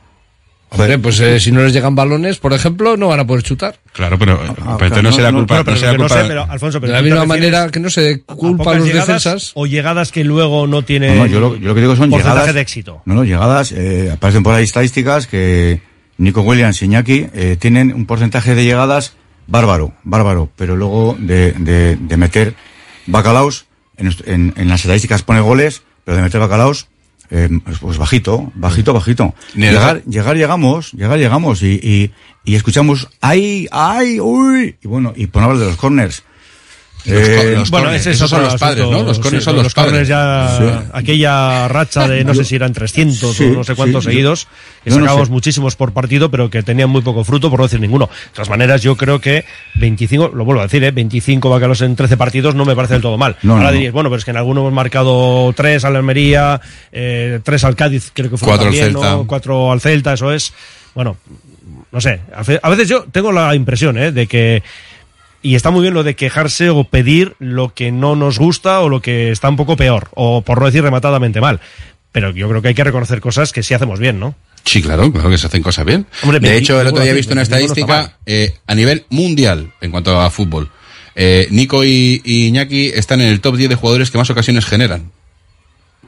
Hombre, 0.73 0.99
pues 0.99 1.21
eh, 1.21 1.39
si 1.39 1.53
no 1.53 1.63
les 1.63 1.73
llegan 1.73 1.95
balones, 1.95 2.39
por 2.39 2.53
ejemplo, 2.53 2.97
no 2.97 3.09
van 3.09 3.21
a 3.21 3.27
poder 3.27 3.43
chutar. 3.43 3.77
Claro, 3.93 4.19
pero, 4.19 4.39
pero 4.39 4.49
entonces 4.51 4.89
claro, 4.89 5.03
no 5.03 5.11
no, 5.11 5.13
será 5.17 5.33
no, 5.33 5.39
culpa, 5.39 5.55
Bueno, 5.55 5.65
pero 5.65 5.75
no 5.75 5.81
será 5.81 5.93
que 5.93 5.99
no 5.99 6.05
culpa 6.05 6.23
sé, 6.23 6.29
pero 6.29 6.51
Alfonso, 6.51 6.81
pero 6.81 6.93
De 6.93 6.99
la 6.99 6.99
¿tú 7.01 7.05
te 7.05 7.11
misma 7.11 7.27
manera 7.27 7.69
que 7.71 7.81
no 7.81 7.91
se 7.91 8.23
a 8.27 8.35
culpa 8.35 8.63
a 8.63 8.65
pocas 8.65 8.79
los 8.79 8.87
llegadas 8.89 9.07
defensas. 9.25 9.53
o 9.55 9.67
llegadas 9.67 10.13
que 10.13 10.25
luego 10.25 10.67
no 10.67 10.83
tienen 10.83 11.17
No, 11.17 11.25
no, 11.25 11.27
yo, 11.27 11.41
lo, 11.41 11.57
yo 11.57 11.69
lo 11.69 11.75
que 11.75 11.81
digo 11.83 11.95
son 11.97 12.11
llegadas. 12.11 12.55
de 12.55 12.61
éxito. 12.61 13.03
No, 13.05 13.15
no, 13.15 13.25
llegadas. 13.25 13.73
Eh, 13.73 14.11
aparecen 14.13 14.43
por 14.43 14.55
ahí 14.55 14.65
estadísticas 14.65 15.27
que 15.27 15.81
Nico 16.17 16.41
Williams 16.43 16.81
y 16.83 16.87
Iñaki 16.87 17.27
eh, 17.35 17.57
tienen 17.59 17.93
un 17.93 18.07
porcentaje 18.07 18.55
de 18.55 18.65
llegadas 18.65 19.13
bárbaro, 19.47 19.93
bárbaro. 20.05 20.51
Pero 20.57 20.75
luego 20.77 21.17
de, 21.19 21.53
de, 21.53 21.97
de 21.97 22.17
meter 22.17 22.55
bacalaos, 23.07 23.67
en, 23.97 24.11
en, 24.27 24.55
en 24.57 24.69
las 24.69 24.81
estadísticas 24.81 25.23
pone 25.23 25.41
goles, 25.41 25.83
pero 26.05 26.17
de 26.17 26.23
meter 26.23 26.41
bacalaos, 26.41 26.89
eh, 27.35 27.49
pues, 27.81 27.97
bajito, 27.97 28.53
bajito, 28.55 28.93
bajito. 28.93 29.35
Llegar, 29.55 30.05
llegar, 30.05 30.37
llegamos, 30.37 30.93
llegar, 30.93 31.19
llegamos 31.19 31.63
y, 31.63 31.81
y, 31.83 32.11
y 32.45 32.57
escuchamos, 32.57 33.09
ay, 33.23 33.67
ay, 33.73 34.21
uy. 34.21 34.77
Y 34.83 34.87
bueno, 34.87 35.15
y 35.17 35.29
por 35.29 35.41
no 35.41 35.49
hablar 35.49 35.63
de 35.65 35.71
los 35.71 35.79
corners. 35.79 36.23
Los 37.05 37.29
Eh, 37.29 37.55
los 37.57 37.71
Bueno, 37.71 37.87
corners, 37.87 38.01
ese 38.03 38.11
es 38.11 38.17
esos 38.17 38.31
son 38.31 38.43
los 38.43 38.55
padres, 38.57 38.85
¿no? 38.89 39.03
Los 39.03 39.19
corners 39.19 39.43
sí, 39.43 39.51
son 39.51 39.57
los, 39.57 39.75
corners 39.75 40.09
padres. 40.09 40.09
ya, 40.09 40.57
Sí. 40.59 40.89
aquella 40.93 41.67
racha 41.69 42.07
de 42.07 42.23
no 42.25 42.33
sé 42.35 42.45
si 42.45 42.55
eran 42.55 42.73
300 42.73 43.37
Sí, 43.37 43.45
o 43.45 43.49
no 43.55 43.65
sé 43.65 43.75
cuántos 43.75 44.05
seguidos, 44.05 44.47
que 44.85 44.91
no 44.91 44.97
sacábamos 44.97 45.29
sé. 45.29 45.33
muchísimos 45.33 45.75
por 45.77 45.93
partido, 45.93 46.31
pero 46.31 46.49
que 46.49 46.63
tenían 46.63 46.91
muy 46.91 47.03
poco 47.03 47.25
fruto, 47.25 47.51
por 47.51 47.59
no 47.59 47.67
decir 47.67 47.81
ninguno. 47.81 48.07
De 48.07 48.31
todas 48.35 48.49
maneras, 48.51 48.83
yo 48.83 48.97
creo 48.97 49.21
que 49.21 49.45
25, 49.77 50.29
lo 50.35 50.45
vuelvo 50.45 50.61
a 50.61 50.65
decir, 50.67 50.85
¿eh? 50.85 50.91
25 50.93 51.51
bacalos 51.51 51.81
en 51.83 51.97
13 51.97 52.17
partidos 52.17 52.55
no 52.55 52.65
me 52.65 52.77
parece 52.77 52.95
del 52.95 53.03
todo 53.03 53.19
mal. 53.19 53.37
No, 53.43 53.55
Ahora 53.55 53.65
no, 53.65 53.71
no. 53.71 53.75
dirías, 53.75 53.93
bueno, 53.93 54.09
pero 54.09 54.19
es 54.19 54.25
que 54.25 54.31
en 54.31 54.37
algunos 54.37 54.63
hemos 54.63 54.73
marcado 54.73 55.53
3 55.57 55.85
al 55.85 55.97
Almería, 55.97 56.61
eh, 56.93 57.41
3 57.43 57.65
al 57.65 57.75
Cádiz, 57.77 58.11
creo 58.15 58.31
que 58.31 58.37
fue 58.37 58.47
Cuatro 58.47 58.69
al 58.69 58.73
también, 58.75 58.93
Celta. 58.93 59.11
¿no? 59.13 59.27
4 59.27 59.73
al 59.73 59.81
Celta, 59.81 60.13
eso 60.13 60.33
es. 60.33 60.53
Bueno, 60.95 61.17
no 61.91 62.01
sé, 62.01 62.21
a 62.63 62.69
veces 62.71 62.89
yo 62.89 63.05
tengo 63.11 63.33
la 63.33 63.55
impresión, 63.55 63.99
¿eh? 63.99 64.13
De 64.13 64.27
que 64.27 64.63
y 65.43 65.55
está 65.55 65.71
muy 65.71 65.83
bien 65.83 65.95
lo 65.95 66.05
de 66.05 66.17
quejarse 66.17 66.71
o 66.71 66.85
pedir 66.85 67.35
lo 67.39 67.75
que 67.75 67.93
no 67.93 68.17
nos 68.17 68.39
gusta 68.39 68.81
o 68.81 68.89
lo 68.89 69.03
que 69.03 69.31
está 69.31 69.49
un 69.49 69.57
poco 69.57 69.77
peor, 69.77 70.09
o 70.15 70.43
por 70.43 70.61
no 70.61 70.67
decir 70.67 70.83
rematadamente 70.83 71.41
mal. 71.41 71.61
Pero 72.13 72.31
yo 72.31 72.49
creo 72.49 72.63
que 72.63 72.69
hay 72.69 72.75
que 72.75 72.85
reconocer 72.85 73.21
cosas 73.21 73.53
que 73.53 73.63
sí 73.63 73.75
hacemos 73.75 73.99
bien, 73.99 74.21
¿no? 74.21 74.35
Sí, 74.65 74.83
claro, 74.83 75.11
claro 75.13 75.31
que 75.31 75.39
se 75.39 75.47
hacen 75.47 75.63
cosas 75.63 75.85
bien. 75.85 76.07
Hombre, 76.23 76.39
de 76.39 76.49
20, 76.49 76.59
hecho, 76.59 76.81
el 76.81 76.87
otro 76.87 77.03
día 77.03 77.13
he 77.13 77.15
visto 77.15 77.33
una 77.33 77.43
25 77.43 77.75
no 77.75 77.75
está 77.75 78.01
estadística 78.01 78.19
eh, 78.27 78.59
a 78.67 78.75
nivel 78.75 79.07
mundial 79.11 79.73
en 79.81 79.91
cuanto 79.91 80.21
a 80.21 80.31
fútbol. 80.31 80.71
Eh, 81.15 81.49
Nico 81.51 81.85
y, 81.85 82.23
y 82.25 82.47
Iñaki 82.47 82.87
están 82.89 83.21
en 83.21 83.29
el 83.29 83.41
top 83.41 83.57
10 83.57 83.71
de 83.71 83.77
jugadores 83.77 84.11
que 84.11 84.19
más 84.19 84.31
ocasiones 84.31 84.65
generan. 84.65 85.11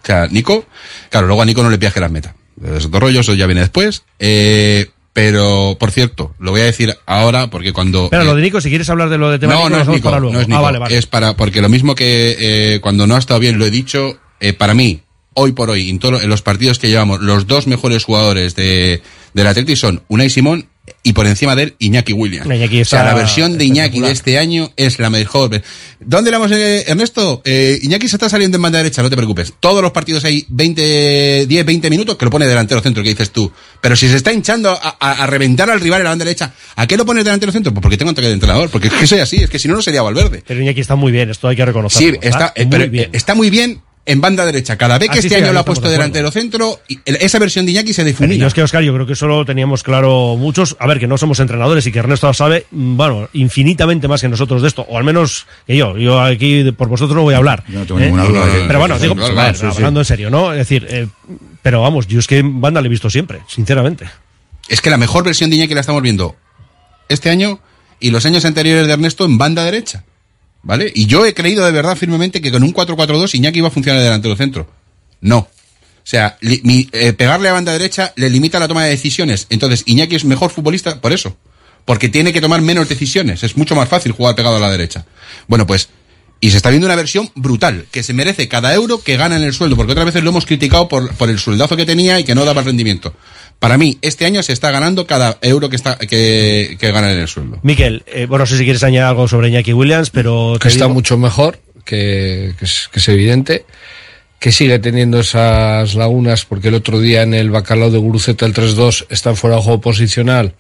O 0.03 0.07
sea, 0.07 0.29
Nico, 0.29 0.67
claro, 1.11 1.27
luego 1.27 1.43
a 1.43 1.47
Nico 1.47 1.63
no 1.63 1.71
le 1.71 1.79
piaje 1.79 2.01
las 2.01 2.11
metas. 2.11 2.35
Es 2.63 2.85
otro 2.85 3.01
rollo, 3.01 3.21
eso 3.21 3.35
ya 3.35 3.47
viene 3.47 3.63
después. 3.63 4.05
Eh, 4.19 4.91
pero, 5.15 5.77
por 5.81 5.91
cierto, 5.93 6.35
lo 6.39 6.51
voy 6.51 6.61
a 6.61 6.65
decir 6.65 6.95
ahora 7.07 7.49
porque 7.49 7.73
cuando... 7.73 8.09
Pero 8.11 8.23
eh, 8.23 8.27
lo 8.27 8.35
de 8.35 8.43
Nico, 8.43 8.61
si 8.61 8.69
quieres 8.69 8.91
hablar 8.91 9.09
de 9.09 9.17
lo 9.17 9.31
de 9.31 9.39
tema 9.39 9.55
no, 9.55 9.61
Nico, 9.65 9.71
no 9.77 9.81
es 9.83 9.89
Nico, 9.89 10.05
para 10.11 10.19
luego. 10.19 10.35
no 10.35 10.41
es 10.41 10.49
Nico. 10.49 10.59
Ah, 10.59 10.63
vale, 10.63 10.79
vale. 10.79 10.99
Es 10.99 11.07
para, 11.07 11.37
porque 11.37 11.63
lo 11.63 11.69
mismo 11.71 11.95
que 11.95 12.37
eh, 12.39 12.81
cuando 12.81 13.07
no 13.07 13.15
ha 13.15 13.19
estado 13.19 13.41
bien 13.41 13.57
lo 13.59 13.65
he 13.65 13.71
dicho, 13.71 14.19
eh, 14.41 14.53
para 14.53 14.75
mí, 14.75 15.01
hoy 15.35 15.53
por 15.53 15.71
hoy, 15.71 15.89
en, 15.89 15.99
todo- 16.01 16.21
en 16.21 16.29
los 16.29 16.43
partidos 16.43 16.79
que 16.81 16.89
llevamos, 16.89 17.21
los 17.21 17.47
dos 17.47 17.67
mejores 17.69 18.03
jugadores 18.05 18.55
de, 18.57 19.03
del 19.35 19.47
Atleti 19.47 19.77
son 19.77 20.03
Unai 20.09 20.29
Simón 20.31 20.67
y 21.07 21.13
por 21.13 21.27
encima 21.29 21.55
de 21.55 21.63
él 21.65 21.75
Iñaki 21.79 22.13
Williams. 22.15 22.47
Iñaki 22.47 22.81
o 22.81 22.85
sea, 22.85 23.01
está 23.01 23.05
la 23.05 23.15
versión 23.15 23.57
de 23.59 23.65
Iñaki 23.67 24.01
de 24.01 24.11
este 24.11 24.39
año 24.39 24.73
es 24.77 24.99
la 24.99 25.11
mejor. 25.11 25.63
¿Dónde 26.01 26.31
la 26.31 26.39
hemos, 26.39 26.51
eh, 26.51 26.85
Ernesto? 26.89 27.43
Eh, 27.45 27.79
Iñaki 27.83 28.09
se 28.09 28.17
está 28.17 28.29
saliendo 28.29 28.57
en 28.57 28.63
banda 28.63 28.79
derecha, 28.79 29.03
no 29.03 29.11
te 29.11 29.17
preocupes. 29.17 29.53
Todos 29.61 29.83
los 29.83 29.93
partidos 29.93 30.25
hay 30.25 30.45
20, 30.49 31.47
10, 31.47 31.65
20 31.67 31.91
minutos 31.91 32.17
que 32.17 32.25
lo 32.25 32.31
pone 32.31 32.47
delantero 32.47 32.81
centro, 32.81 33.03
que 33.03 33.11
dices 33.11 33.31
tú. 33.31 33.53
Pero 33.81 33.95
si 33.97 34.09
se 34.09 34.17
está 34.17 34.33
hinchando 34.33 34.71
a, 34.71 34.97
a- 34.99 35.23
a 35.23 35.27
reventar 35.27 35.71
al 35.71 35.81
rival 35.81 36.01
en 36.01 36.05
la 36.05 36.11
banda 36.11 36.25
derecha, 36.25 36.53
¿a 36.75 36.87
qué 36.87 36.97
lo 36.97 37.05
pones 37.07 37.25
delantero 37.25 37.53
centro? 37.53 37.73
Pues 37.73 37.83
porque 37.83 37.97
tengo 37.99 38.09
un 38.11 38.15
toque 38.17 38.29
de 38.29 38.35
entrenador, 38.35 38.71
porque 38.71 38.89
es 38.89 38.95
que 38.95 39.07
soy 39.07 39.21
así, 39.21 39.37
es 39.37 39.51
que 39.51 39.59
si 39.59 39.69
no, 39.69 39.75
no 39.75 39.83
sería 39.83 40.03
Valverde. 40.03 40.43
Pero 40.47 40.61
Iñaki 40.61 40.81
está 40.81 40.97
muy 40.97 41.13
bien, 41.13 41.31
esto 41.31 41.49
hay 41.49 41.57
que 41.57 41.65
reconocerlo. 41.67 42.13
Sí, 42.13 42.19
está, 42.23 42.53
eh, 42.57 42.65
muy 42.65 42.71
pero 42.71 42.91
bien. 42.91 43.11
está 43.13 43.35
muy 43.35 43.51
bien 43.51 43.81
en 44.07 44.21
banda 44.21 44.45
derecha. 44.45 44.77
Cada 44.77 44.99
vez 44.99 45.09
que 45.09 45.17
Ah, 45.17 45.21
este 45.21 45.29
sí, 45.31 45.35
año 45.37 45.53
lo 45.53 45.61
ha 45.61 45.65
puesto 45.65 45.87
de 45.87 45.93
delantero 45.93 46.31
centro, 46.31 46.81
y 46.89 46.99
esa 47.07 47.39
versión 47.39 47.65
de 47.65 47.73
Iñaki 47.73 47.95
se 47.95 48.03
Pero 48.03 48.09
difumina. 48.09 48.35
yo 48.43 48.47
es 48.49 48.53
que, 48.55 48.63
Oscar, 48.63 48.83
yo 48.83 48.93
creo 48.93 49.07
que 49.07 49.15
eso 49.15 49.27
lo 49.27 49.45
teníamos 49.47 49.83
claro 49.83 50.37
muchos. 50.39 50.77
A 50.79 50.87
ver, 50.87 51.01
que 51.01 51.07
no 51.07 51.17
somos 51.17 51.41
entrenadores 51.41 51.87
y 51.87 51.93
que 51.93 52.01
Ernesto 52.01 52.33
sabe, 52.35 52.67
mm, 52.71 52.97
bueno, 52.97 53.29
infinitamente 53.33 54.07
más 54.07 54.21
que 54.21 54.29
nosotros 54.29 54.61
de 54.63 54.69
esto. 54.69 54.85
O 54.89 54.99
al 54.99 55.05
menos 55.05 55.47
que 55.67 55.77
yo. 55.77 55.97
Yo 55.97 56.21
aquí 56.21 56.71
por 56.73 56.89
vosotros 56.89 57.17
no 57.17 57.23
voy 57.23 57.35
a 57.35 57.39
hablar. 57.39 57.65
Yo 57.69 57.79
no 57.79 57.87
tengo 57.87 58.01
¿eh? 58.01 58.05
ninguna 58.05 58.25
duda 58.25 58.47
de 58.47 58.53
que- 58.61 58.67
Pero 58.67 58.79
bueno, 58.79 58.99
digo, 58.99 59.15
claro, 59.15 59.33
pues, 59.35 59.39
a 59.41 59.47
ver, 59.47 59.55
claro, 59.55 59.71
sí, 59.71 59.77
sí. 59.77 59.83
hablando 59.83 60.01
en 60.01 60.05
serio, 60.07 60.31
¿no? 60.31 60.53
Es 60.53 60.59
decir, 60.59 60.87
eh, 60.91 61.07
pero 61.63 61.81
vamos, 61.81 62.07
yo 62.07 62.19
es 62.19 62.27
que 62.27 62.39
en 62.39 62.61
banda 62.61 62.81
le 62.83 62.89
he 62.89 62.91
visto 62.91 63.09
siempre, 63.09 63.41
sinceramente. 63.49 64.07
Es 64.69 64.81
que 64.83 64.91
la 64.91 64.97
mejor 64.99 65.25
versión 65.25 65.49
de 65.51 65.57
Iñaki 65.57 65.75
la 65.75 65.81
estamos 65.81 66.03
viendo 66.03 66.37
este 67.09 67.31
año 67.31 67.59
y 68.01 68.11
los 68.11 68.27
años 68.27 68.45
anteriores 68.45 68.87
de 68.87 68.93
Ernesto 68.93 69.25
en 69.25 69.39
banda 69.39 69.65
derecha. 69.65 70.05
¿Vale? 70.65 70.91
Y 70.95 71.07
yo 71.07 71.25
he 71.25 71.35
creído 71.35 71.65
de 71.65 71.71
verdad 71.71 71.97
firmemente 71.97 72.41
que 72.41 72.51
con 72.51 72.63
un 72.63 72.75
4-4-2 72.75 73.35
Iñaki 73.35 73.59
iba 73.59 73.69
a 73.69 73.71
funcionar 73.71 74.03
delante 74.03 74.29
del 74.29 74.37
centro. 74.37 74.69
No. 75.21 75.39
O 75.39 76.07
sea, 76.07 76.37
eh, 76.43 77.13
pegarle 77.15 77.49
a 77.49 77.53
banda 77.53 77.73
derecha 77.73 78.13
le 78.17 78.29
limita 78.29 78.59
la 78.59 78.69
toma 78.69 78.85
de 78.85 78.91
decisiones. 78.91 79.47
Entonces, 79.51 79.85
Iñaki 79.87 80.17
es 80.17 80.25
mejor 80.25 80.51
futbolista 80.51 81.01
por 81.01 81.13
eso. 81.13 81.37
Porque 81.85 82.09
tiene 82.09 82.33
que 82.33 82.41
tomar 82.41 82.61
menos 82.63 82.89
decisiones. 82.89 83.43
Es 83.43 83.57
mucho 83.57 83.75
más 83.75 83.89
fácil 83.89 84.13
jugar 84.13 84.35
pegado 84.35 84.57
a 84.57 84.61
la 84.61 84.71
derecha. 84.71 85.05
Bueno, 85.49 85.67
pues, 85.67 85.89
y 86.41 86.51
se 86.51 86.57
está 86.57 86.71
viendo 86.71 86.87
una 86.87 86.97
versión 86.97 87.31
brutal, 87.35 87.87
que 87.91 88.03
se 88.03 88.13
merece 88.13 88.49
cada 88.49 88.75
euro 88.75 89.03
que 89.03 89.17
gana 89.17 89.37
en 89.37 89.43
el 89.43 89.53
sueldo, 89.53 89.77
porque 89.77 89.93
otras 89.93 90.07
veces 90.07 90.23
lo 90.25 90.31
hemos 90.31 90.47
criticado 90.47 90.89
por, 90.89 91.15
por 91.15 91.31
el 91.31 91.39
sueldazo 91.39 91.77
que 91.77 91.87
tenía 91.87 92.19
y 92.21 92.25
que 92.25 92.35
no 92.35 92.45
daba 92.45 92.63
rendimiento. 92.63 93.15
Para 93.59 93.79
mí, 93.79 93.99
este 94.03 94.27
año 94.27 94.43
se 94.43 94.53
está 94.53 94.71
ganando 94.71 95.07
cada 95.07 95.39
euro 95.41 95.71
que 95.71 95.77
está 95.77 95.97
que, 95.97 96.77
que 96.79 96.93
gana 96.93 97.11
en 97.13 97.19
el 97.19 97.29
sueldo. 97.29 97.59
Miquel, 97.63 98.03
eh, 98.07 98.27
bueno, 98.27 98.43
no 98.43 98.47
sé 98.47 98.59
si 98.59 98.65
quieres 98.65 98.83
añadir 98.83 99.07
algo 99.07 99.27
sobre 99.27 99.49
Iñaki 99.49 99.73
Williams, 99.73 100.11
pero 100.11 100.57
que 100.61 100.69
está 100.69 100.85
digo- 100.85 100.95
mucho 100.95 101.17
mejor, 101.17 101.59
que, 101.85 102.55
que 102.59 102.65
es, 102.67 102.89
que 102.93 102.99
es 102.99 103.09
evidente, 103.09 103.65
que 104.39 104.53
sigue 104.53 104.79
teniendo 104.79 105.21
esas 105.21 105.95
lagunas, 105.95 106.45
porque 106.45 106.69
el 106.69 106.75
otro 106.75 107.01
día 107.01 107.23
en 107.23 107.33
el 107.33 107.51
bacalao 107.51 107.91
de 107.91 107.97
Guruceta 107.99 108.45
el 108.45 108.53
3-2 108.53 109.07
está 109.09 109.35
fuera 109.35 109.57
de 109.57 109.63
juego 109.63 109.81
posicional 109.81 110.55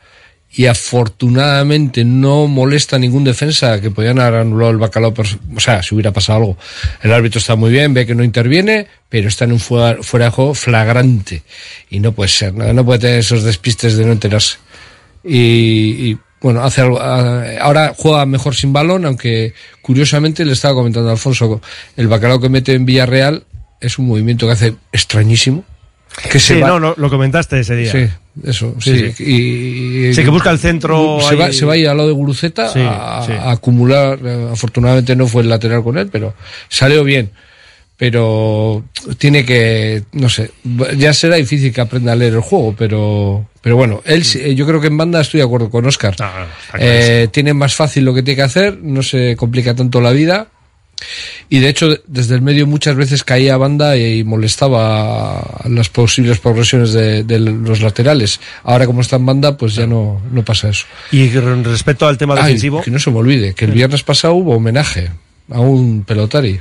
y 0.56 0.66
afortunadamente 0.66 2.04
no 2.04 2.46
molesta 2.46 2.98
ningún 2.98 3.24
defensa 3.24 3.80
que 3.80 3.90
podían 3.90 4.20
haber 4.20 4.40
anulado 4.40 4.70
el 4.70 4.78
bacalao, 4.78 5.12
o 5.56 5.60
sea, 5.60 5.82
si 5.82 5.94
hubiera 5.94 6.12
pasado 6.12 6.38
algo. 6.38 6.58
El 7.02 7.12
árbitro 7.12 7.38
está 7.38 7.56
muy 7.56 7.72
bien, 7.72 7.92
ve 7.92 8.06
que 8.06 8.14
no 8.14 8.22
interviene, 8.22 8.86
pero 9.08 9.28
está 9.28 9.44
en 9.44 9.52
un 9.52 9.60
fuera, 9.60 10.02
fuera 10.02 10.26
de 10.26 10.30
juego 10.30 10.54
flagrante 10.54 11.42
y 11.90 12.00
no 12.00 12.12
puede 12.12 12.28
ser, 12.28 12.54
no, 12.54 12.72
no 12.72 12.84
puede 12.84 13.00
tener 13.00 13.18
esos 13.18 13.42
despistes 13.42 13.96
de 13.96 14.04
no 14.06 14.12
enterarse 14.12 14.58
y, 15.24 16.10
y, 16.10 16.18
bueno, 16.40 16.62
hace 16.62 16.82
algo, 16.82 17.00
ah, 17.00 17.42
ahora 17.60 17.94
juega 17.96 18.26
mejor 18.26 18.54
sin 18.54 18.72
balón, 18.72 19.06
aunque 19.06 19.54
curiosamente 19.80 20.44
le 20.44 20.52
estaba 20.52 20.74
comentando 20.74 21.08
a 21.08 21.12
Alfonso, 21.12 21.60
el 21.96 22.08
bacalao 22.08 22.40
que 22.40 22.50
mete 22.50 22.74
en 22.74 22.84
Villarreal 22.84 23.44
es 23.80 23.98
un 23.98 24.06
movimiento 24.06 24.46
que 24.46 24.52
hace 24.52 24.74
extrañísimo. 24.92 25.64
Que 26.30 26.38
sí, 26.38 26.54
se 26.54 26.60
va, 26.60 26.68
no, 26.68 26.78
lo, 26.78 26.94
lo 26.96 27.10
comentaste 27.10 27.58
ese 27.60 27.76
día. 27.76 27.90
Sí, 27.92 28.06
eso, 28.44 28.74
Sí, 28.80 29.12
sí. 29.14 29.24
Y, 29.24 30.06
y- 30.08 30.14
Sí, 30.14 30.22
que 30.24 30.30
busca 30.30 30.50
el 30.50 30.58
centro 30.58 31.18
Se 31.20 31.34
va, 31.36 31.46
ahí. 31.46 31.52
se 31.52 31.64
va 31.66 31.74
a 31.74 31.76
ir 31.76 31.88
al 31.88 31.96
lado 31.96 32.08
de 32.08 32.14
Guruceta 32.14 32.68
Sí, 32.68 32.80
a, 32.82 33.22
sí. 33.26 33.32
a 33.32 33.50
acumular. 33.52 34.18
eh, 34.24 34.48
Afortunadamente 34.52 35.16
no 35.16 35.26
fue 35.26 35.42
el 35.42 35.48
lateral 35.48 35.82
con 35.82 35.98
él, 35.98 36.08
pero 36.10 36.34
salió 36.68 37.04
bien. 37.04 37.30
Pero 37.96 38.84
tiene 39.18 39.44
que, 39.44 40.02
no 40.12 40.28
sé, 40.28 40.50
ya 40.96 41.12
será 41.14 41.36
difícil 41.36 41.72
que 41.72 41.80
aprenda 41.80 42.12
a 42.12 42.16
leer 42.16 42.32
el 42.34 42.40
juego, 42.40 42.74
pero, 42.76 43.48
pero 43.62 43.76
bueno, 43.76 44.02
él, 44.04 44.24
sí- 44.24 44.54
yo 44.56 44.66
creo 44.66 44.80
que 44.80 44.88
en 44.88 44.96
banda 44.96 45.20
estoy 45.20 45.38
de 45.38 45.46
acuerdo 45.46 45.70
con 45.70 45.86
Oscar. 45.86 46.16
Ah, 46.18 46.46
Eh, 46.78 47.28
tiene 47.30 47.54
más 47.54 47.74
fácil 47.76 48.04
lo 48.04 48.12
que 48.12 48.22
tiene 48.24 48.36
que 48.36 48.42
hacer, 48.42 48.78
no 48.82 49.02
se 49.04 49.36
complica 49.36 49.74
tanto 49.76 50.00
la 50.00 50.10
vida. 50.10 50.48
Y 51.48 51.58
de 51.58 51.68
hecho, 51.68 51.88
desde 52.06 52.34
el 52.34 52.42
medio 52.42 52.66
muchas 52.66 52.96
veces 52.96 53.24
caía 53.24 53.54
a 53.54 53.56
banda 53.58 53.96
y 53.96 54.24
molestaba 54.24 55.60
las 55.68 55.88
posibles 55.88 56.38
progresiones 56.38 56.92
de, 56.92 57.24
de 57.24 57.38
los 57.40 57.80
laterales. 57.80 58.40
Ahora, 58.62 58.86
como 58.86 59.00
está 59.00 59.16
en 59.16 59.26
banda, 59.26 59.56
pues 59.56 59.74
ya 59.74 59.86
no, 59.86 60.22
no 60.30 60.44
pasa 60.44 60.68
eso. 60.70 60.86
Y 61.12 61.28
respecto 61.30 62.06
al 62.06 62.16
tema 62.18 62.34
Ay, 62.36 62.42
defensivo. 62.44 62.80
que 62.82 62.90
no 62.90 62.98
se 62.98 63.10
me 63.10 63.18
olvide, 63.18 63.54
que 63.54 63.66
el 63.66 63.72
viernes 63.72 64.02
pasado 64.02 64.34
hubo 64.34 64.56
homenaje 64.56 65.10
a 65.50 65.60
un 65.60 66.04
pelotari. 66.04 66.60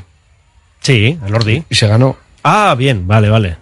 Sí, 0.82 1.18
el 1.26 1.34
Ordi. 1.36 1.64
Y 1.70 1.76
se 1.76 1.88
ganó. 1.88 2.18
Ah, 2.44 2.76
bien, 2.78 3.08
vale, 3.08 3.30
vale. 3.30 3.58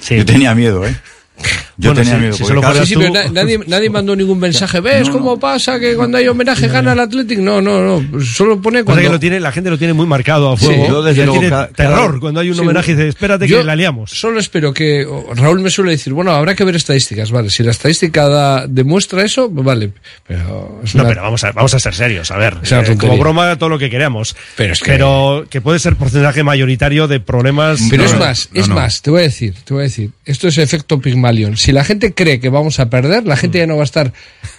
Sí. 0.00 0.16
Yo 0.16 0.24
tenía 0.24 0.54
miedo, 0.54 0.86
¿eh? 0.86 0.96
Yo 1.78 1.90
Bueno, 1.94 2.02
tenía 2.02 2.18
miedo. 2.18 2.32
si 2.34 2.44
Sí, 2.44 2.96
nadie, 3.32 3.58
nadie 3.66 3.88
mandó 3.90 4.14
ningún 4.14 4.38
mensaje. 4.38 4.80
¿Ves 4.80 5.08
cómo 5.08 5.38
pasa 5.38 5.78
que 5.80 5.94
cuando 5.94 6.18
hay 6.18 6.28
homenaje 6.28 6.68
gana 6.68 6.92
el 6.92 7.00
Athletic? 7.00 7.38
No, 7.38 7.62
no, 7.62 7.80
no. 8.02 8.20
Solo 8.22 8.60
pone 8.60 8.84
cuando... 8.84 9.02
que 9.02 9.08
lo 9.08 9.18
tiene, 9.18 9.40
la 9.40 9.52
gente 9.52 9.70
lo 9.70 9.78
tiene 9.78 9.92
muy 9.94 10.06
marcado 10.06 10.52
a 10.52 10.56
Sí, 10.58 10.66
fuego. 10.66 10.86
yo 10.88 11.02
desde 11.02 11.18
y 11.18 11.20
él 11.22 11.26
luego 11.26 11.40
tiene 11.40 11.56
ca- 11.56 11.68
terror 11.68 12.20
cuando 12.20 12.40
hay 12.40 12.48
un 12.50 12.54
Sí, 12.54 12.60
homenaje 12.60 12.92
y 12.92 12.94
dice, 12.94 13.08
espérate 13.08 13.48
yo 13.48 13.58
que 13.58 13.64
la 13.64 13.74
liamos. 13.74 14.10
Solo 14.10 14.38
espero 14.38 14.74
que 14.74 15.06
Raúl 15.34 15.60
me 15.60 15.70
suele 15.70 15.92
decir, 15.92 16.12
bueno, 16.12 16.32
habrá 16.32 16.54
que 16.54 16.64
ver 16.64 16.76
estadísticas, 16.76 17.30
vale. 17.30 17.48
Si 17.50 17.62
la 17.62 17.70
estadística 17.70 18.28
da- 18.28 18.66
demuestra 18.66 19.22
eso, 19.24 19.48
vale. 19.50 19.92
Pero 20.26 20.80
es 20.84 20.94
No, 20.94 21.04
pero 21.06 21.22
vamos 21.22 21.42
a, 21.44 21.52
vamos 21.52 21.72
a 21.74 21.78
ser 21.78 21.94
serios, 21.94 22.30
a 22.30 22.36
ver. 22.36 22.58
Eh, 22.70 22.96
como 22.98 23.16
broma, 23.18 23.56
todo 23.56 23.68
lo 23.70 23.78
que 23.78 23.88
queramos. 23.90 24.36
Pero 24.56 24.74
es 24.74 24.80
que- 24.80 24.90
Pero 24.92 25.46
que 25.48 25.60
puede 25.60 25.78
ser 25.78 25.96
porcentaje 25.96 26.42
mayoritario 26.42 27.08
de 27.08 27.18
problemas. 27.20 27.80
Pero 27.90 28.02
No, 28.02 28.08
es 28.08 28.12
no, 28.14 28.18
más, 28.20 28.48
no, 28.52 28.60
es 28.60 28.68
no. 28.68 28.74
más, 28.74 29.02
te 29.02 29.10
voy 29.10 29.20
a 29.20 29.24
decir, 29.24 29.54
te 29.64 29.72
voy 29.74 29.80
a 29.80 29.84
decir, 29.84 30.10
esto 30.24 30.48
es 30.48 30.58
efecto 30.58 31.00
Pygmalion. 31.00 31.56
Si 31.62 31.70
la 31.70 31.84
gente 31.84 32.12
cree 32.12 32.40
que 32.40 32.48
vamos 32.48 32.80
a 32.80 32.90
perder, 32.90 33.24
la 33.24 33.36
gente 33.36 33.58
ya 33.58 33.66
no 33.68 33.76
va 33.76 33.82
a 33.82 33.84
estar 33.84 34.12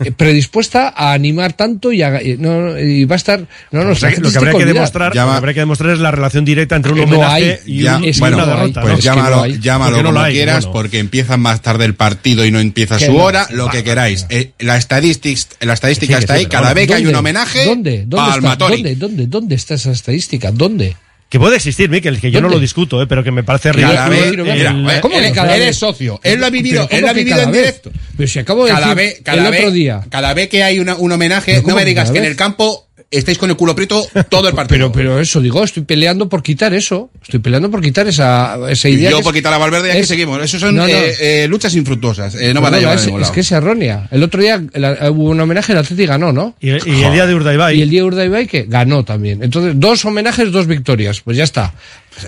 eh, 0.06 0.12
predispuesta 0.12 0.88
a 0.96 1.12
animar 1.12 1.52
tanto 1.52 1.92
y, 1.92 2.02
a- 2.02 2.24
y 2.24 2.38
no, 2.38 2.80
y 2.80 3.04
va 3.04 3.16
a 3.16 3.18
estar, 3.18 3.46
no, 3.72 3.84
no, 3.84 3.92
O 3.92 3.96
sea, 3.96 4.10
lo 4.12 4.22
que 4.22 4.30
se 4.32 4.38
habría 4.38 4.54
que 4.54 4.66
demostrar, 4.66 5.14
lo 5.14 5.42
que 5.54 5.54
demostrar 5.60 5.92
es 5.92 6.00
la 6.00 6.12
relación 6.12 6.46
directa 6.46 6.78
entre 6.78 6.94
un 6.94 7.00
no 7.00 7.04
homenaje 7.04 7.60
y, 7.66 7.84
Ya, 7.84 7.98
un- 7.98 8.06
y 8.06 8.12
una 8.22 8.46
derrota. 8.46 8.82
pues 8.82 9.00
llámalo, 9.04 9.46
llámalo 9.48 10.02
como 10.02 10.20
hay, 10.22 10.34
quieras, 10.34 10.66
bueno. 10.66 10.72
porque 10.74 11.00
empieza 11.00 11.36
más 11.36 11.62
tarde 11.62 11.84
el 11.84 11.96
partido 11.96 12.46
y 12.46 12.52
no 12.52 12.60
empieza 12.62 12.98
su 13.00 13.16
hora, 13.18 13.48
lo 13.52 13.70
que 13.70 13.84
queráis. 13.84 14.26
Eh, 14.30 14.52
la 14.60 14.78
estadística, 14.78 15.42
la 15.60 15.74
estadística 15.74 16.14
Sí, 16.18 16.20
está 16.24 16.36
sí, 16.36 16.40
ahí, 16.40 16.46
cada 16.46 16.74
vez 16.74 16.88
que 16.88 16.94
hay 16.94 17.06
un 17.06 17.16
homenaje, 17.16 17.66
¿Dónde? 17.66 18.06
¿Dónde 18.08 18.16
está? 18.18 18.32
palmatorio. 18.32 18.78
¿Dónde? 18.78 18.96
¿Dónde? 18.96 19.28
¿Dónde 19.28 19.56
está 19.56 19.74
esa 19.74 19.92
estadística? 19.92 20.52
¿Dónde? 20.52 20.96
Que 21.34 21.40
puede 21.40 21.56
existir, 21.56 21.90
Miquel, 21.90 22.20
que 22.22 22.30
yo 22.30 22.42
no 22.42 22.48
lo 22.48 22.60
discuto, 22.60 23.02
eh, 23.02 23.08
pero 23.08 23.24
que 23.24 23.32
me 23.32 23.42
parece 23.44 23.72
Cada 23.72 24.06
ridículo. 24.08 24.44
vez- 24.46 24.56
el- 24.68 24.76
mira, 24.76 25.02
¿Cómo 25.02 25.16
cada 25.34 25.56
eres 25.56 25.68
vez? 25.70 25.78
socio, 25.78 26.20
él 26.24 26.40
lo 26.40 26.46
ha 26.46 26.52
vivido, 26.52 26.88
él 26.92 27.02
lo 27.02 27.08
ha 27.08 27.10
¿cómo 27.10 27.14
que 27.16 27.24
vivido 27.24 27.42
en 27.42 27.52
vez? 27.52 27.62
directo. 27.62 27.92
Pero 28.16 28.30
si 28.30 28.38
acabo 28.38 28.66
de 28.66 28.72
cada 28.72 28.82
decir 28.82 28.96
vez, 28.96 29.22
cada 29.24 29.46
el 29.46 29.50
vez, 29.52 29.60
otro 29.62 29.72
día. 29.72 30.02
cada 30.12 30.34
vez 30.36 30.48
que 30.48 30.62
hay 30.64 30.78
una- 30.78 30.96
un 30.96 31.12
homenaje, 31.12 31.56
¿Pero 31.56 31.68
no 31.70 31.76
me 31.76 31.86
digas 31.86 32.12
que 32.12 32.20
en 32.20 32.26
el 32.26 32.36
campo 32.36 32.83
estáis 33.18 33.38
con 33.38 33.50
el 33.50 33.56
culo 33.56 33.76
prieto 33.76 34.06
todo 34.30 34.48
el 34.50 34.54
partido. 34.56 34.92
Pero, 34.92 34.92
pero 34.92 35.20
eso 35.20 35.40
digo, 35.42 35.64
estoy 35.64 35.84
peleando 35.84 36.28
por 36.30 36.42
quitar 36.44 36.74
eso. 36.74 37.10
Estoy 37.22 37.40
peleando 37.40 37.70
por 37.72 37.82
quitar 37.82 38.08
esa, 38.08 38.58
esa 38.70 38.90
idea. 38.90 39.12
yo 39.12 39.18
que 39.18 39.24
por 39.24 39.34
es- 39.34 39.40
quitar 39.40 39.54
a 39.54 39.58
Valverde 39.58 39.88
y 39.90 39.92
aquí 39.92 40.00
es- 40.02 40.08
seguimos. 40.08 40.42
Eso 40.44 40.60
son 40.60 40.76
No, 40.76 40.84
no. 40.84 40.88
eh, 40.90 41.44
eh, 41.44 41.48
luchas 41.48 41.76
infructuosas. 41.76 42.36
Eh, 42.36 42.54
no 42.54 42.62
van 42.62 42.74
a 42.74 42.80
llevar 42.80 42.98
a 42.98 43.02
es, 43.02 43.08
es 43.08 43.32
que 43.32 43.40
es 43.42 43.52
errónea. 43.52 44.08
El 44.12 44.24
otro 44.24 44.42
día 44.42 44.62
la- 44.74 45.10
hubo 45.12 45.30
un 45.30 45.40
homenaje, 45.40 45.72
el 45.74 45.78
Atleti 45.80 46.06
ganó, 46.06 46.32
¿no? 46.34 46.56
Y, 46.60 46.70
y 46.70 47.04
el 47.04 47.14
día 47.14 47.26
de 47.28 47.36
Urdaibai. 47.36 47.78
Y 47.78 47.82
el 47.82 47.90
día 47.90 48.02
de 48.02 48.06
Urdaibai 48.08 48.48
que 48.48 48.64
ganó 48.68 49.04
también. 49.04 49.44
Entonces, 49.44 49.74
dos 49.78 50.04
homenajes, 50.06 50.52
dos 50.52 50.68
victorias. 50.68 51.22
Pues 51.22 51.38
ya 51.38 51.44
está. 51.44 51.74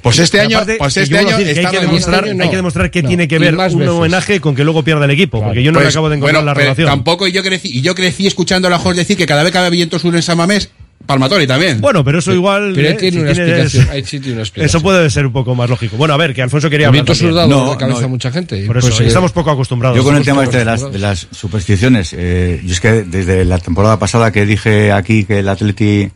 Pues 0.02 0.20
este 0.20 0.40
año, 0.40 0.58
aparte, 0.58 0.76
pues 0.78 0.94
que 0.94 1.02
este 1.02 1.18
año 1.18 1.38
decir 1.38 1.54
que 1.54 1.60
hay 1.60 1.66
que 1.74 1.80
demostrar, 1.80 2.24
año 2.26 2.34
no. 2.34 2.44
hay 2.44 2.50
que 2.50 2.56
demostrar 2.56 2.92
No. 3.02 3.08
tiene 3.08 3.28
que 3.28 3.40
ver 3.40 3.54
un 3.56 3.60
veces. 3.80 3.88
homenaje 3.90 4.40
con 4.42 4.56
que 4.56 4.64
luego 4.64 4.84
pierda 4.84 5.06
el 5.06 5.12
equipo, 5.12 5.42
porque 5.44 5.64
yo 5.64 5.72
no 5.72 5.80
le 5.80 5.86
Pues, 5.86 5.96
acabo 5.96 6.10
de 6.10 6.18
encontrar 6.18 6.36
bueno, 6.42 6.46
la 6.46 6.54
pero 6.54 6.64
relación. 6.66 6.88
Tampoco 6.88 7.28
y 7.28 7.32
yo 7.32 7.44
crecí, 7.44 7.70
y 7.78 7.82
yo 7.82 7.96
crecí 7.96 8.28
escuchando 8.28 8.68
a 8.68 8.72
la 8.72 8.80
Jorge 8.80 9.00
decir 9.00 9.18
que 9.18 9.26
cada 9.26 9.44
vez 9.44 9.52
que 9.52 9.58
había 9.58 9.70
viento 9.70 9.98
sur 10.00 10.16
en 10.16 10.22
San 10.22 10.38
Mamés, 10.38 10.70
Palmatori 11.06 11.46
también. 11.46 11.82
Bueno, 11.82 12.04
pero 12.04 12.18
eso 12.20 12.34
igual. 12.34 12.72
Pero 12.74 12.90
eh, 12.90 12.94
tiene 12.96 13.18
si 13.18 13.22
una 13.24 13.32
tienes- 13.34 13.50
explicación. 13.66 13.90
Ahí 13.96 14.04
sí 14.06 14.20
tiene 14.20 14.34
una 14.34 14.42
explicación. 14.42 14.66
Eso 14.66 14.82
puede 14.82 15.10
ser 15.12 15.26
un 15.28 15.34
poco 15.34 15.54
más 15.54 15.70
lógico. 15.70 15.98
Bueno, 15.98 16.16
a 16.16 16.18
ver, 16.18 16.34
que 16.34 16.42
Alfonso 16.42 16.68
quería 16.70 16.86
El 16.86 16.90
hablar. 16.90 17.04
viento 17.06 17.14
sur 17.16 17.28
también. 17.30 17.36
da 17.50 17.56
dolor 17.56 17.66
No, 17.68 17.72
de 17.74 17.78
cabeza 17.78 18.00
no. 18.00 18.06
a 18.06 18.10
mucha 18.10 18.32
gente. 18.32 18.66
Por 18.66 18.78
eso, 18.78 18.88
pues, 18.90 19.02
eh, 19.02 19.08
estamos 19.08 19.32
poco 19.32 19.52
acostumbrados. 19.52 19.98
Yo 19.98 20.04
con 20.04 20.16
el 20.16 20.24
tema 20.24 20.44
este 20.44 20.58
de 20.60 20.66
las, 20.66 20.80
de 20.80 20.86
acostumbrados. 20.88 21.28
las 21.32 21.38
supersticiones, 21.40 22.16
eh, 22.18 22.60
yo 22.66 22.74
es 22.74 22.80
que 22.80 23.04
desde 23.04 23.46
la 23.46 23.60
temporada 23.60 24.00
pasada 24.00 24.32
que 24.32 24.46
dije 24.48 24.92
aquí 24.92 25.26
que 25.26 25.40
el 25.40 25.50
Atleti 25.50 26.10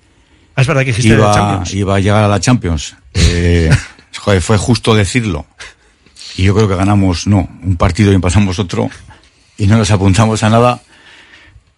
Ah, 0.55 0.61
es 0.61 0.67
verdad 0.67 0.83
que 0.83 0.93
iba 1.77 1.95
a 1.95 1.99
llegar 1.99 2.23
a 2.23 2.27
la 2.27 2.39
Champions, 2.41 2.95
eh, 3.13 3.69
joder, 4.17 4.41
fue 4.41 4.57
justo 4.57 4.95
decirlo. 4.95 5.45
Y 6.37 6.43
yo 6.43 6.55
creo 6.55 6.67
que 6.69 6.75
ganamos, 6.75 7.27
no, 7.27 7.49
un 7.63 7.75
partido 7.75 8.11
y 8.11 8.15
empatamos 8.15 8.59
otro 8.59 8.89
y 9.57 9.67
no 9.67 9.77
nos 9.77 9.91
apuntamos 9.91 10.41
a 10.43 10.49
nada. 10.49 10.81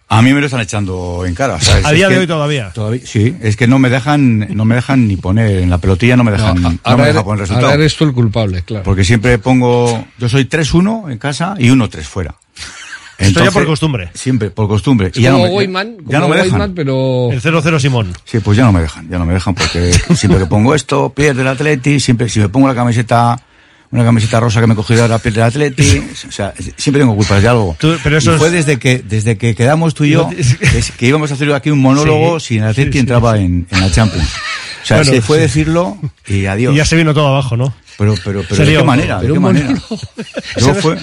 A 0.08 0.20
mí 0.20 0.32
me 0.34 0.40
lo 0.40 0.46
están 0.46 0.60
echando 0.60 1.24
en 1.26 1.34
cara. 1.34 1.58
¿sabes? 1.58 1.86
A 1.86 1.90
Es 1.90 1.96
día 1.96 2.08
de 2.10 2.18
hoy 2.18 2.26
todavía. 2.26 2.70
todavía- 2.74 3.00
Sí, 3.04 3.34
es 3.40 3.56
que 3.56 3.66
no 3.66 3.78
me 3.78 3.88
dejan, 3.88 4.54
no 4.54 4.66
me 4.66 4.74
dejan 4.74 5.08
ni 5.08 5.16
poner 5.16 5.60
en 5.62 5.70
la 5.70 5.78
pelotilla, 5.78 6.16
no 6.16 6.22
me 6.24 6.32
dejan, 6.32 6.60
no, 6.60 6.68
me 6.70 6.78
ahora, 6.84 7.06
dejan 7.06 7.06
eres, 7.06 7.14
poner 7.14 7.24
ahora 7.24 7.40
resultado. 7.40 7.72
eres 7.72 7.96
tú 7.96 8.04
el 8.04 8.12
culpable, 8.12 8.62
claro. 8.62 8.82
Porque 8.84 9.04
siempre 9.04 9.38
pongo, 9.38 10.04
yo 10.18 10.28
soy 10.28 10.44
3-1 10.44 11.10
en 11.10 11.16
casa 11.18 11.54
y 11.58 11.70
1-3 11.70 12.02
fuera. 12.02 12.34
Esto 13.22 13.44
ya 13.44 13.50
por 13.50 13.66
costumbre. 13.66 14.10
Siempre, 14.14 14.50
por 14.50 14.68
costumbre. 14.68 15.08
Es 15.08 15.16
y 15.16 15.22
ya 15.22 15.30
no 15.30 15.36
como 15.38 15.48
me, 15.48 15.54
Goiman, 15.54 15.96
ya 16.06 16.18
no 16.20 16.28
me 16.28 16.36
dejan. 16.36 16.74
Pero... 16.74 17.30
El 17.32 17.40
0-0 17.40 17.80
Simón. 17.80 18.12
Sí, 18.24 18.38
pues 18.40 18.56
ya 18.56 18.64
no 18.64 18.72
me 18.72 18.80
dejan, 18.80 19.08
ya 19.08 19.18
no 19.18 19.26
me 19.26 19.32
dejan 19.34 19.54
porque 19.54 19.92
siempre 20.14 20.38
que 20.40 20.46
pongo 20.46 20.74
esto, 20.74 21.10
pierde 21.14 21.42
el 21.42 21.48
Atleti, 21.48 22.00
siempre, 22.00 22.28
si 22.28 22.40
me 22.40 22.48
pongo 22.48 22.68
la 22.68 22.74
camiseta, 22.74 23.40
una 23.90 24.04
camiseta 24.04 24.40
rosa 24.40 24.60
que 24.60 24.66
me 24.66 24.72
he 24.72 24.76
cogido 24.76 25.02
ahora, 25.02 25.18
pierde 25.18 25.40
el 25.40 25.46
Atleti, 25.46 26.02
o 26.28 26.32
sea, 26.32 26.54
siempre 26.76 27.00
tengo 27.02 27.14
culpas 27.14 27.42
de 27.42 27.48
algo. 27.48 27.76
Tú- 27.78 27.96
pero 28.02 28.16
eso 28.18 28.34
Y 28.34 28.38
fue 28.38 28.46
es- 28.48 28.52
desde 28.54 28.78
que, 28.78 28.98
desde 29.00 29.36
que 29.36 29.54
quedamos 29.54 29.94
tú 29.94 30.04
y 30.04 30.10
yo, 30.10 30.30
Es 30.36 30.90
que- 30.92 31.06
íbamos 31.06 31.30
a 31.30 31.34
hacer 31.34 31.52
aquí 31.52 31.70
un 31.70 31.80
monólogo 31.80 32.40
Sí, 32.40 32.46
si 32.54 32.58
el 32.58 32.64
Atleti 32.64 32.88
sí, 32.88 32.92
sí, 32.94 32.98
entraba 33.00 33.38
En, 33.38 33.66
en 33.70 33.80
la 33.80 33.90
Champions. 33.90 34.28
O 34.82 34.84
sea, 34.86 34.96
Bueno, 34.96 35.12
se 35.12 35.20
fue 35.20 35.36
sí. 35.36 35.42
decirlo 35.42 35.96
y 36.26 36.46
adiós. 36.46 36.74
Y 36.74 36.78
ya 36.78 36.84
se 36.84 36.96
vino 36.96 37.14
todo 37.14 37.28
abajo, 37.28 37.56
¿no? 37.56 37.72
Pero, 37.98 38.14
pero, 38.24 38.42
pero, 38.48 38.64
¿de 38.64 38.72
qué 38.76 38.82
manera? 38.82 39.20
¿De 39.20 39.32
qué 39.32 39.38
manera? 39.40 39.74
Yo 40.56 40.74
fue, 40.74 40.96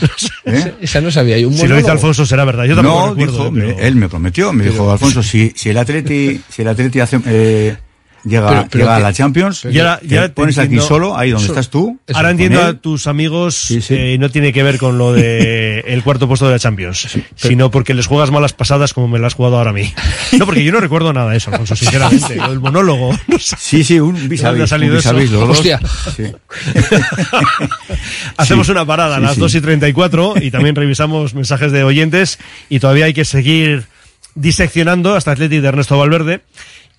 ¿eh? 0.46 0.74
Esa 0.82 1.02
no 1.02 1.12
sabía 1.12 1.38
yo. 1.38 1.48
Un 1.50 1.56
Si 1.58 1.68
lo 1.68 1.76
dice. 1.78 1.92
Alfonso 1.92 2.26
será 2.26 2.46
verdad. 2.46 2.66
Yo 2.66 2.76
tampoco 2.76 3.00
No, 3.08 3.10
recuerdo, 3.14 3.52
dijo, 3.52 3.58
eh, 3.58 3.74
pero- 3.76 3.88
él 3.88 3.96
me 3.96 4.10
prometió, 4.10 4.52
me 4.54 4.66
dijo, 4.66 4.92
Alfonso, 4.92 5.22
si, 5.24 5.52
si 5.56 5.70
el 5.70 5.78
Atleti, 5.78 6.42
si 6.50 6.62
el 6.64 6.68
Atleti 6.68 7.00
hace, 7.00 7.20
eh, 7.26 7.78
llega, 8.26 8.48
Pero- 8.50 8.68
pero 8.70 8.84
llega 8.86 8.96
a 8.96 9.00
la 9.00 9.14
Champions, 9.14 9.66
Y 9.72 9.80
ahora- 9.80 10.00
te 10.00 10.08
te 10.08 10.30
pones 10.30 10.58
aquí 10.58 10.80
solo, 10.80 11.18
ahí 11.18 11.32
donde 11.32 11.48
estás 11.48 11.70
tú. 11.70 12.00
Ahora 12.14 12.32
entiendo 12.32 12.60
él. 12.62 12.66
a 12.68 12.74
tus 12.74 13.08
amigos, 13.08 13.70
eh, 13.90 14.18
no 14.20 14.30
tiene 14.30 14.54
que 14.54 14.64
ver 14.64 14.78
con 14.78 14.98
lo 14.98 15.14
de 15.14 15.80
el 15.88 16.04
cuarto 16.04 16.28
puesto 16.28 16.46
de 16.48 16.54
la 16.54 16.60
Champions, 16.60 17.08
sino 17.36 17.72
porque 17.72 17.94
les 17.94 18.08
juegas 18.08 18.32
malas 18.32 18.54
pasadas 18.54 18.94
como 18.94 19.08
me 19.08 19.20
las 19.20 19.28
has 19.28 19.34
jugado 19.36 19.58
ahora 19.58 19.70
a 19.72 19.74
mí. 19.74 19.94
No, 20.40 20.46
porque 20.46 20.64
yo 20.64 20.72
no 20.72 20.80
recuerdo 20.80 21.12
nada 21.12 21.32
de 21.32 21.38
eso, 21.38 21.50
Alfonso, 21.52 21.76
sinceramente. 21.76 22.36
Lo 22.38 22.50
del 22.50 22.60
monólogo. 22.60 23.18
No 23.28 23.40
sé. 23.40 23.56
Sí, 23.60 23.84
sí, 23.84 24.00
un 24.00 24.14
vis 24.30 24.42
¿De 24.42 24.48
dónde 24.48 24.64
ha 24.64 24.68
salido 24.68 24.98
un 25.00 25.08
a 25.08 25.12
vis, 25.14 25.24
eso? 25.30 25.34
los 25.40 25.48
dos. 25.48 25.58
Hostia. 25.58 25.80
Sí. 26.16 26.24
Hacemos 28.38 28.68
Sí. 28.68 28.72
una 28.72 28.86
parada 28.86 29.16
a 29.16 29.20
Sí, 29.20 29.24
las 29.26 29.34
sí. 29.36 29.40
2 29.42 29.56
y 29.56 29.62
34 29.62 30.34
y 30.42 30.52
también 30.52 30.76
revisamos 30.76 31.34
mensajes 31.34 31.72
de 31.72 31.84
oyentes 31.84 32.40
y 32.70 32.80
todavía 32.80 33.06
hay 33.06 33.14
que 33.14 33.26
seguir 33.26 33.86
diseccionando 34.36 35.16
hasta 35.16 35.32
Atleti 35.32 35.60
de 35.60 35.68
Ernesto 35.68 35.98
Valverde 35.98 36.42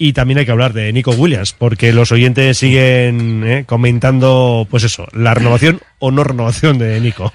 y 0.00 0.14
también 0.14 0.38
hay 0.38 0.46
que 0.46 0.50
hablar 0.50 0.72
de 0.72 0.90
Nico 0.94 1.10
Williams 1.10 1.52
porque 1.52 1.92
los 1.92 2.10
oyentes 2.10 2.56
siguen 2.56 3.44
eh, 3.44 3.64
comentando 3.66 4.66
pues 4.70 4.82
eso, 4.82 5.06
la 5.12 5.34
renovación 5.34 5.82
o 5.98 6.10
no 6.10 6.24
renovación 6.24 6.78
de 6.78 6.98
Nico. 7.00 7.34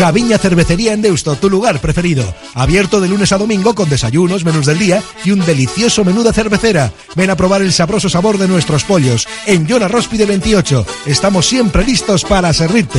Gaviña 0.00 0.38
Cervecería 0.38 0.94
en 0.94 1.02
Deusto, 1.02 1.36
tu 1.36 1.50
lugar 1.50 1.78
preferido. 1.78 2.24
Abierto 2.54 3.02
de 3.02 3.08
lunes 3.08 3.32
a 3.32 3.38
domingo 3.38 3.74
con 3.74 3.90
desayunos, 3.90 4.46
menús 4.46 4.64
del 4.64 4.78
día 4.78 5.02
y 5.26 5.30
un 5.30 5.44
delicioso 5.44 6.06
menú 6.06 6.22
de 6.22 6.32
cervecera. 6.32 6.90
Ven 7.16 7.28
a 7.28 7.36
probar 7.36 7.60
el 7.60 7.70
sabroso 7.70 8.08
sabor 8.08 8.38
de 8.38 8.48
nuestros 8.48 8.84
pollos. 8.84 9.28
En 9.44 9.66
Yona 9.66 9.88
Róspide 9.88 10.24
28. 10.24 10.86
Estamos 11.04 11.46
siempre 11.46 11.84
listos 11.84 12.24
para 12.24 12.50
servirte. 12.54 12.98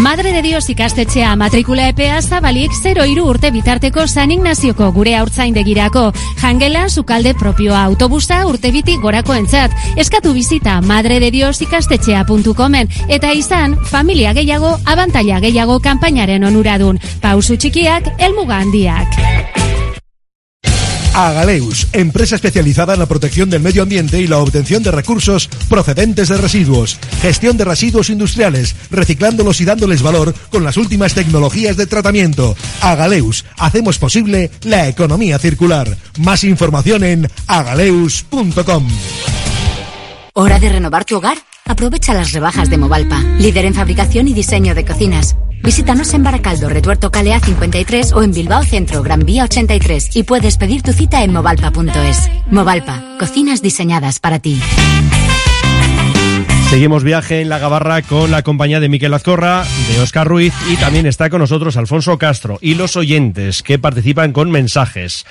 Madre 0.00 0.30
de 0.30 0.42
Dios 0.42 0.68
ikastetxea 0.68 1.34
matrikula 1.36 1.88
epea 1.88 2.20
zabalik 2.20 2.72
0 2.82 3.06
iru 3.08 3.24
urte 3.30 3.50
bitarteko 3.50 4.06
San 4.06 4.30
Ignazioko 4.30 4.90
gure 4.92 5.14
haurtzaindegirako. 5.16 6.12
Jangela, 6.40 6.88
sukalde 6.90 7.32
propioa 7.34 7.82
autobusa 7.84 8.42
urte 8.46 8.70
biti 8.70 8.98
gorako 9.02 9.34
entzat. 9.34 9.72
Eskatu 9.96 10.34
bizita 10.36 10.80
madre 10.82 11.18
de 11.20 11.30
Dios 11.30 11.62
ikastetxea.comen 11.64 12.92
eta 13.08 13.32
izan 13.32 13.78
familia 13.84 14.34
gehiago, 14.36 14.76
abantaila 14.84 15.40
gehiago 15.40 15.80
kanpainaren 15.80 16.44
onuradun. 16.44 17.00
Pausu 17.22 17.56
txikiak, 17.56 18.12
elmuga 18.18 18.60
handiak. 18.60 19.65
Agaleus, 21.16 21.88
empresa 21.94 22.34
especializada 22.34 22.92
en 22.92 22.98
la 22.98 23.06
protección 23.06 23.48
del 23.48 23.62
medio 23.62 23.82
ambiente 23.82 24.20
y 24.20 24.26
la 24.26 24.36
obtención 24.36 24.82
de 24.82 24.90
recursos 24.90 25.48
procedentes 25.66 26.28
de 26.28 26.36
residuos. 26.36 26.98
Gestión 27.22 27.56
de 27.56 27.64
residuos 27.64 28.10
industriales, 28.10 28.76
reciclándolos 28.90 29.62
y 29.62 29.64
dándoles 29.64 30.02
valor 30.02 30.34
con 30.50 30.62
las 30.62 30.76
últimas 30.76 31.14
tecnologías 31.14 31.78
de 31.78 31.86
tratamiento. 31.86 32.54
Agaleus, 32.82 33.46
hacemos 33.56 33.98
posible 33.98 34.50
la 34.64 34.88
economía 34.88 35.38
circular. 35.38 35.96
Más 36.18 36.44
información 36.44 37.02
en 37.02 37.30
agaleus.com. 37.46 38.86
¿Hora 40.34 40.58
de 40.58 40.68
renovar 40.68 41.06
tu 41.06 41.16
hogar? 41.16 41.38
Aprovecha 41.64 42.12
las 42.12 42.32
rebajas 42.32 42.68
de 42.68 42.76
Movalpa, 42.76 43.20
líder 43.38 43.64
en 43.64 43.72
fabricación 43.72 44.28
y 44.28 44.34
diseño 44.34 44.74
de 44.74 44.84
cocinas. 44.84 45.34
Visítanos 45.66 46.14
en 46.14 46.22
Baracaldo, 46.22 46.68
Retuerto 46.68 47.10
Calea 47.10 47.40
53 47.40 48.12
o 48.12 48.22
en 48.22 48.30
Bilbao 48.30 48.62
Centro, 48.62 49.02
Gran 49.02 49.26
Vía 49.26 49.42
83 49.42 50.14
y 50.14 50.22
puedes 50.22 50.58
pedir 50.58 50.82
tu 50.82 50.92
cita 50.92 51.24
en 51.24 51.32
movalpa.es. 51.32 52.30
Movalpa, 52.52 53.02
cocinas 53.18 53.62
diseñadas 53.62 54.20
para 54.20 54.38
ti. 54.38 54.60
Seguimos 56.70 57.02
viaje 57.02 57.40
en 57.40 57.48
la 57.48 57.58
Gabarra 57.58 58.02
con 58.02 58.30
la 58.30 58.42
compañía 58.42 58.78
de 58.78 58.88
Miquel 58.88 59.12
Azcorra, 59.12 59.64
de 59.90 60.00
Oscar 60.00 60.28
Ruiz 60.28 60.54
y 60.70 60.76
también 60.76 61.04
está 61.04 61.30
con 61.30 61.40
nosotros 61.40 61.76
Alfonso 61.76 62.16
Castro 62.16 62.58
y 62.60 62.74
los 62.74 62.94
oyentes 62.94 63.64
que 63.64 63.80
participan 63.80 64.32
con 64.32 64.52
mensajes. 64.52 65.26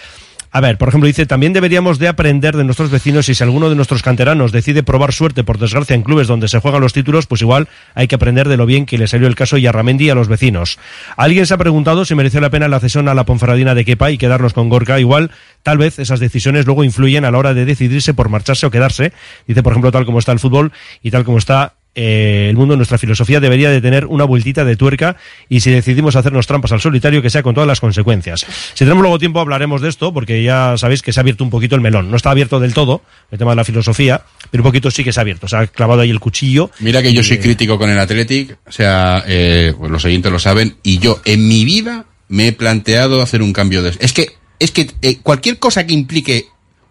A 0.56 0.62
ver, 0.62 0.78
por 0.78 0.88
ejemplo, 0.88 1.08
dice, 1.08 1.26
también 1.26 1.52
deberíamos 1.52 2.00
de 2.00 2.08
aprender 2.08 2.56
de 2.56 2.64
nuestros 2.64 2.90
vecinos 2.90 3.28
y 3.28 3.36
si 3.36 3.44
alguno 3.44 3.70
de 3.70 3.76
nuestros 3.76 4.02
canteranos 4.02 4.54
decide 4.54 4.84
probar 4.84 5.12
suerte, 5.12 5.44
por 5.44 5.58
desgracia, 5.58 5.98
en 5.98 6.02
clubes 6.02 6.28
donde 6.28 6.48
se 6.48 6.62
juegan 6.62 6.80
los 6.80 6.94
títulos, 6.94 7.28
pues 7.28 7.42
igual 7.42 7.68
hay 7.94 8.08
que 8.08 8.16
aprender 8.16 8.48
de 8.48 8.56
lo 8.56 8.66
bien 8.66 8.86
que 8.86 8.98
le 8.98 9.10
salió 9.10 9.28
el 9.28 9.36
caso 9.36 9.58
Yarramendi 9.58 10.10
a 10.10 10.16
los 10.16 10.30
vecinos. 10.30 10.80
Alguien 11.18 11.46
se 11.46 11.54
ha 11.54 11.58
preguntado 11.58 12.06
si 12.06 12.16
mereció 12.16 12.40
la 12.40 12.52
pena 12.52 12.70
la 12.70 12.80
cesión 12.80 13.10
a 13.10 13.14
la 13.14 13.26
Ponferradina 13.26 13.76
de 13.76 13.84
Kepa 13.84 14.12
y 14.12 14.18
quedarnos 14.18 14.54
con 14.54 14.70
Gorka. 14.70 14.98
Igual, 14.98 15.30
tal 15.62 15.78
vez 15.78 16.00
esas 16.00 16.22
decisiones 16.22 16.66
luego 16.66 16.86
influyen 16.86 17.26
a 17.26 17.32
la 17.32 17.38
hora 17.38 17.54
de 17.54 17.66
decidirse 17.66 18.14
por 18.14 18.30
marcharse 18.30 18.66
o 18.66 18.72
quedarse. 18.72 19.12
Dice, 19.48 19.62
por 19.62 19.74
ejemplo, 19.74 19.92
tal 19.92 20.06
como 20.06 20.20
está 20.20 20.32
el 20.32 20.40
fútbol 20.40 20.72
y 21.04 21.12
tal 21.12 21.26
como 21.26 21.38
está 21.38 21.74
eh, 21.96 22.48
el 22.50 22.58
mundo, 22.58 22.76
nuestra 22.76 22.98
filosofía 22.98 23.40
debería 23.40 23.70
de 23.70 23.82
tener 23.82 24.06
una 24.06 24.26
vueltita 24.26 24.66
de 24.66 24.76
tuerca 24.76 25.16
y 25.50 25.62
si 25.62 25.72
decidimos 25.72 26.16
hacernos 26.16 26.46
trampas 26.46 26.74
al 26.74 26.82
solitario, 26.82 27.22
que 27.22 27.30
sea 27.30 27.42
con 27.42 27.56
todas 27.56 27.68
las 27.68 27.80
consecuencias. 27.80 28.46
Si 28.74 28.86
tenemos 28.86 29.02
luego 29.02 29.18
tiempo 29.18 29.40
hablaremos 29.40 29.82
de 29.82 29.90
esto, 29.90 30.14
porque 30.14 30.44
ya 30.44 30.76
sabéis 30.78 31.02
que 31.02 31.14
se 31.14 31.20
ha 31.20 31.22
abierto 31.22 31.44
un 31.44 31.50
poquito 31.50 31.76
el 31.76 31.82
melón. 31.82 32.12
No 32.12 32.18
está 32.18 32.32
abierto 32.32 32.60
del 32.60 32.74
todo, 32.74 33.02
el 33.32 33.40
tema 33.40 33.52
de 33.52 33.56
la 33.56 33.64
filosofía, 33.64 34.22
pero 34.52 34.62
un 34.62 34.70
poquito 34.70 34.92
sí 34.92 35.04
que 35.04 35.14
se 35.14 35.20
ha 35.20 35.22
abierto. 35.22 35.48
Se 35.48 35.56
ha 35.56 35.68
clavado 35.68 36.02
ahí 36.02 36.10
el 36.10 36.20
cuchillo. 36.20 36.70
Mira 36.80 37.02
que 37.02 37.14
yo 37.14 37.24
soy 37.24 37.38
Eh, 37.38 37.40
crítico 37.40 37.78
con 37.78 37.90
el 37.90 37.98
Athletic, 38.00 38.58
o 38.68 38.72
sea, 38.72 39.24
eh, 39.28 39.74
pues 39.78 39.92
los 39.92 40.04
oyentes 40.04 40.32
lo 40.32 40.40
saben, 40.40 40.76
y 40.84 41.00
yo 41.00 41.22
en 41.26 41.48
mi 41.48 41.64
vida 41.64 42.06
me 42.28 42.48
he 42.48 42.54
planteado 42.54 43.22
hacer 43.22 43.42
un 43.42 43.54
cambio 43.54 43.84
de... 43.84 43.94
Es 44.00 44.14
que, 44.14 44.30
es 44.60 44.72
que 44.72 44.90
eh, 45.02 45.18
cualquier 45.22 45.60
cosa 45.60 45.86
que 45.86 45.94
implique 45.94 46.46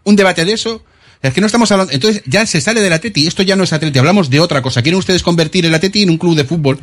un 0.04 0.16
debate 0.16 0.44
de 0.44 0.52
eso, 0.52 0.84
es 1.28 1.34
que 1.34 1.40
no 1.40 1.46
estamos 1.46 1.70
hablando... 1.72 1.92
Entonces 1.92 2.22
ya 2.26 2.46
se 2.46 2.60
sale 2.60 2.80
del 2.80 2.92
Atleti, 2.92 3.26
esto 3.26 3.42
ya 3.42 3.56
no 3.56 3.64
es 3.64 3.72
Atleti, 3.72 3.98
hablamos 3.98 4.30
de 4.30 4.40
otra 4.40 4.62
cosa. 4.62 4.82
¿Quieren 4.82 4.98
ustedes 4.98 5.22
convertir 5.22 5.66
el 5.66 5.74
Atleti 5.74 6.02
en 6.02 6.10
un 6.10 6.18
club 6.18 6.36
de 6.36 6.44
fútbol? 6.44 6.78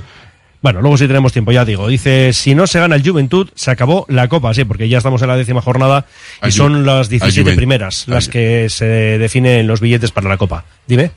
Bueno, 0.62 0.82
luego 0.82 0.98
si 0.98 1.08
tenemos 1.08 1.34
tiempo, 1.34 1.52
ya 1.52 1.66
digo. 1.66 1.88
Dice, 1.88 2.34
si 2.34 2.54
no 2.54 2.68
se 2.68 2.80
gana 2.80 2.96
el 2.96 3.04
Juventud, 3.08 3.50
se 3.56 3.72
acabó 3.72 4.06
la 4.10 4.28
Copa, 4.28 4.54
sí, 4.54 4.64
porque 4.64 4.88
ya 4.88 5.00
estamos 5.00 5.22
en 5.24 5.28
la 5.28 5.36
décima 5.36 5.62
jornada 5.62 6.06
y 6.48 6.52
son 6.52 6.86
las 6.86 7.08
al 7.08 7.10
17 7.10 7.42
Juventud. 7.42 7.58
primeras 7.58 8.08
las 8.08 8.30
que 8.30 8.70
se 8.70 8.86
definen 8.86 9.66
los 9.66 9.80
billetes 9.80 10.12
para 10.12 10.30
la 10.30 10.38
Copa. 10.38 10.66
Dime. 10.86 11.12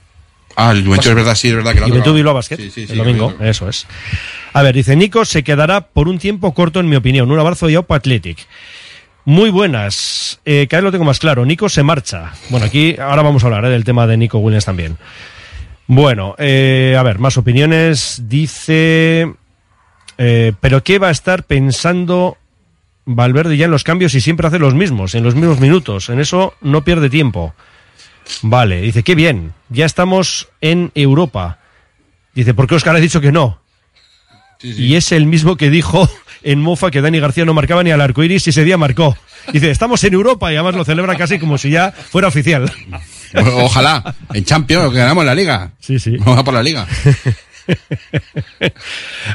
Ah, 0.56 0.70
el 0.70 0.84
Juventud 0.84 1.10
es 1.10 1.14
verdad, 1.14 1.34
sí, 1.34 1.48
es 1.48 1.54
verdad 1.54 1.74
que 1.74 1.80
la 1.80 1.88
Juventud 1.88 2.14
Bilbao 2.14 2.32
Basket, 2.32 2.56
Sí, 2.56 2.70
sí, 2.70 2.86
sí, 2.86 2.92
el 2.92 2.98
domingo, 2.98 3.34
eso 3.40 3.68
es. 3.68 3.86
A 4.54 4.62
ver, 4.62 4.74
dice 4.74 4.96
Nico, 4.96 5.24
se 5.24 5.42
quedará 5.42 5.88
por 5.88 6.08
un 6.08 6.18
tiempo 6.18 6.54
corto 6.54 6.80
en 6.80 6.88
mi 6.88 6.96
opinión. 6.96 7.30
Un 7.30 7.38
abrazo 7.38 7.66
de 7.66 7.76
Opa 7.76 7.96
Athletic. 7.96 8.38
Muy 9.24 9.50
buenas. 9.50 10.40
Eh, 10.44 10.66
cada 10.68 10.80
vez 10.80 10.84
lo 10.84 10.92
tengo 10.92 11.04
más 11.04 11.18
claro. 11.18 11.46
Nico 11.46 11.68
se 11.68 11.82
marcha. 11.82 12.32
Bueno, 12.50 12.66
aquí 12.66 12.96
ahora 12.98 13.22
vamos 13.22 13.42
a 13.42 13.46
hablar 13.46 13.64
eh, 13.64 13.70
del 13.70 13.84
tema 13.84 14.06
de 14.06 14.16
Nico 14.16 14.38
Williams 14.38 14.66
también. 14.66 14.98
Bueno, 15.86 16.34
eh, 16.38 16.96
a 16.98 17.02
ver, 17.02 17.18
más 17.18 17.36
opiniones. 17.36 18.22
Dice, 18.26 19.32
eh, 20.18 20.52
pero 20.60 20.82
¿qué 20.82 20.98
va 20.98 21.08
a 21.08 21.12
estar 21.12 21.44
pensando 21.44 22.38
Valverde 23.04 23.56
ya 23.56 23.66
en 23.66 23.70
los 23.70 23.84
cambios 23.84 24.14
y 24.14 24.20
siempre 24.20 24.46
hace 24.46 24.58
los 24.58 24.74
mismos, 24.74 25.14
en 25.14 25.24
los 25.24 25.34
mismos 25.34 25.60
minutos? 25.60 26.08
En 26.08 26.20
eso 26.20 26.54
no 26.60 26.84
pierde 26.84 27.10
tiempo. 27.10 27.54
Vale, 28.42 28.80
dice, 28.80 29.02
qué 29.02 29.14
bien, 29.14 29.52
ya 29.68 29.84
estamos 29.84 30.48
en 30.62 30.90
Europa. 30.94 31.58
Dice, 32.34 32.54
¿por 32.54 32.66
qué 32.66 32.76
Oscar 32.76 32.96
ha 32.96 33.00
dicho 33.00 33.20
que 33.20 33.32
no? 33.32 33.60
Y 34.62 34.94
es 34.94 35.12
el 35.12 35.26
mismo 35.26 35.56
que 35.56 35.68
dijo 35.68 36.08
en 36.44 36.60
Mofa 36.60 36.90
que 36.90 37.00
Dani 37.00 37.18
García 37.18 37.44
no 37.44 37.54
marcaba 37.54 37.82
ni 37.82 37.90
al 37.90 38.00
arco 38.00 38.22
iris 38.22 38.46
y 38.46 38.50
ese 38.50 38.64
día 38.64 38.76
marcó. 38.76 39.16
Dice, 39.52 39.70
estamos 39.70 40.02
en 40.04 40.14
Europa 40.14 40.52
y 40.52 40.56
además 40.56 40.76
lo 40.76 40.84
celebra 40.84 41.16
casi 41.16 41.38
como 41.38 41.58
si 41.58 41.70
ya 41.70 41.90
fuera 41.90 42.28
oficial. 42.28 42.70
Ojalá, 43.34 44.14
en 44.32 44.44
Champions, 44.44 44.92
que 44.92 44.98
ganamos 44.98 45.24
la 45.24 45.34
liga. 45.34 45.72
Sí, 45.80 45.98
sí. 45.98 46.16
Vamos 46.18 46.38
a 46.38 46.44
por 46.44 46.54
la 46.54 46.62
liga. 46.62 46.86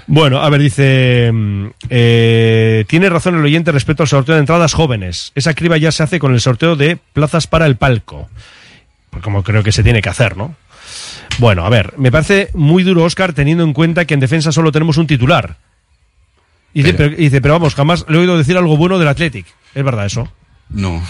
Bueno, 0.06 0.40
a 0.40 0.50
ver, 0.52 0.62
dice. 0.62 1.32
mm, 1.34 1.66
eh, 1.90 2.86
tiene 2.88 3.10
razón 3.10 3.36
el 3.36 3.44
oyente 3.44 3.72
respecto 3.72 4.04
al 4.04 4.10
sorteo 4.10 4.36
de 4.36 4.42
entradas 4.42 4.74
jóvenes. 4.74 5.32
Esa 5.34 5.56
criba 5.56 5.78
ya 5.78 5.92
se 5.92 6.04
hace 6.04 6.20
con 6.20 6.34
el 6.34 6.42
sorteo 6.42 6.76
de 6.76 6.98
plazas 7.14 7.48
para 7.48 7.66
el 7.66 7.76
palco. 7.76 8.30
Pues 9.10 9.24
como 9.24 9.44
creo 9.44 9.64
que 9.64 9.72
se 9.72 9.82
tiene 9.84 10.02
que 10.04 10.10
hacer, 10.10 10.38
¿no? 10.38 10.56
Bueno, 11.40 11.66
a 11.66 11.70
ver, 11.70 11.94
me 11.98 12.12
parece 12.12 12.50
muy 12.54 12.84
duro, 12.84 13.04
Oscar, 13.04 13.34
teniendo 13.34 13.64
en 13.64 13.74
cuenta 13.74 14.06
que 14.06 14.14
en 14.14 14.20
defensa 14.20 14.52
solo 14.52 14.72
tenemos 14.72 14.98
un 14.98 15.08
titular. 15.08 15.58
Y 16.74 16.84
dice, 16.84 16.94
pero, 16.94 17.14
y 17.14 17.24
dice, 17.26 17.42
pero 17.42 17.56
vamos, 17.56 17.76
jamás 17.76 18.06
le 18.08 18.18
he 18.18 18.20
oído 18.20 18.38
decir 18.38 18.58
algo 18.58 18.78
bueno 18.78 19.00
del 19.00 19.08
Athletic. 19.08 19.46
¿Es 19.74 19.84
verdad 19.84 20.06
eso? 20.06 20.32
No, 20.70 21.02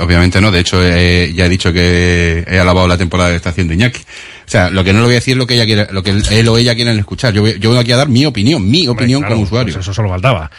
obviamente 0.00 0.40
no. 0.42 0.50
De 0.50 0.60
hecho, 0.60 0.78
eh, 0.84 1.32
ya 1.34 1.46
he 1.46 1.48
dicho 1.48 1.72
que 1.72 2.44
he 2.46 2.58
alabado 2.58 2.86
la 2.86 2.98
temporada 2.98 3.30
que 3.30 3.36
está 3.36 3.48
haciendo 3.50 3.72
Iñaki. 3.72 4.00
O 4.00 4.50
sea, 4.52 4.68
lo 4.68 4.84
que 4.84 4.92
no 4.92 4.98
le 4.98 5.06
voy 5.06 5.14
a 5.14 5.16
decir 5.16 5.32
es 5.32 5.38
lo 5.38 5.46
que 5.46 5.54
ella 5.54 5.64
quiere, 5.64 5.86
lo 5.92 6.02
que 6.02 6.10
él 6.10 6.48
o 6.48 6.58
ella 6.58 6.74
quieren 6.74 6.98
escuchar. 6.98 7.32
Yo, 7.32 7.46
yo 7.46 7.70
vengo 7.70 7.80
aquí 7.80 7.92
a 7.92 7.96
dar 7.96 8.08
mi 8.08 8.26
opinión, 8.26 8.70
mi 8.70 8.86
opinión 8.86 9.20
Claro, 9.22 9.36
como 9.36 9.44
usuario. 9.46 9.72
pues 9.72 9.82
eso 9.82 9.94
solo 9.94 10.10
faltaba. 10.10 10.50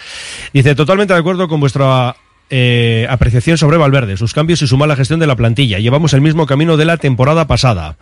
Dice, 0.52 0.74
totalmente 0.74 1.14
de 1.14 1.20
acuerdo 1.20 1.48
con 1.48 1.60
vuestra 1.60 2.16
eh, 2.50 3.06
apreciación 3.08 3.60
sobre 3.60 3.78
Valverde, 3.78 4.18
sus 4.18 4.34
cambios 4.34 4.64
y 4.64 4.68
su 4.68 4.78
mala 4.78 4.96
gestión 4.96 5.20
de 5.20 5.28
la 5.28 5.36
plantilla. 5.36 5.78
Llevamos 5.78 6.14
el 6.14 6.22
mismo 6.22 6.48
camino 6.48 6.76
de 6.76 6.86
la 6.86 6.98
temporada 6.98 7.46
pasada. 7.46 7.98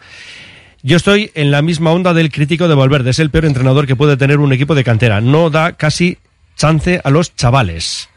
Yo 0.84 0.98
estoy 0.98 1.32
en 1.36 1.52
la 1.52 1.62
misma 1.62 1.92
onda 1.92 2.14
del 2.14 2.32
crítico 2.32 2.68
de 2.68 2.76
Valverde. 2.76 3.12
Es 3.12 3.20
el 3.20 3.30
peor 3.30 3.46
entrenador 3.46 3.86
que 3.88 3.96
puede 3.96 4.18
tener 4.18 4.40
un 4.40 4.52
equipo 4.54 4.74
de 4.76 4.84
cantera. 4.84 5.22
No 5.22 5.50
da 5.50 5.74
casi 5.74 6.18
chance 6.56 7.00
a 7.04 7.10
los 7.12 7.36
chavales. 7.36 8.10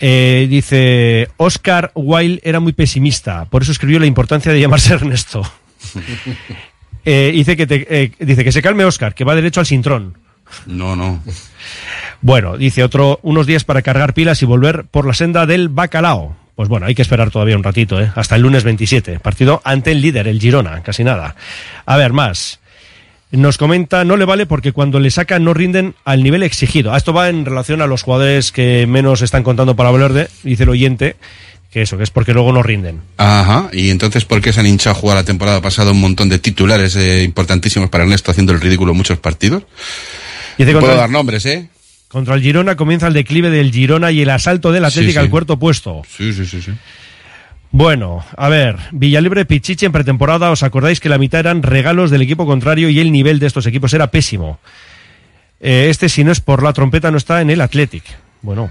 Eh, 0.00 0.46
dice, 0.50 1.28
Oscar 1.36 1.92
Wilde 1.94 2.40
era 2.44 2.58
muy 2.60 2.72
pesimista, 2.72 3.44
por 3.44 3.62
eso 3.62 3.70
escribió 3.72 4.00
la 4.00 4.06
importancia 4.06 4.52
de 4.52 4.60
llamarse 4.60 4.94
Ernesto. 4.94 5.42
Eh, 7.04 7.32
dice, 7.34 7.56
que 7.56 7.66
te- 7.66 7.84
eh, 8.04 8.12
dice 8.20 8.44
que 8.44 8.52
se 8.52 8.62
calme 8.62 8.84
Oscar, 8.84 9.12
que 9.12 9.24
va 9.24 9.34
derecho 9.34 9.58
al 9.58 9.66
sintrón. 9.66 10.16
No, 10.66 10.94
no. 10.94 11.20
Bueno, 12.20 12.56
dice 12.56 12.84
otro, 12.84 13.18
unos 13.24 13.44
días 13.48 13.64
para 13.64 13.82
cargar 13.82 14.14
pilas 14.14 14.40
y 14.40 14.46
volver 14.46 14.84
por 14.84 15.04
la 15.04 15.12
senda 15.12 15.44
del 15.44 15.68
bacalao. 15.68 16.36
Pues 16.54 16.68
bueno, 16.68 16.86
hay 16.86 16.94
que 16.94 17.02
esperar 17.02 17.30
todavía 17.30 17.56
un 17.56 17.62
ratito, 17.62 18.00
¿eh? 18.00 18.12
hasta 18.14 18.36
el 18.36 18.42
lunes 18.42 18.64
27. 18.64 19.20
Partido 19.20 19.62
ante 19.64 19.92
el 19.92 20.02
líder, 20.02 20.28
el 20.28 20.40
Girona, 20.40 20.82
casi 20.82 21.02
nada. 21.02 21.34
A 21.86 21.96
ver, 21.96 22.12
más. 22.12 22.60
Nos 23.30 23.56
comenta, 23.56 24.04
no 24.04 24.18
le 24.18 24.26
vale 24.26 24.44
porque 24.44 24.72
cuando 24.72 25.00
le 25.00 25.10
sacan 25.10 25.42
no 25.42 25.54
rinden 25.54 25.94
al 26.04 26.22
nivel 26.22 26.42
exigido. 26.42 26.92
Ah, 26.92 26.98
Esto 26.98 27.14
va 27.14 27.30
en 27.30 27.46
relación 27.46 27.80
a 27.80 27.86
los 27.86 28.02
jugadores 28.02 28.52
que 28.52 28.86
menos 28.86 29.22
están 29.22 29.42
contando 29.42 29.74
para 29.74 29.90
Valverde, 29.90 30.28
dice 30.42 30.64
el 30.64 30.68
oyente, 30.68 31.16
que 31.70 31.80
eso, 31.80 31.96
que 31.96 32.02
es 32.02 32.10
porque 32.10 32.34
luego 32.34 32.52
no 32.52 32.62
rinden. 32.62 33.00
Ajá, 33.16 33.70
y 33.72 33.88
entonces, 33.88 34.26
¿por 34.26 34.42
qué 34.42 34.52
se 34.52 34.60
han 34.60 34.66
hinchado 34.66 34.94
a 34.94 35.00
jugar 35.00 35.16
la 35.16 35.24
temporada 35.24 35.62
pasada 35.62 35.92
un 35.92 36.00
montón 36.00 36.28
de 36.28 36.38
titulares 36.38 36.94
eh, 36.96 37.22
importantísimos 37.22 37.88
para 37.88 38.04
Ernesto 38.04 38.30
haciendo 38.30 38.52
el 38.52 38.60
ridículo 38.60 38.90
en 38.92 38.98
muchos 38.98 39.18
partidos? 39.18 39.62
Dice 40.58 40.74
No 40.74 40.80
puedo 40.80 40.94
dar 40.94 41.08
nombres, 41.08 41.46
¿eh? 41.46 41.70
Contra 42.12 42.34
el 42.34 42.42
Girona 42.42 42.76
comienza 42.76 43.06
el 43.08 43.14
declive 43.14 43.48
del 43.48 43.72
Girona 43.72 44.10
y 44.12 44.20
el 44.20 44.28
asalto 44.28 44.70
del 44.70 44.84
Atlético 44.84 45.08
Sí, 45.08 45.12
sí. 45.14 45.18
al 45.18 45.30
cuarto 45.30 45.58
puesto. 45.58 46.02
Sí, 46.06 46.32
sí, 46.34 46.44
sí, 46.44 46.60
sí. 46.60 46.72
Bueno, 47.70 48.22
a 48.36 48.50
ver, 48.50 48.76
Villalibre 48.92 49.46
Pichichi 49.46 49.86
en 49.86 49.92
pretemporada, 49.92 50.50
¿os 50.50 50.62
acordáis 50.62 51.00
que 51.00 51.08
la 51.08 51.16
mitad 51.16 51.40
eran 51.40 51.62
regalos 51.62 52.10
del 52.10 52.20
equipo 52.20 52.44
contrario 52.44 52.90
y 52.90 53.00
el 53.00 53.10
nivel 53.10 53.38
de 53.38 53.46
estos 53.46 53.64
equipos 53.66 53.94
era 53.94 54.08
pésimo? 54.10 54.60
Eh, 55.58 55.86
este, 55.88 56.10
si 56.10 56.22
no 56.22 56.32
es 56.32 56.40
por 56.40 56.62
la 56.62 56.74
trompeta, 56.74 57.10
no 57.10 57.16
está 57.16 57.40
en 57.40 57.48
el 57.48 57.62
Athletic. 57.62 58.04
Bueno. 58.42 58.68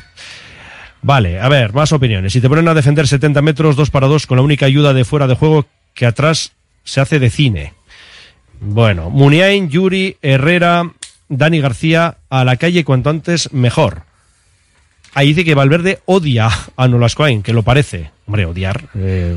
Vale, 1.02 1.40
a 1.40 1.50
ver, 1.50 1.74
más 1.74 1.92
opiniones. 1.94 2.32
Si 2.34 2.42
te 2.42 2.48
ponen 2.48 2.68
a 2.68 2.76
defender 2.76 3.08
70 3.08 3.42
metros, 3.42 3.76
dos 3.76 3.90
para 3.90 4.06
dos, 4.06 4.28
con 4.28 4.38
la 4.38 4.44
única 4.44 4.68
ayuda 4.68 4.94
de 4.94 5.04
fuera 5.04 5.26
de 5.26 5.34
juego 5.34 5.66
que 5.96 6.06
atrás 6.06 6.52
se 6.84 7.02
hace 7.02 7.18
de 7.18 7.32
cine. 7.32 7.74
Bueno, 8.60 9.10
Muniain, 9.10 9.68
Yuri, 9.70 10.18
Herrera, 10.22 10.92
Dani 11.32 11.62
García, 11.62 12.18
a 12.30 12.44
la 12.44 12.58
calle 12.58 12.84
cuanto 12.84 13.10
antes 13.10 13.52
mejor. 13.54 14.04
Ahí 15.14 15.30
dice 15.30 15.44
que 15.46 15.56
Valverde 15.56 16.00
odia 16.06 16.50
a 16.78 16.88
Nolascoain, 16.88 17.42
que 17.42 17.54
lo 17.54 17.64
parece. 17.64 18.12
Hombre, 18.28 18.46
odiar. 18.46 18.90
eh, 18.96 19.36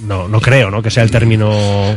no, 0.00 0.26
no 0.26 0.40
creo, 0.40 0.70
¿no? 0.70 0.82
Que 0.82 0.90
sea 0.90 1.02
el 1.02 1.10
término. 1.10 1.50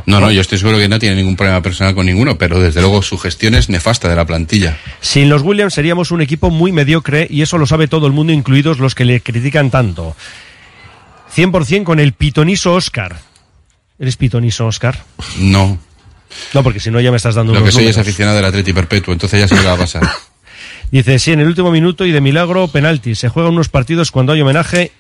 No, 0.06 0.20
no, 0.20 0.32
yo 0.32 0.42
estoy 0.42 0.58
seguro 0.58 0.78
que 0.78 0.90
no 0.90 1.00
tiene 1.00 1.16
ningún 1.16 1.36
problema 1.38 1.62
personal 1.62 1.96
con 1.96 2.08
ninguno, 2.08 2.38
pero 2.38 2.60
desde 2.60 2.82
luego 2.82 3.02
su 3.02 3.18
gestión 3.18 3.56
es 3.56 3.70
nefasta 3.70 4.10
de 4.10 4.16
la 4.16 4.26
plantilla. 4.26 4.78
Sin 5.00 5.30
los 5.30 5.44
Williams 5.44 5.74
seríamos 5.76 6.12
un 6.12 6.22
equipo 6.22 6.50
muy 6.50 6.72
mediocre 6.72 7.26
y 7.30 7.42
eso 7.42 7.58
lo 7.58 7.66
sabe 7.66 7.88
todo 7.88 8.06
el 8.08 8.12
mundo, 8.14 8.34
incluidos 8.34 8.80
los 8.80 8.96
que 8.96 9.06
le 9.06 9.22
critican 9.22 9.72
tanto. 9.72 10.16
100% 11.36 11.84
con 11.84 12.00
el 12.00 12.14
pitoniso 12.14 12.74
Oscar. 12.74 13.18
¿Eres 13.98 14.18
pitoniso 14.18 14.66
Oscar? 14.68 14.98
No. 15.40 15.78
No, 16.54 16.64
porque 16.64 16.80
si 16.80 16.92
no 16.92 17.00
ya 17.00 17.12
me 17.12 17.18
estás 17.18 17.36
dando 17.36 17.54
Lo 17.54 17.64
que 17.64 17.72
soy 17.72 17.88
es 17.88 17.98
aficionado 17.98 18.36
del 18.38 18.46
Atleti 18.46 18.74
Perpetuo, 18.74 19.14
entonces 19.14 19.40
ya 19.50 19.56
lo 19.56 19.62
que 19.62 19.68
va 19.68 19.74
a 19.74 19.78
pasar. 19.78 20.04
Dice, 20.92 21.20
sí, 21.20 21.32
en 21.32 21.40
el 21.40 21.48
último 21.48 21.72
minuto 21.72 22.06
y 22.06 22.12
de 22.12 22.20
milagro, 22.22 22.68
penalti. 22.68 23.14
Se 23.16 23.30
juegan 23.30 23.54
unos 23.54 23.70
partidos 23.70 24.12
cuando 24.12 24.34
hay 24.34 24.42
homenaje 24.42 24.92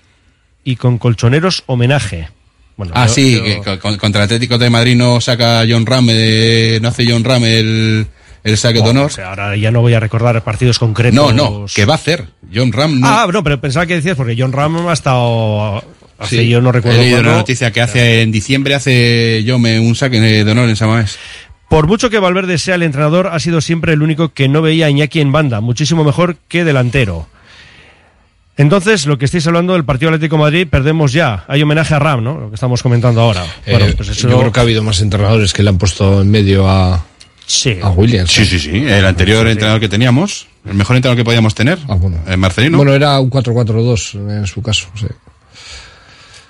y 0.63 0.75
con 0.75 0.97
colchoneros 0.99 1.63
homenaje. 1.65 2.29
Bueno, 2.77 2.93
ah, 2.95 3.07
yo- 3.07 3.13
sí, 3.13 3.35
yo- 3.35 3.61
que 3.63 3.79
con- 3.79 3.97
contra 3.97 4.21
el 4.21 4.25
Atlético 4.25 4.57
de 4.57 4.69
Madrid 4.69 4.95
no 4.95 5.19
saca 5.19 5.63
John 5.67 5.85
Ram, 5.85 6.07
eh, 6.11 6.79
no 6.81 6.89
hace 6.89 7.05
John 7.09 7.23
Ram 7.23 7.43
el, 7.43 8.07
el 8.43 8.57
saque 8.57 8.81
de 8.81 8.89
honor. 8.89 9.07
o 9.07 9.09
sea, 9.09 9.29
ahora 9.29 9.55
ya 9.57 9.71
no 9.71 9.81
voy 9.81 9.93
a 9.95 9.99
recordar 9.99 10.41
partidos 10.43 10.77
concretos. 10.79 11.15
No, 11.15 11.33
no, 11.33 11.65
que 11.73 11.85
va 11.85 11.93
a 11.93 11.97
hacer. 11.97 12.27
John 12.53 12.71
Ram 12.71 12.99
no. 12.99 13.07
Ah, 13.07 13.27
no, 13.31 13.43
pero 13.43 13.59
pensaba 13.59 13.85
que 13.85 13.95
decías 13.95 14.15
porque 14.15 14.35
John 14.37 14.53
Ram 14.53 14.87
ha 14.87 14.93
estado 14.93 15.83
hace 16.19 16.37
Sí, 16.37 16.49
yo 16.49 16.61
no 16.61 16.71
recuerdo 16.71 16.99
He 16.99 17.03
leído 17.03 17.21
una 17.21 17.37
noticia 17.37 17.71
que 17.71 17.81
hace 17.81 18.21
en 18.21 18.31
diciembre 18.31 18.75
hace 18.75 19.43
yo 19.45 19.57
me 19.57 19.79
un 19.79 19.95
saque 19.95 20.19
de 20.19 20.51
honor 20.51 20.69
en 20.69 20.75
Samamés. 20.75 21.17
Por 21.69 21.85
mucho 21.85 22.09
que 22.09 22.17
Valverde 22.17 22.57
sea 22.57 22.75
el 22.75 22.83
entrenador, 22.83 23.27
ha 23.27 23.39
sido 23.39 23.61
siempre 23.61 23.93
el 23.93 24.01
único 24.01 24.29
que 24.33 24.49
no 24.49 24.63
veía 24.63 24.87
a 24.87 24.89
Iñaki 24.89 25.21
en 25.21 25.31
banda, 25.31 25.61
muchísimo 25.61 26.03
mejor 26.03 26.37
que 26.47 26.65
delantero. 26.65 27.27
Entonces, 28.57 29.05
lo 29.05 29.19
que 29.19 29.25
estáis 29.25 29.45
hablando 29.45 29.73
del 29.73 29.85
partido 29.85 30.09
Atlético 30.09 30.35
de 30.35 30.41
Madrid, 30.41 30.67
perdemos 30.69 31.13
ya. 31.13 31.45
Hay 31.47 31.61
homenaje 31.61 31.93
a 31.93 31.99
Ram, 31.99 32.23
¿no? 32.23 32.37
Lo 32.39 32.49
que 32.49 32.55
estamos 32.55 32.81
comentando 32.83 33.21
ahora. 33.21 33.45
Eh, 33.65 33.71
bueno, 33.71 33.85
pues 33.95 34.09
eso... 34.09 34.27
Yo 34.27 34.39
creo 34.39 34.51
que 34.51 34.59
ha 34.59 34.63
habido 34.63 34.83
más 34.83 34.99
entrenadores 34.99 35.53
que 35.53 35.63
le 35.63 35.69
han 35.69 35.77
puesto 35.77 36.23
en 36.23 36.31
medio 36.31 36.67
a, 36.67 37.05
sí. 37.45 37.77
a 37.81 37.89
Williams. 37.89 38.31
Sí, 38.31 38.45
sí, 38.45 38.59
sí. 38.59 38.83
El 38.85 39.05
anterior 39.05 39.47
entrenador 39.47 39.79
que 39.79 39.87
teníamos, 39.87 40.47
el 40.65 40.73
mejor 40.73 40.97
entrenador 40.97 41.17
que 41.17 41.23
podíamos 41.23 41.55
tener, 41.55 41.77
eh, 42.27 42.35
Marcelino. 42.35 42.77
Bueno, 42.77 42.93
era 42.93 43.17
un 43.19 43.29
4-4-2 43.29 44.39
en 44.39 44.47
su 44.47 44.61
caso. 44.61 44.87
sí. 44.95 45.05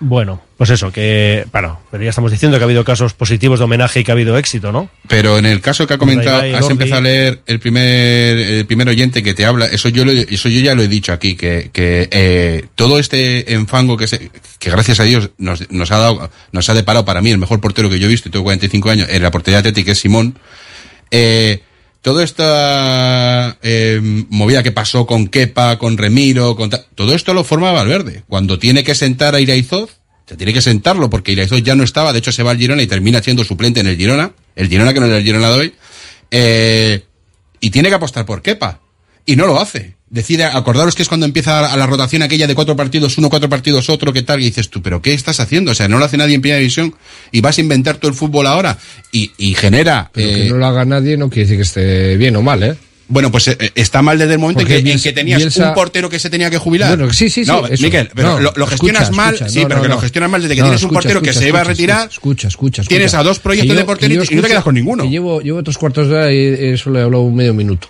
Bueno, 0.01 0.41
pues 0.57 0.69
eso, 0.69 0.93
que, 0.93 1.45
bueno, 1.51 1.77
pero 1.91 2.01
ya 2.03 2.11
estamos 2.11 2.31
diciendo 2.31 2.57
que 2.57 2.63
ha 2.63 2.67
habido 2.67 2.85
casos 2.85 3.13
positivos 3.13 3.59
de 3.59 3.65
homenaje 3.65 3.99
y 3.99 4.03
que 4.05 4.11
ha 4.11 4.13
habido 4.13 4.38
éxito, 4.38 4.71
¿no? 4.71 4.89
Pero 5.09 5.38
en 5.38 5.45
el 5.45 5.59
caso 5.59 5.85
que 5.85 5.95
ha 5.95 5.97
comentado, 5.97 6.38
has 6.41 6.61
Lordi. 6.61 6.71
empezado 6.71 6.99
a 6.99 7.01
leer 7.01 7.41
el 7.45 7.59
primer, 7.59 8.38
el 8.38 8.65
primer 8.65 8.88
oyente 8.88 9.21
que 9.21 9.34
te 9.34 9.45
habla, 9.45 9.65
eso 9.65 9.89
yo, 9.89 10.05
lo- 10.05 10.13
eso 10.13 10.47
yo 10.47 10.61
ya 10.61 10.73
lo 10.73 10.84
he 10.84 10.88
dicho 10.88 11.11
aquí, 11.11 11.35
que, 11.35 11.69
que 11.73 12.07
eh, 12.11 12.65
todo 12.76 12.97
este 12.97 13.53
enfango 13.53 13.97
que 13.97 14.07
se, 14.07 14.31
que 14.57 14.69
gracias 14.71 15.01
a 15.01 15.03
Dios 15.03 15.31
nos, 15.38 15.69
nos 15.69 15.91
ha 15.91 15.97
dado, 15.97 16.31
nos 16.53 16.69
ha 16.69 16.73
deparado 16.73 17.03
para 17.03 17.21
mí 17.21 17.31
el 17.31 17.38
mejor 17.38 17.59
portero 17.59 17.89
que 17.89 17.99
yo 17.99 18.05
he 18.07 18.09
visto, 18.09 18.30
y 18.30 18.31
tengo 18.31 18.45
45 18.45 18.89
años, 18.89 19.07
en 19.09 19.21
la 19.21 19.31
portería 19.31 19.59
Atleti, 19.59 19.84
que 19.84 19.91
es 19.91 19.99
Simón, 19.99 20.39
eh, 21.11 21.61
toda 22.01 22.23
esta 22.23 23.57
eh, 23.61 23.99
movida 24.30 24.63
que 24.63 24.71
pasó 24.71 25.05
con 25.05 25.27
Kepa, 25.27 25.77
con 25.77 25.97
Remiro, 25.97 26.55
con 26.55 26.69
todo 26.69 27.13
esto 27.13 27.34
lo 27.34 27.43
forma 27.43 27.71
Valverde. 27.71 28.23
Cuando 28.27 28.59
tiene 28.59 28.84
que 28.84 28.95
sentar 28.95 29.35
a 29.35 29.39
Iraizoz, 29.39 29.99
se 30.27 30.38
tiene 30.38 30.53
que 30.53 30.61
sentarlo 30.61 31.09
porque 31.09 31.31
Iraizoz 31.31 31.63
ya 31.63 31.76
no 31.76 31.84
estaba, 31.84 32.13
de 32.13 32.19
hecho 32.19 32.31
se 32.31 32.43
va 32.43 32.51
al 32.51 32.57
Girona 32.57 32.81
y 32.81 32.88
termina 32.88 33.21
siendo 33.21 33.43
suplente 33.43 33.80
en 33.80 33.88
el 33.88 33.97
Girona, 33.97 34.31
el 34.55 34.69
Girona 34.69 34.93
que 34.93 34.99
no 34.99 35.07
era 35.07 35.17
el 35.17 35.23
Girona 35.23 35.49
de 35.49 35.55
hoy, 35.55 35.73
eh, 36.31 37.03
y 37.59 37.71
tiene 37.71 37.89
que 37.89 37.95
apostar 37.95 38.26
por 38.26 38.41
Kepa, 38.41 38.80
y 39.31 39.35
no 39.35 39.47
lo 39.47 39.60
hace. 39.60 39.95
Decide, 40.10 40.43
acordaros 40.43 40.95
que 40.95 41.03
es 41.03 41.07
cuando 41.07 41.27
empieza 41.27 41.72
a 41.72 41.77
la 41.77 41.85
rotación 41.85 42.23
aquella 42.23 42.47
de 42.47 42.56
cuatro 42.56 42.76
partidos, 42.76 43.18
uno, 43.19 43.30
cuatro 43.30 43.47
partidos, 43.47 43.89
otro, 43.89 44.11
¿qué 44.11 44.23
tal? 44.23 44.41
Y 44.41 44.45
dices 44.45 44.69
tú, 44.69 44.81
¿pero 44.81 45.03
qué 45.03 45.14
estás 45.14 45.39
haciendo? 45.39 45.72
O 45.72 45.76
sea, 45.76 45.88
no 45.88 45.99
lo 45.99 46.06
hace 46.06 46.18
nadie 46.18 46.34
en 46.34 46.41
primera 46.41 46.57
división 46.57 46.95
y 47.31 47.41
vas 47.41 47.60
a 47.60 47.61
inventar 47.61 47.97
todo 47.97 48.10
el 48.10 48.18
fútbol 48.18 48.47
ahora 48.47 48.77
y, 49.11 49.31
y 49.38 49.53
genera... 49.53 50.10
Pero 50.11 50.30
eh, 50.30 50.34
que 50.45 50.49
no 50.49 50.57
lo 50.57 50.65
haga 50.65 50.84
nadie 50.85 51.15
no 51.15 51.30
quiere 51.30 51.43
decir 51.43 51.57
que 51.57 51.61
esté 51.64 52.18
bien 52.18 52.35
o 52.38 52.41
mal, 52.41 52.64
¿eh? 52.64 52.76
Bueno, 53.07 53.31
pues 53.31 53.47
eh, 53.49 53.57
está 53.76 54.01
mal 54.01 54.18
desde 54.18 54.34
el 54.34 54.39
momento 54.39 54.61
en 54.61 54.68
que, 54.68 54.91
en 54.91 54.99
que 54.99 55.14
tenías 55.14 55.41
Bielsa- 55.41 55.69
un 55.69 55.73
portero 55.76 56.10
que 56.10 56.18
se 56.19 56.30
tenía 56.31 56.49
que 56.49 56.57
jubilar. 56.57 56.95
Bueno, 56.97 57.14
sí, 57.14 57.30
sí, 57.30 57.43
sí, 57.45 57.49
No, 57.51 57.65
eso. 57.68 57.84
Miquel, 57.84 58.10
pero 58.15 58.30
No, 58.34 58.39
lo, 58.39 58.53
lo 58.56 58.65
gestionas 58.68 59.03
escucha, 59.03 59.15
mal, 59.22 59.34
escucha, 59.35 59.49
sí, 59.51 59.61
no, 59.61 59.68
pero 59.68 59.81
que 59.84 59.88
lo 59.89 59.99
gestionas 59.99 60.30
mal 60.31 60.41
desde 60.41 60.56
que 60.56 60.61
tienes 60.64 60.84
un 60.84 60.89
portero 60.89 61.22
que 61.22 61.34
se 61.34 61.47
iba 61.47 61.61
a 61.61 61.64
retirar. 61.64 62.07
Escucha, 62.10 62.47
escucha. 62.47 62.81
Tienes 62.84 63.14
a 63.14 63.22
dos 63.22 63.38
proyectos 63.39 63.73
Que 63.76 63.80
de 63.80 63.85
portero 63.85 64.10
que 64.23 64.34
y 64.34 64.35
no 64.38 64.41
te 64.41 64.47
quedas 64.47 64.64
con 64.64 64.73
ninguno. 64.73 65.03
que 65.03 65.10
llevo, 65.10 65.39
llevo 65.41 65.61
tres 65.64 65.77
cuartos 65.77 66.07
de 66.07 66.15
hora 66.15 66.31
y 66.34 66.38
eh, 66.38 66.77
solo 66.77 66.99
he 66.99 67.03
hablado 67.03 67.30
medio 67.30 67.53
minuto. 67.53 67.89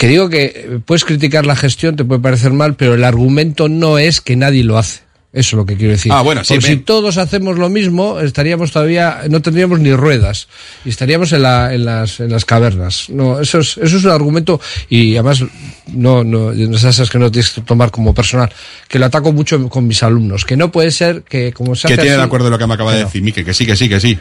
Que 0.00 0.08
digo 0.08 0.30
que 0.30 0.80
puedes 0.86 1.04
criticar 1.04 1.44
la 1.44 1.54
gestión, 1.54 1.94
te 1.94 2.06
puede 2.06 2.22
parecer 2.22 2.54
mal, 2.54 2.74
pero 2.74 2.94
el 2.94 3.04
argumento 3.04 3.68
no 3.68 3.98
es 3.98 4.22
que 4.22 4.34
nadie 4.34 4.64
lo 4.64 4.78
hace. 4.78 5.00
Eso 5.30 5.48
es 5.48 5.52
lo 5.52 5.66
que 5.66 5.76
quiero 5.76 5.92
decir. 5.92 6.10
Ah, 6.10 6.22
bueno, 6.22 6.42
sí, 6.42 6.54
Porque 6.54 6.68
si 6.68 6.76
todos 6.78 7.18
hacemos 7.18 7.58
lo 7.58 7.68
mismo, 7.68 8.18
estaríamos 8.18 8.72
todavía, 8.72 9.24
no 9.28 9.42
tendríamos 9.42 9.78
ni 9.78 9.92
ruedas. 9.92 10.48
Y 10.86 10.88
estaríamos 10.88 11.34
en, 11.34 11.42
la, 11.42 11.74
en, 11.74 11.84
las, 11.84 12.18
en 12.18 12.32
las 12.32 12.46
cavernas. 12.46 13.10
No, 13.10 13.40
eso 13.40 13.58
es, 13.58 13.76
eso 13.76 13.98
es 13.98 14.04
un 14.04 14.10
argumento, 14.10 14.58
y 14.88 15.16
además, 15.16 15.44
no, 15.92 16.24
no, 16.24 16.52
esas 16.52 17.10
que 17.10 17.18
no 17.18 17.30
tienes 17.30 17.50
que 17.50 17.60
tomar 17.60 17.90
como 17.90 18.14
personal, 18.14 18.50
que 18.88 18.98
lo 18.98 19.04
ataco 19.04 19.34
mucho 19.34 19.68
con 19.68 19.86
mis 19.86 20.02
alumnos. 20.02 20.46
Que 20.46 20.56
no 20.56 20.72
puede 20.72 20.92
ser 20.92 21.24
que, 21.24 21.52
como 21.52 21.76
se 21.76 21.88
Que 21.88 21.92
hace 21.92 22.02
tiene 22.04 22.16
de 22.16 22.22
acuerdo 22.22 22.48
lo 22.48 22.56
que 22.56 22.66
me 22.66 22.72
acaba 22.72 22.94
de 22.94 23.04
decir, 23.04 23.20
Mike, 23.20 23.44
que 23.44 23.52
sí, 23.52 23.66
que 23.66 23.76
sí, 23.76 23.86
que 23.86 24.00
sí. 24.00 24.18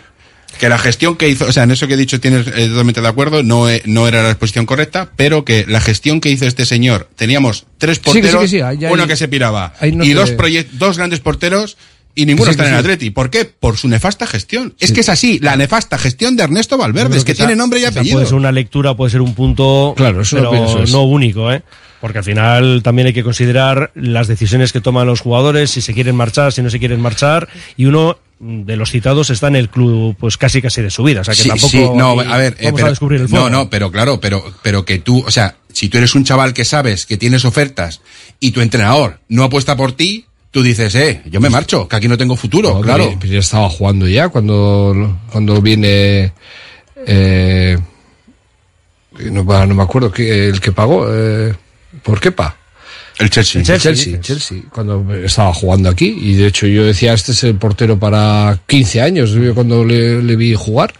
Que 0.60 0.69
la 0.69 0.77
gestión 0.77 1.15
que 1.15 1.30
hizo, 1.30 1.45
o 1.45 1.52
sea, 1.52 1.64
en 1.64 1.72
eso 1.72 1.88
que 1.88 1.94
he 1.95 1.98
dicho 1.98 2.19
tienes 2.19 2.45
eh, 2.48 2.68
totalmente 2.68 3.02
de 3.02 3.07
acuerdo, 3.07 3.41
no, 3.44 3.69
e- 3.69 3.81
no 3.86 4.07
era 4.07 4.22
la 4.22 4.30
exposición 4.30 4.65
correcta, 4.65 5.10
pero 5.15 5.45
que 5.45 5.65
la 5.68 5.80
gestión 5.81 6.19
que 6.22 6.30
hizo 6.30 6.45
este 6.45 6.65
señor, 6.65 7.10
teníamos 7.15 7.65
tres 7.77 7.98
Sí, 7.98 8.02
que 8.03 8.11
sí, 8.11 8.18
porteros, 8.19 8.41
que 8.41 8.48
sí, 8.49 8.61
ahí- 8.61 8.86
ahí- 8.86 8.91
uno 8.94 9.07
que 9.07 9.15
se 9.15 9.27
piraba, 9.30 9.73
no 9.94 10.03
y 10.03 10.11
dos, 10.14 10.34
dos 10.73 10.98
grandes 10.98 11.22
porteros, 11.22 11.77
y 12.14 12.26
ninguno 12.26 12.52
está 12.52 12.68
en 12.68 12.73
el. 12.73 12.80
Atleti. 12.80 13.11
¿Por 13.11 13.30
qué? 13.30 13.45
Por 13.45 13.77
su 13.77 13.88
nefasta 13.88 14.27
gestión. 14.27 14.73
Es 14.80 14.91
que 14.91 14.99
es 14.99 15.07
así, 15.10 15.40
la 15.40 15.56
nefasta 15.56 15.98
gestión 15.98 16.36
de 16.36 16.44
Ernesto 16.44 16.77
Valverde, 16.77 17.15
es 17.18 17.23
que, 17.23 17.34
tiene 17.36 17.56
nombre 17.56 17.80
y 17.80 17.86
apellido. 17.86 18.15
Puede 18.15 18.26
ser 18.26 18.36
una 18.36 18.52
lectura, 18.52 18.95
puede 18.98 19.11
ser 19.11 19.22
un 19.22 19.34
punto, 19.36 19.94
Claro, 19.95 20.22
eso 20.22 20.36
pero 20.36 20.52
pienso, 20.52 20.84
no 20.88 21.03
único, 21.03 21.52
¿eh? 21.53 21.64
Porque 22.02 22.18
al 22.18 22.23
final 22.26 22.81
también 22.84 23.07
hay 23.07 23.14
que 23.14 23.23
considerar 23.23 23.91
las 23.95 24.27
decisiones 24.27 24.73
que 24.73 24.81
toman 24.81 25.07
los 25.07 25.22
jugadores, 25.22 25.69
si 25.72 25.80
se 25.81 25.94
quieren 25.94 26.15
marchar, 26.15 26.52
si 26.52 26.61
no 26.61 26.69
se 26.69 26.80
quieren 26.80 26.99
marchar, 26.99 27.48
y 27.77 27.86
uno 27.86 28.18
de 28.40 28.76
los 28.78 28.91
citados 28.91 29.30
está 29.30 29.48
en 29.49 29.57
el 29.57 29.70
club 29.70 30.16
pues 30.18 30.38
casi 30.38 30.61
casi 30.61 30.82
de 30.82 30.90
su 30.90 31.03
vida, 31.03 31.22
o 31.22 31.24
sea 31.24 31.34
que 31.36 31.44
Sí, 31.44 31.49
tampoco 31.49 31.70
sí, 31.72 31.90
no, 31.95 32.11
a 32.20 32.38
ver, 32.38 32.53
eh, 32.60 32.66
vamos 32.66 32.78
pero- 32.78 32.88
a 32.88 32.90
descubrir 32.91 33.22
el 33.22 33.28
fuego. 33.30 33.49
No, 33.49 33.64
no, 33.66 33.70
pero 33.70 33.91
claro, 33.91 34.20
pero, 34.22 34.44
pero 34.64 34.86
que 34.86 34.99
tú, 34.99 35.24
o 35.26 35.32
sea, 35.32 35.57
si 35.74 35.90
tú 35.90 35.98
eres 35.98 36.16
un 36.16 36.24
chaval 36.24 36.53
que 36.53 36.64
sabes 36.66 37.06
que 37.06 37.18
tienes 37.18 37.44
ofertas 37.44 38.02
y 38.40 38.52
tu 38.52 38.61
entrenador 38.61 39.20
no 39.28 39.44
apuesta 39.44 39.76
por 39.76 39.91
ti, 39.91 40.26
tú 40.52 40.64
dices, 40.64 40.95
eh, 40.95 41.22
yo 41.30 41.41
me 41.41 41.49
marcho, 41.49 41.88
que 41.88 41.95
aquí 41.98 42.07
no 42.07 42.18
tengo 42.18 42.36
futuro, 42.38 42.76
No, 42.76 42.82
claro. 42.82 43.14
pero- 43.20 43.34
ya 43.34 43.40
estaba 43.40 43.70
jugando 43.70 44.07
ya 44.07 44.30
cuando, 44.30 45.20
cuando 45.32 45.61
viene. 45.61 46.32
Eh, 47.06 47.78
no, 49.32 49.44
no 49.44 49.76
me 49.76 49.84
acuerdo 49.84 50.11
que, 50.11 50.48
el 50.48 50.61
que 50.61 50.72
pagó. 50.72 51.07
Eh, 51.10 51.53
¿Por 52.03 52.20
qué 52.20 52.32
pa? 52.32 52.56
El 53.20 53.30
Chelsea. 53.30 53.60
El 53.60 53.68
Chelsea, 53.68 54.14
el 54.16 54.22
Chelsea, 54.22 54.62
cuando 54.72 55.14
estaba 55.14 55.54
jugando 55.54 55.90
aquí. 55.90 56.18
Y 56.22 56.36
de 56.36 56.48
hecho 56.48 56.68
yo 56.68 56.86
decía, 56.86 57.12
este 57.12 57.34
es 57.34 57.44
el 57.44 57.56
portero 57.56 58.00
para 58.00 58.58
15 58.66 59.02
años. 59.02 59.32
Yo 59.32 59.54
cuando 59.54 59.84
le, 59.84 60.24
le 60.24 60.36
vi 60.38 60.56
jugar, 60.56 60.94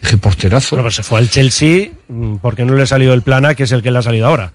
dije, 0.00 0.16
porterazo. 0.16 0.76
Bueno, 0.76 0.84
pues 0.84 0.94
se 0.94 1.02
fue 1.02 1.18
al 1.18 1.28
Chelsea 1.28 1.90
mm, 2.06 2.36
porque 2.36 2.64
no 2.64 2.74
le 2.74 2.86
salió 2.86 3.12
el 3.12 3.22
plan 3.22 3.44
A, 3.44 3.56
que 3.56 3.64
es 3.64 3.72
el 3.72 3.82
que 3.82 3.90
le 3.90 3.98
ha 3.98 4.02
salido 4.02 4.28
ahora. 4.28 4.52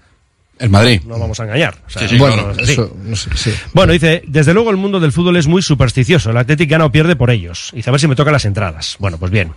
El 0.60 0.68
Madrid. 0.68 1.00
No 1.06 1.18
vamos 1.18 1.40
a 1.40 1.44
engañar. 1.44 1.74
O 1.86 1.90
sea, 1.90 2.06
bueno, 2.18 2.36
no 2.36 2.50
es 2.52 2.58
así. 2.58 2.72
eso, 2.72 2.94
no 3.02 3.16
sé, 3.16 3.30
sí. 3.34 3.50
Bueno, 3.72 3.94
dice, 3.94 4.22
desde 4.26 4.52
luego 4.52 4.70
el 4.70 4.76
mundo 4.76 5.00
del 5.00 5.10
fútbol 5.10 5.38
es 5.38 5.46
muy 5.46 5.62
supersticioso. 5.62 6.30
El 6.30 6.36
Athletic 6.36 6.68
gana 6.68 6.84
o 6.84 6.92
pierde 6.92 7.16
por 7.16 7.30
ellos. 7.30 7.70
Dice, 7.72 7.88
a 7.88 7.92
ver 7.92 8.00
si 8.00 8.06
me 8.06 8.14
tocan 8.14 8.34
las 8.34 8.44
entradas. 8.44 8.96
Bueno, 8.98 9.16
pues 9.16 9.32
bien. 9.32 9.52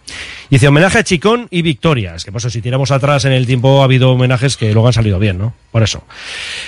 Dice, 0.50 0.70
homenaje 0.70 1.00
a 1.00 1.04
Chicón 1.04 1.48
y 1.52 1.62
Victoria. 1.62 2.16
Es 2.16 2.24
que, 2.24 2.32
pues, 2.32 2.46
si 2.46 2.62
tiramos 2.62 2.90
atrás 2.92 3.26
en 3.26 3.34
el 3.34 3.46
tiempo 3.46 3.82
ha 3.82 3.84
habido 3.84 4.12
homenajes 4.12 4.56
que 4.56 4.72
luego 4.72 4.88
han 4.88 4.94
salido 4.94 5.20
bien, 5.20 5.38
¿no? 5.38 5.54
Por 5.74 5.84
eso. 5.84 6.06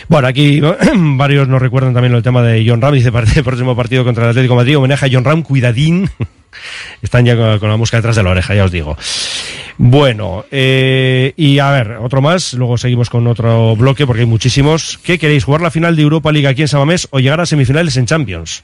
Bueno, 0.09 0.27
aquí 0.27 0.61
varios 0.95 1.47
nos 1.47 1.61
recuerdan 1.61 1.93
también 1.93 2.13
el 2.13 2.21
tema 2.21 2.43
de 2.43 2.65
John 2.67 2.81
Ram. 2.81 2.93
Dice, 2.93 3.13
para 3.13 3.31
el 3.31 3.43
próximo 3.43 3.73
partido 3.73 4.03
contra 4.03 4.25
el 4.25 4.31
Atlético 4.31 4.55
de 4.55 4.57
Madrid, 4.57 4.77
homenaje 4.77 5.05
a 5.05 5.09
John 5.09 5.23
Ram, 5.23 5.43
cuidadín. 5.43 6.09
Están 7.05 7.23
ya 7.23 7.59
con, 7.59 7.69
la 7.69 7.77
mosca 7.77 7.97
detrás 7.97 8.15
de 8.15 8.23
la 8.23 8.31
oreja, 8.31 8.55
ya 8.55 8.65
os 8.65 8.71
digo. 8.71 8.97
Bueno, 9.77 10.43
eh, 10.51 11.33
y 11.37 11.59
a 11.59 11.69
ver, 11.69 11.91
otro 12.01 12.19
más, 12.19 12.53
luego 12.53 12.77
seguimos 12.77 13.09
con 13.09 13.27
otro 13.27 13.75
bloque 13.75 14.07
porque 14.07 14.21
hay 14.21 14.27
muchísimos. 14.27 14.99
¿Qué 15.03 15.19
queréis, 15.19 15.43
jugar 15.43 15.61
la 15.61 15.71
final 15.71 15.95
de 15.95 16.01
Europa 16.01 16.31
League 16.31 16.47
aquí 16.47 16.63
en 16.63 16.67
Samamés 16.67 17.07
o 17.11 17.19
llegar 17.19 17.39
a 17.39 17.45
semifinales 17.45 17.95
en 17.97 18.07
Champions? 18.07 18.63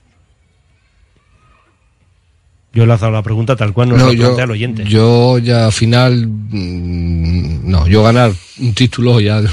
Yo 2.73 2.83
he 2.83 2.87
lanzado 2.87 3.11
la 3.11 3.21
pregunta 3.21 3.55
tal 3.57 3.73
cual 3.73 3.89
nos 3.89 3.97
No, 3.99 4.05
lo 4.07 4.13
yo, 4.13 4.23
plantea 4.23 4.45
el 4.45 4.51
oyente. 4.51 4.83
yo 4.85 5.37
ya 5.39 5.65
al 5.65 5.73
final, 5.73 6.25
mm, 6.27 7.69
no, 7.69 7.85
yo 7.87 8.01
ganar 8.01 8.31
un 8.59 8.73
título 8.73 9.19
ya 9.19 9.41
de 9.41 9.49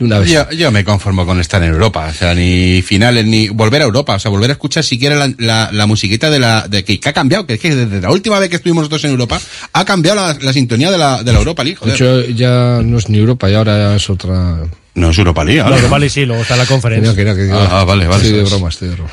una, 0.00 0.18
de 0.18 0.24
vez. 0.24 0.30
Yo, 0.32 0.50
yo 0.52 0.70
me 0.72 0.82
conformo 0.82 1.26
con 1.26 1.40
estar 1.40 1.62
en 1.62 1.70
Europa, 1.72 2.06
o 2.10 2.14
sea, 2.14 2.34
ni 2.34 2.80
finales, 2.80 3.26
ni 3.26 3.48
volver 3.48 3.82
a 3.82 3.84
Europa, 3.84 4.14
o 4.14 4.18
sea, 4.18 4.30
volver 4.30 4.48
a 4.48 4.52
escuchar 4.54 4.82
siquiera 4.82 5.14
la, 5.16 5.30
la, 5.38 5.70
la 5.72 5.86
musiquita 5.86 6.30
de 6.30 6.38
la, 6.38 6.66
de 6.68 6.84
que, 6.84 6.98
que 6.98 7.08
ha 7.08 7.12
cambiado, 7.12 7.46
que 7.46 7.54
es 7.54 7.60
que 7.60 7.74
desde 7.74 8.00
la 8.00 8.10
última 8.10 8.38
vez 8.38 8.48
que 8.48 8.56
estuvimos 8.56 8.82
nosotros 8.82 9.04
en 9.04 9.10
Europa, 9.10 9.38
ha 9.74 9.84
cambiado 9.84 10.16
la, 10.16 10.36
la 10.40 10.52
sintonía 10.54 10.90
de 10.90 10.96
la, 10.98 11.22
de 11.22 11.32
la 11.32 11.38
Europa 11.38 11.62
League, 11.64 11.78
De 11.84 11.92
joder. 11.96 12.24
hecho, 12.24 12.30
ya 12.34 12.80
no 12.82 12.96
es 12.96 13.10
ni 13.10 13.18
Europa, 13.18 13.50
y 13.50 13.54
ahora 13.54 13.94
es 13.96 14.08
otra. 14.08 14.56
No 14.94 15.10
es 15.10 15.18
Europa 15.18 15.44
League, 15.44 15.58
No, 15.60 15.64
ahora. 15.66 15.76
Europa 15.76 15.98
League 15.98 16.10
sí, 16.10 16.24
luego 16.24 16.40
está 16.42 16.56
la 16.56 16.66
conferencia. 16.66 17.10
No, 17.10 17.16
que 17.16 17.24
no, 17.26 17.34
que 17.34 17.50
Ah, 17.52 17.80
ah, 17.80 17.84
vale, 17.84 18.06
vale, 18.06 18.22
Estoy 18.24 18.38
de 18.38 18.44
broma, 18.44 18.68
estoy 18.70 18.88
de 18.88 18.94
broma. 18.94 19.10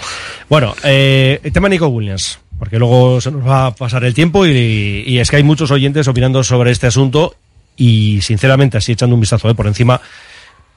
Bueno, 0.50 0.76
eh, 0.84 1.40
el 1.44 1.52
tema 1.54 1.70
Nico 1.70 1.88
Williams, 1.88 2.40
porque 2.60 2.78
luego 2.78 3.20
se 3.22 3.32
nos 3.32 3.48
va 3.48 3.68
a 3.68 3.76
pasar 3.76 4.04
el 4.04 4.14
tiempo 4.14 4.46
y, 4.46 5.04
y 5.08 5.18
es 5.20 5.30
que 5.32 5.38
hay 5.38 5.44
muchos 5.44 5.72
oyentes 5.72 6.08
opinando 6.08 6.44
sobre 6.44 6.72
este 6.72 6.86
asunto 6.88 7.36
y 7.78 8.22
sinceramente 8.22 8.78
así 8.78 8.92
echando 8.92 9.16
un 9.16 9.22
vistazo 9.22 9.50
eh, 9.50 9.56
por 9.56 9.66
encima 9.66 10.00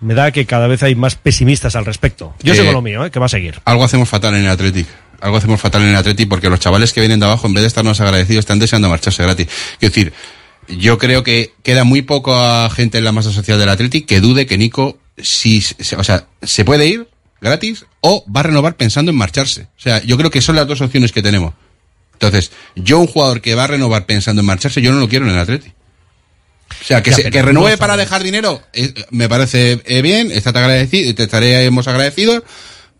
me 0.01 0.15
da 0.15 0.31
que 0.33 0.47
cada 0.47 0.67
vez 0.67 0.83
hay 0.83 0.95
más 0.97 1.15
pesimistas 1.15 1.77
al 1.77 1.85
respecto. 1.85 2.35
Yo 2.43 2.55
Eh, 2.55 2.57
sé 2.57 2.65
con 2.65 2.73
lo 2.75 2.83
mío, 2.83 3.05
eh, 3.05 3.11
que 3.11 3.21
va 3.21 3.27
a 3.27 3.29
seguir. 3.29 3.61
Algo 3.65 3.85
hacemos 3.85 4.09
fatal 4.09 4.35
en 4.35 4.45
el 4.45 4.51
Athletic. 4.51 4.87
Algo 5.21 5.37
hacemos 5.37 5.61
fatal 5.61 5.83
en 5.83 5.91
el 5.91 5.97
Athletic 5.97 6.29
porque 6.29 6.49
los 6.51 6.59
chavales 6.59 6.93
que 6.93 7.01
vienen 7.01 7.21
de 7.21 7.27
abajo, 7.27 7.47
en 7.47 7.55
vez 7.55 7.63
de 7.63 7.69
estarnos 7.69 8.01
agradecidos, 8.01 8.41
están 8.41 8.59
deseando 8.59 8.89
marcharse 8.89 9.23
gratis. 9.23 9.47
Es 9.81 9.93
decir, 9.93 10.13
yo 10.69 10.99
creo 10.99 11.23
que 11.23 11.53
queda 11.63 11.85
muy 11.85 12.03
poca 12.03 12.69
gente 12.71 12.99
en 12.99 13.05
la 13.05 13.13
masa 13.13 13.31
social 13.31 13.59
del 13.61 13.69
Athletic 13.69 14.07
que 14.07 14.21
dude 14.21 14.47
que 14.47 14.59
Nico, 14.59 14.99
si, 15.19 15.63
o 15.97 16.03
sea, 16.05 16.27
se 16.43 16.65
puede 16.65 16.87
ir 16.89 17.09
gratis 17.41 17.87
o 18.01 18.25
va 18.29 18.41
a 18.41 18.45
renovar 18.45 18.75
pensando 18.77 19.13
en 19.13 19.17
marcharse. 19.19 19.63
O 19.79 19.81
sea, 19.81 20.03
yo 20.03 20.17
creo 20.17 20.31
que 20.31 20.41
son 20.41 20.57
las 20.57 20.67
dos 20.67 20.81
opciones 20.81 21.13
que 21.13 21.23
tenemos. 21.23 21.55
Entonces, 22.23 22.53
yo 22.77 22.99
un 23.01 23.07
jugador 23.09 23.41
que 23.41 23.55
va 23.57 23.65
a 23.65 23.67
renovar 23.67 24.07
pensando 24.07 24.41
en 24.41 24.47
marcharse, 24.47 24.81
yo 24.81 24.93
no 24.93 25.01
lo 25.01 25.09
quiero 25.09 25.25
en 25.27 25.33
el 25.33 25.39
Athletic. 25.39 25.75
O 26.81 26.85
sea, 26.85 27.03
que, 27.03 27.11
Ya, 27.11 27.17
se- 27.17 27.31
que 27.31 27.43
renueve 27.43 27.77
para 27.77 27.97
dejar 27.97 28.23
dinero, 28.23 28.63
eh, 28.73 28.95
me 29.11 29.29
parece 29.29 29.83
eh, 29.85 30.03
bien, 30.03 30.31
estate 30.31 30.59
agradecido, 30.59 31.15
te 31.15 31.25
estaremos 31.25 31.87
agradecidos, 31.89 32.43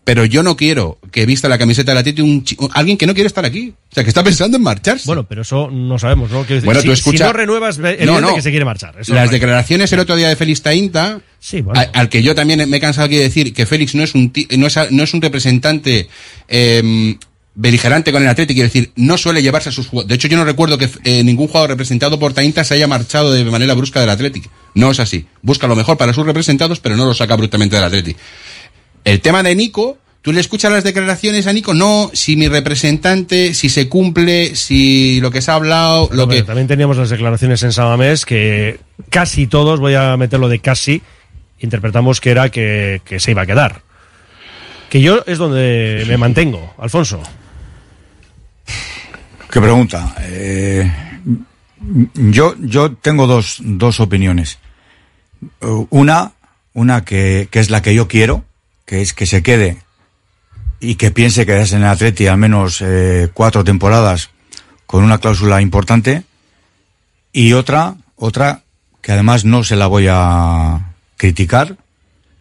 pero 0.03 0.25
yo 0.25 0.43
no 0.43 0.57
quiero 0.57 0.99
que 1.11 1.25
vista 1.25 1.47
la 1.47 1.57
camiseta 1.57 1.91
de 1.91 1.95
la 1.95 2.03
Titi 2.03 2.21
un, 2.21 2.43
alguien 2.73 2.97
que 2.97 3.07
no 3.07 3.13
quiere 3.13 3.27
estar 3.27 3.45
aquí. 3.45 3.73
O 3.89 3.95
sea, 3.95 4.03
que 4.03 4.09
está 4.09 4.23
pensando 4.23 4.57
en 4.57 4.63
marcharse. 4.63 5.05
Bueno, 5.07 5.25
pero 5.25 5.43
eso 5.43 5.69
no 5.71 5.97
sabemos, 5.97 6.29
¿no? 6.29 6.41
Decir, 6.43 6.61
Bueno, 6.65 6.81
si, 6.81 6.87
tú 6.87 6.93
escucha- 6.93 7.17
si 7.19 7.23
no 7.23 7.33
renuevas, 7.33 7.77
ve- 7.77 8.05
No, 8.05 8.35
que 8.35 8.41
se 8.41 8.49
quiere 8.49 8.65
marchar. 8.65 8.95
Eso 8.99 9.13
Las 9.13 9.27
no 9.27 9.31
declaraciones 9.31 9.91
el 9.93 9.99
otro 9.99 10.17
día 10.17 10.27
de 10.27 10.35
Félix 10.35 10.61
Tainta, 10.61 11.21
Sí, 11.39 11.61
bueno. 11.61 11.81
al 11.93 12.09
que 12.09 12.21
yo 12.21 12.35
también 12.35 12.69
me 12.69 12.77
he 12.77 12.79
cansado 12.81 13.05
aquí 13.05 13.15
de 13.15 13.23
decir 13.23 13.53
que 13.53 13.65
Félix 13.65 13.95
no 13.95 14.03
es 14.03 14.13
un 14.13 14.31
no 14.57 14.67
es, 14.67 14.77
no 14.91 15.03
es 15.03 15.13
un 15.13 15.21
representante 15.21 16.09
eh, 16.49 17.15
beligerante 17.55 18.11
con 18.11 18.23
el 18.23 18.29
Atlético, 18.29 18.55
quiero 18.55 18.67
decir, 18.67 18.91
no 18.95 19.17
suele 19.17 19.41
llevarse 19.41 19.69
a 19.69 19.71
sus 19.71 19.87
jugadores. 19.87 20.09
De 20.09 20.15
hecho, 20.15 20.27
yo 20.27 20.37
no 20.37 20.45
recuerdo 20.45 20.77
que 20.77 20.89
eh, 21.03 21.23
ningún 21.23 21.47
jugador 21.47 21.69
representado 21.69 22.17
por 22.17 22.33
Tainta 22.33 22.63
se 22.63 22.73
haya 22.73 22.87
marchado 22.87 23.31
de 23.31 23.43
manera 23.45 23.73
brusca 23.73 23.99
del 23.99 24.09
Atlético. 24.09 24.49
No 24.73 24.91
es 24.91 24.99
así. 24.99 25.27
Busca 25.41 25.67
lo 25.67 25.75
mejor 25.75 25.97
para 25.97 26.13
sus 26.13 26.25
representados, 26.25 26.79
pero 26.79 26.95
no 26.95 27.05
lo 27.05 27.13
saca 27.13 27.35
bruscamente 27.35 27.75
del 27.75 27.85
Atlético. 27.85 28.19
El 29.03 29.21
tema 29.21 29.43
de 29.43 29.53
Nico, 29.53 29.97
tú 30.21 30.33
le 30.33 30.39
escuchas 30.39 30.71
las 30.71 30.83
declaraciones 30.83 31.45
a 31.45 31.53
Nico, 31.53 31.73
no, 31.73 32.09
si 32.13 32.35
mi 32.35 32.47
representante, 32.47 33.53
si 33.53 33.69
se 33.69 33.87
cumple, 33.87 34.55
si 34.55 35.19
lo 35.21 35.29
que 35.29 35.41
se 35.41 35.51
ha 35.51 35.55
hablado, 35.55 36.09
lo 36.11 36.27
que... 36.27 36.41
También 36.41 36.67
teníamos 36.67 36.97
las 36.97 37.09
declaraciones 37.09 37.61
en 37.61 37.71
Samamés 37.71 38.25
que 38.25 38.79
casi 39.09 39.45
todos, 39.45 39.79
voy 39.79 39.93
a 39.93 40.17
meterlo 40.17 40.49
de 40.49 40.59
casi, 40.59 41.03
interpretamos 41.59 42.19
que 42.19 42.31
era 42.31 42.49
que, 42.49 43.01
que 43.05 43.19
se 43.19 43.31
iba 43.31 43.43
a 43.43 43.45
quedar. 43.45 43.83
Que 44.89 45.01
yo 45.01 45.23
es 45.27 45.37
donde 45.37 46.05
me 46.07 46.17
mantengo, 46.17 46.73
Alfonso. 46.77 47.21
¿Qué 49.53 49.61
pregunta? 49.61 50.15
Eh, 50.21 50.91
yo, 52.15 52.55
yo 52.59 52.93
tengo 52.93 53.27
dos, 53.27 53.57
dos 53.63 53.99
opiniones. 53.99 54.57
Uh, 55.61 55.85
Una, 55.91 56.31
una 56.73 57.05
que, 57.05 57.47
que 57.51 57.59
es 57.59 57.69
la 57.69 57.83
que 57.83 57.93
yo 57.93 58.07
quiero, 58.07 58.45
que 58.87 59.03
es 59.03 59.13
que 59.13 59.27
se 59.27 59.43
quede 59.43 59.77
y 60.79 60.95
que 60.95 61.11
piense 61.11 61.45
quedarse 61.45 61.75
en 61.75 61.83
el 61.83 61.89
Atleti 61.89 62.25
al 62.25 62.37
menos 62.39 62.81
eh, 62.81 63.29
cuatro 63.31 63.63
temporadas 63.63 64.31
con 64.87 65.03
una 65.03 65.19
cláusula 65.19 65.61
importante. 65.61 66.23
Y 67.31 67.53
otra, 67.53 67.93
otra 68.15 68.61
que 69.03 69.11
además 69.11 69.45
no 69.45 69.63
se 69.63 69.75
la 69.75 69.85
voy 69.85 70.07
a 70.09 70.93
criticar, 71.15 71.77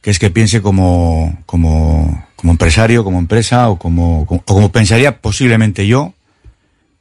que 0.01 0.11
es 0.11 0.19
que 0.19 0.31
piense 0.31 0.63
como, 0.63 1.39
como, 1.45 2.27
como 2.37 2.53
empresario, 2.53 3.05
como 3.05 3.19
empresa 3.19 3.69
o 3.69 3.79
como- 3.79 4.23
o 4.23 4.41
como 4.45 4.73
pensaría 4.73 5.21
posiblemente 5.21 5.87
yo 5.87 6.15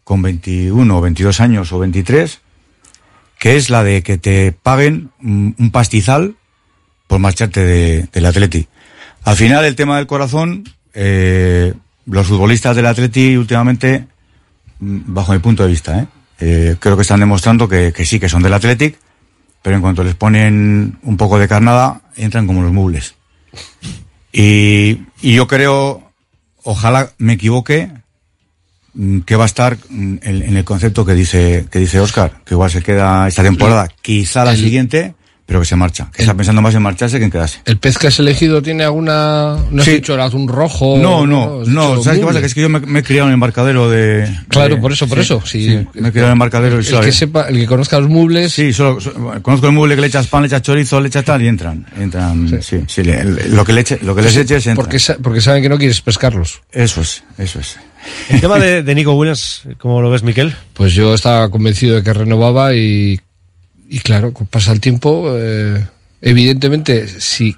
con 0.04 0.22
21 0.22 0.98
o 0.98 1.02
22 1.02 1.40
años 1.40 1.72
o 1.72 1.80
23, 1.80 2.42
que 3.40 3.56
es 3.58 3.70
la 3.70 3.84
de 3.84 4.04
que 4.04 4.18
te 4.18 4.52
paguen 4.52 5.10
un 5.22 5.72
pastizal 5.72 6.36
por 7.08 7.20
marcharte 7.20 7.60
de- 7.66 8.08
del 8.12 8.26
Atleti. 8.26 8.68
Al 9.24 9.36
final, 9.36 9.66
el 9.66 9.76
tema 9.76 9.98
del 9.98 10.08
corazón, 10.08 10.64
eh, 10.94 11.74
los 12.06 12.28
futbolistas 12.28 12.76
del 12.76 12.86
Atleti 12.88 13.36
últimamente, 13.38 14.08
mm, 14.80 15.00
bajo 15.14 15.34
mi 15.34 15.40
punto 15.40 15.64
de 15.64 15.70
vista, 15.70 16.00
¿eh? 16.00 16.08
Eh, 16.40 16.76
creo 16.80 16.96
que 16.96 17.04
están 17.04 17.20
demostrando 17.20 17.68
que, 17.68 17.94
sí, 18.06 18.20
que 18.20 18.28
son 18.30 18.42
del 18.42 18.54
Athletic, 18.54 18.98
pero 19.62 19.76
en 19.76 19.82
cuanto 19.84 20.04
les 20.04 20.16
ponen 20.16 20.98
un 21.04 21.18
poco 21.18 21.38
de 21.38 21.48
carnada, 21.48 22.02
entran 22.16 22.48
como 22.48 22.64
los 22.64 22.72
mubles. 22.74 23.14
Y, 24.34 25.02
y 25.22 25.36
yo 25.36 25.48
creo, 25.48 26.12
ojalá 26.64 27.12
me 27.18 27.34
equivoque, 27.34 27.92
que 29.26 29.36
va 29.36 29.44
a 29.44 29.46
estar 29.46 29.78
mm, 29.90 30.18
en, 30.22 30.42
en 30.44 30.58
el 30.58 30.64
concepto 30.64 31.06
que 31.06 31.14
dice 31.14 31.66
que 31.72 31.80
dice 31.80 32.00
Oscar, 32.00 32.42
que 32.46 32.56
igual 32.56 32.70
se 32.70 32.82
queda 32.82 33.28
esta 33.28 33.44
temporada, 33.44 33.88
quizá 34.02 34.44
la 34.44 34.56
siguiente, 34.56 35.16
pero 35.52 35.60
que 35.60 35.66
se 35.66 35.76
marcha, 35.76 36.10
que 36.16 36.22
está 36.22 36.34
pensando 36.34 36.62
más 36.62 36.74
en 36.76 36.82
marcharse 36.82 37.20
que 37.20 37.26
en 37.26 37.30
quedarse. 37.32 37.60
¿El 37.66 37.76
pez 37.78 37.98
que 37.98 38.08
has 38.08 38.18
elegido 38.20 38.62
tiene 38.62 38.86
alguna. 38.86 39.58
¿No 39.70 39.82
has 39.82 39.86
dicho 39.86 40.14
el 40.14 40.22
atún 40.22 40.48
rojo? 40.48 40.98
No, 40.98 41.28
no, 41.28 41.64
no, 41.66 42.02
¿sabes 42.02 42.20
qué 42.20 42.26
pasa? 42.26 42.40
Que 42.40 42.46
es 42.46 42.54
que 42.54 42.62
yo 42.62 42.70
me, 42.70 42.80
me 42.80 43.00
he 43.00 43.04
criado 43.04 43.26
en 43.28 43.32
el 43.32 43.34
embarcadero 43.34 43.90
de... 43.90 44.34
Claro, 44.48 44.76
de- 44.76 44.82
por 44.82 44.94
eso, 44.94 45.10
por 45.10 45.18
sí, 45.18 45.24
eso. 45.26 45.42
Sí, 45.46 45.66
sí, 45.68 45.88
me 45.96 46.08
he 46.08 46.12
criado 46.14 46.28
en 46.28 46.32
el 46.32 46.32
embarcadero 46.32 46.80
El 46.80 46.86
que 47.02 47.12
sepa, 47.12 47.50
el 47.50 47.58
que 47.58 47.66
conozca 47.66 48.00
los 48.00 48.10
muebles. 48.10 48.54
Sí, 48.54 48.72
solo, 48.72 49.02
so- 49.02 49.12
conozco 49.42 49.68
el 49.68 49.74
mueble 49.74 49.96
que 49.96 50.02
le 50.02 50.08
echas 50.08 50.28
pan, 50.28 50.44
le 50.44 50.48
echas 50.48 50.62
chorizo, 50.62 51.02
le 51.02 51.10
echas 51.10 51.26
tal 51.26 51.42
y 51.42 51.48
entran. 51.50 51.86
Entran, 52.00 52.62
sí, 52.62 52.84
sí, 52.88 53.04
le- 53.04 53.20
el- 53.20 53.54
lo 53.54 53.66
que 53.66 53.74
le 53.74 53.82
eche, 53.82 54.00
lo 54.04 54.16
que 54.16 54.22
les 54.22 54.38
eches 54.38 54.66
entra. 54.68 54.82
Porque, 54.86 55.00
sa- 55.00 55.18
porque 55.22 55.42
saben 55.42 55.62
que 55.62 55.68
no 55.68 55.78
quieres 55.78 56.00
pescarlos. 56.00 56.62
Eso 56.72 57.02
es, 57.02 57.26
eso 57.38 57.60
es. 57.60 57.78
El 58.30 58.40
tema 58.40 58.58
de, 58.58 58.84
de 58.84 58.96
Nico 58.96 59.12
Williams, 59.16 59.64
¿cómo 59.78 60.02
lo 60.02 60.10
ves, 60.10 60.24
Miquel? 60.24 60.56
Pues 60.74 60.94
yo 60.94 61.14
estaba 61.14 61.50
convencido 61.52 61.98
de 61.98 62.04
que 62.04 62.14
renovaba 62.14 62.74
y, 62.74 63.20
y 63.92 64.00
claro, 64.00 64.32
pasa 64.50 64.72
el 64.72 64.80
tiempo, 64.80 65.36
eh, 65.38 65.86
evidentemente, 66.22 67.08
si 67.08 67.56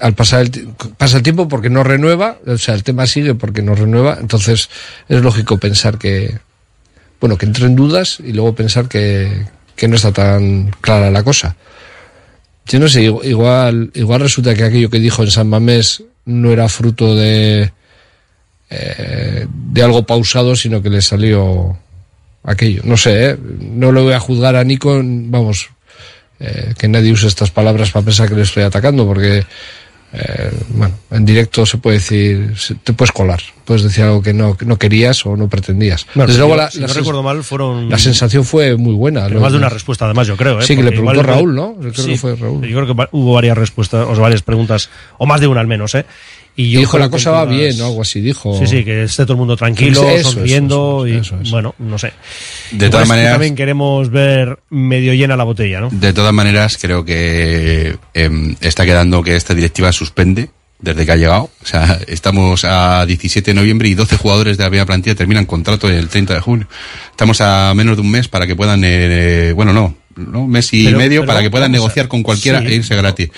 al 0.00 0.14
pasar 0.14 0.42
el, 0.42 0.68
pasa 0.98 1.16
el 1.18 1.22
tiempo 1.22 1.48
porque 1.48 1.70
no 1.70 1.82
renueva, 1.84 2.38
o 2.46 2.58
sea, 2.58 2.74
el 2.74 2.82
tema 2.82 3.06
sigue 3.06 3.34
porque 3.34 3.62
no 3.62 3.74
renueva, 3.74 4.18
entonces 4.20 4.68
es 5.08 5.22
lógico 5.22 5.58
pensar 5.58 5.96
que, 5.96 6.38
bueno, 7.20 7.38
que 7.38 7.46
entre 7.46 7.66
en 7.66 7.76
dudas 7.76 8.18
y 8.20 8.32
luego 8.32 8.54
pensar 8.54 8.88
que, 8.88 9.46
que 9.76 9.88
no 9.88 9.96
está 9.96 10.12
tan 10.12 10.70
clara 10.80 11.10
la 11.10 11.22
cosa. 11.22 11.56
Yo 12.66 12.80
no 12.80 12.88
sé, 12.88 13.08
igu- 13.08 13.24
igual, 13.24 13.90
igual 13.94 14.20
resulta 14.20 14.54
que 14.54 14.64
aquello 14.64 14.90
que 14.90 14.98
dijo 14.98 15.22
en 15.22 15.30
San 15.30 15.48
Mamés 15.48 16.02
no 16.24 16.50
era 16.50 16.68
fruto 16.68 17.14
de, 17.14 17.70
eh, 18.70 19.46
de 19.48 19.82
algo 19.82 20.04
pausado, 20.04 20.56
sino 20.56 20.82
que 20.82 20.90
le 20.90 21.00
salió 21.00 21.78
aquello. 22.42 22.82
No 22.84 22.96
sé, 22.96 23.30
¿eh? 23.30 23.38
no 23.60 23.92
lo 23.92 24.02
voy 24.02 24.14
a 24.14 24.20
juzgar 24.20 24.56
a 24.56 24.64
Nico, 24.64 25.00
vamos, 25.02 25.70
eh, 26.40 26.74
que 26.78 26.88
nadie 26.88 27.12
use 27.12 27.26
estas 27.26 27.50
palabras 27.50 27.90
para 27.90 28.04
pensar 28.04 28.28
que 28.28 28.34
le 28.34 28.42
estoy 28.42 28.62
atacando, 28.62 29.06
porque, 29.06 29.44
eh, 30.12 30.50
bueno, 30.68 30.94
en 31.10 31.24
directo 31.24 31.66
se 31.66 31.78
puede 31.78 31.96
decir, 31.98 32.52
se- 32.56 32.74
te 32.76 32.92
puedes 32.92 33.10
colar, 33.12 33.40
puedes 33.64 33.82
decir 33.82 34.04
algo 34.04 34.22
que 34.22 34.32
no, 34.32 34.56
que 34.56 34.64
no 34.64 34.78
querías 34.78 35.24
o 35.26 35.36
no 35.36 35.48
pretendías. 35.48 36.06
Bueno, 36.14 36.26
Desde 36.28 36.34
si 36.34 36.38
luego 36.38 36.56
no- 36.56 36.62
la, 36.62 36.70
si 36.70 36.80
la 36.80 36.86
no 36.86 36.94
recuerdo 36.94 37.22
mal, 37.22 37.42
fueron... 37.42 37.88
la 37.90 37.98
sensación 37.98 38.44
fue 38.44 38.76
muy 38.76 38.94
buena. 38.94 39.28
Más 39.28 39.52
de 39.52 39.58
una 39.58 39.68
respuesta, 39.68 40.04
además, 40.04 40.26
yo 40.26 40.36
creo. 40.36 40.60
¿eh? 40.60 40.62
Sí, 40.62 40.76
que 40.76 40.82
le 40.82 40.90
preguntó 40.90 41.14
igual- 41.20 41.26
Raúl, 41.26 41.54
¿no? 41.54 41.74
Yo 41.80 41.90
creo 41.92 42.04
Sí, 42.04 42.10
que 42.12 42.18
fue 42.18 42.36
Raúl. 42.36 42.66
Yo 42.66 42.82
creo 42.82 42.94
que 42.96 43.08
hubo 43.12 43.34
varias 43.34 43.58
respuestas, 43.58 44.06
o 44.08 44.12
sea, 44.14 44.22
varias 44.22 44.42
preguntas, 44.42 44.90
o 45.18 45.26
más 45.26 45.40
de 45.40 45.48
una 45.48 45.60
al 45.60 45.66
menos, 45.66 45.94
¿eh? 45.94 46.06
Y 46.58 46.70
yo 46.70 46.80
dijo 46.80 46.98
la 46.98 47.10
cosa 47.10 47.30
va 47.30 47.44
bien, 47.44 47.78
o 47.82 47.86
algo 47.86 48.00
así, 48.02 48.20
dijo. 48.22 48.58
Sí, 48.58 48.66
sí, 48.66 48.82
que 48.84 49.04
esté 49.04 49.24
todo 49.24 49.34
el 49.34 49.38
mundo 49.38 49.56
tranquilo, 49.56 50.00
Eso, 50.08 50.10
eso, 50.10 50.32
sonriendo 50.32 51.04
eso, 51.06 51.38
y 51.44 51.50
bueno, 51.50 51.74
no 51.78 51.98
sé. 51.98 52.12
De 52.70 52.88
todas 52.88 53.06
maneras- 53.06 53.32
también 53.32 53.54
queremos 53.54 54.10
ver 54.10 54.58
medio 54.70 55.12
llena 55.12 55.36
la 55.36 55.44
botella, 55.44 55.80
¿no? 55.80 55.90
De 55.92 56.12
todas 56.14 56.32
maneras, 56.32 56.78
creo 56.80 57.04
que 57.04 57.96
em, 58.14 58.56
está 58.62 58.86
quedando 58.86 59.22
que 59.22 59.36
esta 59.36 59.54
directiva 59.54 59.92
suspende 59.92 60.48
desde 60.78 61.04
que 61.04 61.12
ha 61.12 61.16
llegado. 61.16 61.50
O 61.62 61.66
sea, 61.66 61.98
estamos 62.06 62.64
a 62.64 63.04
17 63.04 63.50
de 63.50 63.54
noviembre 63.54 63.88
y 63.88 63.94
12 63.94 64.16
jugadores 64.16 64.56
de 64.56 64.64
la 64.64 64.70
primera 64.70 64.86
plantilla 64.86 65.14
terminan 65.14 65.44
contrato 65.44 65.88
el 65.90 66.08
30 66.08 66.34
de 66.34 66.40
junio. 66.40 66.68
Estamos 67.10 67.40
a 67.42 67.72
menos 67.74 67.96
de 67.96 68.02
un 68.02 68.10
mes 68.10 68.28
para 68.28 68.46
que 68.46 68.56
puedan, 68.56 68.80
eh, 68.82 69.52
bueno, 69.54 69.72
no, 69.74 69.94
no, 70.16 70.40
un 70.44 70.50
mes 70.50 70.72
y 70.72 70.84
Pero- 70.86 70.98
medio 70.98 71.20
pero 71.20 71.32
para 71.32 71.42
que 71.42 71.50
puedan 71.50 71.70
negociar 71.72 72.08
con 72.08 72.22
cualquiera 72.22 72.60
sí. 72.62 72.66
e 72.68 72.74
irse 72.76 72.96
gratis. 72.96 73.28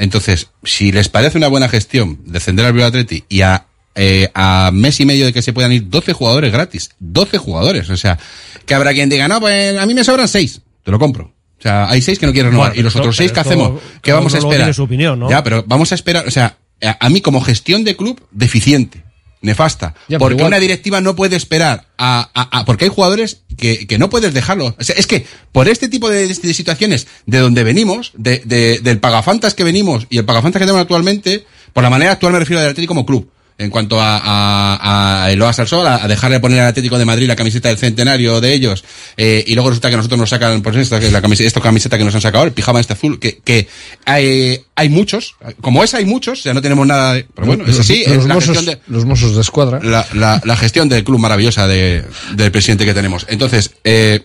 Entonces, 0.00 0.48
si 0.64 0.92
les 0.92 1.10
parece 1.10 1.36
una 1.36 1.48
buena 1.48 1.68
gestión 1.68 2.20
descender 2.24 2.64
al 2.64 2.72
Bilbao 2.72 2.88
Athletic 2.88 3.26
y 3.28 3.42
a, 3.42 3.66
eh, 3.94 4.30
a 4.32 4.70
mes 4.72 4.98
y 4.98 5.04
medio 5.04 5.26
de 5.26 5.32
que 5.34 5.42
se 5.42 5.52
puedan 5.52 5.72
ir 5.72 5.90
12 5.90 6.14
jugadores 6.14 6.50
gratis, 6.50 6.90
12 7.00 7.36
jugadores, 7.36 7.90
o 7.90 7.96
sea, 7.98 8.18
que 8.64 8.74
habrá 8.74 8.94
quien 8.94 9.10
diga, 9.10 9.28
no, 9.28 9.40
pues 9.40 9.76
a 9.76 9.84
mí 9.84 9.92
me 9.92 10.02
sobran 10.02 10.26
6, 10.26 10.62
te 10.84 10.90
lo 10.90 10.98
compro. 10.98 11.34
O 11.58 11.62
sea, 11.62 11.90
hay 11.90 12.00
6 12.00 12.18
que 12.18 12.24
no 12.24 12.32
quieren 12.32 12.50
renovar. 12.50 12.70
Bueno, 12.70 12.80
y 12.80 12.82
los 12.82 12.96
otros 12.96 13.14
6 13.14 13.30
¿qué 13.32 13.40
hacemos? 13.40 13.78
¿Qué 14.00 14.12
vamos 14.14 14.34
a 14.34 14.38
esperar? 14.38 14.72
su 14.72 14.84
opinión, 14.84 15.20
¿no? 15.20 15.28
Ya, 15.28 15.44
pero 15.44 15.64
vamos 15.66 15.92
a 15.92 15.96
esperar, 15.96 16.26
o 16.26 16.30
sea, 16.30 16.56
a, 16.82 16.96
a 16.98 17.10
mí 17.10 17.20
como 17.20 17.42
gestión 17.42 17.84
de 17.84 17.94
club, 17.94 18.26
deficiente, 18.30 19.04
nefasta. 19.42 19.94
Ya, 20.08 20.18
porque 20.18 20.34
igual- 20.34 20.48
una 20.48 20.60
directiva 20.60 21.00
no 21.00 21.16
puede 21.16 21.36
esperar 21.36 21.86
a, 21.98 22.28
a- 22.34 22.58
a- 22.60 22.64
porque 22.64 22.84
hay 22.84 22.90
jugadores 22.90 23.38
que, 23.56 23.86
que 23.86 23.98
no 23.98 24.10
puedes 24.10 24.34
dejarlo. 24.34 24.74
O 24.78 24.84
sea, 24.84 24.94
es 24.96 25.06
que 25.06 25.26
por 25.52 25.68
este 25.68 25.88
tipo 25.88 26.08
de, 26.10 26.26
de 26.28 26.54
situaciones 26.54 27.06
de 27.26 27.38
donde 27.38 27.64
venimos, 27.64 28.12
de, 28.16 28.42
de- 28.44 28.80
del 28.80 28.98
pagafantas 29.00 29.54
que 29.54 29.64
venimos 29.64 30.06
y 30.10 30.18
el 30.18 30.24
pagafantas 30.24 30.60
que 30.60 30.66
tenemos 30.66 30.82
actualmente, 30.82 31.44
por 31.72 31.82
la 31.82 31.90
manera 31.90 32.12
actual 32.12 32.32
me 32.32 32.38
refiero 32.38 32.60
al 32.60 32.68
Atlético 32.68 32.90
como 32.94 33.06
club. 33.06 33.30
En 33.60 33.68
cuanto 33.70 34.00
a, 34.00 34.16
a, 34.16 35.24
a 35.24 35.30
Eloas 35.30 35.58
al 35.58 35.68
Sol, 35.68 35.86
a, 35.86 36.02
a 36.02 36.08
dejarle 36.08 36.40
poner 36.40 36.60
al 36.60 36.68
Atlético 36.68 36.98
de 36.98 37.04
Madrid 37.04 37.28
la 37.28 37.36
camiseta 37.36 37.68
del 37.68 37.76
centenario 37.76 38.40
de 38.40 38.54
ellos, 38.54 38.82
eh, 39.18 39.44
y 39.46 39.54
luego 39.54 39.68
resulta 39.68 39.90
que 39.90 39.96
nosotros 39.98 40.18
nos 40.18 40.30
sacan, 40.30 40.62
por 40.62 40.74
esta, 40.78 40.98
la 40.98 41.20
camiseta, 41.20 41.46
esta 41.46 41.60
camiseta 41.60 41.98
que 41.98 42.04
nos 42.04 42.14
han 42.14 42.22
sacado, 42.22 42.44
el 42.44 42.52
pijama 42.52 42.80
este 42.80 42.94
azul, 42.94 43.18
que, 43.20 43.38
que 43.44 43.68
hay, 44.06 44.60
hay 44.74 44.88
muchos, 44.88 45.36
como 45.60 45.84
es 45.84 45.92
hay 45.92 46.06
muchos, 46.06 46.40
sea, 46.42 46.54
no 46.54 46.62
tenemos 46.62 46.86
nada 46.86 47.12
de, 47.14 47.26
pero 47.34 47.46
bueno, 47.46 47.64
es 47.64 47.76
Los- 47.76 47.80
así, 47.80 48.02
los, 48.06 48.16
es 48.16 48.24
la 48.24 48.34
mozos, 48.34 48.56
gestión 48.56 48.64
de, 48.74 48.80
los 48.94 49.04
mozos 49.04 49.34
de 49.34 49.40
escuadra. 49.42 49.78
la, 49.82 50.06
la, 50.14 50.40
la 50.44 50.56
gestión 50.56 50.88
del 50.88 51.04
club 51.04 51.18
maravillosa 51.18 51.66
de, 51.68 52.02
del 52.34 52.50
presidente 52.50 52.86
que 52.86 52.94
tenemos. 52.94 53.26
Entonces, 53.28 53.72
eh, 53.84 54.20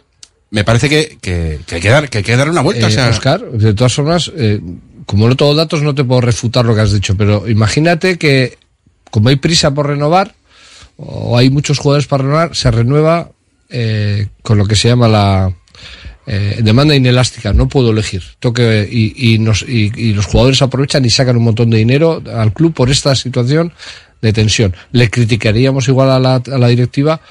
me 0.52 0.64
parece 0.64 0.88
que, 0.88 1.18
que, 1.22 1.60
que 1.66 1.76
hay 1.76 1.82
que 1.82 1.90
dar, 1.90 2.10
que 2.10 2.20
hay 2.20 2.24
que 2.24 2.38
dar 2.38 2.50
una 2.50 2.62
vuelta. 2.62 2.86
Eh, 2.86 2.90
o 2.90 2.92
sea, 2.92 3.10
Oscar, 3.10 3.42
de 3.52 3.74
todas 3.74 3.94
formas, 3.94 4.32
eh, 4.38 4.62
como 5.06 5.28
no 5.28 5.36
tengo 5.36 5.54
datos, 5.54 5.82
no 5.82 5.94
te 5.94 6.06
puedo 6.06 6.22
refutar 6.22 6.64
lo 6.66 6.74
que 6.74 6.82
has 6.82 6.94
dicho, 6.94 7.18
pero 7.18 7.48
imagínate 7.50 8.18
que, 8.18 8.58
como 9.16 9.30
hay 9.30 9.38
prisa 9.38 9.74
por 9.74 9.88
renovar, 9.88 10.36
o 10.98 11.38
hay 11.38 11.50
muchos 11.50 11.80
jugadores 11.80 12.06
para 12.06 12.24
renovar, 12.24 12.54
se 12.54 12.70
renueva 12.70 13.32
eh, 13.70 14.28
con 14.42 14.58
lo 14.58 14.66
que 14.66 14.76
se 14.76 14.90
llama 14.90 15.08
la 15.08 15.54
eh, 16.28 16.60
demanda 16.62 16.94
inelástica. 16.98 17.54
No 17.54 17.70
puedo 17.70 17.92
elegir. 17.92 18.24
Tengo 18.42 18.52
que- 18.52 18.86
y, 18.92 19.34
y, 19.34 19.40
nos, 19.40 19.62
y, 19.62 20.12
los 20.14 20.26
jugadores 20.26 20.62
aprovechan 20.62 21.06
y 21.06 21.10
sacan 21.10 21.38
un 21.38 21.46
montón 21.46 21.70
de 21.70 21.78
dinero 21.78 22.22
al 22.36 22.52
club 22.52 22.74
por 22.74 22.90
esta 22.90 23.16
situación 23.16 23.72
de 24.22 24.34
tensión. 24.34 24.76
Le 24.92 25.10
criticaríamos 25.10 25.88
igual 25.88 26.10
a 26.26 26.42
la 26.46 26.68
directiva 26.68 27.22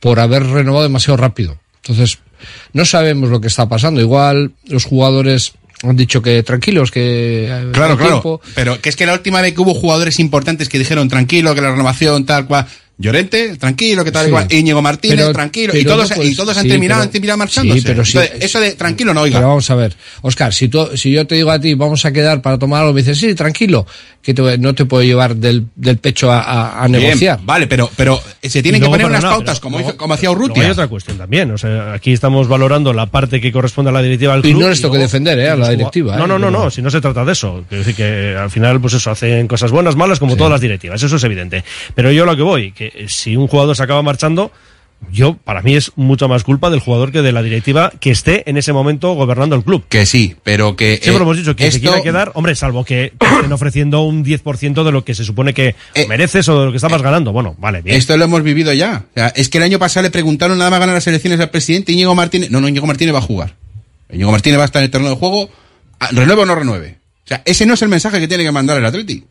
por 0.00 0.18
haber 0.18 0.44
renovado 0.46 0.82
demasiado 0.82 1.16
rápido. 1.16 1.60
Entonces, 1.76 2.18
no 2.72 2.84
sabemos 2.84 3.30
lo 3.30 3.40
que 3.40 3.46
está 3.46 3.68
pasando. 3.68 4.00
Igual 4.00 4.50
los 4.66 4.84
jugadores 4.84 5.52
han 5.82 5.96
dicho 5.96 6.20
que 6.22 6.42
tranquilos, 6.42 6.90
que 6.90 7.44
eh, 7.46 7.68
Claro, 7.72 7.96
claro. 7.96 8.12
tiempo. 8.12 8.40
Pero 8.54 8.80
que 8.80 8.88
es 8.90 8.96
que 8.96 9.06
la 9.06 9.14
última 9.14 9.40
vez 9.40 9.54
que 9.54 9.60
hubo 9.60 9.74
jugadores 9.74 10.18
importantes 10.18 10.68
que 10.68 10.78
dijeron 10.78 11.08
tranquilo, 11.08 11.54
que 11.54 11.60
la 11.60 11.70
renovación 11.70 12.24
tal 12.26 12.46
cual. 12.46 12.66
Llorente, 13.02 13.56
tranquilo, 13.56 14.04
que 14.04 14.12
tal 14.12 14.24
Sí. 14.24 14.28
igual. 14.28 14.46
Íñigo 14.52 14.82
Martínez, 14.82 15.16
Pero- 15.16 15.32
tranquilo. 15.32 15.74
y 15.74 15.84
todos, 15.86 16.14
no 16.14 16.22
y 16.22 16.34
todos 16.34 16.54
han 16.54 16.64
sí, 16.64 16.68
terminado, 16.68 16.98
pero- 17.00 17.04
han 17.06 17.10
terminado 17.10 17.38
marchándose. 17.38 17.80
Sí, 17.80 17.86
pero 17.86 18.04
sí. 18.04 18.18
Entonces, 18.18 18.44
eso 18.44 18.60
de 18.60 18.72
tranquilo 18.72 19.14
no 19.14 19.22
oiga. 19.22 19.38
Pero 19.38 19.48
vamos 19.48 19.70
a 19.70 19.74
ver, 19.74 19.96
Oscar, 20.20 20.52
si, 20.52 20.68
tú, 20.68 20.86
si 20.98 21.10
yo 21.10 21.26
te 21.26 21.34
digo 21.36 21.50
a 21.50 21.58
ti, 21.58 21.72
vamos 21.72 22.04
a 22.04 22.12
quedar 22.12 22.42
para 22.42 22.58
tomar 22.58 22.82
algo, 22.82 22.92
me 22.92 23.00
dices, 23.00 23.16
sí, 23.16 23.34
tranquilo, 23.34 23.86
que 24.20 24.34
te- 24.34 24.58
no 24.58 24.74
te 24.74 24.84
puedo 24.84 25.02
llevar 25.02 25.34
del, 25.34 25.64
del 25.76 25.96
pecho 25.96 26.30
a, 26.30 26.40
a- 26.42 26.84
a 26.84 26.88
Bien, 26.88 27.00
negociar. 27.04 27.40
Vale, 27.42 27.66
pero, 27.68 27.90
pero 27.96 28.20
se 28.48 28.62
tienen 28.62 28.80
Y 28.80 28.84
que 28.84 28.90
poner 28.90 29.06
unas 29.06 29.22
pautas, 29.24 29.58
pero 29.58 29.62
como, 29.62 29.76
luego- 29.78 29.90
hizo- 29.90 29.96
como 29.98 30.14
hacía 30.14 30.30
Urrutia. 30.30 30.62
Hay 30.64 30.70
otra 30.70 30.88
cuestión 30.88 31.18
también. 31.18 31.50
O 31.50 31.58
sea, 31.58 31.92
aquí 31.92 32.12
estamos 32.12 32.48
valorando 32.48 32.92
la 32.92 33.06
parte 33.06 33.40
que 33.40 33.52
corresponde 33.52 33.90
a 33.90 33.92
la 33.92 34.00
directiva 34.02 34.32
del 34.36 34.46
Y 34.46 34.50
club. 34.50 34.62
no 34.62 34.68
les 34.70 34.80
toque 34.80 34.92
luego- 34.96 35.02
defender, 35.04 35.38
¿eh? 35.38 35.50
a 35.50 35.56
la 35.56 35.68
directiva. 35.70 36.16
No, 36.16 36.24
¿eh? 36.24 36.28
no, 36.28 36.38
no, 36.38 36.50
no, 36.50 36.70
si 36.70 36.80
no 36.82 36.90
se 36.90 37.00
trata 37.00 37.24
de 37.24 37.32
eso. 37.32 37.64
Quiero 37.68 37.84
decir 37.84 37.94
que 37.96 38.36
al 38.36 38.50
final, 38.50 38.80
pues 38.80 38.94
eso, 38.94 39.10
hacen 39.10 39.46
cosas 39.46 39.70
buenas, 39.70 39.96
malas, 39.96 40.18
como 40.18 40.36
todas 40.36 40.52
las 40.52 40.60
directivas. 40.60 41.02
Eso 41.02 41.16
es 41.16 41.24
evidente. 41.24 41.64
Pero 41.94 42.10
yo 42.12 42.22
a 42.22 42.26
lo 42.26 42.36
que 42.36 42.42
voy, 42.42 42.72
que 42.72 43.06
si 43.08 43.36
un 43.36 43.46
jugador 43.48 43.76
se 43.76 43.82
acaba 43.82 44.02
marchando, 44.02 44.50
yo, 45.10 45.34
para 45.34 45.62
mí 45.62 45.74
es 45.74 45.92
mucha 45.96 46.28
más 46.28 46.44
culpa 46.44 46.70
del 46.70 46.80
jugador 46.80 47.10
que 47.10 47.22
de 47.22 47.32
la 47.32 47.42
directiva 47.42 47.90
que 48.00 48.10
esté 48.10 48.48
en 48.48 48.56
ese 48.56 48.72
momento 48.72 49.12
gobernando 49.14 49.56
el 49.56 49.64
club. 49.64 49.84
Que 49.88 50.06
sí, 50.06 50.36
pero 50.44 50.76
que. 50.76 50.98
Siempre 51.02 51.20
eh, 51.20 51.22
hemos 51.22 51.36
dicho 51.36 51.56
que 51.56 51.64
se 51.70 51.78
esto- 51.78 51.88
quiera 51.90 52.02
quedar, 52.02 52.32
hombre, 52.34 52.54
salvo 52.54 52.84
que 52.84 53.12
te 53.18 53.26
estén 53.26 53.52
ofreciendo 53.52 54.02
un 54.02 54.24
10% 54.24 54.84
de 54.84 54.92
lo 54.92 55.04
que 55.04 55.14
se 55.14 55.24
supone 55.24 55.54
que 55.54 55.74
mereces 56.08 56.48
o 56.48 56.58
de 56.60 56.66
lo 56.66 56.70
que 56.70 56.76
estabas 56.76 57.02
ganando. 57.02 57.32
Bueno, 57.32 57.56
vale, 57.58 57.82
bien. 57.82 57.96
Eh, 57.96 57.98
Esto 57.98 58.16
lo 58.16 58.24
hemos 58.24 58.42
vivido 58.42 58.72
ya. 58.72 59.04
O 59.10 59.14
sea, 59.14 59.28
es 59.34 59.48
que 59.48 59.58
el 59.58 59.64
año 59.64 59.78
pasado 59.78 60.04
le 60.04 60.10
preguntaron 60.10 60.58
nada 60.58 60.70
más 60.70 60.80
ganar 60.80 60.94
las 60.94 61.06
elecciones 61.06 61.40
al 61.40 61.50
presidente 61.50 61.92
Íñigo 61.92 62.14
Martínez. 62.14 62.50
No, 62.50 62.60
no, 62.60 62.68
Íñigo 62.68 62.86
Martínez 62.86 63.14
va 63.14 63.18
a 63.18 63.22
jugar. 63.22 63.56
Íñigo 64.12 64.30
Martínez 64.30 64.58
va 64.58 64.62
a 64.62 64.66
estar 64.66 64.80
en 64.80 64.84
el 64.84 64.90
terreno 64.90 65.10
de 65.10 65.16
juego. 65.16 65.50
¿Renueve 66.12 66.42
o 66.42 66.46
no 66.46 66.54
renueve? 66.54 66.98
O 67.24 67.28
sea, 67.30 67.42
ese 67.44 67.64
no 67.66 67.74
es 67.74 67.82
el 67.82 67.88
mensaje 67.88 68.18
que 68.20 68.26
tiene 68.28 68.42
que 68.44 68.50
mandar 68.52 68.76
el 68.78 68.84
Atleti. 68.84 69.24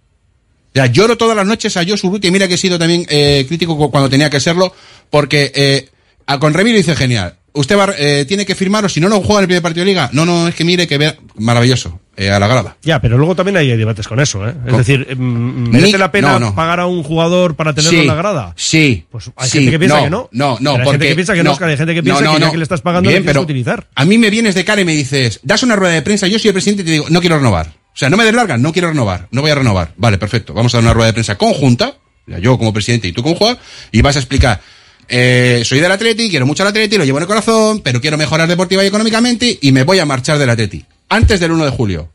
O 0.69 0.71
sea, 0.73 0.85
lloro 0.87 1.17
todas 1.17 1.35
las 1.35 1.45
noches 1.47 1.75
a 1.77 1.83
Josu 1.85 2.09
Ruti. 2.09 2.29
Mira 2.31 2.47
que 2.47 2.53
he 2.53 2.57
sido 2.57 2.77
también 2.77 3.05
eh, 3.09 3.45
crítico 3.47 3.75
cu- 3.77 3.89
cuando 3.91 4.09
tenía 4.09 4.29
que 4.29 4.39
serlo. 4.39 4.73
Porque 5.09 5.51
eh, 5.55 5.89
a 6.27 6.37
con 6.39 6.53
Remiro 6.53 6.77
dice 6.77 6.95
genial. 6.95 7.35
Usted 7.51 7.75
va, 7.77 7.93
eh, 7.97 8.25
tiene 8.27 8.45
que 8.45 8.53
firmar 8.53 8.85
o 8.85 8.89
si 8.89 9.01
no, 9.01 9.09
no 9.09 9.19
juega 9.21 9.39
en 9.39 9.43
el 9.43 9.47
primer 9.47 9.63
partido 9.63 9.83
de 9.83 9.91
liga. 9.91 10.09
No, 10.13 10.23
no, 10.25 10.47
es 10.47 10.53
que 10.53 10.63
mire 10.63 10.87
que 10.87 10.99
vea. 10.99 11.15
Maravilloso. 11.39 11.99
eh, 12.15 12.29
a 12.29 12.37
la 12.39 12.47
grada. 12.47 12.77
Ya, 12.83 13.01
pero 13.01 13.17
luego 13.17 13.33
también 13.35 13.57
hay 13.57 13.75
debates 13.75 14.07
con 14.07 14.19
eso, 14.19 14.47
¿eh? 14.47 14.53
Es 14.65 14.69
Con- 14.69 14.77
decir, 14.77 15.15
mm, 15.17 15.69
¿merece 15.71 15.97
la 15.97 16.11
pena 16.11 16.33
no, 16.33 16.39
no. 16.51 16.55
pagar 16.55 16.79
a 16.81 16.85
un 16.85 17.01
jugador 17.01 17.55
para 17.55 17.73
tenerlo 17.73 17.91
Sí, 17.97 18.01
en 18.01 18.07
la 18.07 18.15
grada? 18.15 18.53
Sí. 18.55 19.05
Pues 19.09 19.31
hay 19.35 19.49
sí, 19.49 19.57
gente 19.59 19.71
que 19.71 19.79
piensa 19.79 20.03
que 20.03 20.09
no. 20.11 20.29
No, 20.31 20.57
no, 20.59 20.73
Pero 20.73 20.75
hay 20.75 20.77
porque. 20.85 20.91
gente 20.91 21.07
que 21.07 21.15
piensa 21.15 21.33
que 21.33 21.43
no, 21.43 21.51
hay 21.59 21.77
gente 21.77 21.95
que 21.95 22.03
piensa 22.03 22.31
que 22.33 22.39
ya 22.39 22.51
que 22.51 22.57
le 22.57 22.63
estás 22.63 22.81
pagando 22.81 23.09
Bien, 23.09 23.21
tienes 23.23 23.29
pero 23.33 23.39
que 23.41 23.51
utilizar. 23.51 23.87
A 23.95 24.05
mí 24.05 24.17
me 24.19 24.29
vienes 24.29 24.53
de 24.53 24.63
cara 24.65 24.81
y 24.81 24.85
me 24.85 24.93
dices, 24.93 25.39
das 25.41 25.63
una 25.63 25.75
rueda 25.75 25.93
de 25.95 26.01
prensa, 26.03 26.27
yo 26.27 26.37
soy 26.37 26.49
el 26.49 26.53
presidente 26.53 26.83
y 26.83 26.85
te 26.85 26.91
digo, 26.91 27.05
no 27.09 27.19
quiero 27.21 27.37
renovar. 27.37 27.73
O 27.99 28.01
sea, 28.01 28.09
no 28.09 28.15
me 28.15 28.23
des 28.23 28.33
larga, 28.33 28.57
no 28.57 28.71
quiero 28.71 28.87
renovar, 28.87 29.27
no 29.31 29.41
voy 29.41 29.51
a 29.51 29.55
renovar. 29.55 29.93
Vale, 29.97 30.17
perfecto. 30.17 30.53
Vamos 30.53 30.73
a 30.73 30.77
dar 30.77 30.83
una 30.85 30.93
rueda 30.93 31.07
de 31.07 31.13
prensa 31.13 31.37
conjunta, 31.37 31.97
yo 32.41 32.57
como 32.57 32.71
presidente 32.71 33.09
y 33.09 33.11
tú 33.11 33.21
como 33.23 33.35
jugador, 33.35 33.59
y 33.91 34.01
vas 34.01 34.15
a 34.15 34.19
explicar, 34.19 34.61
eh, 35.09 35.63
soy 35.65 35.81
del 35.81 35.91
Atleti, 35.91 36.29
quiero 36.29 36.45
mucho 36.45 36.63
al 36.63 36.69
Atleti, 36.69 36.97
lo 36.97 37.03
llevo 37.03 37.17
en 37.17 37.23
el 37.23 37.27
corazón, 37.27 37.81
pero 37.83 37.99
quiero 37.99 38.17
mejorar 38.17 38.47
deportiva 38.47 38.85
y 38.85 38.87
económicamente 38.87 39.59
y 39.61 39.71
me 39.73 39.83
voy 39.83 39.99
a 39.99 40.05
marchar 40.05 40.37
del 40.37 40.49
Atleti. 40.49 40.85
Antes 41.09 41.41
del 41.41 41.51
1 41.51 41.65
de 41.65 41.71
julio, 41.71 42.09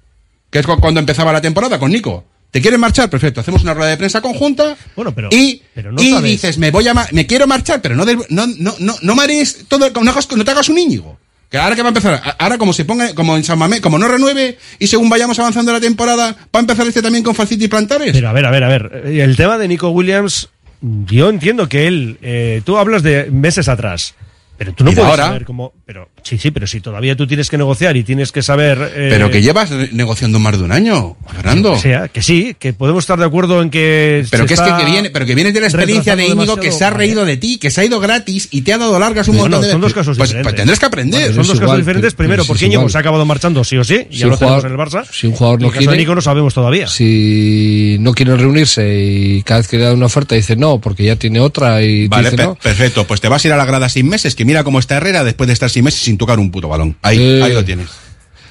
que 0.48 0.60
es 0.60 0.66
cu- 0.66 0.80
cuando 0.80 1.00
empezaba 1.00 1.34
la 1.34 1.42
temporada 1.42 1.78
con 1.78 1.90
Nico. 1.92 2.24
¿Te 2.50 2.62
quieres 2.62 2.80
marchar? 2.80 3.10
Perfecto, 3.10 3.42
hacemos 3.42 3.62
una 3.62 3.74
rueda 3.74 3.90
de 3.90 3.98
prensa 3.98 4.22
conjunta 4.22 4.76
Bueno, 4.96 5.14
pero, 5.14 5.28
y, 5.32 5.60
pero 5.74 5.92
no 5.92 6.00
y 6.00 6.12
sabes. 6.12 6.30
dices, 6.30 6.56
me 6.56 6.70
voy 6.70 6.88
a 6.88 6.94
me 7.10 7.26
quiero 7.26 7.46
marchar, 7.46 7.82
pero 7.82 7.94
no, 7.94 8.06
del- 8.06 8.24
no, 8.30 8.46
no, 8.46 8.74
no, 8.78 8.94
no 9.02 9.14
marees 9.14 9.66
todo, 9.68 9.90
no, 9.90 10.02
no 10.02 10.44
te 10.44 10.50
hagas 10.50 10.68
un 10.70 10.78
Íñigo. 10.78 11.18
Que 11.50 11.58
ahora 11.58 11.76
que 11.76 11.82
va 11.82 11.88
a 11.88 11.90
empezar, 11.90 12.36
ahora 12.38 12.58
como 12.58 12.72
se 12.72 12.84
ponga, 12.84 13.14
como 13.14 13.36
en 13.36 13.44
San 13.44 13.58
Mamés, 13.58 13.80
como 13.80 13.98
no 13.98 14.08
renueve 14.08 14.58
y 14.78 14.86
según 14.88 15.08
vayamos 15.08 15.38
avanzando 15.38 15.72
la 15.72 15.80
temporada, 15.80 16.32
va 16.32 16.58
a 16.58 16.60
empezar 16.60 16.86
este 16.86 17.00
también 17.02 17.22
con 17.22 17.34
Falciti 17.34 17.64
y 17.64 17.68
Plantares. 17.68 18.12
Pero 18.12 18.28
a 18.28 18.32
ver, 18.32 18.44
a 18.46 18.50
ver, 18.50 18.64
a 18.64 18.68
ver. 18.68 19.02
eh, 19.06 19.20
El 19.22 19.36
tema 19.36 19.56
de 19.58 19.68
Nico 19.68 19.90
Williams, 19.90 20.48
yo 20.80 21.28
entiendo 21.30 21.68
que 21.68 21.86
él, 21.86 22.18
eh, 22.22 22.60
tú 22.64 22.76
hablas 22.76 23.02
de 23.04 23.30
meses 23.30 23.68
atrás, 23.68 24.14
pero 24.56 24.72
tú 24.72 24.84
no 24.84 24.92
puedes 24.92 25.10
ahora. 25.10 25.26
saber 25.26 25.44
cómo. 25.44 25.72
Pero 25.86 26.08
sí, 26.22 26.38
sí, 26.38 26.50
pero 26.50 26.66
si 26.66 26.80
todavía 26.80 27.16
tú 27.16 27.26
tienes 27.26 27.50
que 27.50 27.58
negociar 27.58 27.96
y 27.96 28.04
tienes 28.04 28.32
que 28.32 28.42
saber. 28.42 28.78
eh, 28.94 29.08
pero 29.10 29.30
que 29.30 29.42
llevas 29.42 29.70
ne- 29.70 29.88
negociando 29.92 30.38
más 30.38 30.56
de 30.58 30.64
un 30.64 30.72
año, 30.72 31.16
Fernando. 31.34 31.74
que 31.74 31.78
sea, 31.80 32.08
que 32.08 32.22
sí, 32.22 32.56
que 32.58 32.72
podemos 32.72 33.04
estar 33.04 33.18
de 33.18 33.24
acuerdo 33.26 33.60
en 33.62 33.70
que. 33.70 34.24
Pero 34.30 34.46
que 34.46 34.54
es 34.54 34.60
que, 34.60 34.84
viene, 34.84 35.10
pero 35.10 35.26
que 35.26 35.34
vienes 35.34 35.54
de 35.54 35.60
la 35.60 35.66
experiencia 35.66 36.16
de 36.16 36.26
Íñigo 36.26 36.56
que 36.56 36.72
se 36.72 36.84
ha 36.84 36.90
reído 36.90 37.24
de 37.24 37.36
ti, 37.36 37.58
que 37.58 37.70
se 37.70 37.80
ha 37.80 37.84
ido 37.84 38.00
gratis 38.00 38.48
y 38.50 38.62
te 38.62 38.72
ha 38.72 38.78
dado 38.78 38.98
largas 38.98 39.28
un 39.28 39.36
Bueno, 39.36 39.56
montón 39.56 39.62
de 39.62 39.72
son 39.72 39.80
dos 39.80 39.88
veces. 39.90 39.94
casos 40.00 40.16
pues, 40.18 40.30
diferentes. 40.30 40.52
pues 40.52 40.56
tendrás 40.56 40.78
que 40.78 40.86
aprender. 40.86 41.34
Son 41.34 41.46
dos 41.46 41.60
casos 41.60 41.76
diferentes. 41.76 42.14
Primero, 42.14 42.44
porque 42.44 42.66
Íñigo 42.66 42.88
se 42.88 42.96
ha 42.96 43.00
acabado 43.00 43.24
marchando 43.26 43.62
sí 43.64 43.76
o 43.76 43.84
sí, 43.84 44.06
y 44.10 44.14
Si 44.14 44.20
ya 44.20 44.26
lo 44.26 44.32
un 44.34 44.38
tenemos 44.38 44.62
jugador- 44.62 44.66
en 44.66 44.72
el 44.72 44.78
Barça. 45.04 45.10
si 45.10 45.26
un 45.26 45.32
jugador 45.34 45.60
Y 45.60 45.64
no 45.64 45.70
quiere- 45.72 45.96
Nico 45.96 46.14
no 46.14 46.20
sabemos 46.20 46.54
todavía. 46.54 46.86
Si 46.88 47.96
no 48.00 48.12
quieren 48.14 48.38
reunirse 48.38 49.02
y 49.02 49.42
cada 49.42 49.60
vez 49.60 49.68
que 49.68 49.78
le 49.78 49.84
dan 49.84 49.94
una 49.96 50.06
oferta 50.06 50.34
dice 50.34 50.56
no, 50.56 50.80
porque 50.80 51.04
ya 51.04 51.16
tiene 51.16 51.40
otra 51.40 51.82
y 51.82 52.08
Vale, 52.08 52.24
dice 52.30 52.36
per- 52.36 52.46
no. 52.46 52.54
perfecto. 52.56 53.04
Pues 53.06 53.20
te 53.20 53.28
vas 53.28 53.44
a 53.44 53.48
ir 53.48 53.54
a 53.54 53.56
la 53.56 53.64
grada 53.64 53.88
seis 53.88 54.04
meses, 54.04 54.34
que 54.34 54.43
mira 54.44 54.64
cómo 54.64 54.78
está 54.78 54.96
Herrera 54.96 55.24
después 55.24 55.46
de 55.46 55.52
estar 55.54 55.70
seis 55.70 55.84
meses 55.84 56.00
sin 56.00 56.18
tocar 56.18 56.38
un 56.38 56.50
puto 56.50 56.68
balón. 56.68 56.96
Ahí, 57.02 57.18
Eh, 57.18 57.42
ahí 57.42 57.52
lo 57.52 57.64
tienes. 57.64 57.88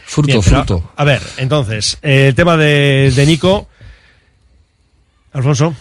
Fruto, 0.06 0.28
Bien, 0.28 0.42
pero, 0.44 0.58
fruto. 0.66 0.92
A 0.96 1.04
ver, 1.04 1.22
entonces, 1.38 1.98
eh, 2.02 2.28
el 2.30 2.36
tema 2.36 2.56
de, 2.58 3.12
de 3.16 3.26
Nico. 3.26 3.68
Alfonso. 5.34 5.76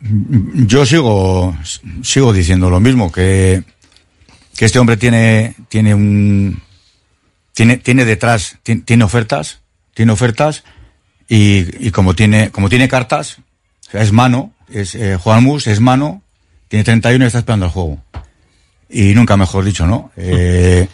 Yo 0.00 0.86
sigo, 0.86 1.56
sigo 2.02 2.32
diciendo 2.32 2.70
lo 2.70 2.78
mismo, 2.78 3.10
que, 3.10 3.64
que 4.56 4.64
este 4.64 4.78
hombre 4.78 4.96
tiene, 4.96 5.54
tiene 5.68 5.94
un, 5.94 6.62
tiene, 7.52 7.78
tiene 7.78 8.04
detrás, 8.04 8.58
ti- 8.62 8.80
tiene, 8.82 9.02
ofertas, 9.02 9.60
tiene 9.94 10.12
ofertas, 10.12 10.62
y, 11.28 11.86
y 11.86 11.90
como 11.90 12.14
tiene, 12.14 12.50
como 12.50 12.68
tiene 12.68 12.88
cartas, 12.88 13.38
o 13.88 13.90
sea, 13.90 14.02
es 14.02 14.12
mano, 14.12 14.52
es, 14.70 14.94
eh, 14.94 15.16
Juan 15.16 15.42
Mus 15.42 15.66
es 15.66 15.80
mano, 15.80 16.22
tiene 16.68 16.84
31 16.84 17.24
y 17.24 17.26
está 17.26 17.40
esperando 17.40 17.66
el 17.66 17.72
juego. 17.72 18.00
Y 18.90 19.14
nunca 19.14 19.36
mejor 19.36 19.64
dicho, 19.64 19.86
¿no? 19.86 20.10
Eh, 20.16 20.88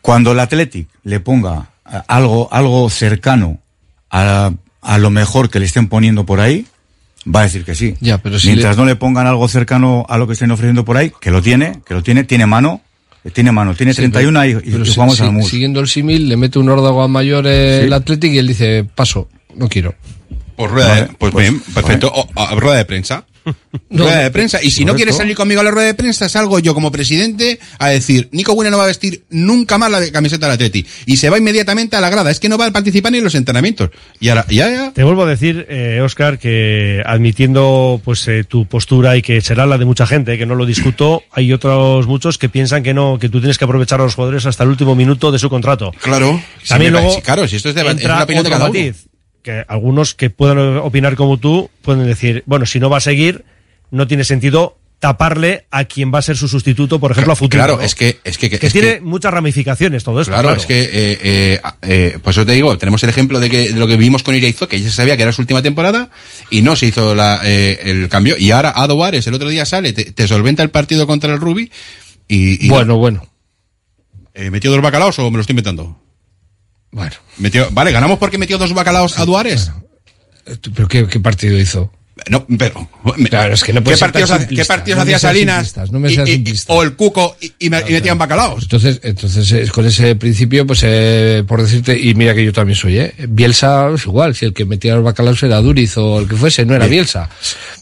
cuando 0.00 0.32
el 0.32 0.40
Athletic 0.40 0.88
le 1.04 1.20
ponga 1.20 1.70
a- 1.84 1.98
algo, 2.08 2.48
algo 2.52 2.88
cercano 2.90 3.58
a, 4.10 4.52
a 4.80 4.98
lo 4.98 5.10
mejor 5.10 5.50
que 5.50 5.58
le 5.58 5.66
estén 5.66 5.88
poniendo 5.88 6.24
por 6.24 6.40
ahí, 6.40 6.66
va 7.26 7.40
a 7.40 7.42
decir 7.44 7.64
que 7.64 7.74
sí. 7.74 7.94
Ya, 8.00 8.18
pero 8.18 8.38
si 8.38 8.48
Mientras 8.48 8.76
le- 8.76 8.82
no 8.82 8.86
le 8.86 8.96
pongan 8.96 9.26
algo 9.26 9.46
cercano 9.48 10.06
a 10.08 10.16
lo 10.18 10.26
que 10.26 10.32
estén 10.34 10.50
ofreciendo 10.50 10.84
por 10.84 10.96
ahí, 10.96 11.12
que 11.20 11.30
lo 11.30 11.42
tiene, 11.42 11.80
que 11.86 11.94
lo 11.94 12.02
tiene, 12.02 12.24
tiene 12.24 12.46
mano, 12.46 12.80
tiene 13.32 13.52
mano, 13.52 13.74
tiene 13.74 13.92
Sí, 13.92 13.98
31 14.02 14.40
pero- 14.40 14.60
y, 14.60 14.70
pero 14.70 14.82
y 14.82 14.86
si- 14.86 14.94
jugamos 14.94 15.16
si- 15.16 15.22
al 15.22 15.32
mus. 15.32 15.48
Siguiendo 15.48 15.80
el 15.80 15.88
símil, 15.88 16.28
le 16.28 16.36
mete 16.36 16.58
un 16.58 16.68
órdago 16.68 17.02
a 17.02 17.08
mayor 17.08 17.44
eh, 17.46 17.80
Sí. 17.80 17.86
el 17.86 17.92
Athletic 17.92 18.32
y 18.32 18.38
él 18.38 18.46
dice, 18.48 18.84
paso, 18.94 19.28
no 19.54 19.68
quiero. 19.68 19.94
Pues 20.56 20.70
rueda 20.70 20.88
Vale, 20.88 21.00
de, 21.02 21.08
pues, 21.18 21.32
pues, 21.32 21.50
bien, 21.50 21.62
perfecto. 21.74 22.12
O- 22.14 22.28
o- 22.34 22.60
rueda 22.60 22.76
de 22.78 22.84
prensa. 22.84 23.24
No, 23.90 24.04
rueda 24.04 24.18
de 24.20 24.30
prensa. 24.30 24.62
Y 24.62 24.70
si 24.70 24.84
no 24.84 24.94
quieres 24.94 25.16
salir 25.16 25.34
conmigo 25.36 25.60
a 25.60 25.64
la 25.64 25.70
rueda 25.70 25.86
de 25.88 25.94
prensa, 25.94 26.28
salgo 26.28 26.58
yo 26.58 26.74
como 26.74 26.90
presidente 26.92 27.58
a 27.78 27.88
decir, 27.88 28.28
Nico 28.32 28.54
Buena 28.54 28.70
no 28.70 28.78
va 28.78 28.84
a 28.84 28.86
vestir 28.88 29.24
nunca 29.30 29.78
más 29.78 29.90
la 29.90 30.00
de- 30.00 30.12
camiseta 30.12 30.46
del 30.46 30.54
Atleti. 30.54 30.86
Y 31.06 31.16
se 31.16 31.28
va 31.30 31.38
inmediatamente 31.38 31.96
a 31.96 32.00
la 32.00 32.10
grada. 32.10 32.30
Es 32.30 32.40
que 32.40 32.48
no 32.48 32.58
va 32.58 32.66
a 32.66 32.70
participar 32.70 33.12
ni 33.12 33.18
en 33.18 33.24
los 33.24 33.34
entrenamientos. 33.34 33.90
Y 34.20 34.28
ahora, 34.28 34.46
ya, 34.48 34.70
ya. 34.70 34.92
Te 34.92 35.02
vuelvo 35.04 35.24
a 35.24 35.26
decir, 35.26 35.66
eh, 35.68 36.00
Oscar, 36.02 36.38
que 36.38 37.02
admitiendo 37.04 38.00
pues 38.04 38.26
eh, 38.28 38.44
tu 38.44 38.66
postura 38.66 39.16
y 39.16 39.22
que 39.22 39.40
será 39.40 39.66
la 39.66 39.78
de 39.78 39.84
mucha 39.84 40.06
gente, 40.06 40.38
que 40.38 40.46
no 40.46 40.54
lo 40.54 40.66
discuto, 40.66 41.22
hay 41.32 41.52
otros 41.52 42.06
muchos 42.06 42.38
que 42.38 42.48
piensan 42.48 42.82
que 42.82 42.94
no, 42.94 43.18
que 43.18 43.28
tú 43.28 43.40
tienes 43.40 43.58
que 43.58 43.64
aprovechar 43.64 44.00
a 44.00 44.04
los 44.04 44.14
jugadores 44.14 44.46
hasta 44.46 44.64
el 44.64 44.70
último 44.70 44.94
minuto 44.94 45.32
de 45.32 45.38
su 45.38 45.48
contrato. 45.50 45.92
Claro. 46.00 46.40
También 46.68 46.92
luego 46.92 47.20
claro, 47.22 47.46
si 47.48 47.56
esto 47.56 47.70
es, 47.70 47.74
de, 47.74 47.80
es 47.82 48.04
la 48.04 48.22
opinión 48.22 48.44
de 48.44 48.50
cada 48.50 48.64
uno. 48.66 48.72
matiz, 48.74 49.06
que 49.42 49.64
algunos 49.68 50.14
que 50.14 50.30
puedan 50.30 50.78
opinar 50.78 51.16
como 51.16 51.36
tú 51.38 51.70
pueden 51.82 52.06
decir, 52.06 52.42
bueno, 52.46 52.64
si 52.66 52.78
no 52.80 52.88
va 52.90 52.98
a 52.98 53.00
seguir, 53.00 53.44
no 53.90 54.06
tiene 54.06 54.24
sentido 54.24 54.78
taparle 55.00 55.66
a 55.72 55.84
quien 55.86 56.14
va 56.14 56.20
a 56.20 56.22
ser 56.22 56.36
su 56.36 56.46
sustituto, 56.46 57.00
por 57.00 57.10
ejemplo, 57.10 57.32
a 57.32 57.36
futuro. 57.36 57.58
Claro, 57.58 57.76
¿no? 57.78 57.82
es 57.82 57.96
que, 57.96 58.20
es 58.22 58.38
que, 58.38 58.48
que 58.48 58.64
es 58.64 58.72
tiene 58.72 58.94
que- 58.94 59.00
muchas 59.00 59.34
ramificaciones 59.34 60.04
todo 60.04 60.20
esto. 60.20 60.32
Claro, 60.32 60.52
es 60.54 60.64
que, 60.64 60.80
eh, 60.84 61.18
eh, 61.22 61.60
eh, 61.82 62.18
pues 62.22 62.36
yo 62.36 62.46
te 62.46 62.52
digo, 62.52 62.78
tenemos 62.78 63.02
el 63.02 63.08
ejemplo 63.10 63.40
de, 63.40 63.50
que, 63.50 63.72
de 63.72 63.80
lo 63.80 63.88
que 63.88 63.96
vimos 63.96 64.22
con 64.22 64.36
Ireizo, 64.36 64.68
que 64.68 64.80
ya 64.80 64.88
se 64.88 64.94
sabía 64.94 65.16
que 65.16 65.24
era 65.24 65.32
su 65.32 65.42
última 65.42 65.60
temporada 65.60 66.10
y 66.50 66.62
no 66.62 66.76
se 66.76 66.86
hizo 66.86 67.16
la, 67.16 67.40
eh, 67.42 67.80
el 67.82 68.08
cambio. 68.08 68.36
Y 68.38 68.52
ahora 68.52 68.70
Ado 68.76 68.96
Vares 68.96 69.26
el 69.26 69.34
otro 69.34 69.48
día 69.48 69.66
sale, 69.66 69.92
te, 69.92 70.12
te 70.12 70.28
solventa 70.28 70.62
el 70.62 70.70
partido 70.70 71.04
contra 71.08 71.32
el 71.34 71.40
Rubi 71.40 71.68
y, 72.28 72.64
y 72.64 72.68
Bueno, 72.68 72.96
bueno. 72.96 73.26
eh, 74.34 74.50
¿Metió 74.50 74.70
dos 74.70 74.80
bacalaos 74.82 75.18
o 75.18 75.28
me 75.32 75.36
lo 75.36 75.40
estoy 75.40 75.54
inventando? 75.54 76.00
Bueno. 76.92 77.12
Metió, 77.38 77.68
vale, 77.72 77.90
ganamos 77.90 78.18
porque 78.18 78.38
metió 78.38 78.58
dos 78.58 78.72
bacalaos 78.72 79.18
a 79.18 79.24
Duares. 79.24 79.72
Eh, 80.46 80.56
¿Pero 80.74 80.86
qué, 80.88 81.06
qué 81.08 81.18
partido 81.20 81.58
hizo? 81.58 81.90
No, 82.28 82.46
pero. 82.58 82.88
Claro, 83.30 83.54
es 83.54 83.64
que 83.64 83.72
no 83.72 83.82
¿Qué 83.82 83.96
partidos, 83.96 84.30
¿qué 84.46 84.64
partidos 84.66 84.98
no 84.98 85.02
hacía 85.02 85.18
Salinas? 85.18 85.74
no 85.90 85.98
me 85.98 86.12
y- 86.12 86.14
seas 86.14 86.28
y- 86.28 86.32
y- 86.32 86.34
simplista. 86.36 86.72
o 86.74 86.82
el 86.82 86.94
Cuco 86.94 87.36
y, 87.40 87.52
y 87.58 87.70
me- 87.70 87.82
y 87.88 87.92
metían 87.92 88.18
bacalaos. 88.18 88.64
Entonces, 88.64 89.00
entonces 89.02 89.50
eh, 89.52 89.66
con 89.72 89.86
ese 89.86 90.14
principio, 90.14 90.66
pues 90.66 90.80
eh, 90.84 91.42
por 91.48 91.62
decirte, 91.62 91.98
y 91.98 92.14
mira 92.14 92.34
que 92.34 92.44
yo 92.44 92.52
también 92.52 92.76
soy, 92.76 92.98
¿eh? 92.98 93.14
Bielsa 93.28 93.88
es 93.94 94.04
igual, 94.04 94.34
si 94.36 94.44
el 94.44 94.52
que 94.52 94.66
metía 94.66 94.94
los 94.94 95.02
bacalaos 95.04 95.42
era 95.42 95.56
Duriz 95.62 95.96
o 95.96 96.20
el 96.20 96.28
que 96.28 96.36
fuese, 96.36 96.66
no 96.66 96.74
era 96.74 96.86
Bielsa. 96.86 97.30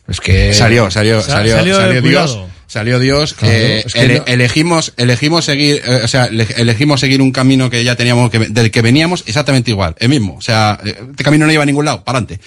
Es 0.07 0.21
que... 0.21 0.55
Salió, 0.55 0.91
salió, 0.91 1.21
Sa- 1.21 1.33
salió, 1.33 1.57
salió 1.57 1.77
salió, 1.77 2.01
Dios. 2.03 2.39
Salió 2.71 3.01
Dios. 3.01 3.35
Claro, 3.35 3.53
eh, 3.53 3.83
es 3.85 3.93
que 3.93 4.01
ele- 4.01 4.19
no- 4.21 4.25
elegimos, 4.27 4.93
elegimos 4.97 5.45
seguir, 5.45 5.83
eh, 5.85 6.03
o 6.05 6.07
sea, 6.09 6.27
ele- 6.27 6.47
elegimos 6.57 7.01
seguir 7.01 7.21
un 7.21 7.33
camino 7.33 7.69
que 7.69 7.83
ya 7.83 7.97
teníamos, 7.97 8.31
que, 8.31 8.39
del 8.39 8.71
que 8.71 8.81
veníamos 8.81 9.25
exactamente 9.27 9.73
igual, 9.73 9.97
el 9.99 10.09
mismo. 10.09 10.37
O 10.37 10.41
sea, 10.41 10.79
eh, 10.85 10.95
este 11.11 11.25
camino 11.25 11.47
no 11.47 11.51
lleva 11.51 11.65
a 11.65 11.67
ningún 11.67 11.85
lado, 11.85 12.05
para 12.05 12.19
adelante. 12.19 12.41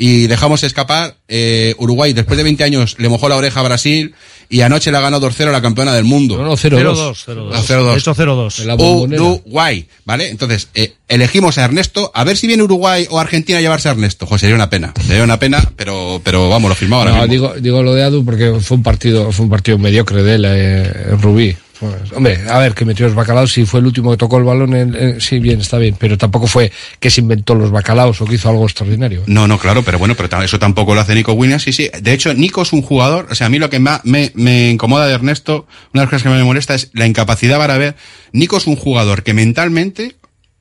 Y 0.00 0.28
dejamos 0.28 0.62
escapar, 0.62 1.16
eh, 1.26 1.74
Uruguay, 1.78 2.12
después 2.12 2.36
de 2.36 2.44
20 2.44 2.62
años, 2.62 2.94
le 2.98 3.08
mojó 3.08 3.28
la 3.28 3.34
oreja 3.34 3.58
a 3.58 3.64
Brasil 3.64 4.14
y 4.48 4.60
anoche 4.60 4.92
le 4.92 4.96
ha 4.96 5.00
ganado 5.00 5.28
2-0 5.28 5.48
a 5.48 5.52
la 5.52 5.60
campeona 5.60 5.92
del 5.92 6.04
mundo. 6.04 6.36
No, 6.36 6.44
no, 6.44 6.52
0-2. 6.56 7.14
0-2. 7.26 7.50
Ah, 7.52 7.60
0-2. 7.66 7.92
De 7.94 7.98
hecho, 7.98 8.14
0-2. 8.14 8.64
La 8.64 8.74
bombonera. 8.74 9.22
Uruguay, 9.24 9.86
¿vale? 10.04 10.28
Entonces, 10.28 10.68
eh, 10.74 10.92
elegimos 11.08 11.58
a 11.58 11.64
Ernesto, 11.64 12.12
a 12.14 12.22
ver 12.22 12.36
si 12.36 12.46
viene 12.46 12.62
Uruguay 12.62 13.08
o 13.10 13.18
Argentina 13.18 13.58
a 13.58 13.60
llevarse 13.60 13.88
a 13.88 13.92
Ernesto. 13.92 14.24
Joder, 14.24 14.38
sería 14.40 14.54
una 14.54 14.70
pena, 14.70 14.94
sería 15.04 15.24
una 15.24 15.40
pena, 15.40 15.68
pero, 15.74 16.20
pero 16.22 16.48
vamos, 16.48 16.68
lo 16.68 16.76
firmaba 16.76 17.02
ahora 17.02 17.16
No, 17.16 17.22
mismo. 17.26 17.48
digo, 17.48 17.60
digo 17.60 17.82
lo 17.82 17.92
de 17.94 18.04
Adu 18.04 18.24
porque 18.24 18.54
fue 18.60 18.76
un 18.76 18.84
partido, 18.84 19.32
fue 19.32 19.44
un 19.46 19.50
partido 19.50 19.78
mediocre 19.78 20.22
de 20.22 20.34
él, 20.36 20.44
eh, 20.46 20.92
Rubí. 21.20 21.56
Pues, 21.80 22.12
hombre, 22.12 22.40
a 22.48 22.58
ver, 22.58 22.74
que 22.74 22.84
metió 22.84 23.06
los 23.06 23.14
bacalaos, 23.14 23.52
si 23.52 23.64
fue 23.64 23.78
el 23.80 23.86
último 23.86 24.10
que 24.10 24.16
tocó 24.16 24.38
el 24.38 24.44
balón, 24.44 24.74
en- 24.74 24.94
en- 24.96 25.20
sí, 25.20 25.38
bien, 25.38 25.60
está 25.60 25.78
bien, 25.78 25.94
pero 25.98 26.18
tampoco 26.18 26.46
fue 26.48 26.72
que 26.98 27.08
se 27.10 27.20
inventó 27.20 27.54
los 27.54 27.70
bacalaos 27.70 28.20
o 28.20 28.24
que 28.24 28.34
hizo 28.34 28.48
algo 28.48 28.64
extraordinario. 28.64 29.22
No, 29.26 29.46
no, 29.46 29.58
claro, 29.58 29.82
pero 29.84 29.98
bueno, 29.98 30.14
pero 30.16 30.42
eso 30.42 30.58
tampoco 30.58 30.94
lo 30.94 31.00
hace 31.00 31.14
Nico 31.14 31.32
Williams, 31.34 31.62
sí, 31.62 31.72
sí. 31.72 31.88
De 32.02 32.12
hecho, 32.12 32.34
Nico 32.34 32.62
es 32.62 32.72
un 32.72 32.82
jugador, 32.82 33.28
o 33.30 33.34
sea, 33.34 33.46
a 33.46 33.50
mí 33.50 33.58
lo 33.58 33.70
que 33.70 33.78
más 33.78 34.00
me, 34.04 34.32
me 34.34 34.70
incomoda 34.70 35.06
de 35.06 35.14
Ernesto, 35.14 35.66
una 35.94 36.02
de 36.02 36.06
las 36.06 36.10
cosas 36.10 36.22
que 36.24 36.28
me 36.30 36.42
molesta 36.44 36.74
es 36.74 36.90
la 36.94 37.06
incapacidad 37.06 37.58
para 37.58 37.78
ver. 37.78 37.94
Nico 38.32 38.56
es 38.56 38.66
un 38.66 38.76
jugador 38.76 39.22
que 39.22 39.32
mentalmente, 39.34 40.16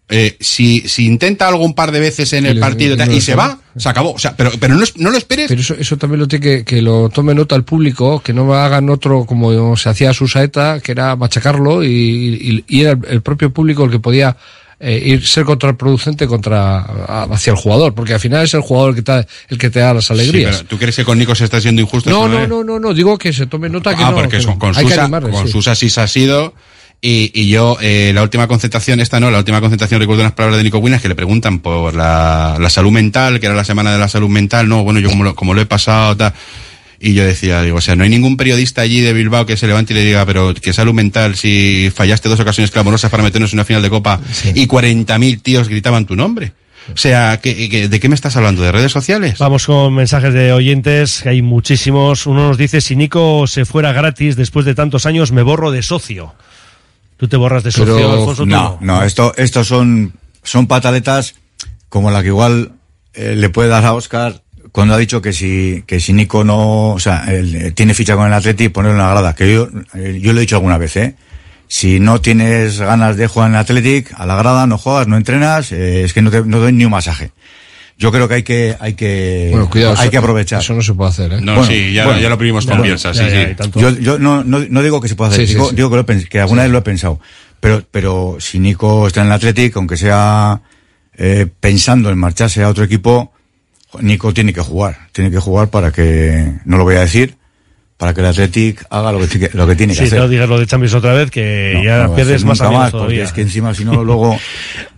eh, 0.09 0.37
si, 0.39 0.81
si 0.87 1.05
intenta 1.05 1.47
algo 1.47 1.65
un 1.65 1.73
par 1.75 1.91
de 1.91 1.99
veces 1.99 2.31
en 2.33 2.45
el 2.45 2.59
partido 2.59 2.95
y 2.95 2.97
no 2.97 3.21
se 3.21 3.35
va, 3.35 3.59
se 3.75 3.89
acabó. 3.89 4.13
O 4.13 4.19
sea, 4.19 4.35
pero, 4.37 4.51
pero 4.59 4.75
no, 4.75 4.85
no 4.95 5.09
lo 5.11 5.17
esperes. 5.17 5.47
Pero 5.49 5.59
eso, 5.59 5.75
eso 5.75 5.97
también 5.97 6.19
lo 6.21 6.27
tiene 6.27 6.43
que, 6.45 6.63
que 6.65 6.81
lo 6.81 7.09
tome 7.09 7.35
nota 7.35 7.55
el 7.55 7.63
público, 7.63 8.21
que 8.21 8.31
no 8.33 8.53
hagan 8.53 8.89
otro 8.89 9.25
como 9.25 9.75
se 9.75 9.89
hacía 9.89 10.11
a 10.11 10.13
Susaeta, 10.13 10.79
que 10.79 10.93
era 10.93 11.15
machacarlo 11.17 11.83
y, 11.83 11.89
y- 11.89 12.65
y 12.67 12.81
era 12.81 12.97
el, 13.09 13.21
propio 13.21 13.51
público 13.51 13.83
el 13.83 13.91
que 13.91 13.99
podía 13.99 14.37
eh, 14.79 15.01
ir 15.05 15.25
ser 15.27 15.43
contraproducente 15.43 16.25
contra 16.27 16.79
hacia 17.25 17.51
el 17.51 17.57
jugador, 17.57 17.93
porque 17.95 18.13
al 18.13 18.19
final 18.19 18.45
es 18.45 18.53
el 18.53 18.61
jugador 18.61 18.91
el 18.91 18.95
que 18.95 19.01
te, 19.01 19.11
da- 19.11 19.27
el 19.49 19.57
que 19.57 19.69
te 19.69 19.79
da 19.79 19.93
las 19.93 20.05
Sí, 20.05 20.13
alegrías. 20.13 20.57
pero 20.57 20.69
¿Tú 20.69 20.77
crees 20.77 20.95
que 20.95 21.03
con 21.03 21.17
Nico 21.19 21.35
se 21.35 21.43
está 21.45 21.59
siendo 21.59 21.81
injusto? 21.81 22.09
no, 22.09 22.27
no, 22.29 22.43
es. 22.43 22.47
no, 22.47 22.63
no, 22.63 22.79
no, 22.79 22.93
digo 22.93 23.17
que 23.17 23.33
se 23.33 23.47
tome 23.47 23.67
nota 23.69 23.95
que 23.95 24.03
ah, 24.03 24.11
no. 24.11 24.17
porque 24.17 24.37
que 24.37 24.45
con, 24.45 24.53
no. 24.53 24.59
con 24.59 24.69
Hay 24.77 24.85
que 24.85 24.91
Susa, 24.91 25.01
animarle, 25.03 25.31
con 25.31 25.45
sí. 25.47 25.51
Susa 25.51 25.75
sí 25.75 25.89
se 25.89 25.99
ha 26.01 26.07
sido. 26.07 26.53
Y, 26.99 27.31
y 27.33 27.47
yo, 27.49 27.77
eh, 27.79 28.11
la 28.15 28.23
última 28.23 28.47
concentración, 28.47 28.99
esta 28.99 29.19
no, 29.19 29.29
la 29.29 29.37
última 29.37 29.61
concentración, 29.61 29.99
recuerdo 30.01 30.23
unas 30.23 30.33
palabras 30.33 30.57
de 30.57 30.63
Nico 30.63 30.79
Williams 30.79 31.01
que 31.01 31.07
le 31.09 31.15
preguntan 31.15 31.59
por 31.59 31.93
la, 31.95 32.57
la 32.59 32.69
salud 32.71 32.91
mental, 32.91 33.39
que 33.39 33.45
era 33.45 33.55
la 33.55 33.63
semana 33.63 33.91
de 33.93 33.99
la 33.99 34.07
salud 34.07 34.29
mental, 34.29 34.67
no, 34.67 34.83
bueno, 34.83 34.99
yo 34.99 35.09
como 35.09 35.23
lo, 35.23 35.35
como 35.35 35.53
lo 35.53 35.61
he 35.61 35.65
pasado, 35.67 36.17
tal. 36.17 36.33
Y 36.99 37.13
yo 37.13 37.23
decía, 37.23 37.61
digo, 37.61 37.77
o 37.77 37.81
sea, 37.81 37.95
no 37.95 38.03
hay 38.03 38.09
ningún 38.09 38.35
periodista 38.37 38.81
allí 38.81 39.01
de 39.01 39.13
Bilbao 39.13 39.45
que 39.45 39.55
se 39.55 39.67
levante 39.67 39.93
y 39.93 39.97
le 39.97 40.03
diga, 40.03 40.25
pero 40.25 40.55
qué 40.55 40.73
salud 40.73 40.93
mental 40.95 41.35
si 41.35 41.91
fallaste 41.93 42.27
dos 42.29 42.39
ocasiones 42.39 42.71
clamorosas 42.71 43.11
para 43.11 43.21
meternos 43.21 43.53
en 43.53 43.57
una 43.59 43.65
final 43.65 43.83
de 43.83 43.91
copa 43.91 44.19
y 44.55 44.65
40.000 44.65 45.39
tíos 45.43 45.69
gritaban 45.69 46.07
tu 46.07 46.15
nombre. 46.15 46.53
O 46.91 46.97
sea, 46.97 47.39
¿qué- 47.43 47.69
qué- 47.69 47.89
¿de 47.89 47.99
qué 47.99 48.09
me 48.09 48.15
estás 48.15 48.35
hablando? 48.37 48.63
¿De 48.63 48.71
redes 48.71 48.91
sociales? 48.93 49.37
Vamos 49.37 49.67
con 49.67 49.93
mensajes 49.93 50.33
de 50.33 50.53
oyentes, 50.53 51.19
que 51.21 51.29
hay 51.29 51.41
muchísimos. 51.43 52.25
Uno 52.25 52.47
nos 52.47 52.57
dice, 52.57 52.81
si 52.81 52.95
Nico 52.95 53.45
se 53.45 53.65
fuera 53.65 53.91
gratis 53.91 54.35
después 54.35 54.65
de 54.65 54.73
tantos 54.73 55.05
años, 55.05 55.31
me 55.31 55.43
borro 55.43 55.69
de 55.69 55.83
socio. 55.83 56.33
¿Tú 57.17 57.27
te 57.27 57.37
borras 57.37 57.63
de 57.63 57.71
socio, 57.71 57.95
Pero, 57.95 58.13
Alfonso? 58.13 58.43
¿Tú 58.43 58.49
no, 58.49 58.77
no, 58.81 59.03
esto, 59.03 59.33
estos 59.37 59.67
son, 59.67 60.13
son 60.43 60.67
pataletas 60.67 61.35
como 61.89 62.11
la 62.11 62.21
que 62.21 62.27
igual 62.27 62.73
eh, 63.13 63.35
le 63.35 63.49
puede 63.49 63.69
dar 63.69 63.85
a 63.85 63.93
Oscar 63.93 64.41
cuando 64.71 64.93
ha 64.93 64.97
dicho 64.97 65.23
que 65.23 65.33
si, 65.33 65.83
que 65.87 65.99
si 65.99 66.13
Nico 66.13 66.43
no, 66.43 66.89
o 66.91 66.99
sea, 66.99 67.25
él, 67.29 67.55
eh, 67.55 67.71
tiene 67.71 67.95
ficha 67.95 68.15
con 68.15 68.27
el 68.27 68.33
Atleti, 68.33 68.69
ponerlo 68.69 68.97
en 68.97 69.03
la 69.03 69.09
grada. 69.09 69.33
Que 69.33 69.51
yo, 69.51 69.67
eh, 69.95 70.19
yo 70.21 70.33
lo 70.33 70.39
he 70.39 70.41
dicho 70.41 70.55
alguna 70.55 70.77
vez, 70.77 70.95
¿eh? 70.97 71.15
Si 71.67 71.99
no 71.99 72.21
tienes 72.21 72.79
ganas 72.79 73.17
de 73.17 73.27
jugar 73.27 73.49
en 73.49 73.55
el 73.55 73.61
Athletic, 73.61 74.13
a 74.15 74.27
la 74.27 74.35
grada 74.35 74.67
no 74.67 74.77
juegas, 74.77 75.07
no 75.07 75.17
entrenas, 75.17 75.71
eh, 75.71 76.03
es 76.03 76.13
que 76.13 76.21
no 76.21 76.29
te 76.29 76.43
no 76.43 76.59
doy 76.59 76.73
ni 76.73 76.85
un 76.85 76.91
masaje. 76.91 77.31
Yo 77.97 78.11
creo 78.11 78.27
que 78.27 78.35
hay 78.35 78.43
que, 78.43 78.75
hay 78.79 78.93
que, 78.93 79.47
Bueno, 79.51 79.69
cuidado, 79.69 79.93
hay 79.97 80.01
eso- 80.03 80.11
que 80.11 80.17
aprovechar. 80.17 80.61
Eso 80.61 80.73
no 80.73 80.81
se 80.83 80.93
puede 80.93 81.09
hacer, 81.09 81.33
¿eh? 81.33 81.41
No, 81.41 81.63
sí, 81.65 81.93
ya- 81.93 82.19
ya 82.19 82.29
lo 82.29 82.37
primimos 82.37 82.65
con 82.67 82.81
Bielsa, 82.81 83.13
sí, 83.13 83.21
sí. 83.29 83.55
Yo, 83.79 83.89
yo 83.89 84.19
no, 84.19 84.43
no, 84.43 84.59
no 84.69 84.83
digo 84.83 85.01
que 85.01 85.07
se 85.07 85.15
pueda 85.15 85.31
hacer, 85.31 85.47
Sí, 85.47 85.53
digo, 85.55 85.69
sí. 85.69 85.75
digo 85.75 85.89
que, 85.89 85.95
lo 85.95 86.01
he 86.03 86.05
pens- 86.05 86.27
que 86.27 86.39
alguna 86.39 86.61
vez 86.63 86.71
lo 86.71 86.77
he 86.77 86.81
pensado. 86.83 87.19
Pero, 87.59 87.83
pero 87.89 88.37
si 88.39 88.59
Nico 88.59 89.07
está 89.07 89.21
en 89.21 89.27
el 89.27 89.33
Athletic, 89.33 89.75
aunque 89.77 89.97
sea 89.97 90.61
eh, 91.17 91.47
pensando 91.59 92.11
en 92.11 92.17
marcharse 92.19 92.61
a 92.61 92.69
otro 92.69 92.83
equipo, 92.83 93.31
Nico 94.01 94.31
tiene 94.31 94.53
que 94.53 94.61
jugar. 94.61 95.07
Tiene 95.11 95.31
que 95.31 95.39
jugar 95.39 95.69
para 95.71 95.91
que, 95.91 96.53
no 96.65 96.77
lo 96.77 96.83
voy 96.83 96.97
a 96.97 96.99
decir, 96.99 97.36
para 97.97 98.13
que 98.13 98.21
el 98.21 98.27
Athletic 98.27 98.85
haga 98.91 99.11
lo 99.11 99.19
que, 99.19 99.27
ti- 99.27 99.47
lo 99.57 99.65
que 99.65 99.75
tiene 99.75 99.93
que 99.93 99.99
Sí, 100.01 100.05
hacer. 100.05 100.19
no 100.19 100.27
digas 100.27 100.47
lo 100.47 100.59
de 100.59 100.67
Champions 100.67 100.93
otra 100.93 101.13
vez, 101.13 101.31
que 101.31 101.71
No, 101.75 101.83
ya 101.83 102.03
no 102.03 102.13
a 102.13 102.15
pierdes 102.15 102.45
más 102.45 102.61
amigos 102.61 102.83
más, 102.83 102.91
porque 102.91 103.21
es 103.23 103.33
que 103.33 103.41
encima 103.41 103.73
si 103.73 103.85
no 103.85 104.03
luego 104.03 104.37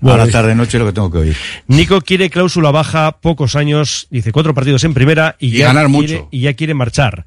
Bueno, 0.01 0.21
a 0.21 0.25
la 0.25 0.31
tarde 0.31 0.53
noche 0.53 0.77
lo 0.77 0.85
que 0.85 0.91
tengo 0.91 1.09
que 1.09 1.17
oír. 1.19 1.35
Nico 1.67 2.01
quiere 2.01 2.29
cláusula 2.29 2.71
baja, 2.71 3.13
pocos 3.21 3.55
años, 3.55 4.07
dice 4.09 4.31
cuatro 4.33 4.53
partidos 4.53 4.83
en 4.83 4.93
primera 4.93 5.37
y, 5.39 5.47
Y 5.47 5.51
ya 5.59 5.67
ganar 5.67 5.85
quiere- 5.87 6.13
mucho. 6.17 6.27
y 6.31 6.41
ya 6.41 6.53
quiere 6.55 6.73
marchar. 6.73 7.25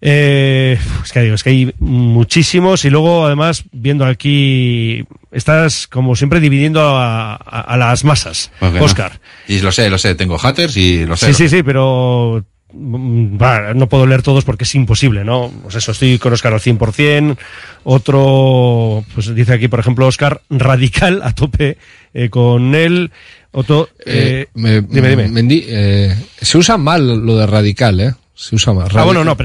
Eh, 0.00 0.78
es 1.04 1.12
que 1.12 1.20
digo, 1.22 1.34
es 1.34 1.42
que 1.42 1.50
hay 1.50 1.74
muchísimos 1.80 2.84
y 2.84 2.90
luego 2.90 3.26
además 3.26 3.64
viendo 3.72 4.04
aquí 4.06 5.04
estás 5.32 5.88
como 5.88 6.14
siempre 6.14 6.38
dividiendo 6.38 6.96
a, 6.96 7.34
a- 7.34 7.60
a 7.62 7.76
las 7.76 8.04
masas, 8.04 8.52
Porque 8.60 8.78
no. 8.78 8.84
Oscar. 8.84 9.20
Y 9.48 9.58
lo 9.60 9.72
sé, 9.72 9.90
lo 9.90 9.98
sé, 9.98 10.14
tengo 10.14 10.38
hatters 10.38 10.76
y 10.76 11.04
lo 11.04 11.16
sé. 11.16 11.34
Sí, 11.34 11.34
sí, 11.34 11.48
sí, 11.56 11.62
pero 11.64 12.44
mm, 12.72 13.36
no 13.76 13.88
puedo 13.88 14.06
leer 14.06 14.22
todos 14.22 14.44
porque 14.44 14.64
es 14.64 14.74
imposible, 14.74 15.24
¿no? 15.24 15.50
Pues 15.62 15.74
eso, 15.76 15.92
estoy 15.92 16.18
con 16.18 16.32
Oscar 16.32 16.52
al 16.54 16.60
100%, 16.60 17.36
otro, 17.84 19.04
pues 19.14 19.34
dice 19.34 19.54
aquí, 19.54 19.68
por 19.68 19.80
ejemplo, 19.80 20.06
Oscar, 20.06 20.40
radical 20.50 21.20
a 21.22 21.34
tope 21.34 21.78
eh, 22.14 22.28
con 22.30 22.74
él, 22.74 23.10
otro, 23.52 23.88
eh, 24.04 24.46
Eh, 24.46 24.46
me- 24.54 24.80
dime, 24.82 25.16
dime. 25.16 25.64
Eh, 25.68 26.14
se 26.40 26.58
usa 26.58 26.76
mal 26.78 27.24
lo 27.24 27.36
de 27.36 27.46
radical, 27.46 28.00
¿eh? 28.00 28.14
Se 28.34 28.54
usa 28.54 28.72
mal. 28.72 28.84
Ah, 28.94 29.02
bueno, 29.04 29.20
Radical. 29.20 29.24
no, 29.24 29.36